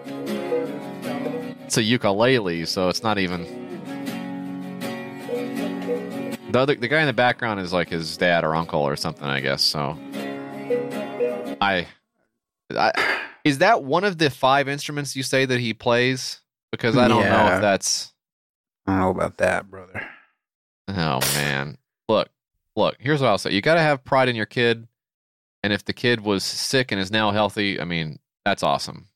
It's 1.67 1.77
a 1.77 1.83
ukulele, 1.83 2.65
so 2.65 2.89
it's 2.89 3.03
not 3.03 3.19
even. 3.19 3.43
The 6.53 6.61
other, 6.61 6.77
the 6.77 6.87
guy 6.87 7.01
in 7.01 7.09
the 7.09 7.13
background 7.13 7.59
is 7.59 7.73
like 7.73 7.89
his 7.89 8.17
dad 8.17 8.45
or 8.45 8.55
uncle 8.55 8.83
or 8.83 8.95
something, 8.95 9.27
I 9.27 9.41
guess. 9.41 9.65
So, 9.65 9.99
I, 11.61 11.89
I 12.71 12.93
is 13.45 13.59
that 13.59 13.83
one 13.83 14.05
of 14.05 14.17
the 14.19 14.31
five 14.31 14.69
instruments 14.69 15.17
you 15.17 15.25
say 15.25 15.45
that 15.45 15.59
he 15.59 15.75
plays? 15.75 16.41
Because 16.71 16.97
I 16.97 17.09
don't 17.09 17.25
know 17.25 17.55
if 17.55 17.61
that's. 17.61 18.15
I 18.87 18.93
don't 18.93 19.01
know 19.01 19.11
about 19.11 19.39
that, 19.39 19.69
brother. 19.69 20.07
Oh 20.87 21.19
man, 21.35 21.79
look, 22.09 22.29
look. 22.77 22.95
Here's 23.01 23.21
what 23.21 23.27
I'll 23.27 23.39
say: 23.39 23.51
you 23.51 23.61
got 23.61 23.75
to 23.75 23.81
have 23.81 24.05
pride 24.05 24.29
in 24.29 24.37
your 24.37 24.47
kid, 24.47 24.87
and 25.65 25.73
if 25.73 25.85
the 25.85 25.93
kid 25.93 26.21
was 26.21 26.45
sick 26.45 26.93
and 26.93 27.01
is 27.01 27.11
now 27.11 27.33
healthy, 27.33 27.81
I 27.81 27.85
mean, 27.85 28.21
that's 28.45 28.63
awesome. 28.63 29.09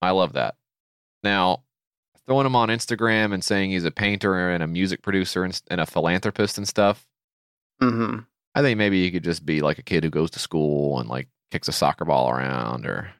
I 0.00 0.12
love 0.12 0.34
that. 0.34 0.54
Now, 1.24 1.63
throwing 2.26 2.46
him 2.46 2.56
on 2.56 2.68
Instagram 2.68 3.32
and 3.34 3.42
saying 3.44 3.70
he's 3.70 3.84
a 3.84 3.90
painter 3.90 4.50
and 4.50 4.62
a 4.62 4.66
music 4.66 5.02
producer 5.02 5.44
and, 5.44 5.60
and 5.70 5.80
a 5.80 5.86
philanthropist 5.86 6.58
and 6.58 6.66
stuff. 6.68 7.06
hmm 7.80 8.18
I 8.54 8.62
think 8.62 8.78
maybe 8.78 9.02
he 9.02 9.10
could 9.10 9.24
just 9.24 9.44
be 9.44 9.60
like 9.62 9.78
a 9.78 9.82
kid 9.82 10.04
who 10.04 10.10
goes 10.10 10.30
to 10.32 10.38
school 10.38 11.00
and 11.00 11.08
like 11.08 11.28
kicks 11.50 11.66
a 11.68 11.72
soccer 11.72 12.04
ball 12.04 12.30
around, 12.30 12.86
or 12.86 13.10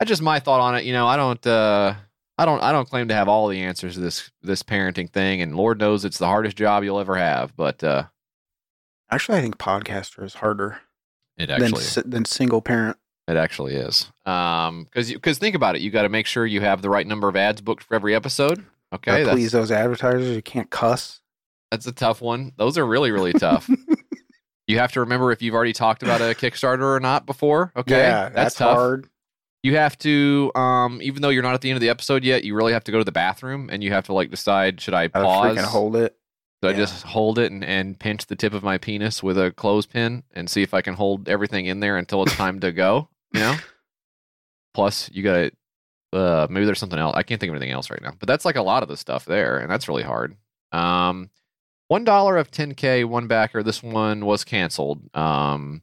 that's 0.00 0.08
just 0.08 0.22
my 0.22 0.40
thought 0.40 0.60
on 0.60 0.74
it. 0.76 0.84
You 0.84 0.92
know, 0.92 1.06
I 1.06 1.16
don't. 1.16 1.46
uh 1.46 1.94
I 2.40 2.44
don't 2.44 2.62
I 2.62 2.70
don't 2.70 2.88
claim 2.88 3.08
to 3.08 3.14
have 3.14 3.28
all 3.28 3.48
the 3.48 3.60
answers 3.60 3.94
to 3.94 4.00
this 4.00 4.30
this 4.42 4.62
parenting 4.62 5.10
thing, 5.10 5.42
and 5.42 5.56
Lord 5.56 5.78
knows 5.80 6.04
it's 6.04 6.18
the 6.18 6.26
hardest 6.26 6.56
job 6.56 6.84
you'll 6.84 7.00
ever 7.00 7.16
have. 7.16 7.56
But 7.56 7.82
uh, 7.82 8.04
Actually, 9.10 9.38
I 9.38 9.40
think 9.42 9.58
podcaster 9.58 10.22
is 10.22 10.34
harder 10.34 10.80
it 11.36 11.50
actually 11.50 11.82
si- 11.82 12.02
than 12.04 12.24
single 12.24 12.60
parent. 12.62 12.96
It 13.28 13.36
actually 13.36 13.74
is. 13.74 14.10
Um, 14.24 14.84
because 14.84 15.12
because 15.12 15.38
think 15.38 15.54
about 15.54 15.76
it, 15.76 15.82
you 15.82 15.90
got 15.90 16.02
to 16.02 16.08
make 16.08 16.26
sure 16.26 16.46
you 16.46 16.62
have 16.62 16.80
the 16.80 16.90
right 16.90 17.06
number 17.06 17.28
of 17.28 17.36
ads 17.36 17.60
booked 17.60 17.84
for 17.84 17.94
every 17.94 18.14
episode. 18.14 18.64
Okay, 18.92 19.22
that's 19.22 19.34
please 19.34 19.52
those 19.52 19.70
advertisers. 19.70 20.34
You 20.34 20.42
can't 20.42 20.70
cuss. 20.70 21.20
that's 21.70 21.86
a 21.86 21.92
tough 21.92 22.22
one. 22.22 22.52
Those 22.56 22.78
are 22.78 22.86
really 22.86 23.10
really 23.10 23.34
tough. 23.34 23.68
you 24.66 24.78
have 24.78 24.92
to 24.92 25.00
remember 25.00 25.30
if 25.30 25.42
you've 25.42 25.54
already 25.54 25.74
talked 25.74 26.02
about 26.02 26.22
a 26.22 26.34
Kickstarter 26.34 26.96
or 26.96 27.00
not 27.00 27.26
before. 27.26 27.70
Okay, 27.76 27.98
yeah, 27.98 28.30
that's, 28.30 28.54
tough. 28.54 28.76
hard. 28.76 29.08
You 29.62 29.76
have 29.76 29.98
to, 29.98 30.52
um, 30.54 31.02
even 31.02 31.20
though 31.20 31.30
you're 31.30 31.42
not 31.42 31.54
at 31.54 31.60
the 31.60 31.68
end 31.68 31.76
of 31.76 31.80
the 31.80 31.88
episode 31.90 32.24
yet, 32.24 32.44
you 32.44 32.54
really 32.54 32.72
have 32.72 32.84
to 32.84 32.92
go 32.92 32.98
to 32.98 33.04
the 33.04 33.12
bathroom 33.12 33.68
and 33.72 33.82
you 33.82 33.90
have 33.90 34.06
to 34.06 34.12
like 34.12 34.30
decide 34.30 34.80
should 34.80 34.94
I 34.94 35.08
pause? 35.08 35.56
freaking 35.56 35.64
hold 35.64 35.96
it. 35.96 36.16
Do 36.62 36.68
I 36.68 36.72
just 36.72 37.04
hold 37.04 37.38
it 37.38 37.52
and, 37.52 37.64
and 37.64 37.98
pinch 37.98 38.26
the 38.26 38.34
tip 38.34 38.52
of 38.52 38.64
my 38.64 38.78
penis 38.78 39.22
with 39.22 39.38
a 39.38 39.52
clothespin 39.52 40.24
and 40.32 40.50
see 40.50 40.62
if 40.62 40.74
I 40.74 40.82
can 40.82 40.94
hold 40.94 41.28
everything 41.28 41.66
in 41.66 41.80
there 41.80 41.96
until 41.96 42.22
it's 42.24 42.34
time 42.34 42.58
to 42.60 42.72
go? 42.72 43.08
You 43.32 43.40
know. 43.40 43.56
Plus, 44.74 45.10
you 45.12 45.22
got 45.22 45.52
uh, 46.12 46.46
maybe 46.50 46.64
there's 46.66 46.78
something 46.78 46.98
else. 46.98 47.14
I 47.16 47.22
can't 47.22 47.40
think 47.40 47.50
of 47.50 47.56
anything 47.56 47.72
else 47.72 47.90
right 47.90 48.00
now, 48.02 48.12
but 48.18 48.26
that's 48.26 48.44
like 48.44 48.56
a 48.56 48.62
lot 48.62 48.82
of 48.82 48.88
the 48.88 48.96
stuff 48.96 49.24
there, 49.24 49.58
and 49.58 49.70
that's 49.70 49.88
really 49.88 50.02
hard. 50.02 50.36
Um, 50.72 51.30
one 51.88 52.04
dollar 52.04 52.36
of 52.36 52.50
10k, 52.50 53.04
one 53.06 53.26
backer. 53.26 53.62
This 53.62 53.82
one 53.82 54.24
was 54.24 54.44
canceled. 54.44 55.02
Um, 55.16 55.82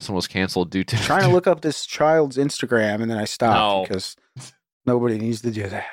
this 0.00 0.08
one 0.08 0.16
was 0.16 0.26
canceled 0.26 0.70
due 0.70 0.84
to 0.84 0.96
trying 0.96 1.22
to 1.22 1.28
look 1.28 1.46
up 1.46 1.60
this 1.60 1.86
child's 1.86 2.36
Instagram, 2.36 3.00
and 3.02 3.10
then 3.10 3.18
I 3.18 3.24
stopped 3.24 3.56
No. 3.58 3.82
because 3.86 4.16
nobody 4.84 5.18
needs 5.18 5.42
to 5.42 5.50
do 5.50 5.68
that. 5.68 5.86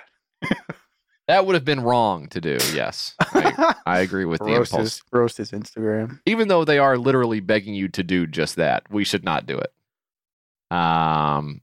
That 1.28 1.46
would 1.46 1.54
have 1.54 1.64
been 1.64 1.80
wrong 1.82 2.28
to 2.30 2.42
do. 2.42 2.58
Yes, 2.74 3.16
I, 3.22 3.76
I 3.86 4.00
agree 4.00 4.26
with 4.26 4.40
the 4.46 4.48
roast 4.54 4.74
impulse. 4.74 4.96
his, 4.96 5.04
roast 5.14 5.38
his 5.38 5.52
Instagram. 5.52 6.20
Even 6.26 6.48
though 6.50 6.66
they 6.66 6.78
are 6.80 6.98
literally 6.98 7.40
begging 7.40 7.74
you 7.74 7.88
to 7.90 8.04
do 8.04 8.26
just 8.28 8.56
that, 8.58 8.84
we 8.90 9.04
should 9.06 9.24
not 9.24 9.46
do 9.46 9.58
it. 9.58 9.72
Um, 10.72 11.62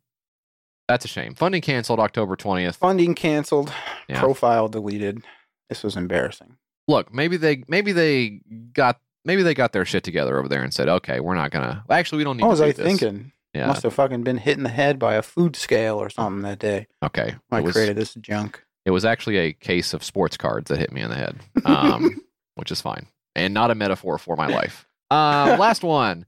that's 0.86 1.04
a 1.04 1.08
shame. 1.08 1.34
Funding 1.34 1.62
canceled 1.62 2.00
October 2.00 2.36
twentieth. 2.36 2.76
Funding 2.76 3.14
canceled. 3.14 3.72
Yeah. 4.08 4.20
Profile 4.20 4.68
deleted. 4.68 5.22
This 5.68 5.82
was 5.82 5.96
embarrassing. 5.96 6.56
Look, 6.86 7.12
maybe 7.12 7.36
they 7.36 7.64
maybe 7.68 7.92
they 7.92 8.40
got 8.72 9.00
maybe 9.24 9.42
they 9.42 9.54
got 9.54 9.72
their 9.72 9.84
shit 9.84 10.04
together 10.04 10.38
over 10.38 10.48
there 10.48 10.62
and 10.62 10.72
said, 10.72 10.88
okay, 10.88 11.20
we're 11.20 11.34
not 11.34 11.50
gonna. 11.50 11.84
Actually, 11.90 12.18
we 12.18 12.24
don't 12.24 12.36
need. 12.36 12.44
What 12.44 12.56
to 12.56 12.62
was 12.62 12.62
I 12.62 12.72
this. 12.72 12.86
thinking? 12.86 13.32
Yeah. 13.54 13.66
Must 13.66 13.82
have 13.82 13.94
fucking 13.94 14.22
been 14.24 14.36
hit 14.36 14.56
in 14.56 14.62
the 14.62 14.68
head 14.70 14.98
by 14.98 15.14
a 15.14 15.22
food 15.22 15.56
scale 15.56 15.96
or 15.96 16.10
something 16.10 16.42
that 16.42 16.58
day. 16.58 16.86
Okay. 17.02 17.34
I 17.50 17.60
was, 17.60 17.74
created 17.74 17.96
this 17.96 18.14
junk. 18.14 18.62
it 18.84 18.90
was 18.90 19.04
actually 19.06 19.38
a 19.38 19.52
case 19.54 19.94
of 19.94 20.04
sports 20.04 20.36
cards 20.36 20.68
that 20.68 20.78
hit 20.78 20.92
me 20.92 21.00
in 21.00 21.08
the 21.08 21.16
head, 21.16 21.38
um, 21.64 22.20
which 22.56 22.70
is 22.70 22.80
fine, 22.82 23.06
and 23.34 23.54
not 23.54 23.70
a 23.70 23.74
metaphor 23.74 24.18
for 24.18 24.36
my 24.36 24.46
life. 24.60 24.86
Uh, 25.10 25.56
last 25.58 25.82
one. 25.82 26.26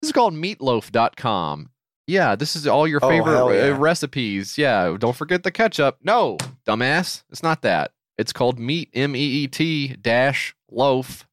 This 0.00 0.08
is 0.08 0.12
called 0.12 0.34
meatloaf.com. 0.34 1.70
Yeah, 2.06 2.36
this 2.36 2.54
is 2.54 2.66
all 2.66 2.86
your 2.86 3.00
Oh, 3.02 3.08
favorite 3.08 3.44
uh, 3.44 3.48
yeah. 3.52 3.76
recipes. 3.78 4.56
Yeah, 4.56 4.96
don't 4.98 5.16
forget 5.16 5.42
the 5.42 5.50
ketchup. 5.50 5.98
No, 6.02 6.36
dumbass. 6.66 7.24
It's 7.30 7.42
not 7.42 7.62
that. 7.62 7.92
It's 8.16 8.32
called 8.32 8.58
meat, 8.58 8.90
M 8.94 9.16
E 9.16 9.18
E 9.20 9.46
T 9.48 9.96
dash 10.00 10.54
loaf. 10.70 11.26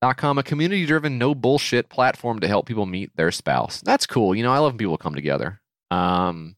Dot 0.00 0.16
com, 0.16 0.38
a 0.38 0.44
community 0.44 0.86
driven, 0.86 1.18
no 1.18 1.34
bullshit 1.34 1.88
platform 1.88 2.38
to 2.40 2.46
help 2.48 2.66
people 2.66 2.86
meet 2.86 3.10
their 3.16 3.32
spouse. 3.32 3.80
That's 3.80 4.06
cool. 4.06 4.32
You 4.34 4.44
know, 4.44 4.52
I 4.52 4.58
love 4.58 4.72
when 4.74 4.78
people 4.78 4.96
come 4.96 5.14
together. 5.14 5.60
Um, 5.90 6.54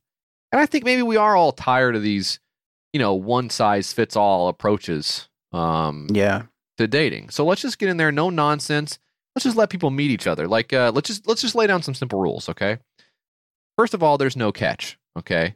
and 0.52 0.60
I 0.60 0.66
think 0.66 0.84
maybe 0.84 1.00
we 1.02 1.16
are 1.16 1.34
all 1.36 1.52
tired 1.52 1.96
of 1.96 2.02
these, 2.02 2.38
you 2.92 3.00
know, 3.00 3.14
one 3.14 3.48
size 3.48 3.94
fits 3.94 4.14
all 4.14 4.48
approaches 4.48 5.28
um, 5.52 6.06
Yeah. 6.12 6.42
to 6.76 6.86
dating. 6.86 7.30
So 7.30 7.46
let's 7.46 7.62
just 7.62 7.78
get 7.78 7.88
in 7.88 7.96
there, 7.96 8.12
no 8.12 8.28
nonsense. 8.28 8.98
Let's 9.34 9.44
just 9.44 9.56
let 9.56 9.70
people 9.70 9.90
meet 9.90 10.10
each 10.10 10.26
other. 10.26 10.46
Like, 10.46 10.72
uh, 10.74 10.92
let's 10.94 11.08
just 11.08 11.26
let's 11.26 11.40
just 11.40 11.54
lay 11.54 11.66
down 11.66 11.82
some 11.82 11.94
simple 11.94 12.20
rules, 12.20 12.48
okay? 12.50 12.76
First 13.80 13.94
of 13.94 14.02
all, 14.02 14.18
there's 14.18 14.36
no 14.36 14.52
catch, 14.52 14.98
okay? 15.18 15.54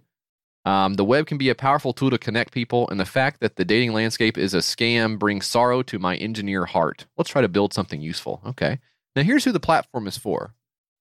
Um, 0.64 0.94
the 0.94 1.04
web 1.04 1.26
can 1.26 1.36
be 1.36 1.50
a 1.50 1.54
powerful 1.54 1.92
tool 1.92 2.08
to 2.08 2.16
connect 2.16 2.54
people, 2.54 2.88
and 2.88 2.98
the 2.98 3.04
fact 3.04 3.40
that 3.40 3.56
the 3.56 3.66
dating 3.66 3.92
landscape 3.92 4.38
is 4.38 4.54
a 4.54 4.60
scam 4.60 5.18
brings 5.18 5.46
sorrow 5.46 5.82
to 5.82 5.98
my 5.98 6.16
engineer 6.16 6.64
heart. 6.64 7.04
Let's 7.18 7.28
try 7.28 7.42
to 7.42 7.50
build 7.50 7.74
something 7.74 8.00
useful, 8.00 8.40
okay? 8.46 8.78
Now, 9.14 9.24
here's 9.24 9.44
who 9.44 9.52
the 9.52 9.60
platform 9.60 10.06
is 10.06 10.16
for. 10.16 10.54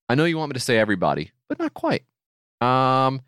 I 0.06 0.14
know 0.14 0.26
you 0.26 0.36
want 0.36 0.50
me 0.50 0.52
to 0.52 0.60
say 0.60 0.76
everybody, 0.76 1.32
but 1.48 1.58
not 1.58 1.72
quite. 1.72 2.04
Um, 2.60 3.22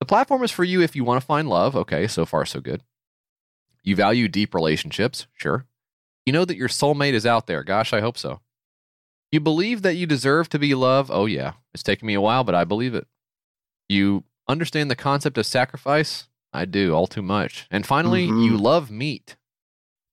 the 0.00 0.06
platform 0.06 0.42
is 0.42 0.50
for 0.50 0.62
you 0.62 0.82
if 0.82 0.94
you 0.94 1.02
want 1.02 1.18
to 1.18 1.26
find 1.26 1.48
love. 1.48 1.74
Okay, 1.74 2.06
so 2.06 2.26
far 2.26 2.44
so 2.44 2.60
good. 2.60 2.82
You 3.82 3.96
value 3.96 4.28
deep 4.28 4.54
relationships, 4.54 5.28
sure. 5.32 5.64
You 6.26 6.34
know 6.34 6.44
that 6.44 6.58
your 6.58 6.68
soulmate 6.68 7.14
is 7.14 7.24
out 7.24 7.46
there. 7.46 7.64
Gosh, 7.64 7.94
I 7.94 8.02
hope 8.02 8.18
so. 8.18 8.42
You 9.32 9.40
believe 9.40 9.80
that 9.80 9.96
you 9.96 10.04
deserve 10.06 10.50
to 10.50 10.58
be 10.58 10.74
loved. 10.74 11.10
Oh, 11.10 11.24
yeah. 11.24 11.54
It's 11.72 11.82
taken 11.82 12.06
me 12.06 12.12
a 12.12 12.20
while, 12.20 12.44
but 12.44 12.54
I 12.54 12.64
believe 12.64 12.94
it. 12.94 13.06
You 13.88 14.24
understand 14.48 14.90
the 14.90 14.96
concept 14.96 15.38
of 15.38 15.46
sacrifice. 15.46 16.28
I 16.52 16.64
do, 16.64 16.94
all 16.94 17.06
too 17.06 17.22
much. 17.22 17.66
And 17.70 17.84
finally, 17.86 18.28
Mhm. 18.28 18.44
you 18.44 18.56
love 18.56 18.90
meat. 18.90 19.36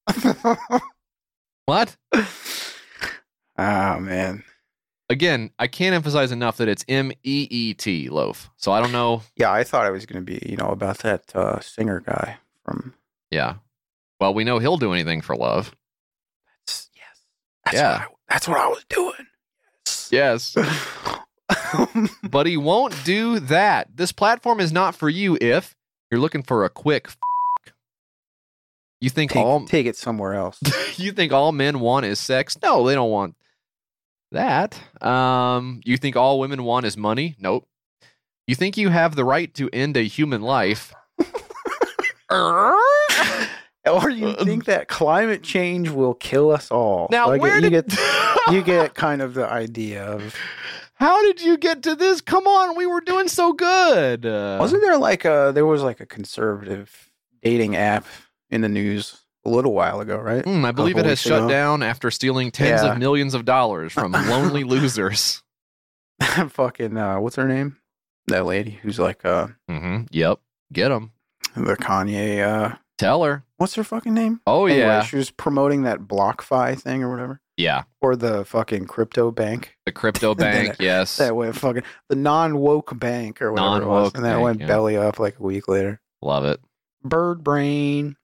What? 1.66 1.96
Ah 3.58 3.98
man. 4.00 4.44
Again, 5.10 5.52
I 5.60 5.68
can't 5.68 5.94
emphasize 5.94 6.32
enough 6.32 6.58
that 6.58 6.68
it's 6.68 6.84
M 6.90 7.12
E 7.24 7.48
E 7.50 7.74
T 7.74 8.10
loaf. 8.10 8.50
So 8.58 8.72
I 8.72 8.82
don't 8.82 8.92
know. 8.92 9.22
Yeah, 9.36 9.52
I 9.52 9.64
thought 9.64 9.86
it 9.86 9.92
was 9.92 10.06
gonna 10.06 10.22
be, 10.22 10.40
you 10.46 10.58
know, 10.58 10.70
about 10.70 11.00
that 11.00 11.34
uh, 11.36 11.60
singer 11.60 12.00
guy 12.02 12.38
from 12.66 12.94
Yeah. 13.30 13.56
Well, 14.20 14.34
we 14.34 14.44
know 14.44 14.60
he'll 14.60 14.78
do 14.78 14.92
anything 14.94 15.22
for 15.22 15.36
love. 15.36 15.74
yes. 16.68 16.88
That's 17.66 17.76
Yeah. 17.78 17.92
what 18.00 18.02
I, 18.02 18.08
that's 18.30 18.48
what 18.48 18.58
I 18.58 18.68
was 18.68 18.84
doing. 18.90 19.28
Yes. 20.12 20.56
but 22.30 22.46
he 22.48 22.58
won't 22.58 22.96
do 23.04 23.40
that. 23.40 23.96
This 23.96 24.12
platform 24.12 24.60
is 24.60 24.72
not 24.72 24.96
for 24.96 25.10
you 25.10 25.38
if 25.40 25.76
you're 26.10 26.20
looking 26.20 26.44
for 26.44 26.66
a 26.66 26.70
quick. 26.70 27.08
F- 27.08 27.18
you 29.00 29.10
think 29.10 29.32
take, 29.32 29.44
all 29.44 29.66
take 29.66 29.86
it 29.88 29.96
somewhere 29.96 30.34
else. 30.34 30.60
you 30.98 31.12
think 31.12 31.32
all 31.34 31.52
men 31.52 31.80
want 31.80 32.06
is 32.06 32.20
sex? 32.20 32.58
No, 32.62 32.86
they 32.86 32.94
don't 32.94 33.10
want 33.10 33.36
that. 34.32 34.80
Um, 35.04 35.82
you 35.84 35.98
think 35.98 36.16
all 36.16 36.40
women 36.40 36.64
want 36.64 36.86
is 36.86 36.96
money? 36.96 37.36
Nope. 37.40 37.68
You 38.48 38.56
think 38.56 38.78
you 38.78 38.90
have 38.90 39.16
the 39.16 39.26
right 39.26 39.54
to 39.56 39.70
end 39.74 39.98
a 39.98 40.04
human 40.04 40.42
life? 40.42 40.94
or 42.30 44.10
you 44.10 44.36
think 44.36 44.66
that 44.66 44.88
climate 44.88 45.44
change 45.44 45.90
will 45.90 46.14
kill 46.14 46.52
us 46.52 46.70
all? 46.72 47.08
now, 47.12 47.28
Like, 47.28 47.42
where 47.42 47.56
you 47.60 47.70
did 47.70 47.88
get 47.88 48.00
you 48.52 48.62
get 48.64 48.94
kind 48.94 49.22
of 49.22 49.34
the 49.34 49.50
idea 49.50 50.04
of 50.06 50.36
How 51.02 51.20
did 51.24 51.42
you 51.42 51.58
get 51.58 51.82
to 51.82 51.96
this? 51.96 52.22
Come 52.22 52.46
on, 52.46 52.76
we 52.78 52.86
were 52.86 53.02
doing 53.02 53.28
so 53.28 53.54
good. 53.54 54.24
Uh, 54.24 54.58
wasn't 54.60 54.84
there 54.84 55.00
like 55.00 55.26
a 55.26 55.52
there 55.52 55.66
was 55.66 55.82
like 55.82 56.00
a 56.00 56.06
conservative 56.06 57.10
dating 57.42 57.76
app 57.76 58.06
in 58.52 58.62
the 58.62 58.70
news 58.70 59.20
a 59.44 59.50
little 59.50 59.74
while 59.74 60.00
ago, 60.00 60.18
right? 60.18 60.46
Mm, 60.46 60.64
I 60.64 60.72
believe 60.72 61.00
it 61.00 61.06
has 61.08 61.20
shut 61.20 61.40
ago. 61.40 61.50
down 61.50 61.82
after 61.82 62.12
stealing 62.12 62.52
tens 62.52 62.84
Yeah. 62.84 62.92
of 62.92 63.00
millions 63.00 63.34
of 63.34 63.46
dollars 63.46 63.92
from 63.94 64.12
lonely 64.30 64.64
losers. 64.64 65.42
Fucking 66.22 66.96
uh, 66.96 67.20
what's 67.20 67.36
her 67.36 67.48
name? 67.48 67.78
That 68.28 68.46
lady 68.46 68.78
who's 68.84 69.00
like 69.00 69.26
uh 69.26 69.48
Mm-hmm. 69.70 70.04
Yep. 70.12 70.40
Get 70.72 70.90
them. 70.90 71.14
the 71.56 71.76
Kanye 71.78 72.42
uh 72.46 72.76
Tell 73.00 73.24
her. 73.24 73.44
what's 73.58 73.74
her 73.74 73.84
fucking 73.84 74.14
name? 74.14 74.40
Oh 74.46 74.66
Anyway, 74.68 74.82
yeah. 74.82 75.02
she 75.02 75.16
was 75.16 75.32
promoting 75.32 75.82
that 75.82 76.02
BlockFi 76.02 76.80
thing 76.80 77.02
or 77.02 77.10
whatever. 77.10 77.42
Yeah. 77.62 77.84
Or 78.02 78.16
the 78.16 78.44
fucking 78.46 78.88
crypto 78.88 79.32
bank. 79.32 79.78
The 79.86 79.92
crypto 79.92 80.34
bank. 80.36 80.78
yes. 80.80 81.18
That 81.18 81.36
went 81.36 81.56
fucking 81.56 81.84
the 82.10 82.16
non 82.16 82.58
woke 82.58 82.98
bank 82.98 83.42
or 83.42 83.52
whatever 83.52 83.84
it 83.84 83.88
was. 83.88 84.12
And 84.16 84.26
that 84.26 84.34
bank, 84.34 84.44
went 84.44 84.60
yeah. 84.62 84.68
belly 84.68 84.98
up 84.98 85.20
like 85.20 85.40
a 85.40 85.44
week 85.44 85.68
later. 85.68 86.02
Love 86.22 86.46
it. 86.46 86.60
Bird 87.04 87.44
brain. 87.44 88.16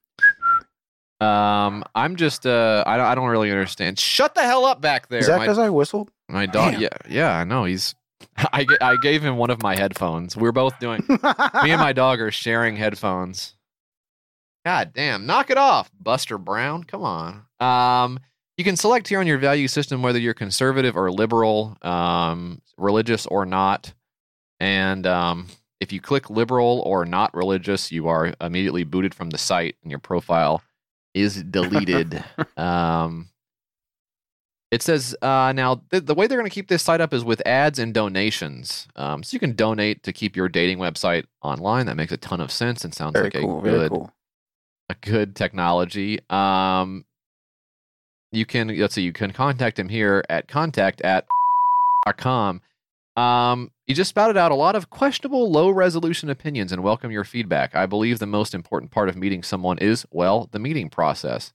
Um, 1.20 1.82
I'm 1.96 2.14
just 2.14 2.46
uh, 2.46 2.84
I 2.86 2.96
don't, 2.96 3.06
I 3.06 3.14
don't 3.14 3.28
really 3.28 3.50
understand. 3.50 3.98
Shut 3.98 4.34
the 4.34 4.42
hell 4.42 4.64
up 4.64 4.80
back 4.80 5.08
there. 5.08 5.18
Is 5.18 5.26
that 5.26 5.40
because 5.40 5.58
I 5.58 5.68
whistled? 5.68 6.10
my 6.28 6.46
dog. 6.46 6.72
Damn. 6.72 6.82
Yeah, 6.82 6.88
yeah. 7.08 7.36
I 7.36 7.44
know 7.44 7.64
he's. 7.64 7.94
I 8.36 8.66
I 8.80 8.96
gave 9.02 9.22
him 9.22 9.36
one 9.36 9.50
of 9.50 9.62
my 9.62 9.74
headphones. 9.74 10.36
We're 10.36 10.52
both 10.52 10.78
doing. 10.78 11.04
me 11.08 11.18
and 11.18 11.80
my 11.80 11.92
dog 11.92 12.20
are 12.20 12.30
sharing 12.30 12.76
headphones. 12.76 13.56
God 14.64 14.92
damn, 14.92 15.26
knock 15.26 15.50
it 15.50 15.56
off, 15.56 15.90
Buster 16.00 16.38
Brown. 16.38 16.84
Come 16.84 17.02
on. 17.02 17.44
Um, 17.58 18.20
you 18.58 18.64
can 18.64 18.76
select 18.76 19.08
here 19.08 19.20
on 19.20 19.26
your 19.26 19.38
value 19.38 19.68
system 19.68 20.02
whether 20.02 20.18
you're 20.18 20.34
conservative 20.34 20.96
or 20.96 21.12
liberal, 21.12 21.78
um, 21.82 22.60
religious 22.76 23.24
or 23.26 23.46
not. 23.46 23.94
And 24.58 25.06
um, 25.06 25.46
if 25.80 25.92
you 25.92 26.00
click 26.00 26.28
liberal 26.28 26.82
or 26.84 27.04
not 27.04 27.32
religious, 27.34 27.92
you 27.92 28.08
are 28.08 28.34
immediately 28.40 28.82
booted 28.82 29.14
from 29.14 29.30
the 29.30 29.38
site 29.38 29.76
and 29.82 29.92
your 29.92 30.00
profile 30.00 30.60
is 31.14 31.40
deleted. 31.44 32.24
um, 32.56 33.28
it 34.72 34.82
says 34.82 35.16
uh, 35.22 35.52
now 35.54 35.82
the, 35.90 36.00
the 36.00 36.14
way 36.14 36.26
they're 36.26 36.38
going 36.38 36.50
to 36.50 36.54
keep 36.54 36.66
this 36.66 36.82
site 36.82 37.00
up 37.00 37.14
is 37.14 37.22
with 37.24 37.40
ads 37.46 37.78
and 37.78 37.94
donations. 37.94 38.88
Um, 38.96 39.22
so 39.22 39.36
you 39.36 39.38
can 39.38 39.54
donate 39.54 40.02
to 40.02 40.12
keep 40.12 40.34
your 40.34 40.48
dating 40.48 40.78
website 40.78 41.26
online. 41.42 41.86
That 41.86 41.94
makes 41.94 42.12
a 42.12 42.16
ton 42.16 42.40
of 42.40 42.50
sense 42.50 42.84
and 42.84 42.92
sounds 42.92 43.12
very 43.12 43.30
like 43.32 43.34
cool. 43.34 43.60
a 43.60 43.62
good 43.62 43.90
cool. 43.90 44.12
a 44.88 44.96
good 45.00 45.36
technology. 45.36 46.18
Um, 46.28 47.04
you 48.32 48.46
can 48.46 48.76
let's 48.76 48.94
see, 48.94 49.02
you 49.02 49.12
can 49.12 49.32
contact 49.32 49.78
him 49.78 49.88
here 49.88 50.24
at 50.28 50.48
contact 50.48 51.00
at 51.02 51.26
com. 52.16 52.60
Um, 53.16 53.72
you 53.86 53.94
just 53.96 54.10
spouted 54.10 54.36
out 54.36 54.52
a 54.52 54.54
lot 54.54 54.76
of 54.76 54.90
questionable, 54.90 55.50
low 55.50 55.70
resolution 55.70 56.30
opinions 56.30 56.70
and 56.70 56.84
welcome 56.84 57.10
your 57.10 57.24
feedback. 57.24 57.74
I 57.74 57.84
believe 57.86 58.20
the 58.20 58.26
most 58.26 58.54
important 58.54 58.92
part 58.92 59.08
of 59.08 59.16
meeting 59.16 59.42
someone 59.42 59.78
is, 59.78 60.06
well, 60.12 60.48
the 60.52 60.60
meeting 60.60 60.88
process. 60.88 61.52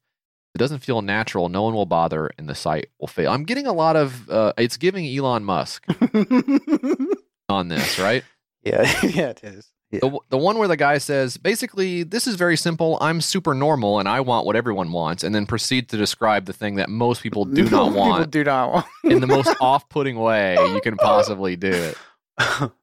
It 0.54 0.58
doesn't 0.58 0.80
feel 0.80 1.02
natural, 1.02 1.48
no 1.50 1.64
one 1.64 1.74
will 1.74 1.86
bother 1.86 2.30
and 2.38 2.50
the 2.50 2.54
site 2.54 2.90
will 3.00 3.08
fail. 3.08 3.32
I'm 3.32 3.45
getting 3.45 3.66
a 3.66 3.74
lot 3.74 3.95
of, 3.95 4.30
uh, 4.30 4.54
it's 4.58 4.78
giving 4.78 5.06
Elon 5.06 5.45
Musk 5.45 5.86
on 7.50 7.70
this, 7.70 7.98
right? 7.98 8.24
yeah, 8.64 8.82
yeah, 9.04 9.30
it 9.30 9.44
is. 9.44 9.73
Yeah. 9.94 9.99
The, 10.02 10.20
the 10.30 10.38
one 10.38 10.57
where 10.57 10.68
the 10.68 10.76
guy 10.76 10.98
says, 10.98 11.38
basically, 11.38 12.02
this 12.03 12.26
is 12.28 12.36
very 12.36 12.57
simple. 12.57 12.98
I'm 12.99 13.22
super 13.22 13.53
normal 13.53 13.99
and 13.99 14.10
I 14.10 14.20
want 14.22 14.45
what 14.45 14.56
everyone 14.56 14.91
wants, 14.91 15.24
and 15.24 15.34
then 15.36 15.45
proceed 15.45 15.88
to 15.90 15.98
describe 15.98 16.45
the 16.45 16.53
thing 16.53 16.76
that 16.76 16.90
most 16.90 17.22
people 17.22 17.45
do 17.45 17.64
not 17.70 17.70
People 17.90 17.91
want 17.91 18.32
do 18.32 18.44
not 18.44 18.72
want. 18.74 18.86
in 19.03 19.22
the 19.22 19.28
most 19.28 19.56
off 19.61 19.88
putting 19.90 20.18
way 20.18 20.56
you 20.74 20.82
can 20.82 20.98
possibly 20.98 21.56
do 21.56 21.72
it. 21.72 21.98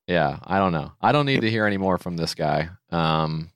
Yeah, 0.07 0.39
I 0.45 0.59
don't 0.59 0.71
know. 0.73 0.93
I 1.03 1.11
don't 1.13 1.27
need 1.27 1.41
to 1.41 1.51
hear 1.51 1.67
any 1.67 1.77
more 1.77 1.99
from 1.99 2.17
this 2.17 2.35
guy. 2.37 2.71
Um, 2.91 3.51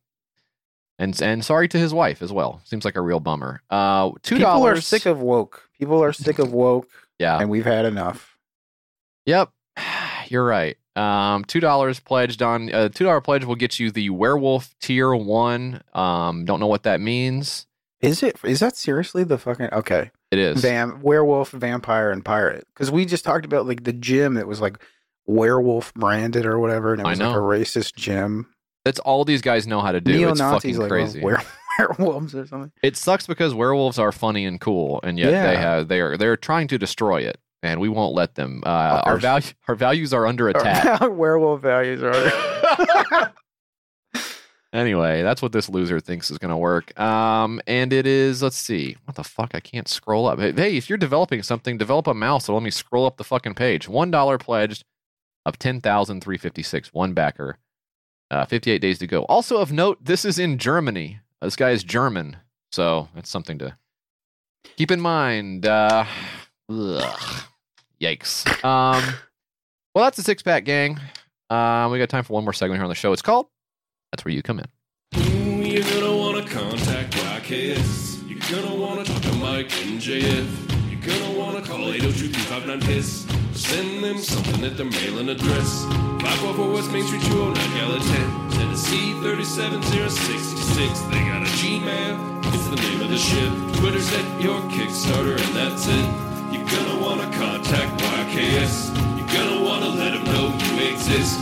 and 0.99 1.21
and 1.23 1.45
sorry 1.45 1.69
to 1.69 1.79
his 1.79 1.95
wife 1.95 2.23
as 2.23 2.33
well. 2.33 2.61
Seems 2.65 2.85
like 2.85 2.97
a 2.97 3.01
real 3.01 3.21
bummer. 3.21 3.63
Uh, 3.71 4.11
two 4.23 4.37
People 4.37 4.51
are 4.51 4.55
dollars. 4.75 4.87
sick 4.87 5.07
of 5.07 5.21
woke. 5.21 5.69
People 5.79 6.03
are 6.03 6.13
sick 6.13 6.39
of 6.41 6.53
woke, 6.53 6.89
yeah. 7.19 7.39
and 7.41 7.49
we've 7.51 7.65
had 7.65 7.85
enough. 7.85 8.37
Yep, 9.27 9.51
you're 10.29 10.45
right. 10.45 10.77
Um, 10.97 11.45
two 11.45 11.61
dollars 11.61 11.99
pledged 12.01 12.41
on 12.43 12.73
uh, 12.73 12.89
two 12.89 13.05
dollar 13.05 13.21
pledge 13.21 13.45
will 13.45 13.57
get 13.57 13.79
you 13.81 13.91
the 13.91 14.11
werewolf 14.11 14.75
tier 14.81 15.15
one. 15.15 15.83
Um, 15.93 16.45
don't 16.45 16.61
know 16.61 16.67
what 16.69 16.85
that 16.85 17.01
means. 17.01 17.67
Is 18.01 18.23
it? 18.23 18.37
Is 18.45 18.61
that 18.61 18.77
seriously 18.77 19.25
the 19.25 19.39
fucking 19.39 19.71
okay? 19.73 20.11
It 20.31 20.39
is. 20.39 20.63
Vam, 20.63 21.01
werewolf, 21.01 21.51
vampire, 21.53 22.11
and 22.11 22.25
pirate. 22.25 22.67
Because 22.75 22.91
we 22.91 23.07
just 23.07 23.25
talked 23.25 23.45
about 23.45 23.67
like 23.67 23.85
the 23.85 23.93
gym 23.93 24.35
that 24.35 24.47
was 24.47 24.61
like 24.61 24.79
werewolf 25.27 25.93
branded 25.95 26.47
or 26.47 26.59
whatever, 26.59 26.93
and 26.93 27.01
it 27.01 27.07
I 27.07 27.11
was 27.11 27.19
like 27.21 27.35
a 27.35 27.39
racist 27.39 27.95
gym. 27.95 28.47
That's 28.85 28.99
all 29.01 29.25
these 29.25 29.41
guys 29.41 29.67
know 29.67 29.81
how 29.81 29.93
to 29.93 30.01
do. 30.01 30.13
Neo 30.13 30.31
it's 30.33 30.41
fucking 30.41 30.77
like 30.77 30.89
crazy. 30.91 31.21
were- 31.23 31.41
werewolves 31.79 32.35
or 32.35 32.47
something. 32.47 32.71
It 32.83 32.97
sucks 32.97 33.27
because 33.27 33.55
werewolves 33.55 33.99
are 33.99 34.13
funny 34.13 34.45
and 34.45 34.61
cool, 34.61 35.01
and 35.03 35.19
yet 35.19 35.33
Yeah. 35.33 35.47
they 35.51 35.57
have 35.57 35.89
they 35.89 36.01
are 36.01 36.17
they're 36.17 36.37
trying 36.37 36.69
to 36.69 36.79
destroy 36.79 37.23
it, 37.23 37.39
and 37.65 37.81
we 37.81 37.89
won't 37.89 38.15
let 38.15 38.35
them. 38.35 38.63
Uh, 38.65 39.03
our 39.05 39.17
value 39.17 39.49
our 39.69 39.75
values 39.75 40.13
are 40.13 40.27
under 40.27 40.49
attack. 40.49 41.01
Our 41.01 41.11
Werewolf 41.23 41.63
values 41.63 42.03
are. 42.03 43.33
anyway, 44.73 45.23
that's 45.23 45.41
what 45.41 45.53
this 45.53 45.69
loser 45.71 45.99
thinks 45.99 46.31
is 46.31 46.37
going 46.39 46.51
to 46.51 46.57
work. 46.59 46.99
Um, 47.01 47.61
and 47.67 47.93
it 47.93 48.07
is. 48.07 48.43
Let's 48.43 48.59
see. 48.59 48.97
What 49.07 49.17
the 49.17 49.25
fuck? 49.25 49.55
I 49.55 49.61
can't 49.61 49.89
scroll 49.89 50.27
up. 50.27 50.39
Hey, 50.39 50.53
Hey, 50.53 50.77
if 50.77 50.89
you're 50.91 50.99
developing 50.99 51.43
something, 51.43 51.79
develop 51.79 52.07
a 52.07 52.15
mouse. 52.15 52.45
So 52.45 52.55
let 52.55 52.63
me 52.63 52.71
scroll 52.71 53.07
up 53.07 53.17
the 53.17 53.25
fucking 53.25 53.55
page. 53.55 53.89
One 53.89 54.11
dollar 54.11 54.37
pledged 54.37 54.85
of 55.47 55.59
ten 55.59 55.81
thousand 55.81 56.23
three 56.23 56.39
fifty 56.39 56.63
six. 56.63 56.93
One 56.93 57.15
backer. 57.15 57.59
Uh, 58.31 58.45
58 58.47 58.79
days 58.81 58.99
to 58.99 59.07
go. 59.07 59.25
Also 59.25 59.59
of 59.59 59.71
note, 59.71 60.03
this 60.03 60.25
is 60.25 60.39
in 60.39 60.59
Germany. 60.59 61.21
This 61.41 61.55
guy 61.57 61.71
is 61.71 61.85
German, 61.85 62.39
so 62.73 63.09
that's 63.15 63.29
something 63.29 63.59
to 63.59 63.77
keep 64.77 64.91
in 64.91 65.01
mind. 65.01 65.67
Uh, 65.67 66.05
ugh. 66.71 67.43
Yikes. 68.05 68.47
Um, 68.65 69.03
well, 69.95 70.05
that's 70.05 70.17
the 70.17 70.23
six 70.23 70.43
pack 70.43 70.65
gang. 70.65 71.01
Um, 71.49 71.91
we 71.91 71.99
got 71.99 72.09
time 72.09 72.25
for 72.25 72.35
one 72.35 72.45
more 72.45 72.53
segment 72.53 72.79
here 72.79 72.85
on 72.85 72.91
the 72.91 72.95
show. 72.95 73.13
It's 73.13 73.23
called 73.23 73.47
That's 74.13 74.25
Where 74.25 74.35
You 74.35 74.43
Come 74.43 74.61
In. 74.61 74.67
Ooh, 75.17 75.67
you're 75.67 75.83
gonna 75.83 76.17
wanna 76.17 76.47
contact 76.47 77.15
YKS. 77.15 78.29
You're 78.29 78.61
gonna 78.61 78.75
wanna 78.75 79.05
talk 79.05 79.23
to 79.23 79.33
Mike 79.35 79.73
and 79.87 80.01
JF. 80.01 80.91
You're 80.91 81.01
gonna 81.01 81.39
wanna 81.39 81.63
call 81.63 81.93
802 81.93 82.87
piss 82.87 83.27
Send 83.53 84.03
them 84.03 84.19
something 84.19 84.65
at 84.65 84.77
their 84.77 84.87
mailing 84.87 85.29
address. 85.29 85.85
544 85.85 86.73
West 86.73 86.91
Main 86.91 87.07
Street, 87.07 87.23
209 87.23 87.77
Gallatin, 87.79 88.51
Tennessee 88.51 89.13
37066. 89.23 91.01
They 91.01 91.21
got 91.21 91.43
a 91.43 91.51
Gmail, 91.63 92.45
it's 92.53 92.69
the 92.69 92.77
name 92.77 93.01
of 93.01 93.11
the 93.11 93.19
ship. 93.19 93.53
Twitter's 93.79 94.13
at 94.13 94.41
your 94.41 94.61
Kickstarter, 94.73 95.39
and 95.39 95.55
that's 95.55 95.87
it. 95.87 96.34
You're 96.55 96.65
gonna 96.67 97.01
wanna 97.03 97.31
contact 97.37 98.01
YKS. 98.01 98.95
You're 99.19 99.27
gonna 99.29 99.65
wanna 99.65 99.89
let 99.89 100.13
them 100.13 100.25
know 100.25 100.57
you 100.77 100.93
exist. 100.93 101.41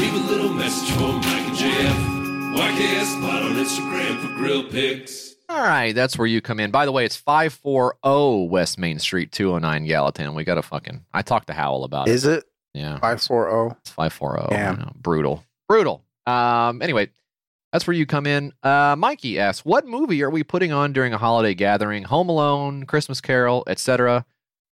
Leave 0.00 0.14
a 0.14 0.26
little 0.30 0.50
message 0.52 0.90
for 0.96 1.12
Mike 1.12 1.46
and 1.48 1.56
JF. 1.56 2.16
YKS 2.56 3.20
Pod 3.20 3.42
on 3.42 3.52
Instagram 3.56 4.20
for 4.20 4.34
grill 4.36 4.64
pics. 4.64 5.34
All 5.48 5.60
right, 5.62 5.94
that's 5.94 6.18
where 6.18 6.26
you 6.26 6.40
come 6.40 6.58
in. 6.58 6.70
By 6.70 6.86
the 6.86 6.92
way, 6.92 7.04
it's 7.04 7.16
540 7.16 8.48
West 8.48 8.78
Main 8.78 8.98
Street, 8.98 9.30
209 9.30 9.86
Gallatin. 9.86 10.34
We 10.34 10.42
got 10.44 10.58
a 10.58 10.62
fucking. 10.62 11.04
I 11.14 11.22
talked 11.22 11.46
to 11.48 11.52
Howell 11.52 11.84
about 11.84 12.08
it. 12.08 12.12
Is 12.12 12.24
it 12.24 12.44
Yeah. 12.74 12.98
five 12.98 13.22
four 13.22 13.48
zero? 13.48 13.76
It's 13.80 13.90
540. 13.90 14.54
I 14.54 14.56
Damn. 14.56 14.78
know, 14.80 14.92
Brutal. 14.96 15.44
Brutal. 15.68 16.02
Um, 16.26 16.82
anyway, 16.82 17.10
that's 17.72 17.86
where 17.86 17.94
you 17.94 18.06
come 18.06 18.26
in. 18.26 18.52
Uh, 18.62 18.96
Mikey 18.98 19.38
asks, 19.38 19.64
what 19.64 19.86
movie 19.86 20.22
are 20.22 20.30
we 20.30 20.42
putting 20.42 20.72
on 20.72 20.92
during 20.92 21.12
a 21.12 21.18
holiday 21.18 21.54
gathering? 21.54 22.02
Home 22.04 22.28
Alone, 22.28 22.84
Christmas 22.86 23.20
Carol, 23.20 23.62
etc. 23.66 24.24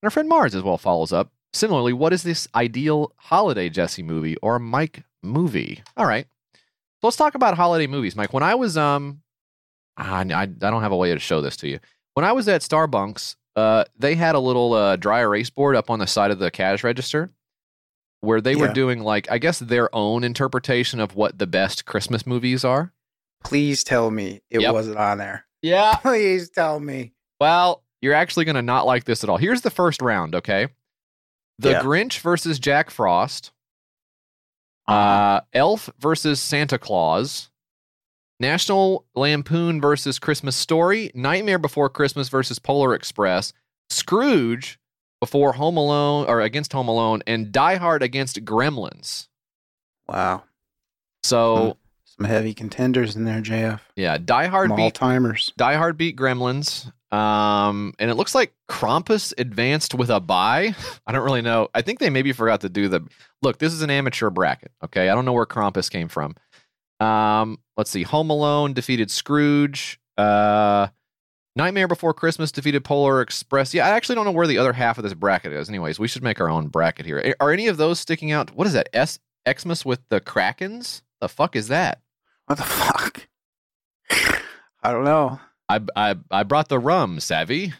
And 0.01 0.07
our 0.07 0.11
friend 0.11 0.29
Mars 0.29 0.53
as 0.55 0.63
well 0.63 0.77
follows 0.77 1.11
up. 1.11 1.31
Similarly, 1.53 1.93
what 1.93 2.13
is 2.13 2.23
this 2.23 2.47
ideal 2.53 3.13
holiday 3.17 3.69
Jesse 3.69 4.03
movie 4.03 4.35
or 4.37 4.59
Mike 4.59 5.03
movie? 5.23 5.81
All 5.95 6.05
right. 6.05 6.27
So 6.55 7.07
let's 7.07 7.17
talk 7.17 7.35
about 7.35 7.55
holiday 7.55 7.87
movies, 7.87 8.15
Mike. 8.15 8.33
When 8.33 8.43
I 8.43 8.55
was 8.55 8.77
um 8.77 9.21
I, 9.97 10.21
I, 10.21 10.41
I 10.41 10.45
don't 10.45 10.81
have 10.83 10.91
a 10.91 10.95
way 10.97 11.11
to 11.13 11.19
show 11.19 11.41
this 11.41 11.57
to 11.57 11.67
you. 11.67 11.79
When 12.13 12.25
I 12.25 12.31
was 12.31 12.47
at 12.47 12.61
Starbucks, 12.61 13.35
uh, 13.55 13.85
they 13.97 14.13
had 14.15 14.35
a 14.35 14.39
little 14.39 14.73
uh, 14.73 14.95
dry 14.97 15.21
erase 15.21 15.49
board 15.49 15.75
up 15.75 15.89
on 15.89 15.97
the 15.99 16.05
side 16.07 16.29
of 16.31 16.37
the 16.39 16.51
cash 16.51 16.83
register 16.83 17.29
where 18.21 18.41
they 18.41 18.55
were 18.55 18.67
doing 18.73 18.99
like 19.01 19.29
I 19.31 19.37
guess 19.37 19.59
their 19.59 19.93
own 19.95 20.23
interpretation 20.23 20.99
of 20.99 21.15
what 21.15 21.37
the 21.39 21.47
best 21.47 21.85
Christmas 21.85 22.25
movies 22.27 22.63
are. 22.65 22.93
Please 23.43 23.83
tell 23.83 24.11
me 24.11 24.41
it 24.49 24.61
Yep. 24.61 24.73
wasn't 24.73 24.97
on 24.97 25.17
there. 25.19 25.45
Yeah. 25.61 25.95
Please 26.01 26.49
tell 26.49 26.79
me. 26.79 27.13
Well, 27.39 27.83
you're 28.01 28.13
actually 28.13 28.45
going 28.45 28.55
to 28.55 28.61
not 28.61 28.85
like 28.85 29.05
this 29.05 29.23
at 29.23 29.29
all. 29.29 29.37
Here's 29.37 29.61
the 29.61 29.69
first 29.69 30.01
round, 30.01 30.35
okay? 30.35 30.67
The 31.59 31.71
Yeah. 31.71 31.81
Grinch 31.81 32.19
versus 32.19 32.59
Jack 32.59 32.89
Frost. 32.89 33.51
Uh, 34.87 35.41
Elf 35.53 35.89
versus 35.99 36.39
Santa 36.39 36.77
Claus. 36.77 37.49
National 38.39 39.05
Lampoon 39.15 39.81
versus 39.81 40.19
Christmas 40.19 40.55
Story. 40.55 41.11
Nightmare 41.15 41.57
Before 41.59 41.89
Christmas 41.89 42.29
versus 42.29 42.59
Polar 42.59 42.93
Express. 42.93 43.51
Scrooge 43.89 44.79
before 45.19 45.53
Home 45.53 45.77
Alone 45.77 46.27
or 46.27 46.41
against 46.41 46.71
Home 46.73 46.87
Alone 46.87 47.23
and 47.25 47.51
Die 47.51 47.75
Hard 47.77 48.03
against 48.03 48.45
Gremlins. 48.45 49.27
Wow, 50.07 50.43
So, 51.23 51.75
some 52.05 52.25
heavy 52.27 52.53
contenders 52.53 53.15
in 53.15 53.25
there, 53.25 53.41
JF. 53.41 53.79
yeah, 53.95 54.17
Die 54.17 54.47
Hard 54.47 54.71
All 54.71 54.77
beat 54.77 54.93
timers. 54.93 55.51
Die 55.57 55.75
Hard 55.75 55.97
beat 55.97 56.15
Gremlins. 56.15 56.91
Um, 57.11 57.93
and 57.99 58.11
it 58.11 58.15
looks 58.15 58.35
like 58.35 58.53
Krampus 58.69 59.33
advanced 59.37 59.93
with 59.93 60.09
a 60.09 60.19
bye. 60.19 60.75
I 61.07 61.11
don't 61.11 61.23
really 61.23 61.41
know. 61.41 61.69
I 61.73 61.81
think 61.81 61.99
they 61.99 62.09
maybe 62.09 62.33
forgot 62.33 62.61
to 62.61 62.69
do 62.69 62.89
the 62.89 63.07
look. 63.41 63.59
This 63.59 63.73
is 63.73 63.81
an 63.81 63.89
amateur 63.89 64.29
bracket. 64.29 64.71
Okay, 64.83 65.09
I 65.09 65.15
don't 65.15 65.25
know 65.25 65.33
where 65.33 65.45
Krampus 65.45 65.89
came 65.89 66.09
from. 66.09 66.35
Um, 66.99 67.59
let's 67.77 67.91
see. 67.91 68.03
Home 68.03 68.29
Alone 68.29 68.73
defeated 68.73 69.11
Scrooge. 69.11 69.99
Uh, 70.17 70.87
Nightmare 71.55 71.87
Before 71.87 72.13
Christmas 72.13 72.51
defeated 72.51 72.83
Polar 72.83 73.21
Express. 73.21 73.73
Yeah, 73.73 73.87
I 73.87 73.91
actually 73.91 74.15
don't 74.15 74.25
know 74.25 74.31
where 74.31 74.47
the 74.47 74.59
other 74.59 74.73
half 74.73 74.97
of 74.97 75.03
this 75.03 75.13
bracket 75.13 75.53
is. 75.53 75.69
Anyways, 75.69 75.97
we 75.99 76.07
should 76.07 76.23
make 76.23 76.39
our 76.39 76.49
own 76.49 76.67
bracket 76.67 77.05
here. 77.05 77.33
Are 77.39 77.51
any 77.51 77.67
of 77.67 77.77
those 77.77 77.99
sticking 77.99 78.31
out? 78.31 78.55
What 78.55 78.67
is 78.67 78.73
that? 78.73 78.89
S 78.93 79.17
Xmas 79.49 79.85
with 79.85 80.01
the 80.09 80.21
Krakens? 80.21 81.01
The 81.19 81.29
fuck 81.29 81.55
is 81.55 81.67
that? 81.69 82.01
What 82.45 82.57
the 82.57 82.63
fuck? 82.63 83.27
I 84.83 84.91
don't 84.91 85.03
know. 85.03 85.39
I 85.69 85.81
I 85.95 86.15
I 86.31 86.43
brought 86.43 86.69
the 86.69 86.79
rum, 86.79 87.19
savvy. 87.19 87.73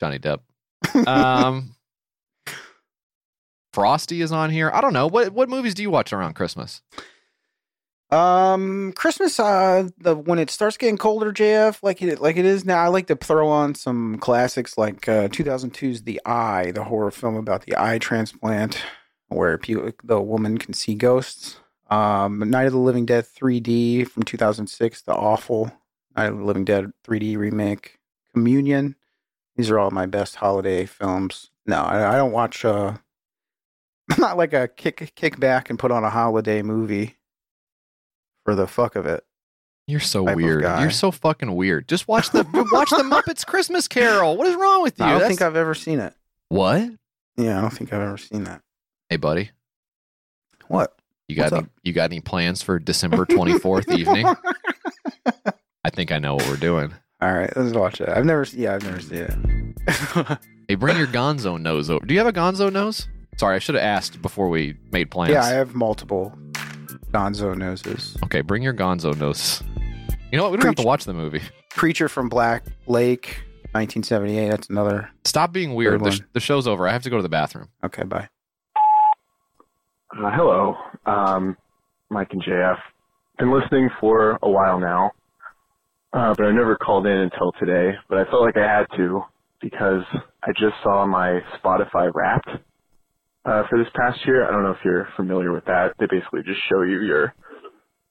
Johnny 0.00 0.18
Depp. 0.18 0.40
Um 1.06 1.74
Frosty 3.72 4.20
is 4.20 4.32
on 4.32 4.50
here. 4.50 4.70
I 4.72 4.80
don't 4.80 4.92
know. 4.92 5.06
What 5.06 5.32
what 5.32 5.48
movies 5.48 5.74
do 5.74 5.82
you 5.82 5.90
watch 5.90 6.12
around 6.12 6.34
Christmas? 6.34 6.82
Um, 8.10 8.92
Christmas. 8.96 9.38
Uh, 9.38 9.88
the 9.98 10.16
when 10.16 10.38
it 10.38 10.50
starts 10.50 10.76
getting 10.76 10.98
colder, 10.98 11.32
JF, 11.32 11.82
like 11.82 12.02
it 12.02 12.20
like 12.20 12.36
it 12.36 12.44
is 12.44 12.64
now. 12.64 12.82
I 12.82 12.88
like 12.88 13.06
to 13.06 13.16
throw 13.16 13.48
on 13.48 13.74
some 13.74 14.18
classics 14.18 14.76
like 14.76 15.08
uh, 15.08 15.28
2002's 15.28 16.02
The 16.02 16.20
Eye, 16.26 16.72
the 16.72 16.84
horror 16.84 17.12
film 17.12 17.36
about 17.36 17.66
the 17.66 17.76
eye 17.80 17.98
transplant, 17.98 18.82
where 19.28 19.56
people, 19.58 19.92
the 20.02 20.20
woman 20.20 20.58
can 20.58 20.74
see 20.74 20.94
ghosts. 20.94 21.58
Um, 21.88 22.38
Night 22.50 22.66
of 22.66 22.72
the 22.72 22.78
Living 22.78 23.04
Dead 23.04 23.24
3D 23.24 24.08
from 24.08 24.22
2006, 24.22 25.02
the 25.02 25.12
awful 25.12 25.72
The 26.16 26.30
Living 26.30 26.64
Dead 26.64 26.92
3D 27.04 27.36
remake. 27.36 27.98
Communion. 28.34 28.96
These 29.56 29.70
are 29.70 29.78
all 29.78 29.90
my 29.90 30.06
best 30.06 30.36
holiday 30.36 30.86
films. 30.86 31.50
No, 31.66 31.76
I, 31.82 32.14
I 32.14 32.16
don't 32.16 32.32
watch. 32.32 32.64
Uh, 32.64 32.94
I'm 34.10 34.16
not 34.20 34.36
like 34.36 34.52
a 34.52 34.68
kick 34.68 35.12
kick 35.14 35.38
back 35.40 35.68
and 35.70 35.78
put 35.78 35.90
on 35.90 36.04
a 36.04 36.10
holiday 36.10 36.62
movie 36.62 37.16
for 38.44 38.54
the 38.54 38.66
fuck 38.66 38.96
of 38.96 39.06
it. 39.06 39.24
You're 39.86 39.98
so 40.00 40.22
weird. 40.22 40.62
You're 40.62 40.90
so 40.92 41.10
fucking 41.10 41.54
weird. 41.56 41.88
Just 41.88 42.06
watch 42.06 42.30
the 42.30 42.44
watch 42.72 42.90
the 42.90 43.02
Muppets 43.02 43.44
Christmas 43.44 43.88
Carol. 43.88 44.36
What 44.36 44.46
is 44.46 44.54
wrong 44.54 44.82
with 44.82 44.98
you? 44.98 45.04
I 45.04 45.10
don't 45.10 45.18
That's- 45.18 45.30
think 45.38 45.42
I've 45.42 45.56
ever 45.56 45.74
seen 45.74 45.98
it. 45.98 46.14
what? 46.48 46.88
Yeah, 47.36 47.58
I 47.58 47.60
don't 47.60 47.70
think 47.72 47.92
I've 47.92 48.00
ever 48.02 48.18
seen 48.18 48.44
that. 48.44 48.60
Hey 49.08 49.16
buddy, 49.16 49.50
What? 50.68 50.94
you 51.26 51.34
got 51.36 51.50
What's 51.52 51.62
any, 51.64 51.68
you 51.82 51.92
got 51.92 52.10
any 52.12 52.20
plans 52.20 52.62
for 52.62 52.78
December 52.78 53.24
24th 53.26 53.92
evening? 53.98 54.26
I 55.84 55.90
think 55.90 56.12
I 56.12 56.18
know 56.18 56.34
what 56.34 56.46
we're 56.48 56.56
doing. 56.56 56.92
All 57.22 57.32
right, 57.32 57.50
let's 57.56 57.74
watch 57.76 58.00
it. 58.00 58.08
I've 58.08 58.24
never. 58.24 58.46
Yeah, 58.52 58.74
I've 58.74 58.82
never 58.84 59.00
seen 59.00 59.18
it. 59.86 60.38
Hey, 60.68 60.76
bring 60.76 60.96
your 60.96 61.08
Gonzo 61.08 61.60
nose 61.60 61.90
over. 61.90 62.06
Do 62.06 62.14
you 62.14 62.20
have 62.20 62.28
a 62.28 62.32
Gonzo 62.32 62.72
nose? 62.72 63.08
Sorry, 63.38 63.56
I 63.56 63.58
should 63.58 63.74
have 63.74 63.82
asked 63.82 64.22
before 64.22 64.48
we 64.48 64.76
made 64.92 65.10
plans. 65.10 65.32
yeah, 65.32 65.42
I 65.42 65.48
have 65.48 65.74
multiple 65.74 66.32
Gonzo 67.10 67.56
noses. 67.56 68.16
Okay, 68.26 68.40
bring 68.40 68.62
your 68.62 68.72
Gonzo 68.72 69.18
nose. 69.18 69.64
You 70.30 70.38
know 70.38 70.44
what? 70.44 70.52
We 70.52 70.58
don't 70.58 70.66
have 70.66 70.76
to 70.76 70.86
watch 70.86 71.06
the 71.06 71.12
movie. 71.12 71.42
Creature 71.72 72.08
from 72.08 72.28
Black 72.28 72.62
Lake, 72.86 73.42
1978. 73.72 74.48
That's 74.48 74.68
another. 74.70 75.10
Stop 75.24 75.52
being 75.52 75.74
weird. 75.74 76.04
The, 76.04 76.12
sh- 76.12 76.20
the 76.34 76.40
show's 76.40 76.68
over. 76.68 76.86
I 76.86 76.92
have 76.92 77.02
to 77.02 77.10
go 77.10 77.16
to 77.16 77.22
the 77.24 77.28
bathroom. 77.28 77.68
Okay, 77.82 78.04
bye. 78.04 78.28
Uh, 80.16 80.30
hello, 80.30 80.76
um, 81.04 81.56
Mike 82.10 82.28
and 82.30 82.44
JF. 82.44 82.78
Been 83.40 83.50
listening 83.52 83.90
for 83.98 84.38
a 84.40 84.48
while 84.48 84.78
now, 84.78 85.10
uh, 86.12 86.34
but 86.36 86.46
I 86.46 86.52
never 86.52 86.76
called 86.76 87.06
in 87.06 87.12
until 87.18 87.52
today. 87.58 87.96
But 88.08 88.18
I 88.18 88.24
felt 88.30 88.42
like 88.42 88.56
I 88.56 88.78
had 88.78 88.86
to 88.96 89.22
because 89.60 90.02
I 90.42 90.52
just 90.52 90.74
saw 90.82 91.06
my 91.06 91.40
Spotify 91.62 92.10
Wrapped 92.12 92.48
uh, 93.44 93.62
for 93.68 93.78
this 93.78 93.92
past 93.94 94.18
year. 94.26 94.46
I 94.46 94.50
don't 94.50 94.62
know 94.62 94.72
if 94.72 94.84
you're 94.84 95.08
familiar 95.16 95.52
with 95.52 95.64
that. 95.66 95.94
They 95.98 96.06
basically 96.10 96.40
just 96.44 96.60
show 96.68 96.82
you 96.82 97.02
your 97.02 97.34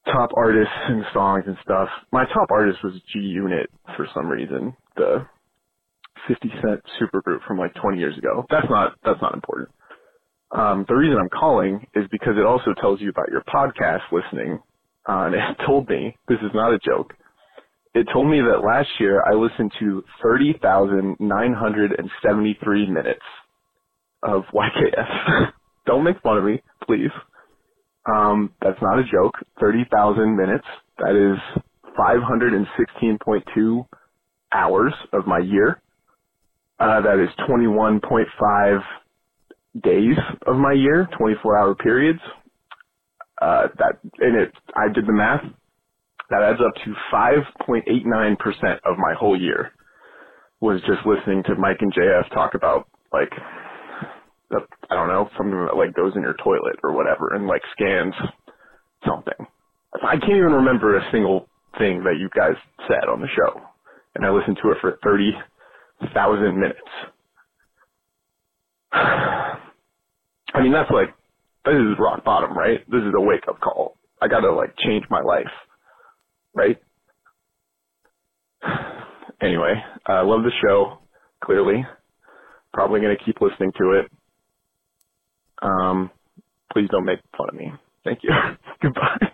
top 0.05 0.31
artists 0.35 0.73
and 0.87 1.03
songs 1.13 1.43
and 1.47 1.57
stuff. 1.63 1.89
My 2.11 2.25
top 2.25 2.49
artist 2.51 2.79
was 2.83 2.93
G 3.13 3.19
Unit 3.19 3.69
for 3.95 4.07
some 4.13 4.27
reason, 4.27 4.75
the 4.95 5.25
50 6.27 6.49
Cent 6.61 6.81
supergroup 7.01 7.45
from 7.47 7.57
like 7.57 7.73
20 7.75 7.99
years 7.99 8.17
ago. 8.17 8.45
That's 8.49 8.67
not 8.69 8.93
that's 9.03 9.21
not 9.21 9.33
important. 9.33 9.69
Um, 10.51 10.85
the 10.87 10.95
reason 10.95 11.17
I'm 11.19 11.29
calling 11.29 11.85
is 11.95 12.05
because 12.11 12.33
it 12.37 12.45
also 12.45 12.73
tells 12.81 13.01
you 13.01 13.09
about 13.09 13.29
your 13.29 13.43
podcast 13.43 14.01
listening. 14.11 14.59
Uh, 15.07 15.25
and 15.25 15.35
it 15.35 15.41
told 15.65 15.89
me, 15.89 16.17
this 16.27 16.39
is 16.39 16.51
not 16.53 16.73
a 16.73 16.79
joke, 16.79 17.13
it 17.95 18.09
told 18.13 18.29
me 18.29 18.41
that 18.41 18.65
last 18.65 18.89
year 18.99 19.23
I 19.23 19.35
listened 19.35 19.71
to 19.79 20.03
30,973 20.23 22.91
minutes 22.91 23.21
of 24.23 24.43
YKS. 24.53 25.53
Don't 25.87 26.03
make 26.03 26.21
fun 26.21 26.39
of 26.39 26.45
me, 26.45 26.61
please. 26.87 27.11
Um, 28.13 28.53
that's 28.61 28.81
not 28.81 28.99
a 28.99 29.03
joke. 29.03 29.35
30,000 29.61 30.35
minutes. 30.37 30.65
That 30.99 31.15
is 31.15 31.37
516.2 31.99 33.85
hours 34.53 34.93
of 35.13 35.27
my 35.27 35.39
year. 35.39 35.81
Uh, 36.79 37.01
that 37.01 37.19
is 37.19 37.29
21.5 37.49 38.81
days 39.83 40.17
of 40.47 40.55
my 40.57 40.73
year, 40.73 41.07
24 41.17 41.57
hour 41.57 41.75
periods. 41.75 42.19
Uh, 43.41 43.69
that, 43.79 43.99
and 44.19 44.37
it, 44.37 44.53
I 44.75 44.89
did 44.93 45.07
the 45.07 45.13
math. 45.13 45.43
That 46.29 46.43
adds 46.43 46.59
up 46.61 46.73
to 46.85 46.93
5.89% 47.11 48.37
of 48.85 48.97
my 48.97 49.13
whole 49.17 49.39
year 49.39 49.71
was 50.61 50.81
just 50.81 51.05
listening 51.05 51.43
to 51.43 51.55
Mike 51.55 51.77
and 51.81 51.93
JF 51.93 52.29
talk 52.33 52.53
about 52.53 52.87
like, 53.11 53.31
I 54.51 54.95
don't 54.95 55.07
know, 55.07 55.29
something 55.37 55.65
that 55.65 55.77
like 55.77 55.93
goes 55.95 56.13
in 56.15 56.21
your 56.21 56.35
toilet 56.43 56.77
or 56.83 56.91
whatever 56.91 57.33
and 57.33 57.47
like 57.47 57.61
scans 57.73 58.13
something. 59.07 59.47
I 60.03 60.17
can't 60.17 60.37
even 60.37 60.53
remember 60.53 60.97
a 60.97 61.11
single 61.11 61.47
thing 61.77 62.03
that 62.03 62.17
you 62.19 62.29
guys 62.35 62.55
said 62.87 63.09
on 63.09 63.21
the 63.21 63.27
show. 63.35 63.61
And 64.15 64.25
I 64.25 64.29
listened 64.29 64.57
to 64.63 64.71
it 64.71 64.77
for 64.81 64.99
30,000 65.03 66.59
minutes. 66.59 66.79
I 68.91 70.61
mean, 70.61 70.73
that's 70.73 70.91
like, 70.91 71.13
this 71.65 71.75
is 71.75 71.99
rock 71.99 72.23
bottom, 72.23 72.57
right? 72.57 72.79
This 72.89 73.01
is 73.01 73.13
a 73.15 73.21
wake 73.21 73.47
up 73.47 73.59
call. 73.61 73.95
I 74.21 74.27
gotta 74.27 74.51
like 74.51 74.73
change 74.83 75.05
my 75.09 75.21
life, 75.21 75.51
right? 76.59 76.77
Anyway, 79.41 79.73
I 80.05 80.19
uh, 80.19 80.25
love 80.25 80.43
the 80.43 80.51
show, 80.61 80.99
clearly. 81.43 81.85
Probably 82.73 82.99
gonna 82.99 83.15
keep 83.25 83.37
listening 83.41 83.71
to 83.79 83.91
it. 83.99 84.11
Um, 85.61 86.11
please 86.73 86.89
don't 86.91 87.05
make 87.05 87.19
fun 87.37 87.49
of 87.49 87.55
me. 87.55 87.71
Thank 88.03 88.19
you. 88.23 88.31
Goodbye. 88.81 89.31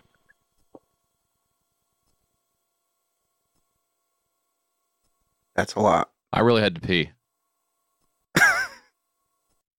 That's 5.55 5.73
a 5.75 5.79
lot. 5.79 6.11
I 6.31 6.41
really 6.41 6.61
had 6.61 6.75
to 6.75 6.81
pee. 6.81 7.11